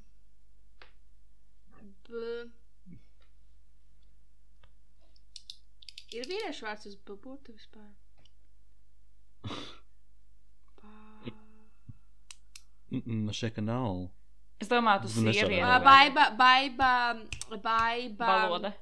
b... 2.09 2.23
Ir 6.17 6.25
vīriešu 6.31 6.65
vārds 6.65 6.87
uz 6.89 6.95
b 7.05 7.15
būtu 7.21 7.53
vispār. 7.55 7.89
Mm, 12.91 13.03
mm, 13.05 13.31
Šeit 13.37 13.53
ka 13.55 13.61
nav. 13.61 14.07
Es 14.59 14.67
domāju, 14.67 15.05
nesapratu. 15.07 15.37
sievieti. 15.37 15.61
Ā, 15.63 15.77
Baiba, 15.85 16.25
baiba, 16.39 16.89
baiba. 17.63 18.27
Balode. 18.27 18.73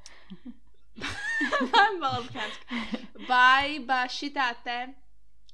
Baiba, 3.28 4.04
šitā 4.12 4.50
te. 4.66 4.78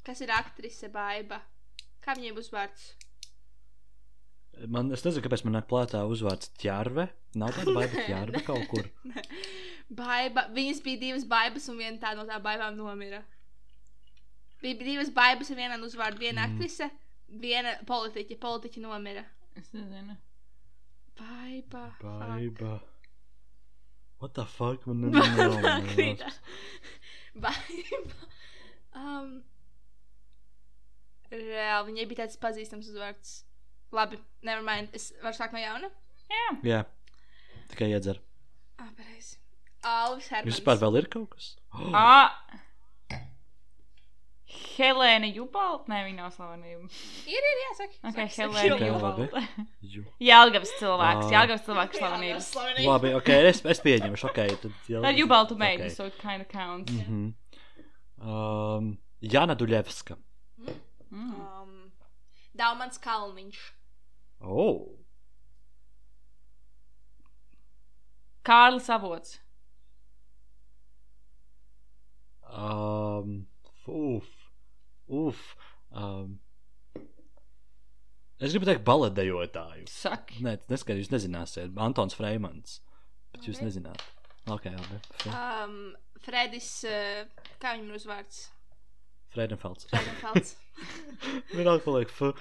Kas 0.04 0.20
ir 0.24 0.32
aktrise 0.36 0.90
baiba? 0.92 1.40
Kā 2.04 2.16
viņai 2.18 2.34
būs 2.36 2.50
vārds? 2.54 2.90
Man, 4.70 4.92
es 4.94 5.02
nezinu, 5.04 5.24
kāpēc 5.26 5.44
man 5.48 5.56
nāk 5.58 5.68
plātā 5.72 6.04
uzvārds 6.08 6.52
ķērve. 6.62 7.08
Nav 7.42 7.56
tāda 7.58 7.74
baigta 7.76 8.04
ķērve 8.08 8.44
kaut 8.48 8.68
kur. 8.72 8.90
Baiba, 9.94 10.46
viņas 10.56 10.84
bija 10.86 11.02
divas 11.08 11.26
baibas, 11.30 11.66
un 11.72 11.80
viena 11.82 11.98
tā 12.04 12.14
no 12.18 12.26
tām 12.30 12.44
baibām 12.46 12.76
nomira. 12.78 13.24
Bija 14.64 14.80
divas 14.84 15.10
baibas, 15.16 15.50
un 15.52 15.60
viena 15.60 15.80
uzvārda 15.84 16.20
viena 16.22 16.46
Mm. 16.46 16.54
aktrise, 16.54 16.88
viena 17.42 17.76
politiķa. 17.88 18.38
Politiķa 18.42 18.84
nomira. 18.84 19.24
Es 19.60 19.70
nezinu. 19.76 20.16
Baiba. 21.20 21.86
Baiba. 22.02 22.80
What 24.20 24.34
the 24.38 24.46
fuck? 24.48 24.86
Man 24.88 25.12
nav. 25.12 25.58
Baiba. 27.36 28.30
Um, 28.94 29.32
reāli, 31.34 31.88
viņai 31.90 32.08
bija 32.10 32.24
tāds 32.24 32.38
pazīstams 32.42 32.90
uzvārds. 32.94 33.40
Labi, 33.94 34.18
nevermind. 34.46 34.94
Es 34.98 35.12
varu 35.22 35.38
sākt 35.38 35.54
no 35.54 35.62
jauna? 35.62 35.90
Jā. 36.34 36.46
Jā, 36.66 36.82
tikai 37.70 37.92
iedzer. 37.94 38.20
Ah, 38.82 38.90
pareizi. 38.98 39.38
Alvis 39.86 40.30
Hermans. 40.32 40.50
Vispār 40.56 40.80
vēl 40.82 41.02
ir 41.02 41.10
kaut 41.14 41.34
kas? 41.36 41.52
Oh, 41.76 41.94
Ā. 42.00 42.63
Helēna 44.74 45.30
Jubalt? 45.30 45.88
Nē, 45.92 46.00
viņa 46.08 46.18
nav 46.18 46.32
slavenība. 46.34 46.88
Ir, 47.30 47.48
ir, 47.52 47.60
jāsaka. 47.68 47.98
Ok, 48.10 48.18
Saki, 48.18 48.34
saki. 48.36 48.40
Helēna 48.42 48.76
Ok, 48.76 49.04
labi. 49.04 49.28
Jubalt. 49.28 49.70
Ju. 49.96 50.04
Jālgavas 50.30 50.74
cilvēks. 50.80 51.28
Ā. 51.28 51.32
Jālgavas 51.36 51.66
cilvēks 51.68 52.02
slavenības. 52.02 52.50
Slavenība. 52.56 52.90
Labi, 52.90 53.14
ok, 53.20 53.32
es, 53.52 53.62
es 53.76 53.84
pieņemšu. 53.86 54.30
Ok, 54.32 54.42
tad 54.64 55.16
Jubaltu 55.20 55.58
Ok. 55.58 55.62
meita, 55.66 55.90
so 55.94 56.10
it 56.10 56.18
kind 56.22 56.42
of 56.42 56.50
counts. 56.52 56.92
Mm 56.92 57.06
-hmm. 57.06 58.28
um, 58.30 58.98
Jana 59.22 59.56
Duļevska. 59.56 60.18
Mm. 61.12 61.34
Um, 61.36 61.92
Daumans 62.58 62.98
Kalniņš. 62.98 63.62
Oh. 64.42 65.00
Kārlis 68.44 68.90
Avots. 68.90 69.40
Um, 72.54 73.48
uf, 73.88 74.28
uf. 75.08 75.42
Um, 75.92 76.40
es 78.40 78.52
gribu 78.54 78.68
teikt, 78.70 78.84
baladējotāju. 78.88 79.88
Saki. 79.92 80.42
Nē, 80.46 80.58
tas 80.64 80.74
neskaidrs, 80.76 81.06
jūs 81.08 81.14
nezināsiet. 81.14 81.78
Antons 81.82 82.18
Freimans. 82.18 82.80
Bet 83.34 83.48
jūs 83.50 83.60
Labi. 83.62 83.70
nezināt. 83.70 84.04
Ok, 84.52 84.68
labi. 84.74 85.00
Um, 85.32 85.78
Fredis, 86.24 86.70
uh, 86.88 87.24
kā 87.62 87.76
viņam 87.78 87.90
ir 87.94 88.00
uzvārds? 88.00 88.44
Freidenfelds. 89.34 89.88
Fredenfelds. 89.90 90.56
Vienalga 91.58 91.84
paliek 91.86 92.12
F. 92.12 92.34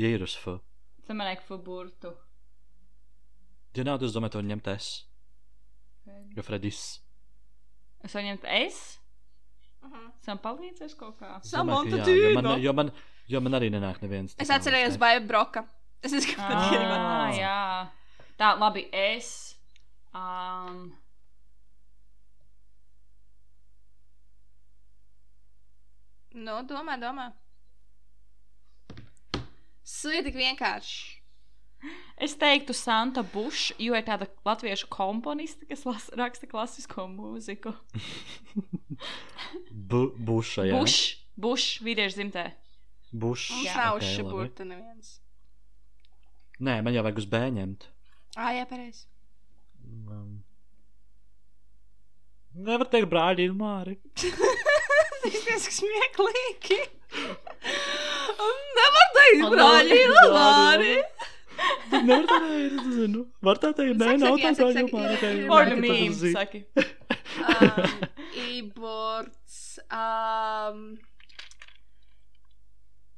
Jērus 0.00 0.36
F. 0.40 0.58
Tam 1.06 1.18
man 1.18 1.28
vajag 1.28 1.42
fuburtu. 1.48 2.14
Ja 3.76 3.84
nav, 3.86 3.98
tad 4.00 4.08
es 4.08 4.14
domāju, 4.14 4.38
to 4.38 4.42
ņemt 4.46 4.70
es. 4.72 4.88
Jo 6.36 6.42
Fredis. 6.46 6.80
Es 8.06 8.14
varu 8.16 8.30
ņemt 8.30 8.46
es? 8.56 8.78
Mhm. 9.82 10.06
Sam 10.24 10.38
palīdzēs 10.38 10.96
kaut 10.98 11.18
kā. 11.20 11.38
Samanta 11.46 12.00
jā, 12.02 12.16
jo 12.16 12.32
man, 12.36 12.60
jo, 12.60 12.72
man, 12.76 12.90
jo 13.28 13.40
man 13.40 13.52
arī 13.58 13.70
nenāk 13.72 14.02
neviens. 14.04 14.34
Es 14.38 14.50
atcerējos. 14.52 14.98
Baiba 15.00 15.26
Broka. 15.26 15.64
Es 16.02 16.12
esmu 16.16 16.34
Ah, 16.38 16.48
pat 16.48 17.34
jā. 17.36 17.56
Tā, 18.40 18.54
labi, 18.60 18.86
es. 18.92 19.56
Um, 20.14 20.92
Nu, 26.32 26.60
domā, 26.62 26.94
domā. 27.00 27.32
Sūdi 29.82 30.22
tik 30.28 30.36
vienkārši. 30.38 31.19
Es 32.20 32.34
teiktu 32.36 32.74
Santa 32.76 33.22
Bush, 33.22 33.70
jo 33.80 33.94
ir 33.96 34.04
tāda 34.06 34.26
latviešu 34.46 34.88
komponiste, 34.92 35.66
kas 35.70 35.86
las, 35.88 36.08
raksta 36.18 36.46
klasisko 36.50 37.06
mūziku. 37.08 37.72
Bu, 39.70 40.02
buša, 40.18 40.66
jā. 40.68 40.76
Bush, 40.76 41.16
Bush, 41.40 41.78
vīriešu 41.84 42.18
dzimtē. 42.20 42.44
Buš. 43.10 43.48
Mums 43.56 43.64
Jā. 43.66 43.74
nav 43.80 43.96
ok, 43.98 44.04
šī 44.06 44.20
labi. 44.22 44.30
burta 44.36 44.64
neviens. 44.68 45.14
Nē, 46.60 46.76
man 46.84 46.94
jau 46.94 47.02
vajag 47.02 47.18
uz 47.18 47.26
B 47.32 47.40
ņemt. 47.56 47.86
Ā, 48.38 48.50
jā, 48.54 48.66
pareizi. 48.70 49.06
Um, 49.88 50.36
nevar 52.54 52.86
teikt 52.92 53.08
brāļi 53.10 53.48
ir 53.48 53.56
māri. 53.56 53.96
Tas 55.50 55.66
ir 55.66 55.74
smieklīgi. 55.74 56.78
Nevar 58.76 59.08
teikt, 59.16 59.42
brāļi, 59.52 59.98
nav- 60.12 60.30
Lāri. 60.36 60.94
Nevar 61.90 62.26
tā 62.28 62.38
teikt, 62.44 62.76
es 62.76 62.86
zinu. 62.94 63.08
Nu, 63.12 63.24
var 63.46 63.60
tā 63.62 63.70
teikt, 63.76 63.98
nē, 64.00 64.14
nav 64.22 64.38
tā 64.40 64.52
kā 64.58 64.68
jumā. 64.74 65.04
Ordu 65.56 65.76
mīm, 65.82 66.16
saki. 66.34 66.64
Um, 67.40 68.08
Iborts. 68.50 69.78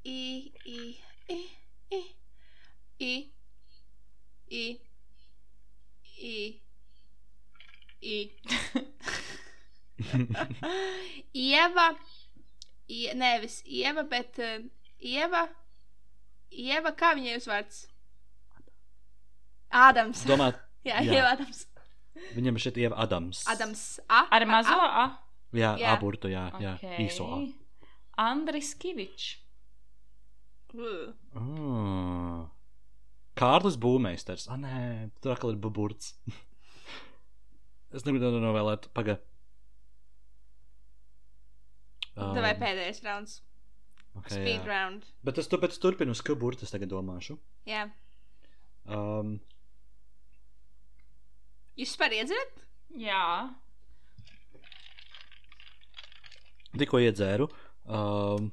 I, 0.05 0.53
i, 0.67 0.81
i, 1.33 1.39
i, 1.91 2.01
i, 2.99 3.15
i, 4.51 4.65
i, 6.21 6.37
i. 8.03 8.19
Ieva. 11.33 11.89
Nevis 13.15 13.63
Ieva, 13.65 14.03
bet 14.03 14.39
eh, 14.39 14.61
Ieva. 15.01 15.47
Ieva, 16.53 16.93
kā 16.93 17.15
viņai 17.17 17.39
uzvārds? 17.41 17.87
Ādams. 19.73 20.25
Domā, 20.29 20.53
Jā, 20.89 21.01
jā. 21.05 21.19
Ieva 21.19 21.35
Ādams. 21.37 21.65
viņam 22.37 22.59
šeit 22.61 22.79
ir 22.83 22.95
Adams. 22.99 23.45
Adams. 23.49 23.85
A. 24.09 24.25
Ar 24.31 24.47
mazo 24.51 24.75
A. 24.75 24.89
A. 25.03 25.05
Jā, 25.53 25.75
Jā. 25.81 25.93
aburtu, 25.97 26.31
jā, 26.33 26.47
jā. 26.63 26.77
Īso 27.03 27.27
A. 27.29 27.41
Andris 28.31 28.73
Kivičs. 28.81 29.39
Ah. 31.37 32.49
Kārlis 33.37 33.77
Būmeisters. 33.81 34.47
Ah, 34.53 34.57
nē, 34.61 35.11
tur 35.21 35.35
atkal 35.35 35.53
ir 35.55 35.61
buburts. 35.61 36.15
es 37.97 38.05
negribu 38.05 38.25
to 38.33 38.41
novēlēt. 38.43 38.89
Paga. 38.97 39.19
Um, 42.13 42.35
Tev 42.37 42.45
ir 42.45 42.59
pēdējais 42.61 43.01
rauns. 43.07 43.39
okay, 44.21 44.37
Speed 44.37 44.61
jā. 44.61 44.69
round. 44.69 45.07
Bet 45.25 45.41
es, 45.41 45.49
tu, 45.49 45.57
es 45.65 45.81
turpinu 45.81 46.13
uz 46.13 46.21
kaburtu, 46.25 46.67
es 46.69 46.73
tagad 46.75 46.93
domāšu. 46.93 47.39
Jā. 47.69 47.87
Um, 48.85 49.39
vispār 51.79 52.13
iedzert? 52.21 52.65
Jā. 52.97 53.51
tikko 56.79 56.99
iedzēru. 57.05 57.47
Um, 57.85 58.51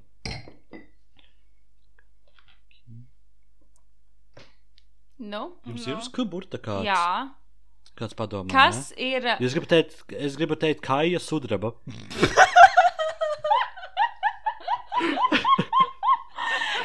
Nu? 5.19 5.57
jums 5.67 5.85
Nu. 5.85 5.91
ir 5.91 5.97
uz 5.99 6.07
kaburta 6.15 6.57
kāds, 6.63 6.85
Jā. 6.87 7.31
kāds 7.99 8.15
padomā. 8.15 8.47
Kas 8.51 8.93
ir. 8.95 9.21
Ne? 9.25 9.35
Es 9.43 9.53
gribu 9.53 9.67
teikt, 9.67 9.97
es 10.15 10.35
gribu 10.39 10.55
teikt, 10.55 10.81
Kaija 10.85 11.19
Sudraba. 11.19 11.73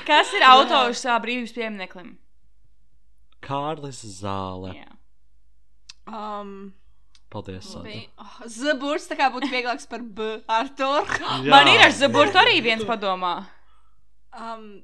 Kas 0.04 0.34
ir 0.36 0.42
autors 0.44 1.00
brīvības 1.22 1.54
piemineklim? 1.56 2.10
Kārlis 3.44 4.02
Zāle. 4.18 4.74
Jā. 4.76 4.90
Um, 6.06 6.72
Paldies, 7.34 7.66
oh, 7.74 8.34
Zaburs 8.46 9.08
tā 9.10 9.16
kā 9.18 9.26
būtu 9.34 9.48
vieglāks 9.50 9.88
par 9.90 10.02
B. 10.04 10.36
Artur. 10.46 11.08
Man 11.48 11.70
ir 11.72 11.82
ar. 11.82 11.94
Zaburtu 11.96 12.38
arī 12.38 12.60
viens 12.62 12.84
padomā. 12.86 13.36
Um, 14.34 14.82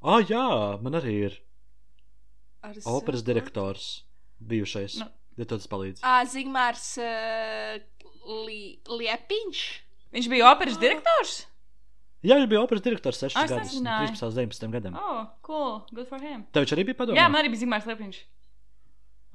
Ah, 0.00 0.22
jā, 0.24 0.42
man 0.80 0.96
arī 0.96 1.12
ir 1.26 1.34
ar 2.64 2.76
operas 2.88 3.20
direktors 3.24 3.88
bijušais. 4.40 4.94
Nu. 5.02 5.08
Ja 5.36 5.44
tas 5.48 5.66
palīdz. 5.68 6.00
Ā, 6.04 6.22
Zigmārs 6.28 6.86
uh, 7.00 7.76
li, 8.46 8.80
Liepiņš. 8.88 9.60
Viņš 10.16 10.28
bija 10.32 10.48
operas 10.54 10.80
direktors? 10.80 11.34
Jā, 12.24 12.36
viņš 12.36 12.48
bija 12.50 12.60
operas 12.64 12.82
direktors 12.84 13.20
6 13.22 13.36
Ah, 13.36 13.44
es 13.46 13.52
gadus, 13.52 13.74
nezināju. 13.76 14.08
13 14.16 14.26
līdz 14.28 14.40
19 14.60 14.74
gadam. 14.76 14.96
Oh, 15.00 15.20
cool. 15.46 15.78
Good 15.96 16.08
for 16.08 16.20
him. 16.20 16.42
Tev 16.52 16.64
viņš 16.66 16.74
arī 16.76 16.84
bija 16.90 16.98
padomā? 16.98 17.16
Jā, 17.20 17.28
man 17.32 17.40
arī 17.44 17.52
bija 17.54 17.62
Zigmārs 17.62 17.88
Liepiņš. 17.88 18.18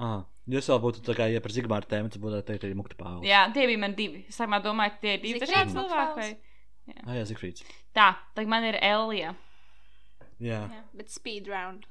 Ah, 0.06 0.26
jūs 0.52 0.70
vēl 0.72 0.82
būtu 0.84 1.02
tā 1.06 1.16
kā, 1.18 1.30
ja 1.32 1.42
par 1.42 1.54
Zigmāru 1.56 1.90
tēmu, 1.90 2.12
tad 2.14 2.22
būtu 2.24 2.42
teikt 2.46 2.68
arī 2.68 2.78
Mukta 2.78 2.98
Pāvils. 3.00 3.26
Jā, 3.28 3.46
tie 3.56 3.66
bija 3.70 3.82
man 3.82 3.96
divi. 3.98 4.26
Es 4.30 4.38
sākumā 4.40 4.62
domāju, 4.66 5.00
tie 5.02 5.16
ir 5.18 5.24
divi 5.24 5.42
dažādi 5.42 5.74
cilvēki. 5.74 6.22
Vai... 6.22 6.96
Ah, 7.02 7.16
jā, 7.18 7.26
Zigfrīds. 7.32 7.66
Tā, 7.98 8.12
tagad 8.38 8.52
man 8.52 8.68
ir 8.68 8.78
Elija. 8.84 9.34
Jā. 10.44 10.62
Jā, 10.70 10.84
bet 10.98 11.14
speed 11.14 11.50
round. 11.50 11.88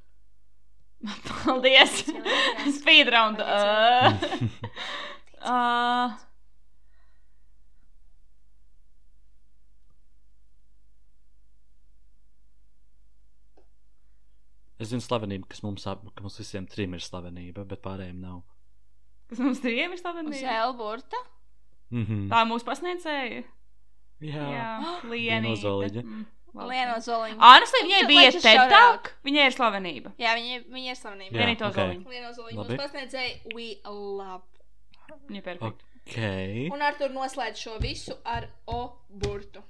Paldies! 1.44 2.04
Paldies. 2.08 2.78
Speedround. 2.80 3.42
Uh, 5.44 5.52
uh, 5.52 6.12
Es 14.82 14.90
zinu 14.90 15.04
slavenību, 15.04 15.46
kas 15.52 15.62
mums, 15.62 15.84
ap, 15.86 16.02
ka 16.16 16.24
mums 16.24 16.38
visiem 16.40 16.66
trim 16.66 16.96
ir 16.96 17.02
slavenība, 17.04 17.62
bet 17.70 17.82
pārējiem 17.84 18.20
nav. 18.20 18.40
kas 19.30 19.38
mums 19.42 19.60
trijiem 19.62 19.92
ir 19.94 20.00
slavenība? 20.00 20.54
Elburta. 20.64 21.20
Mhm. 21.94 22.24
Tā 22.32 22.40
mūsu 22.48 22.66
pasniedzēja. 22.66 23.44
Jā. 24.24 24.46
Jā, 24.54 24.68
Liena 25.04 25.10
Lienīte. 25.12 25.60
Ozoliņa. 25.60 26.02
Mm, 26.02 26.24
labi. 26.54 26.68
Lieno 26.72 26.96
Zoliņu. 27.06 27.38
Honestly, 27.42 27.80
viņai 27.86 28.00
Let's 28.02 28.10
bija. 28.10 28.42
TEDtalk, 28.46 29.10
viņai 29.26 29.46
ir 29.50 29.54
slavenība. 29.56 30.12
Jā, 30.22 30.34
viņa, 30.38 30.60
viņa 30.74 30.90
ir 30.94 30.98
slavenība. 31.00 31.34
Jā, 31.34 31.40
Lienīte 31.42 31.66
ok. 31.68 31.78
Ozoliņa. 31.78 32.14
Lieno 32.14 32.32
Zoliņu. 32.38 32.58
Labi. 32.58 32.74
Mums 32.74 32.82
pasniedzēja 32.82 33.54
We 33.54 33.68
Love. 33.84 34.42
Viņa 35.28 35.44
perfekta. 35.46 35.90
Ok. 36.04 36.18
Un 36.74 36.82
ar 36.84 36.98
to 36.98 37.08
noslēdz 37.12 37.62
šo 37.66 37.78
visu 37.82 38.16
ar 38.24 38.48
O 38.66 38.80
burtu. 39.08 39.62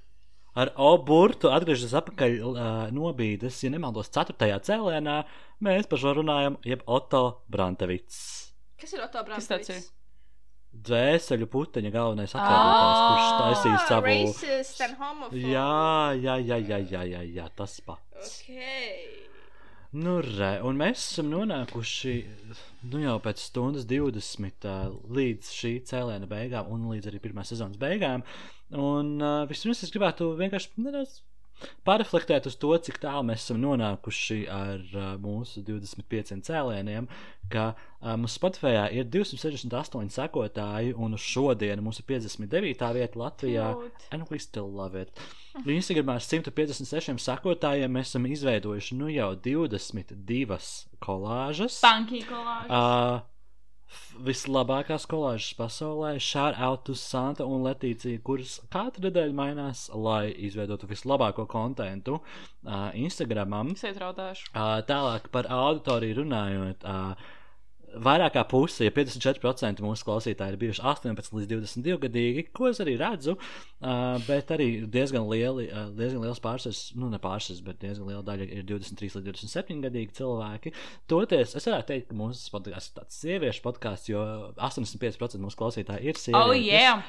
Ar 0.55 0.71
oburtu 0.79 1.49
atgriežas 1.51 1.91
atpakaļ 1.99 2.37
uh, 2.47 2.59
nobīdes, 2.95 3.57
ja 3.65 3.73
nemaldos, 3.73 4.07
4. 4.15 4.47
cēlēnā. 4.63 5.17
Mēs 5.65 5.89
par 5.91 5.99
šo 5.99 6.15
runājam, 6.21 6.55
jeb 6.63 6.85
Otto 6.87 7.25
Brantevits. 7.51 8.21
Kas 8.79 8.95
ir 8.95 9.03
ir? 9.03 9.11
Brāns? 9.27 9.91
Dvēseli 10.85 11.47
puteņa 11.47 11.91
galvenais 11.91 12.33
attēlotājs, 12.35 13.03
kurš 13.03 13.27
taisīja 13.41 13.83
savu. 13.87 14.09
Ah, 14.11 14.23
Racist 14.23 14.81
and 14.83 14.97
homophobe. 14.99 15.43
Jā, 15.43 16.15
jā, 16.19 16.35
jā, 16.43 16.57
jā, 16.59 16.79
jā, 16.91 17.03
jā, 17.13 17.21
jā, 17.37 17.45
tas 17.55 17.77
pats. 17.83 18.33
Ok. 18.43 19.21
Nu, 19.95 20.17
re, 20.19 20.57
un 20.67 20.75
mēs 20.75 20.99
esam 20.99 21.29
nonākuši 21.31 22.13
nu, 22.91 22.99
jau 22.99 23.15
pēc 23.23 23.43
stundas 23.45 23.85
20 23.87 24.67
uh, 24.67 24.89
līdz 25.15 25.51
šī 25.55 25.71
cēlēna 25.87 26.27
beigām, 26.27 26.67
un 26.75 26.89
līdz 26.91 27.07
arī 27.11 27.21
pirmā 27.23 27.45
sezonas 27.47 27.79
beigām. 27.79 28.25
Un 28.73 29.15
uh, 29.21 29.45
vispirms 29.49 29.83
es 29.85 29.93
gribētu 29.93 30.31
vienkārši 30.39 30.73
nedaudz 30.81 31.21
pārreflektēt 31.87 32.47
uz 32.49 32.57
to, 32.59 32.73
cik 32.87 32.97
tālu 33.03 33.23
mēs 33.29 33.45
esam 33.45 33.59
nonākuši 33.61 34.39
ar 34.51 34.81
uh, 34.91 35.11
mūsu 35.21 35.63
25 35.65 36.41
cēlēniem. 36.45 37.07
Ka 37.51 37.67
uh, 37.75 38.15
mums 38.17 38.35
Spotify 38.39 38.89
ir 38.97 39.07
268 39.13 40.11
sekotāji, 40.15 40.95
un 40.97 41.15
uz 41.17 41.23
šodienu 41.23 41.85
mums 41.85 42.01
ir 42.01 42.07
59. 42.09 42.89
vieta 42.97 43.21
Latvijā. 43.21 43.69
And 44.11 44.27
we 44.31 44.41
still 44.41 44.71
love 44.71 44.99
it. 44.99 45.13
Instagramā 45.63 46.17
ar 46.19 46.25
156 46.25 47.21
sekotājiem 47.23 47.93
mēs 47.95 48.11
esam 48.11 48.27
izveidojuši 48.27 48.99
nu 48.99 49.13
jau 49.13 49.31
22 49.45 50.59
kolāžas. 51.05 51.79
Funky 51.85 52.25
kolāžas. 52.27 52.73
Uh, 52.73 53.34
vislabākās 54.25 55.05
kolāžas 55.09 55.53
pasaulē. 55.59 56.15
Shout 56.23 56.57
out 56.57 56.83
to 56.87 56.95
Santa 56.99 57.45
un 57.47 57.65
Letīcija, 57.67 58.21
kuras 58.25 58.57
katru 58.73 59.07
nedēļu 59.07 59.35
mainās, 59.37 59.87
lai 59.93 60.33
izveidotu 60.47 60.89
vislabāko 60.89 61.47
kontentu 61.51 62.19
uh, 62.19 62.91
Instagramam. 62.97 63.73
Es 63.75 63.85
ietraudāšu. 63.89 64.51
Uh, 64.53 64.77
tālāk 64.89 65.31
par 65.33 65.49
auditoriju 65.51 66.21
runājot. 66.23 66.85
Uh, 66.85 67.41
Vairāk 68.03 68.33
kā 68.35 68.41
puse, 68.49 68.83
ja 68.83 68.91
54% 68.91 69.79
mūsu 69.85 70.03
klausītāji 70.07 70.53
ir 70.53 70.57
bijuši 70.61 70.81
18 70.83 71.31
līdz 71.37 71.47
22 71.51 71.97
gadīgi, 72.05 72.43
ko 72.51 72.67
es 72.67 72.79
arī 72.83 72.97
redzu, 72.99 73.35
uh, 73.37 74.17
bet 74.27 74.51
arī 74.51 74.67
diezgan, 74.91 75.27
lieli, 75.31 75.69
uh, 75.71 75.89
diezgan 75.95 76.21
liels 76.25 76.41
pārsvars, 76.43 76.81
nu 76.99 77.07
ne 77.09 77.19
pārsvars, 77.23 77.61
bet 77.63 77.79
diezgan 77.79 78.07
liela 78.11 78.23
daļa 78.27 78.49
ir 78.51 78.63
23 78.67 79.15
līdz 79.19 79.29
27 79.31 79.83
gadīgi 79.87 80.11
cilvēki. 80.19 80.73
Toties 81.07 81.55
es 81.55 81.69
varētu 81.69 81.87
teikt, 81.93 82.09
ka 82.11 82.17
mūsu 82.19 82.49
podkāsts 82.51 82.91
ir 82.91 82.97
tāds 83.01 83.21
sieviešu 83.23 83.63
podkāsts, 83.69 84.09
jo 84.11 84.25
85% 84.57 85.39
mūsu 85.45 85.61
klausītāji 85.63 86.09
ir 86.11 86.19
sievietes. 86.19 86.41
Oh, 86.41 86.51
yeah! 86.57 87.05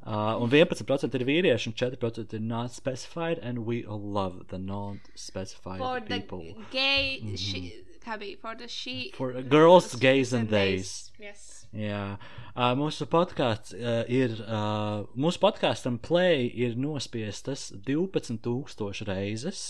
Uh, 0.00 0.32
un 0.40 0.48
11% 0.48 1.12
ir 1.18 1.24
vīrieši, 1.28 1.68
un 1.68 1.74
4% 1.76 2.32
ir 2.38 2.40
not 2.40 2.72
specified, 2.72 3.38
and 3.44 3.66
we 3.66 3.82
love 3.86 4.46
the 4.48 4.56
non-specified 4.58 5.78
For 5.78 6.00
the 6.00 6.20
people. 6.22 6.40
gay, 6.72 7.20
Mhm. 7.22 7.36
she, 7.36 7.84
kā 8.04 8.18
bija, 8.20 8.38
for 8.40 8.56
the 8.56 8.68
she. 8.68 9.10
For 9.16 9.42
girls, 9.42 9.94
gays 9.94 10.32
and 10.32 10.50
theys. 10.50 11.10
Yes. 11.20 11.66
Jā, 11.70 12.16
uh, 12.56 12.72
mūsu 12.74 13.06
podkāsts 13.10 13.76
uh, 13.76 14.02
ir. 14.10 14.34
Uh, 14.42 15.06
mūsu 15.14 15.38
podkāstam 15.42 16.00
play 16.02 16.48
ir 16.50 16.74
nospiestas 16.80 17.68
12,000 17.86 19.06
reizes. 19.06 19.62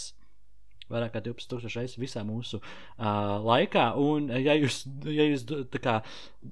Vairāk 0.90 1.12
kā 1.15 1.20
12,000 1.23 1.77
reizes 1.77 2.01
visā 2.01 2.24
mūsu 2.27 2.59
uh, 2.59 3.36
laikā. 3.44 3.90
Un, 4.01 4.31
uh, 4.32 4.40
ja 4.40 4.57
jūs, 4.57 4.82
ja 5.05 5.28
jūs 5.28 5.44
kā 5.77 6.01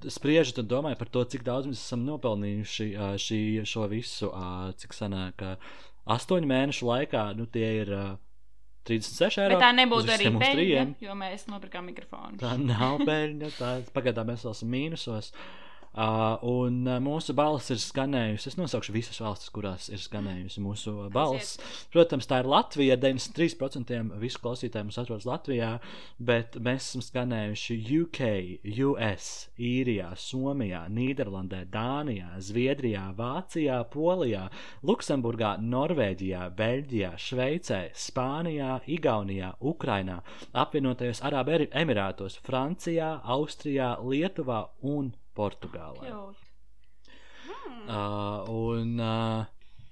spriežat 0.05 0.61
un 0.61 0.69
domājat 0.69 1.01
par 1.01 1.11
to, 1.15 1.25
cik 1.33 1.43
daudz 1.47 1.71
mēs 1.71 1.81
esam 1.81 2.05
nopelnījuši 2.07 2.89
uh, 2.93 3.17
šī, 3.19 3.41
šo 3.67 3.89
visu, 3.91 4.29
uh, 4.29 4.69
cik 4.79 4.93
sanāk, 4.95 5.41
uh, 5.41 5.77
astoņu 6.13 6.49
mēnešu 6.49 6.87
laikā, 6.93 7.25
nu 7.41 7.49
tie 7.49 7.73
ir 7.81 7.95
uh, 7.95 8.09
36 8.87 9.41
eiro. 9.43 9.55
Bet 9.55 9.65
tā 9.65 9.71
nebūtu 9.75 10.13
arī 10.15 10.29
peļņa, 10.39 10.85
jo 11.03 11.15
mēs 11.19 11.47
nopirkām 11.51 11.89
mikrofonu. 11.91 12.39
Tā 12.41 12.55
nav 12.61 13.01
peļņa. 13.05 13.51
Tā, 13.57 13.73
pagaidām 13.95 14.31
mēs 14.31 14.45
esam 14.47 14.71
mīnusos. 14.73 15.33
Uh, 15.33 15.68
un 15.97 16.83
uh, 16.87 16.99
mūsu 17.01 17.33
balss 17.37 17.71
ir 17.73 17.79
skanējusi. 17.81 18.51
Es 18.51 18.57
nosaukšu 18.59 18.93
visas 18.93 19.19
valstis, 19.23 19.49
kurās 19.53 19.89
ir 19.89 20.01
skanējusi 20.01 20.61
mūsu 20.63 20.93
uh, 20.93 21.09
balss. 21.13 21.57
Protams, 21.93 22.27
tā 22.29 22.41
ir 22.43 22.49
Latvija. 22.49 22.97
93% 22.99 23.97
visu 24.21 24.41
klausītāju 24.43 24.87
mums 24.87 24.99
atrodas 25.01 25.27
Latvijā, 25.27 25.71
bet 26.21 26.59
mēs 26.61 26.91
esam 26.91 27.03
skanējuši 27.05 27.79
UK, 27.99 28.21
US, 28.85 29.29
Īrijā, 29.59 30.11
Somijā, 30.19 30.85
Nīderlandē, 30.93 31.65
Dānijā, 31.73 32.31
Zviedrijā, 32.43 33.09
Vācijā, 33.17 33.81
Polijā, 33.91 34.45
Luksemburgā, 34.85 35.55
Norvēģijā, 35.63 36.45
Beļģijā, 36.59 37.13
Šveicē, 37.19 37.81
Spānijā, 37.97 38.79
Igaunijā, 38.87 39.55
Ukrainā, 39.59 40.21
apvienotajos 40.53 41.23
Arābu 41.25 41.65
Emirātos, 41.73 42.37
Francijā, 42.45 43.15
Austrijā, 43.25 43.95
Lietuvā 44.05 44.67
un 44.85 45.11
Portugālē. 45.39 46.11
Cute. 46.11 46.49
Uh, 47.89 48.45
un 48.53 48.99
uh, 49.01 49.45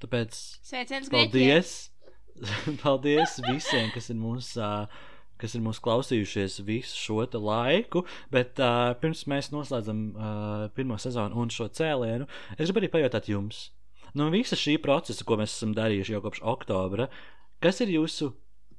tāpēc 0.03 0.35
Sveiciens 0.67 1.09
paldies, 1.09 1.75
paldies 2.83 3.37
visiem, 3.47 3.89
kas 3.95 4.11
ir 4.13 4.19
mūsu. 4.21 4.59
Uh, 4.61 5.13
kas 5.37 5.53
ir 5.53 5.61
mūsu 5.61 5.83
klausījušies 5.85 6.55
visu 6.65 6.97
šo 6.97 7.25
laiku, 7.37 8.01
bet 8.33 8.57
uh, 8.57 8.95
pirms 8.97 9.27
mēs 9.29 9.51
noslēdzam 9.53 9.99
uh, 10.09 10.63
pirmo 10.73 10.97
sezonu 10.97 11.37
un 11.37 11.51
šo 11.53 11.67
cēlienu, 11.69 12.25
es 12.57 12.71
gribu 12.71 12.81
arī 12.81 12.89
pajautāt 12.95 13.29
jums, 13.29 13.67
no 14.17 14.31
visa 14.33 14.57
šī 14.57 14.79
procesa, 14.81 15.25
ko 15.27 15.37
mēs 15.37 15.53
esam 15.53 15.75
darījuši 15.77 16.15
jau 16.15 16.23
kopš 16.25 16.41
oktobra, 16.41 17.05
kas 17.61 17.83
ir 17.85 17.93
jūsu 17.99 18.31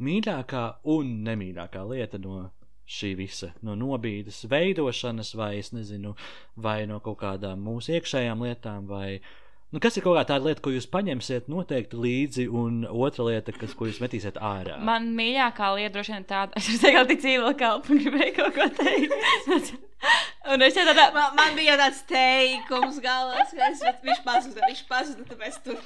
mīļākā 0.02 0.64
un 0.94 1.14
nemīļākā 1.26 1.84
lieta 1.92 2.18
no 2.22 2.48
šī 2.88 3.12
visa, 3.18 3.52
no 3.62 3.74
nobīdes 3.76 4.44
veidošanas, 4.48 5.34
vai 5.36 5.58
es 5.58 5.72
nezinu, 5.76 6.14
vai 6.56 6.80
no 6.88 7.00
kaut 7.04 7.20
kādām 7.20 7.60
mūsu 7.66 7.92
iekšējām 7.98 8.46
lietām, 8.46 8.88
vai 8.88 9.18
nu, 9.72 9.80
kas 9.84 9.98
ir 9.98 10.04
kaut 10.06 10.16
kā 10.18 10.24
tāda 10.30 10.48
lieta, 10.48 10.62
ko 10.64 10.72
jūs 10.72 10.88
paņemsiet 10.92 11.50
noteikti 11.52 11.98
līdzi, 12.00 12.46
un 12.48 12.84
otra 12.88 13.28
lieta, 13.28 13.52
kas, 13.56 13.74
ko 13.76 13.90
jūs 13.90 14.00
metīsiet 14.04 14.40
ārā. 14.40 14.78
Man 14.84 15.10
mīļākā 15.18 15.74
lieta 15.76 15.96
droši 15.98 16.16
vien 16.16 16.28
tāda, 16.28 16.56
es 16.58 16.80
tikai 16.84 17.04
tik 17.10 17.20
cīvila 17.26 17.52
kalpu 17.58 17.94
un 17.94 18.02
gribēju 18.04 18.38
kaut 18.38 18.56
ko 18.56 18.70
teikt. 18.80 19.76
un 20.52 20.62
es 20.62 20.76
tādā. 20.76 21.08
Man, 21.14 21.34
man 21.36 21.56
bija 21.58 21.74
tāds 21.80 22.00
teikums 22.08 23.00
galvas, 23.02 23.52
ka 23.52 23.70
es, 23.72 23.82
viņš 24.04 24.22
pazuda, 24.26 24.62
viņš 24.64 24.82
pazuda, 24.88 25.26
tāpēc 25.32 25.58
tur. 25.64 25.80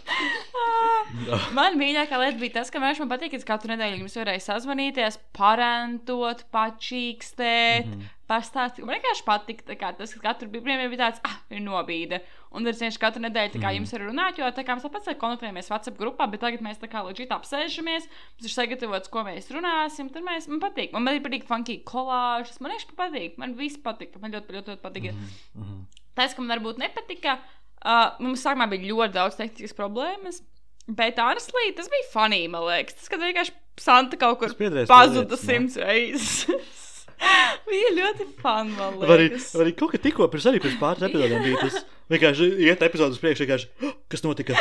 Man 1.56 1.78
mīļākā 1.80 2.18
lieta 2.20 2.40
bija 2.40 2.58
tas, 2.58 2.70
ka 2.72 2.80
viņš 2.82 3.02
man 3.02 3.10
patīk, 3.12 3.34
ka 3.34 3.54
katru 3.54 3.72
nedēļu 3.72 4.02
jums 4.02 4.16
varēja 4.20 4.44
sazvanīties, 4.46 5.18
parentot, 5.36 6.44
pačīkstēt, 6.54 7.88
mm 7.88 7.96
-hmm. 7.96 8.12
pastāstīt. 8.28 8.84
Man 8.86 8.98
vienkārši 8.98 9.26
patika 9.26 9.68
tā 9.72 9.78
kā, 9.80 9.92
tas, 9.96 10.14
ka 10.16 10.24
katru 10.28 10.50
bija, 10.52 10.88
bija 10.92 11.02
tāds, 11.06 11.22
ah, 11.28 11.38
ir 11.50 11.64
nobīde. 11.64 12.22
Un 12.54 12.66
es 12.68 12.80
vienkārši 12.82 13.00
katru 13.00 13.22
nedēļu 13.24 13.56
kā, 13.56 13.68
Mhm. 13.70 13.76
jums 13.78 13.92
ir 13.96 14.00
runāt, 14.04 14.36
jo 14.38 14.44
tā 14.52 14.64
kā 14.64 14.76
mēs 14.76 14.84
tāpat 14.84 15.06
konfrontējamies 15.18 15.70
WhatsApp 15.72 15.96
grupā, 15.98 16.30
bet 16.30 16.40
tagad 16.40 16.60
mēs 16.60 16.78
tā 16.78 16.88
kā 16.90 17.00
šitā 17.16 17.38
apsēžamies, 17.40 18.04
mums 18.36 18.44
ir 18.44 18.52
sagatavots, 18.52 19.08
ko 19.08 19.24
mēs 19.24 19.48
runāsim. 19.48 20.12
Tur 20.12 20.22
mēs, 20.22 20.48
man 20.48 20.60
patīk, 20.60 20.92
man 20.92 21.06
arī 21.06 21.22
patīk 21.24 21.44
funky 21.48 21.78
kolāžas, 21.84 22.60
man 22.60 22.72
vienkārši 22.72 22.96
patīk, 22.96 23.38
man 23.38 23.54
viss 23.54 23.76
patika, 23.78 24.20
man 24.20 24.32
ļoti, 24.32 24.52
ļoti, 24.52 24.68
ļoti 24.76 24.82
patika. 24.82 25.12
Mhm, 25.12 25.28
mhm. 25.64 25.82
Tas, 26.14 26.34
ka 26.34 26.42
man 26.42 26.58
varbūt 26.58 26.78
nepatika, 26.78 27.38
uh, 27.84 28.10
mums 28.20 28.44
sākumā 28.44 28.68
bija 28.68 28.92
ļoti 28.92 29.12
daudz 29.12 29.36
tehniskas 29.36 29.72
problēmas. 29.72 30.42
Bet, 30.88 31.16
honestly, 31.16 31.72
tas 31.76 31.88
bija 31.88 32.10
funny, 32.12 32.48
man 32.48 32.62
liekas. 32.62 32.94
Tas, 32.98 33.08
kad 33.08 33.20
vienkārši 33.20 33.52
Santa 33.78 34.16
kaut 34.18 34.38
kur 34.40 34.48
pazuda 34.86 35.38
simts 35.38 35.76
reizes. 35.76 36.46
bija 37.70 37.94
ļoti 37.98 38.28
fun, 38.42 38.72
man 38.76 38.98
liekas. 39.02 39.52
vai 39.56 39.66
arī 39.66 39.74
kaut 39.78 39.94
kā 39.94 40.02
tikko 40.02 40.28
pirms, 40.32 40.48
arī 40.50 40.62
pirms 40.64 40.80
pāris 40.80 41.08
epizodēm 41.08 41.46
bija 41.46 41.62
tas 41.62 41.80
vienkārši 42.12 42.50
iet 42.68 42.84
epizodes 42.88 43.22
priekšā, 43.22 43.46
vienkārši, 43.46 43.70
"Oh, 43.86 43.96
kas 44.12 44.24
notika? 44.26 44.58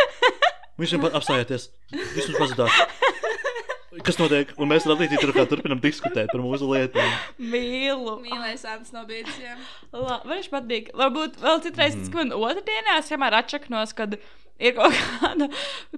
Viņš 0.81 0.95
jau 0.95 1.09
apstājāties, 1.11 1.69
viss 2.15 2.31
mums 2.31 2.39
pazudās. 2.39 3.09
Kas 4.07 4.15
notiek? 4.15 4.53
Un 4.55 4.69
mēs 4.71 4.85
Latviju 4.88 5.19
tur 5.19 5.33
kā 5.35 5.43
turpinam 5.51 5.81
diskutēt 5.83 6.29
par 6.31 6.39
mūsu 6.39 6.69
lietām. 6.69 7.09
Mīlu. 7.38 8.13
Mīlēs 8.23 8.63
Ants 8.71 8.93
no 8.95 9.03
bīdiem. 9.05 9.59
Man 9.91 10.23
viņš 10.31 10.47
patīk. 10.53 10.93
Varbūt 10.95 11.41
vēl 11.43 11.59
citreiz, 11.65 11.97
mm. 11.97 12.07
kad 12.13 12.21
man 12.21 12.31
otrdienās 12.39 13.11
vienmēr 13.11 13.35
atšaknos, 13.41 13.91
kad 13.97 14.15
ir 14.15 14.77
kaut 14.77 14.95
kāda 14.95 15.49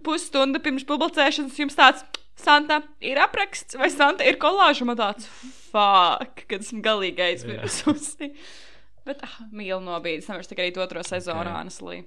pusstunda 0.04 0.62
pirms 0.64 0.88
publicēšanas, 0.90 1.60
jums 1.62 1.78
tāds 1.78 2.04
Santa 2.40 2.82
ir 3.06 3.22
apraksts 3.22 3.78
vai 3.78 3.92
Santa 3.94 4.26
ir 4.26 4.42
kolāža. 4.42 4.90
Man 4.90 4.98
tāds 4.98 5.30
fuck, 5.74 6.46
kad 6.48 6.62
esmu 6.62 6.82
galīgi 6.86 7.26
aizmirsusi. 7.26 8.32
Bet 9.04 9.24
ah, 9.26 9.38
mīlu 9.52 9.82
nobīdes, 9.84 10.30
nevar 10.32 10.48
tikai 10.48 10.70
otro 10.80 11.04
sezonu, 11.04 11.50
Ok. 11.50 11.58
honestly. 11.58 12.04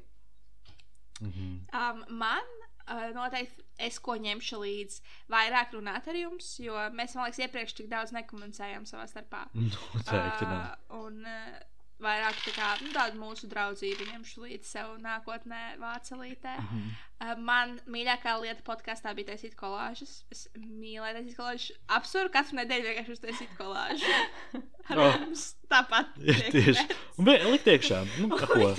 Mhm. 1.21 1.53
Um, 1.73 2.03
man 2.21 2.45
uh, 2.89 3.09
noteikti 3.17 3.65
es 3.89 3.99
ko 4.01 4.17
ņemšu 4.21 4.59
līdzi 4.63 5.01
vairāk 5.33 5.75
runāt 5.77 6.09
ar 6.09 6.17
jums, 6.17 6.55
jo 6.63 6.77
mēs, 6.97 7.17
man 7.17 7.27
liekas, 7.27 7.41
iepriekš 7.45 7.77
tik 7.77 7.89
daudz 7.93 8.13
nekomunicējām 8.17 8.87
savā 8.89 9.05
starpā. 9.11 9.47
Noteikti. 9.57 10.49
Uh, 10.49 11.01
un 11.03 11.21
uh, 11.25 11.57
vairāk 12.03 12.37
tā 12.45 12.53
kā 12.53 12.69
nu, 12.83 12.91
tādu 12.93 13.17
mūsu 13.21 13.49
draudzību 13.49 14.07
ņemšu 14.11 14.43
līdzi 14.45 14.69
sev 14.69 14.91
nākotnē, 15.01 15.61
Vācelītē. 15.81 16.57
Mhm. 16.61 16.89
Uh, 17.17 17.31
man 17.41 17.71
mīļākā 17.89 18.35
lieta 18.43 18.61
podkāstā 18.67 19.15
bija 19.17 19.31
taisīt 19.31 19.55
kolāžas. 19.57 20.19
Es 20.35 20.43
mīlēju 20.61 21.15
taisīt 21.17 21.37
kolāžas. 21.39 21.71
Apsuru 21.97 22.29
katru 22.35 22.59
nedēļu 22.61 22.91
vienkārši 22.91 23.15
uztaisīt 23.17 23.55
kolāžu. 23.57 24.11
Ar 24.91 25.01
Oh. 25.03 25.17
jums 25.23 25.47
tāpat. 25.73 26.13
Tiek 26.21 26.53
tieši. 26.53 26.85
Un 27.19 27.33
likt 27.33 27.67
iekšā. 27.73 28.03
Nu, 28.21 28.29
ko? 28.39 28.75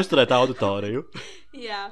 Uzturēt 0.00 0.32
auditoriju. 0.34 1.04
Jā. 1.60 1.84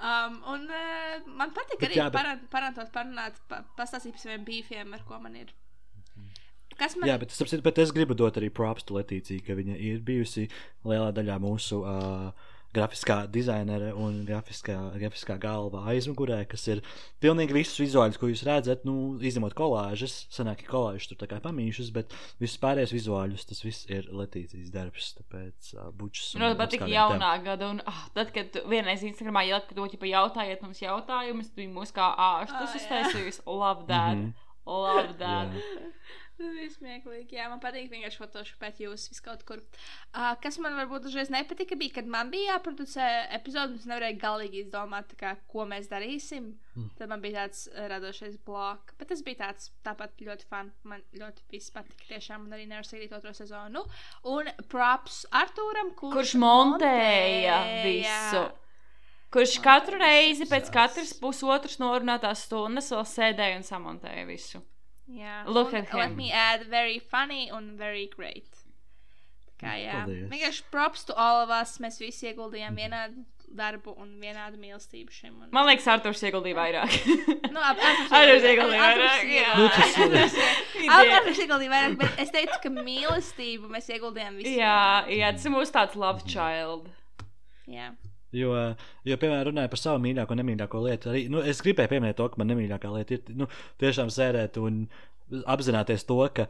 Um, 0.00 0.38
un 0.48 0.62
uh, 0.72 1.20
man 1.36 1.50
patīk 1.52 1.82
arī 1.84 1.98
jā, 2.00 2.06
bet- 2.08 2.16
paran- 2.16 2.46
parantot, 2.50 2.88
parunāt, 2.94 3.36
pa, 3.52 3.58
pastāstīt 3.76 4.16
par 4.16 4.22
saviem 4.24 4.46
bīfiem, 4.48 4.94
ar 4.96 5.04
ko 5.04 5.18
man 5.20 5.36
ir. 5.36 5.52
Kas 6.80 6.96
man 6.96 7.10
Jā, 7.10 7.18
bet, 7.20 7.34
sapsit, 7.36 7.60
bet 7.64 7.78
es 7.82 7.92
gribu 7.92 8.16
dot 8.16 8.38
arī 8.40 8.48
props 8.52 8.88
to 8.88 8.96
Letīcijai, 8.96 9.44
ka 9.44 9.58
viņa 9.58 9.76
ir 9.90 10.00
bijusi 10.04 10.46
lielā 10.88 11.10
daļā 11.16 11.36
mūsu 11.42 11.82
uh, 11.84 12.30
grafiskā 12.74 13.24
dizainere 13.30 13.90
un 13.98 14.20
grafiskā, 14.26 14.76
grafiskā 14.94 15.34
galva 15.42 15.82
aizmugurē, 15.90 16.38
kas 16.48 16.68
ir 16.70 16.82
pilnīgi 17.22 17.56
visus 17.56 17.80
vizuāļus, 17.82 18.18
ko 18.20 18.30
jūs 18.30 18.44
redzat, 18.46 18.84
nu, 18.86 19.16
izņemot 19.26 19.56
kolāžas, 19.58 20.14
sanāk, 20.30 20.62
ka 20.62 20.70
kolāžas 20.76 21.10
tur 21.10 21.18
tā 21.20 21.28
kā 21.32 21.40
pamīšas, 21.42 21.90
bet 21.96 22.14
visus 22.42 22.60
pārējos 22.62 22.94
vizuāļus 22.94 23.48
tas 23.50 23.64
viss 23.66 23.90
ir 23.90 24.06
Letīcijas 24.14 24.70
darbs, 24.74 25.10
tāpēc 25.18 25.72
uh, 25.76 25.88
bučs. 25.96 26.36
ļoti 26.38 26.60
patīk 26.62 26.84
apskādiem 26.86 26.94
jaunā 26.94 27.32
gada, 27.48 27.72
un 27.74 27.82
ah, 27.90 28.04
tad, 28.14 28.30
kad 28.36 28.60
vienreiz 28.70 29.02
Instagramā 29.06 29.44
ielikt, 29.50 29.72
ka 29.72 29.78
to 29.80 29.88
ķipa 29.96 30.12
jautājiet 30.12 30.62
mums 30.62 30.84
jautājumus, 30.84 31.50
tu 31.56 31.66
mūs 31.74 31.94
kā 31.96 32.12
ārstus 32.30 32.78
jā. 32.78 32.84
uztaisījis. 32.84 33.42
Love 33.50 33.90
that. 33.90 34.14
Mhm. 34.14 34.30
Love 34.70 35.18
that. 35.18 35.58
Jā. 35.58 35.90
Bija 36.40 36.70
smieklīgi. 36.72 37.36
Jā, 37.36 37.48
man 37.52 37.60
patīk 37.60 37.90
vienkārši 37.92 38.20
fotošopēt 38.22 38.78
jūs 38.80 39.02
vis 39.10 39.20
kaut 39.24 39.42
kur. 39.48 39.60
Uh, 40.14 40.30
kas 40.40 40.56
man 40.62 40.78
varbūt 40.78 41.04
dažreiz 41.04 41.28
nepatika, 41.32 41.76
bija, 41.76 41.98
kad 41.98 42.08
man 42.08 42.30
bija 42.32 42.54
jāproducē 42.54 43.08
epizode, 43.36 43.74
un 43.74 43.82
es 43.82 43.88
nevarēju 43.90 44.20
galīgi 44.22 44.62
izdomāt, 44.64 45.12
kā, 45.20 45.34
ko 45.52 45.66
mēs 45.68 45.90
darīsim. 45.90 46.54
Mm. 46.78 46.88
Tad 46.96 47.12
man 47.12 47.20
bija 47.20 47.44
tāds 47.44 47.66
uh, 47.68 47.82
radošais 47.92 48.38
bloks. 48.46 48.96
Bet 48.96 49.12
tas 49.12 49.20
bija 49.26 49.42
tāds 49.42 49.68
tāpat 49.84 50.24
ļoti 50.24 50.48
fun. 50.48 50.72
Man 50.88 51.04
ļoti 51.20 51.44
viss 51.52 51.74
patika. 51.74 52.08
Tiešām 52.08 52.46
man 52.46 52.56
arī 52.56 52.64
nevar 52.70 52.88
sagaidīt 52.88 53.12
otro 53.20 53.36
sezonu. 53.36 53.84
Un 54.32 54.48
props 54.72 55.26
Artūram, 55.42 55.92
kurš, 55.98 56.16
Kurš 56.16 56.34
montēja 56.40 57.60
visu. 57.84 58.46
Kurš 59.30 59.60
katru 59.62 60.00
reizi 60.00 60.48
pēc 60.48 60.72
Jā. 60.72 60.74
katras 60.80 61.12
pusotras 61.20 61.76
norunātās 61.78 62.48
stundas 62.48 62.88
vēl 62.90 63.06
sēdēja 63.06 63.60
un 63.60 63.66
samontēja 63.68 64.24
visu. 64.26 64.64
Jā, 65.10 65.42
Look 65.46 65.72
un 65.72 65.80
at 65.82 65.92
Let 65.94 66.10
him. 66.10 66.16
me 66.16 66.30
add 66.32 66.66
very 66.70 66.98
funny 66.98 67.50
un 67.50 67.76
very 67.76 68.06
great. 68.16 68.46
Tā 69.60 69.66
Kā, 69.66 69.72
jā, 69.76 69.96
Paldies. 70.04 70.28
vienkārši 70.30 70.62
props 70.72 71.04
to 71.04 71.14
all 71.14 71.42
of 71.42 71.50
us. 71.50 71.78
Mēs 71.82 71.98
visi 72.00 72.30
ieguldījām 72.30 72.78
vienādu 72.78 73.24
darbu 73.50 73.96
un 73.98 74.12
vienādu 74.22 74.56
mīlestību 74.62 75.10
šim. 75.10 75.34
Un... 75.42 75.48
Man 75.52 75.66
liekas, 75.66 75.88
Arthurs 75.90 76.22
ieguldīja 76.22 76.54
vairāk. 76.56 76.94
Nu, 77.50 77.58
ap, 77.58 77.80
Arthurs 77.82 78.46
ieguldīja 78.46 78.84
vairāk. 78.86 79.24
jā. 79.34 79.50
Nu. 79.58 79.66
Arthurs 81.18 81.42
ieguldīja 81.42 81.72
vairāk, 81.74 81.96
bet 82.00 82.22
es 82.24 82.30
teicu, 82.34 82.56
ka 82.62 82.70
mīlestību 82.78 83.68
mēs 83.74 83.90
ieguldījām 83.90 84.38
visi. 84.40 84.54
Jā, 84.60 84.76
jā, 85.10 85.32
tas 85.34 85.44
ir 85.50 85.54
mūsu 85.56 85.74
tāds 85.74 85.98
love 85.98 86.22
child. 86.30 86.86
jā. 87.68 87.90
Jo, 88.36 88.54
jo, 89.08 89.16
piemēram, 89.18 89.48
runāju 89.50 89.72
par 89.72 89.80
savu 89.82 90.02
mīļāko 90.04 90.34
un 90.36 90.42
nemīļāko 90.44 90.82
lietu. 90.86 91.10
Arī, 91.10 91.22
nu, 91.32 91.40
es 91.42 91.62
gribēju 91.64 91.90
pieminēt 91.90 92.18
to, 92.20 92.28
ka 92.30 92.38
man 92.38 92.52
nemīļākā 92.52 92.90
lieta 92.94 93.16
ir 93.16 93.32
nu, 93.40 93.48
tiešām 93.82 94.12
sēdēt 94.14 94.58
un 94.62 94.84
apzināties 95.50 96.06
to, 96.06 96.18
ka 96.34 96.46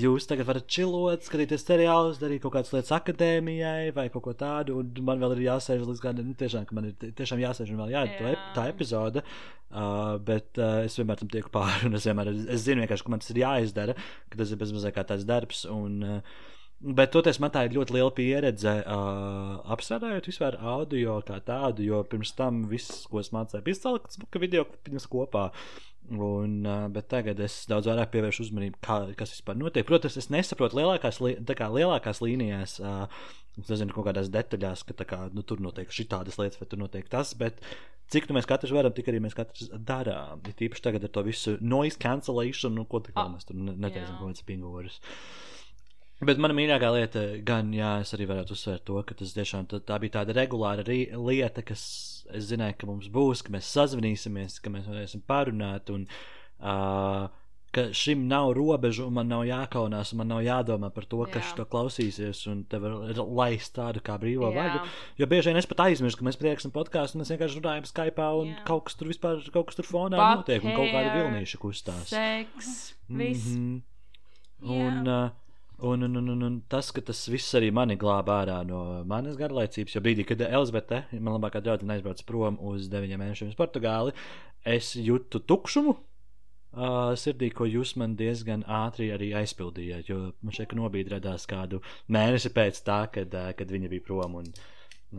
jūs 0.00 0.28
tagad 0.30 0.46
varat 0.46 0.68
čilot, 0.70 1.24
skatīties 1.26 1.64
seriālus, 1.66 2.20
darīt 2.22 2.44
kaut 2.44 2.54
kādas 2.54 2.70
lietas 2.72 2.92
akadēmijai 2.94 3.90
vai 3.96 4.06
kaut 4.14 4.22
ko 4.28 4.34
tādu. 4.38 4.76
Un 4.80 4.92
man 5.06 5.20
vēl 5.22 5.34
ir 5.36 5.48
jāsēž 5.48 5.82
līdz 5.88 6.02
kādam, 6.04 6.28
nu, 6.30 6.36
tiešām, 6.38 6.66
ka 6.68 6.76
man 6.78 6.90
ir 6.90 6.94
tie- 7.00 7.10
tiešām 7.20 7.42
jāsēž 7.42 7.72
un 7.74 7.82
vēl 7.82 7.92
jādara 7.96 8.30
Jā. 8.30 8.36
Jā. 8.36 8.44
tā 8.56 8.68
epizode. 8.70 9.24
Uh, 9.70 10.16
bet 10.26 10.58
uh, 10.58 10.80
es 10.86 10.96
vienmēr 10.98 11.20
tam 11.20 11.28
tieku 11.30 11.50
pāri, 11.54 11.84
un 11.86 11.94
es 11.94 12.06
vienmēr 12.08 12.32
es 12.32 12.64
zinu, 12.64 12.86
ka 12.90 12.96
man 13.12 13.20
tas 13.22 13.30
ir 13.30 13.42
jāizdara, 13.44 13.94
ka 14.30 14.40
tas 14.40 14.50
ir 14.50 14.58
bezmazliet 14.58 14.96
kā 14.96 15.04
tāds 15.06 15.26
darbs. 15.28 15.64
Un, 15.70 16.00
uh, 16.02 16.48
Bet 16.80 17.10
toties 17.12 17.36
man 17.42 17.50
tā 17.52 17.66
ir 17.68 17.74
ļoti 17.76 17.92
liela 17.92 18.12
pieredze 18.16 18.72
uh, 18.88 19.58
apstrādājot 19.74 20.30
vispār 20.30 20.54
audio 20.64 21.18
kā 21.28 21.36
tādu, 21.44 21.84
jo 21.84 21.98
pirms 22.08 22.32
tam 22.38 22.62
viss, 22.70 23.02
ko 23.10 23.20
es 23.20 23.28
mācīju, 23.36 23.64
bija 23.66 23.76
salikts 23.76 24.16
ka 24.32 24.40
video 24.40 24.64
kopā. 25.12 25.50
Un, 26.10 26.54
uh, 26.64 26.86
bet 26.90 27.06
tagad 27.12 27.38
es 27.44 27.66
daudz 27.70 27.86
vairāk 27.86 28.08
pievēršu 28.14 28.46
uzmanību, 28.46 28.80
kā, 28.82 28.96
kas 29.18 29.34
vispār 29.36 29.58
notiek. 29.60 29.84
Protams, 29.86 30.16
es 30.18 30.30
nesaprotu 30.32 30.80
lielākās, 30.80 31.20
li 31.22 31.36
kā 31.44 31.68
lielākās 31.70 32.22
līnijās, 32.24 32.78
uh, 32.80 33.28
nezinu, 33.60 33.92
kaut 33.94 34.08
kādās 34.08 34.32
detaļās, 34.32 34.82
ka 34.88 35.04
kā, 35.04 35.20
nu, 35.36 35.44
tur 35.46 35.60
notiek 35.62 35.92
šādas 35.92 36.40
lietas, 36.40 36.58
vai 36.62 36.70
tur 36.72 36.80
notiek 36.80 37.12
tas. 37.12 37.34
Bet 37.38 37.60
cik 38.10 38.26
nu 38.30 38.38
mēs 38.40 38.48
katrs 38.48 38.72
varam, 38.74 38.96
tik 38.96 39.12
arī 39.12 39.20
mēs 39.22 39.36
katrs 39.38 39.68
darām. 39.86 40.40
Ir 40.48 40.56
tīpaši 40.58 40.86
tagad 40.88 41.04
ar 41.06 41.12
to 41.14 41.22
visu 41.28 41.58
noise 41.60 42.00
cancellation, 42.00 42.74
nu, 42.80 42.88
ko 42.88 43.04
tā 43.04 43.12
kā 43.12 43.28
Ah, 43.28 43.30
mēs 43.36 43.46
tur 43.46 43.60
ne- 43.60 43.76
neteicam, 43.76 44.16
kaut 44.18 44.32
kāds 44.32 44.48
pingūris. 44.48 44.98
Bet 46.20 46.40
mana 46.42 46.52
mīļākā 46.56 46.88
lieta, 46.92 47.24
gan 47.48 47.70
jā, 47.72 47.94
es 48.04 48.12
arī 48.12 48.26
varētu 48.28 48.52
uzsvērt 48.52 48.84
to, 48.88 48.98
ka 49.08 49.16
tas 49.16 49.32
tiešām 49.32 49.68
tā, 49.70 49.80
tā 49.88 49.96
bija 50.02 50.18
tāda 50.18 50.36
regulāra 50.36 50.84
lieta, 50.84 51.64
kas 51.64 51.82
es 52.28 52.50
zināju, 52.50 52.76
ka 52.80 52.88
mums 52.90 53.08
būs, 53.12 53.40
ka 53.46 53.54
mēs 53.54 53.70
sazvanīsimies, 53.72 54.58
ka 54.60 54.72
mēs 54.72 54.88
varēsim 54.90 55.24
parunāt. 55.26 55.88
Un, 55.94 56.04
uh, 56.60 57.30
ka 57.70 57.86
šim 57.94 58.26
nav 58.28 58.52
robežu, 58.58 59.06
un 59.06 59.14
man 59.16 59.28
nav 59.30 59.44
jākaunās, 59.46 60.12
un 60.12 60.20
man 60.20 60.30
nav 60.32 60.42
jādomā 60.42 60.90
par 60.94 61.06
to, 61.10 61.22
kas 61.30 61.52
Jā. 61.52 61.56
to 61.60 61.66
klausīsies, 61.70 62.42
un 62.50 62.64
te 62.68 62.80
var 62.82 62.96
laist 63.22 63.72
tādu 63.76 64.02
kā 64.04 64.16
brīvo 64.20 64.50
Jā. 64.50 64.56
vaļu. 64.56 64.94
Jo 65.22 65.28
bieži 65.30 65.52
vien 65.52 65.60
es 65.60 65.68
pat 65.70 65.84
aizmirstu, 65.86 66.20
ka 66.20 66.26
mēs 66.26 66.40
priekšsam 66.40 66.74
podkāstu, 66.74 67.16
un 67.16 67.22
mēs 67.22 67.30
vienkārši 67.32 67.60
runājam 67.60 67.86
Skype, 67.88 68.30
un 68.42 68.50
Jā. 68.52 68.64
kaut 68.68 68.88
kas 68.88 68.98
tur 68.98 69.12
vispār, 69.12 69.44
kaut 69.54 69.70
kas 69.70 69.78
tur 69.78 69.86
fonā 69.86 70.18
But 70.18 70.42
notiek, 70.42 70.66
un 70.66 70.74
kaut 70.74 70.90
kādi 70.90 71.12
hair, 71.12 71.20
vilnīši 71.20 71.62
kustās. 71.62 72.10
Seks, 72.10 72.74
viss. 73.08 73.54
Mhm. 73.54 73.78
Jā. 74.60 74.88
Un, 74.90 75.06
uh, 75.08 75.39
un, 75.82 76.02
un, 76.02 76.16
un, 76.16 76.42
un, 76.42 76.60
tas, 76.68 76.90
ka 76.94 77.02
tas 77.04 77.22
viss 77.32 77.56
arī 77.58 77.70
mani 77.74 77.96
glābā 78.00 78.40
ārā 78.44 78.58
no 78.68 78.80
manas 79.08 79.38
garlaicības, 79.40 79.96
jo 79.96 80.02
brīdī, 80.04 80.26
kad 80.28 80.42
Elizabete, 80.46 81.02
man 81.16 81.36
labākā 81.36 81.62
draudzene, 81.64 81.96
aizbrauca 81.96 82.26
prom 82.28 82.58
uz 82.70 82.88
deviņiem 82.92 83.22
mēnešiem 83.24 83.50
uz 83.52 83.58
Portugāli, 83.58 84.14
es 84.68 84.94
jūtu 84.98 85.42
tukšumu. 85.48 85.96
Uh, 86.70 87.16
sirdī, 87.18 87.48
ko 87.50 87.66
jūs 87.66 87.96
man 87.98 88.12
diezgan 88.14 88.60
ātri 88.70 89.08
arī 89.10 89.32
aizpildījāt, 89.40 90.06
jo 90.06 90.18
man 90.38 90.54
šeit 90.54 90.70
nobīdi 90.78 91.10
radās 91.10 91.42
kādu 91.50 91.80
mēnesi 92.06 92.52
pēc 92.54 92.78
tā, 92.86 93.00
kad, 93.10 93.34
uh, 93.34 93.48
kad 93.58 93.72
viņa 93.74 93.90
bija 93.90 94.04
prom. 94.06 94.36
Un, 94.38 94.52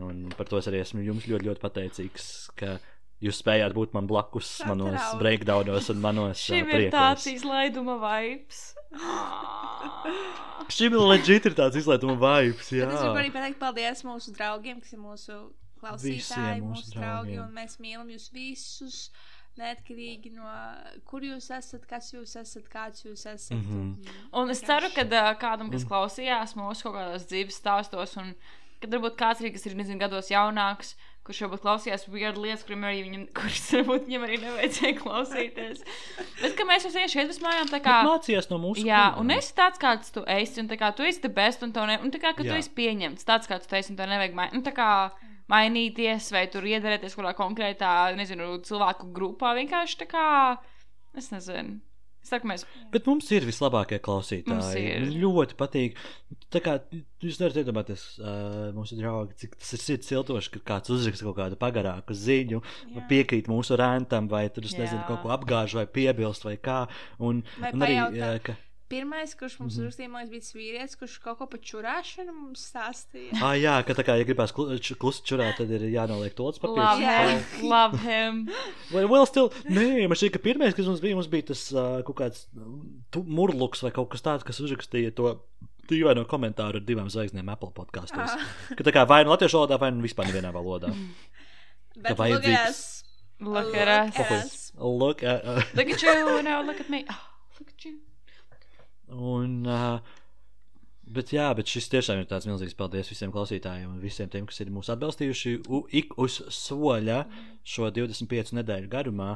un 0.00 0.22
par 0.32 0.48
to 0.48 0.56
es 0.62 0.70
arī 0.70 0.80
esmu 0.80 1.04
jums 1.04 1.26
ļoti, 1.28 1.50
ļoti 1.50 1.60
pateicīgs, 1.60 2.30
ka 2.56 2.78
jūs 3.20 3.42
spējāt 3.44 3.76
būt 3.76 3.92
man 3.92 4.08
blakus, 4.08 4.54
manos 4.64 5.12
breakdownos 5.20 5.92
un 5.92 6.00
manos 6.00 6.38
uh, 6.38 6.46
Šim 6.54 6.62
ir 6.62 6.72
priekos. 6.72 6.96
tāds 6.96 7.28
izlaiduma 7.34 7.98
vibes. 8.00 8.70
Šim 10.72 10.94
leģit 10.96 11.46
ir 11.50 11.54
tāds 11.58 11.76
izlaiduma 11.80 12.14
vibes, 12.20 12.70
jā. 12.72 12.86
Bet 12.86 12.94
es 12.96 13.02
gribu 13.02 13.20
arī 13.20 13.30
pateikt 13.34 13.58
paldies 13.60 14.02
mūsu 14.06 14.32
draugiem, 14.36 14.80
kas 14.82 14.94
ir 14.96 15.00
mūsu 15.02 15.36
klausītāji, 15.82 16.62
mūsu 16.62 16.86
mūsu 16.86 16.94
draugi, 16.94 17.34
draugiem. 17.34 17.44
un 17.44 17.54
mēs 17.58 17.78
mīlam 17.82 18.10
jūs 18.14 18.30
visus. 18.34 18.98
Neatkarīgi 19.60 20.30
no 20.32 20.46
kur 21.04 21.20
jūs 21.26 21.50
esat, 21.52 21.82
kas 21.90 22.06
jūs 22.14 22.30
esat, 22.40 22.70
kāds 22.72 23.02
jūs 23.04 23.26
esat. 23.28 23.52
Mhm. 23.52 23.80
un- 23.82 24.44
Un 24.44 24.50
es 24.54 24.62
ceru, 24.64 24.88
ka 24.94 25.02
uh, 25.04 25.34
kādam, 25.36 25.68
kas 25.70 25.84
klausījās 25.84 26.54
mūsu 26.56 26.86
kaut 26.86 26.96
kādos 26.96 27.26
dzīves 27.28 27.58
stāstos, 27.60 28.16
un 28.16 28.32
kad 28.80 28.90
varbūt 28.96 29.18
kāds 29.20 29.42
arī, 29.44 29.52
kas 29.52 29.66
ir 29.68 29.74
nezinu, 29.76 30.00
gados 30.00 30.30
jaunāks, 30.32 30.94
kurš 31.26 31.44
varbūt 31.44 31.62
klausījās 31.62 32.06
weird 32.10 32.38
lietas, 32.42 32.64
kuriem 32.66 32.86
arī 32.88 33.02
viņam, 33.06 33.26
kuras 33.38 33.66
varbūt 33.76 34.08
viņam 34.08 34.24
arī 34.26 34.38
nevajadzēja 34.42 34.96
klausīties. 34.98 35.84
Bet 36.40 36.56
ka 36.58 36.66
mēs 36.68 36.86
jau 36.88 37.04
šeit 37.14 37.34
mājām 37.44 37.70
tā 37.70 37.82
kā. 37.84 38.00
Mācījies 38.08 38.50
no 38.50 38.58
mūsu 38.62 38.86
Jā, 38.86 39.04
un 39.20 39.30
es 39.34 39.52
tāds, 39.56 39.80
kāds 39.82 40.14
tu 40.14 40.24
esi, 40.26 40.58
un 40.62 40.70
tā 40.72 40.78
kā 40.80 40.90
tu 40.96 41.06
esi 41.06 41.22
the 41.22 41.30
best, 41.32 41.62
un, 41.66 41.74
ne, 41.90 42.00
un 42.02 42.14
tā 42.14 42.22
kā, 42.22 42.34
ka 42.34 42.42
tu 42.42 42.50
Jā. 42.50 42.58
esi 42.58 42.74
pieņemts, 42.74 43.28
tāds, 43.28 43.50
kāds 43.50 43.70
tu 43.70 43.78
esi, 43.78 43.92
un 43.94 44.00
tev 44.00 44.10
nevajag 44.10 44.36
mai, 44.38 44.48
un 44.56 44.66
tā 44.66 44.74
kā 44.74 44.90
mainīties, 45.52 46.32
vai 46.34 46.46
tur 46.50 46.66
iederēties 46.66 47.14
kādā 47.18 47.34
konkrētā, 47.38 47.94
nezinu, 48.18 48.56
cilvēku 48.66 49.12
grupā, 49.14 49.54
vienkārši 49.58 50.02
tā 50.02 50.10
kā, 50.10 50.26
es 51.18 51.30
nezinu. 51.34 51.80
Mēs, 52.48 52.64
Bet 52.92 53.06
mums 53.10 53.26
ir 53.34 53.42
vislabākie 53.44 53.98
Mums 53.98 54.06
klausītāji. 54.06 54.82
ir. 54.86 55.00
Man 55.02 55.16
ļoti 55.22 55.56
patīk. 55.58 55.96
Tā 56.54 56.60
kā 56.64 56.76
jūs 57.20 57.40
varat 57.42 57.58
iedomāties, 57.60 58.04
uh, 58.20 58.70
mūsu 58.76 58.96
draugi, 58.96 59.34
cik 59.42 59.56
tas 59.58 59.72
ir 59.76 59.82
sirds 59.82 60.08
siltoši, 60.12 60.52
ka 60.54 60.60
kāds 60.72 60.92
uzraksta 60.94 61.26
kaut 61.28 61.36
kādu 61.40 61.58
pagarāku 61.60 62.14
ziņu, 62.16 62.62
vai 62.94 63.04
piekrīt 63.10 63.50
mūsu 63.52 63.76
rēntam, 63.76 64.28
vai 64.32 64.46
tur, 64.50 64.64
es 64.64 64.76
nezinu, 64.78 65.02
Jā. 65.02 65.08
kaut 65.10 65.22
ko 65.26 65.32
apgāž, 65.34 65.74
vai 65.74 65.86
piebilst, 65.86 66.44
vai 66.48 66.56
kā. 66.56 66.86
Un, 67.20 67.42
Vai 67.60 67.72
un 67.74 67.80
arī, 67.88 67.98
pajautā? 68.00 68.34
uh, 68.36 68.38
ka, 68.48 68.56
Pirmais, 68.92 69.32
kurš 69.38 69.54
mums 69.58 69.72
mm 69.72 69.78
-hmm. 69.78 69.86
uzrakstīja, 69.86 70.08
man 70.12 70.28
bija 70.28 70.44
vīrietis, 70.58 70.98
kurš 71.00 71.14
kaut 71.24 71.38
ko 71.38 71.46
par 71.48 71.60
čurāšanu 71.68 72.32
mums 72.36 72.64
stāstīja. 72.68 73.38
ah, 73.40 73.54
jā, 73.56 73.76
ka 73.88 73.96
tā 73.96 74.04
kā, 74.04 74.16
ja 74.20 74.78
č- 74.78 74.96
klusi 75.00 75.22
čurāt, 75.24 75.56
tad 75.56 75.70
ir 75.70 75.86
jānoliek 75.88 76.34
to 76.36 76.44
love 76.44 76.60
papīrs. 76.60 77.00
Jā. 77.00 77.14
him, 77.30 77.68
love 77.70 77.98
him. 78.04 78.42
Vai 78.92 79.04
vēl 79.08 79.26
still? 79.26 79.48
Nē, 79.64 80.08
man 80.08 80.16
šķiet, 80.16 80.34
ka 80.36 80.44
pirmais, 80.44 80.76
kas 80.76 80.86
mums 80.86 81.00
bija, 81.00 81.16
mums 81.16 81.30
bija 81.32 81.48
tas 81.54 81.72
uh, 81.72 82.02
kaut 82.04 82.16
kāds 82.20 82.46
tu- 83.10 83.24
murluks 83.24 83.82
vai 83.82 83.90
kaut 83.90 84.10
kas 84.10 84.22
tāds, 84.22 84.44
kas 84.44 84.60
uzrakstīja 84.60 85.14
to. 85.16 85.38
Dīvaino 85.90 86.22
komentāru 86.30 86.78
ar 86.78 86.84
divām 86.86 87.08
zvaigznēm 87.10 87.48
Apple 87.50 87.72
podkāstos. 87.74 88.36
Ah. 88.36 88.44
Ka 88.78 88.84
tā 88.84 88.92
kā 88.94 89.02
vai 89.08 89.24
nu 89.24 89.32
latviešu 89.32 89.58
valodā, 89.58 89.80
vai 89.80 89.90
nu 89.90 90.04
vispār 90.04 90.28
nevienā 90.30 90.52
valodā. 90.54 90.92
Bet 92.04 92.16
vajadzīgs. 92.16 93.02
Look 93.40 93.74
at 93.74 93.88
us. 94.08 94.16
Look 94.16 94.30
at 94.30 94.44
us. 94.44 94.72
Look, 94.78 95.22
uh, 95.22 95.40
uh, 95.42 95.62
Look 95.74 95.90
at 95.90 96.02
you, 96.02 96.42
now 96.42 96.62
look 96.62 96.80
at 96.80 96.88
me. 96.88 97.04
Oh, 97.10 97.20
look 97.58 97.68
at 97.68 97.84
you. 97.84 97.98
Un, 99.12 99.56
uh, 99.66 100.00
bet 101.12 101.32
jā, 101.34 101.48
bet 101.58 101.68
šis 101.68 101.88
tiešām 101.92 102.22
ir 102.22 102.28
tāds 102.30 102.46
milzīgs 102.48 102.76
paldies 102.78 103.10
visiem 103.12 103.32
klausītājiem 103.34 103.90
un 103.90 104.00
visiem 104.02 104.30
tiem, 104.32 104.46
kas 104.48 104.60
ir 104.64 104.70
mūs 104.72 104.88
atbalstījuši 104.94 105.56
u, 105.68 105.82
ik 105.92 106.14
uz 106.22 106.38
soļa 106.48 107.24
šo 107.64 107.90
25 107.94 108.54
nedēļu 108.60 108.88
garumā. 108.92 109.34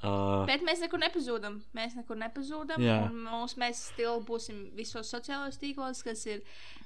Uh, 0.00 0.46
Bet 0.48 0.62
mēs 0.64 0.80
nekur 0.80 0.96
nepazūdam. 1.02 1.58
Mēs 1.76 1.92
nekur 1.98 2.16
nepazūdam. 2.16 2.80
Mūs, 3.26 3.52
mēs 3.60 3.82
still 3.90 4.22
būsim 4.24 4.70
visos 4.78 5.10
sociālajos 5.12 5.58
tīklos, 5.60 6.00
kas 6.06 6.22
ir. 6.26 6.40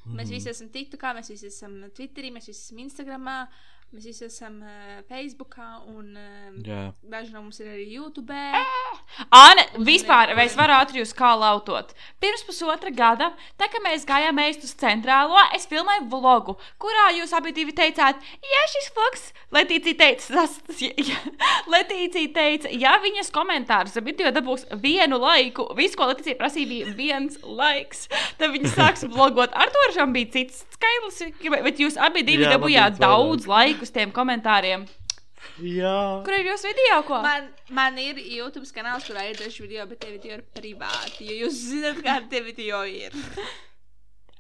Mēs 0.05 0.27
Mhm. 0.27 0.33
visi 0.35 0.51
esam 0.51 0.69
TikTokā, 0.69 1.13
mēs 1.15 1.31
visi 1.31 1.47
esam 1.47 1.77
Twitterī, 1.95 2.33
mēs 2.35 2.49
visi 2.51 2.59
esam 2.65 2.79
Instagramā, 2.83 3.37
mēs 3.95 4.07
visi 4.09 4.25
esam 4.27 4.57
uh, 4.59 5.03
Facebookā 5.07 5.69
un 5.93 6.17
uh, 6.19 6.55
jā. 6.67 6.81
daži 7.11 7.31
no 7.35 7.45
mums 7.45 7.61
ir 7.63 7.69
arī 7.71 7.85
YouTube. 7.93 8.35
Āne, 9.35 9.67
vispār, 9.87 10.33
vai 10.35 10.49
es 10.49 10.57
varu 10.59 10.75
ātri 10.75 10.99
jūs 10.99 11.15
kā 11.15 11.31
lautot? 11.39 11.93
Pirms 12.23 12.43
pusotra 12.47 12.91
gada, 12.95 13.31
tā 13.61 13.69
kā 13.71 13.83
mēs 13.85 14.07
gājām 14.09 14.41
uz 14.51 14.75
centrālo, 14.81 15.39
es 15.55 15.69
filmēju 15.71 16.09
vlogu, 16.11 16.57
kurā 16.83 17.13
jūs 17.21 17.35
abi 17.39 17.55
teicāt, 17.55 18.19
ja 18.43 18.65
šis 18.75 18.91
vlogs, 18.97 19.25
Letīcija 19.55 19.99
teica, 20.01 20.27
tas, 20.35 20.59
tas, 20.67 20.83
ja, 20.83 20.91
ja, 20.99 21.21
Letīcija 21.75 22.35
teica, 22.35 22.73
ja 22.75 22.97
viņas 23.03 23.31
komentārus 23.35 23.95
ar 23.95 24.07
video 24.07 24.33
dabūs 24.35 24.67
vienu 24.83 25.21
laiku, 25.23 25.69
visu, 25.79 25.95
ko 26.01 26.11
Letīcija 26.11 26.41
prasīja, 26.41 26.71
bija 26.73 26.95
viens 26.99 27.39
laiks, 27.47 28.09
tad 28.41 28.51
viņi 28.57 28.75
sāks 28.75 29.07
vlogot. 29.15 29.55
Ar 29.55 29.71
to 29.71 29.87
šam 29.95 30.17
bija 30.17 30.33
cits 30.35 30.65
skaidrs, 30.75 31.21
bet 31.65 31.81
jūs 31.83 31.97
abi 32.01 32.23
divi 32.27 32.45
Jā, 32.47 32.53
dabūjāt 32.57 33.01
daudz 33.03 33.49
laiku 33.51 33.87
uz 33.87 33.93
tiem 33.95 34.13
komentāriem. 34.15 34.87
jā. 35.61 35.97
Kur 36.27 36.35
ir 36.39 36.49
jūsu 36.53 36.71
video? 36.71 37.03
Ko? 37.09 37.21
Man, 37.25 37.51
man 37.77 37.99
ir 38.03 38.19
YouTube 38.19 38.67
kanāls, 38.75 39.05
kurā 39.09 39.27
ir 39.31 39.39
daži 39.39 39.65
video, 39.67 39.87
bet 39.91 40.01
tie 40.03 40.15
video 40.17 40.39
ir 40.39 40.45
privāti. 40.57 41.29
Jo 41.31 41.45
jūs 41.47 41.61
zināt, 41.71 42.01
kādi 42.05 42.31
tie 42.33 42.43
video 42.47 42.83
ir. 42.89 43.15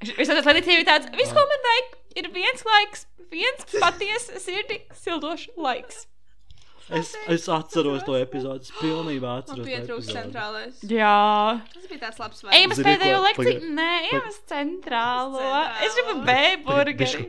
Es 0.05 0.27
saprotu, 0.29 0.43
ka 0.45 0.53
Latvijas 0.53 0.81
ir 0.83 0.89
tāds, 0.89 1.07
viss, 1.17 1.33
ko 1.33 1.41
man 1.49 1.63
vajag, 1.69 1.93
ir 2.21 2.27
viens 2.35 2.65
laiks, 2.69 3.07
viens 3.33 3.63
patiesi 3.81 4.41
sirdi 4.43 4.81
sildošs 5.01 5.55
laiks. 5.57 6.03
Es, 6.93 7.15
es 7.33 7.47
atceros 7.49 8.03
to 8.05 8.17
epizodi. 8.19 8.67
Es 8.69 8.75
pilnībā 8.77 9.39
atceros. 9.41 9.63
to 9.63 9.69
pietrūkst 9.69 10.13
centrālais. 10.13 10.83
Jā, 10.85 11.63
Tas 11.73 11.87
bija 11.89 12.03
tāds 12.03 12.21
labs 12.21 12.45
ejam 12.53 12.75
uz 12.75 12.83
pēdējo 12.85 13.23
lekciju. 13.25 13.71
Nē, 13.79 13.91
ejam 14.11 14.27
uz 14.29 14.41
centrālo. 14.51 15.41
Centrālo. 15.41 15.87
Es 15.87 15.97
gribu 15.97 16.17
B-burgeri. 16.29 17.29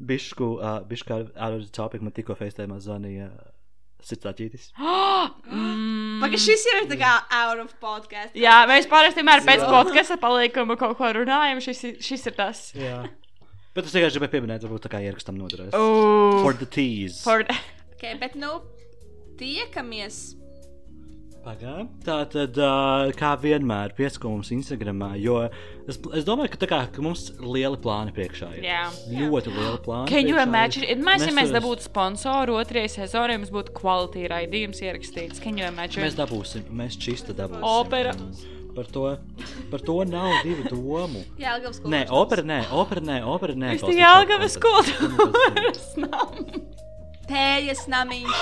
Bišku, 0.00 0.52
uh, 0.56 0.78
bišku 0.88 1.16
ar 1.36 1.56
uz 1.58 1.66
topiku 1.76 2.06
man 2.06 2.14
tikko 2.16 2.36
FaceTime 2.38 2.78
zvanīja 2.80 3.30
Sirdsāķītis. 4.06 4.70
Mm. 5.50 6.20
Pagaid, 6.22 6.40
šis 6.40 6.62
jau 6.64 6.76
ir 6.80 6.86
tā 6.88 6.96
kā 7.00 7.10
out 7.36 7.60
of 7.60 7.72
podcast. 7.82 8.32
Jā, 8.38 8.62
mēs 8.68 8.86
parasti 8.88 9.20
vienmēr 9.20 9.42
pēc 9.44 9.64
podkāsta 9.68 10.16
paliekam 10.20 10.72
kaut 10.80 10.96
ko 10.96 11.10
runājam. 11.16 11.60
Šis, 11.64 11.82
šis 12.04 12.24
ir 12.30 12.36
tas. 12.38 12.62
Jā. 12.76 13.02
Bet 13.76 13.88
es 13.88 13.92
tikai 13.94 14.08
gribēju 14.14 14.32
pieminēt, 14.32 14.64
varbūt 14.64 14.86
tā 14.86 14.92
kā 14.94 15.02
ierakstam. 15.04 15.36
Ooh. 15.44 16.40
For 16.40 16.56
the 16.56 16.68
tease. 16.68 17.20
For... 17.24 17.44
Okay, 18.00 18.14
bet 18.16 18.32
nu, 18.32 18.62
tiekamies. 19.36 20.30
Pagaidām. 21.44 21.90
Tā 22.00 22.14
tad, 22.32 22.56
kā 23.16 23.32
vienmēr, 23.42 23.92
pieskums 23.92 24.48
Instagramā, 24.54 25.10
jo 25.20 25.34
es, 25.84 25.98
es 26.16 26.24
domāju, 26.24 26.48
ka, 26.54 26.60
tā 26.62 26.68
kā, 26.70 26.78
ka 26.94 27.04
mums 27.04 27.26
lieli 27.44 27.76
plāni 27.84 28.14
priekšā 28.16 28.48
ir. 28.56 28.64
Jā. 28.64 28.86
Ļoti 29.12 29.52
lieli 29.52 29.82
plāni. 29.84 30.08
Can 30.14 30.30
you 30.30 30.38
ir. 30.38 30.48
imagine? 30.48 30.88
Ir 30.88 31.04
mēs, 31.04 31.26
ja 31.28 31.36
mēs 31.36 31.52
dabūtu 31.52 31.84
sponsoru 31.90 32.56
otrajai 32.62 32.88
sezonai, 32.94 33.36
mums 33.42 33.52
būtu 33.52 33.76
quality 33.76 34.24
raidījums 34.32 34.80
ierakstīts. 34.80 35.44
Can 35.44 35.60
you 35.60 35.68
imagine? 35.68 36.00
Mēs 36.08 36.16
dabūsim, 36.16 36.72
mēs 36.80 36.96
čista 37.04 37.36
dabūsim. 37.36 37.68
Opera. 37.68 38.16
Par 38.72 38.88
to, 38.96 39.06
par 39.68 39.84
to 39.84 40.00
nav 40.08 40.40
divu 40.40 40.64
domu. 40.72 41.26
Jā, 41.36 41.58
Elgavas 41.58 41.84
Nē, 41.84 42.06
opera, 42.16 42.48
nē, 42.48 42.62
opera, 42.72 43.04
nē, 43.04 43.20
opera, 43.28 43.60
nē. 43.60 43.76
Es 43.76 43.84
tikai 43.84 44.08
Algavas 44.08 44.56
kultūras 44.64 45.90
namu. 46.00 46.62
Tējas 47.30 47.84
namiņš. 47.86 48.38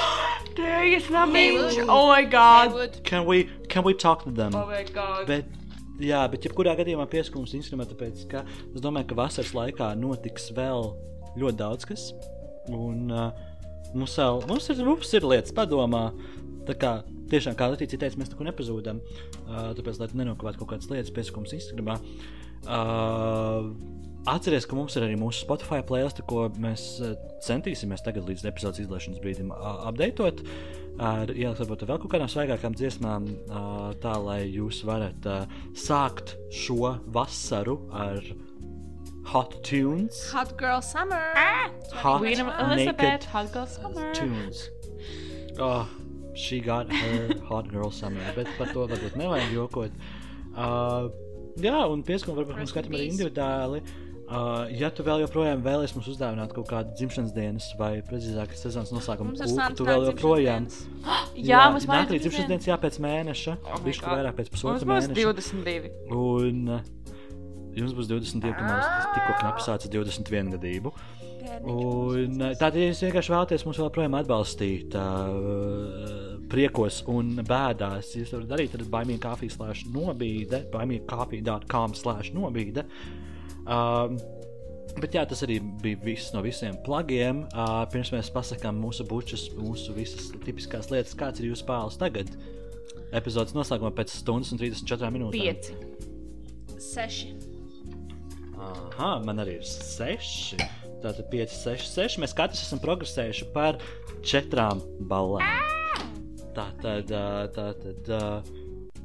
Tējas 0.56 1.08
namiņš. 1.12 1.74
Oh 1.92 2.06
my 2.08 2.24
god. 2.24 2.70
Haywood. 2.72 2.94
Can 3.04 3.26
we, 3.26 3.44
can 3.68 3.84
we 3.84 3.92
talk 3.92 4.24
to 4.24 4.30
them? 4.32 4.54
Oh 4.56 4.64
my 4.64 4.80
god. 4.94 5.26
Bet, 5.28 5.50
jā, 6.00 6.22
bet 6.32 6.46
jebkurā 6.48 6.72
gadījumā 6.78 7.04
pieskums 7.12 7.52
Instagramā, 7.58 7.84
tāpēc, 7.90 8.22
ka 8.30 8.46
es 8.48 8.80
domāju, 8.80 9.10
ka 9.10 9.18
vasaras 9.18 9.52
laikā 9.58 9.90
notiks 10.00 10.48
vēl 10.56 10.88
ļoti 11.36 11.60
daudz 11.60 11.88
kas. 11.90 12.06
Un 12.72 13.12
uh, 13.12 13.28
mums, 13.92 14.16
vēl, 14.16 14.40
mums, 14.48 14.70
ir, 14.72 14.82
mums 14.88 15.12
ir 15.20 15.28
lietas 15.34 15.52
padomā. 15.56 16.06
Tā 16.68 16.76
kā 16.80 16.94
tiešām, 17.28 17.60
kā 17.60 17.68
Latvijas 17.68 17.92
teica, 17.92 18.16
mēs 18.16 18.32
neko 18.32 18.48
nepazūdam. 18.48 19.04
Uh, 19.44 19.70
tāpēc, 19.76 20.00
lai 20.00 20.08
nenokavētu 20.22 20.64
kaut 20.64 20.72
kādas 20.72 20.88
lietas 20.94 21.12
pieskums 21.12 21.52
Instagramā. 21.60 22.00
Uh, 22.64 23.68
Atcerieties, 24.28 24.66
ka 24.68 24.76
mums 24.76 24.96
ir 24.98 25.06
arī 25.06 25.14
mūsu 25.16 25.44
Spotify 25.46 25.78
playlist, 25.86 26.20
ko 26.28 26.48
mēs 26.60 26.82
uh, 27.04 27.14
centīsimies 27.44 28.02
tagad 28.04 28.26
līdz 28.28 28.44
epizodes 28.50 28.82
izlaišanas 28.84 29.22
brīdim 29.24 29.52
apdeitot. 29.88 30.42
Ar 30.98 31.30
ielikt 31.30 31.60
varbūt 31.62 31.84
vēl 31.86 32.00
kaut 32.02 32.10
kādām 32.10 32.28
svaigākām 32.32 32.74
dziesmām, 32.74 33.28
tā 34.02 34.14
lai 34.18 34.40
jūs 34.50 34.80
varat 34.82 35.28
sākt 35.78 36.32
šo 36.50 36.96
vasaru 37.14 37.76
ar 37.94 38.18
hot 39.30 39.54
tunes. 39.62 40.18
Hot 40.32 40.56
girl 40.58 40.82
summer. 40.82 41.22
Hot 42.02 42.18
Queen 42.18 42.42
of 42.42 42.50
Elizabeth, 42.64 43.28
Hot 43.30 43.52
Girl 43.52 43.66
Summer. 43.70 44.10
tunes. 44.14 44.70
Oh, 45.60 45.86
she 46.34 46.58
got 46.58 46.90
her 46.92 47.30
hot 47.46 47.70
girl 47.70 47.90
summer, 47.90 48.26
bet 48.34 48.50
par 48.58 48.74
to 48.74 48.88
varbūt 48.90 49.14
nevajag 49.22 49.54
jokot. 49.54 50.02
Uh, 50.56 51.08
jā, 51.62 51.78
un 51.86 52.02
pieskatu 52.02 52.34
varbūt 52.40 52.58
mums 52.58 52.72
Rest 52.72 52.76
in 52.76 52.80
katram 52.82 52.98
arī 52.98 53.06
peace. 53.06 53.14
individuāli. 53.20 53.82
Uh, 53.86 54.07
ja 54.76 54.90
tu 54.92 55.04
vēl 55.06 55.22
joprojām 55.24 55.62
vēlies 55.64 55.94
mums 55.96 56.08
uzdāvināt 56.12 56.52
kaut 56.52 56.68
kādu 56.68 56.92
dzimšanas 56.98 57.32
dienas 57.36 57.68
vai 57.78 58.02
precīzāk 58.04 58.52
sezonas 58.58 58.90
noslēgumu 58.92 59.32
Mums 59.32 59.54
Santu 59.54 59.80
tu 59.82 59.86
vēl 59.88 60.04
joprojām. 60.10 60.66
dienas. 60.68 60.82
Jā, 61.50 61.62
mums 61.72 61.86
vajag 61.88 62.12
arī 62.12 62.18
dzimšanas 62.24 62.50
dienas, 62.50 62.66
jā, 62.68 62.76
pēc 62.82 62.98
mēneša. 63.04 63.54
Oh 63.72 63.80
Bišku 63.84 64.04
God. 64.04 64.18
vairāk 64.18 64.36
pēc 64.40 64.50
Mums 64.50 64.64
pusotra 64.64 64.90
mēneša. 64.90 65.14
22. 65.16 65.92
Un 66.18 66.74
uh, 66.76 66.82
jums 67.78 67.94
būs 67.96 68.10
22, 68.10 68.52
kamēr 68.58 68.82
es 68.82 69.08
tikko 69.14 69.38
knapi 69.40 69.64
sācis 69.64 69.92
21 69.94 70.52
gadību. 70.58 70.92
Un, 71.64 72.34
uh, 72.42 72.52
tātad, 72.58 72.76
ja 72.78 72.90
jūs 72.90 73.00
vienkārši 73.06 73.32
vēlaties 73.32 73.64
mums 73.66 73.78
joprojām 73.80 74.16
atbalstīt, 74.18 74.92
uh, 74.98 76.36
priekos 76.52 77.00
un 77.08 77.32
bēdās. 77.48 78.12
Jūs 78.18 78.34
varat 78.36 78.50
darīt 78.52 78.76
ar 78.76 78.84
baimīgu 78.92 79.22
kafiju 79.24 79.54
slēdz 79.56 79.86
nobīde, 79.94 80.62
baimīgakafija.com 80.74 81.96
slēdz 81.98 82.34
nobīde. 82.36 82.84
Um, 83.68 84.18
Bet 84.98 85.14
jā, 85.14 85.22
tas 85.28 85.44
arī 85.44 85.58
bija 85.82 85.98
viss 86.02 86.32
no 86.34 86.40
visiem 86.42 86.74
plagiem. 86.82 87.44
Uh, 87.52 87.84
pirms 87.92 88.10
mēs 88.10 88.30
pasakām 88.34 88.80
mūsu 88.82 89.04
bučus, 89.06 89.44
mūsu 89.54 89.94
visas 89.94 90.30
tipiskās 90.42 90.90
lietas, 90.90 91.14
kāds 91.18 91.38
ir 91.38 91.52
jūsu 91.52 91.62
spēles 91.62 91.98
tagad. 92.00 92.32
Epizodes 93.14 93.54
noslēgumā 93.54 93.92
pēc 93.94 94.16
stundas 94.18 94.50
un 94.52 94.60
34 94.60 95.12
minūtēm. 95.14 95.38
Pieci. 95.38 95.76
Seši. 96.82 97.30
Aha, 98.58 99.12
man 99.22 99.44
arī 99.44 99.60
ir 99.60 99.66
seši. 99.68 100.58
Tātad 100.98 101.28
5, 101.30 101.54
6, 101.54 101.90
6. 101.94 102.18
Mēs 102.24 102.34
katrs 102.36 102.64
esam 102.66 102.82
progresējuši 102.82 103.50
par 103.54 103.78
četrām 104.26 104.82
balvām. 105.10 105.46
Tā 106.56 106.66
tad, 106.82 107.12
ā, 107.14 107.26
tā 107.54 107.68
tad, 107.78 108.10
ā, 108.18 108.22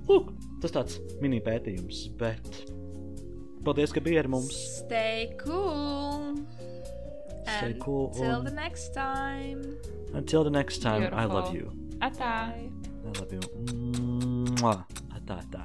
lūk, 0.09 0.33
tas 0.63 0.73
tāds 0.73 0.97
mini 1.21 1.37
pētījums. 1.45 2.07
Bet 2.17 2.72
paldies, 3.63 3.93
ka 3.95 3.99
bija 4.03 4.19
ar 4.23 4.27
mums. 4.27 4.55
Stay 4.83 5.33
cool. 5.43 6.35
Stay 7.43 7.71
And 7.73 7.79
cool 7.83 8.09
Till 8.15 8.39
un- 8.39 8.45
the 8.45 8.51
next 8.51 8.93
time. 8.93 9.61
Until 10.13 10.43
the 10.43 10.49
next 10.49 10.81
time, 10.81 11.09
I 11.13 11.25
love 11.25 11.53
you. 11.53 11.71
Atā. 11.99 12.53
I 12.55 12.69
love 13.19 13.31
you. 13.33 13.41
Mwah. 14.59 14.83
Tā, 15.23 15.37
tā. 15.51 15.61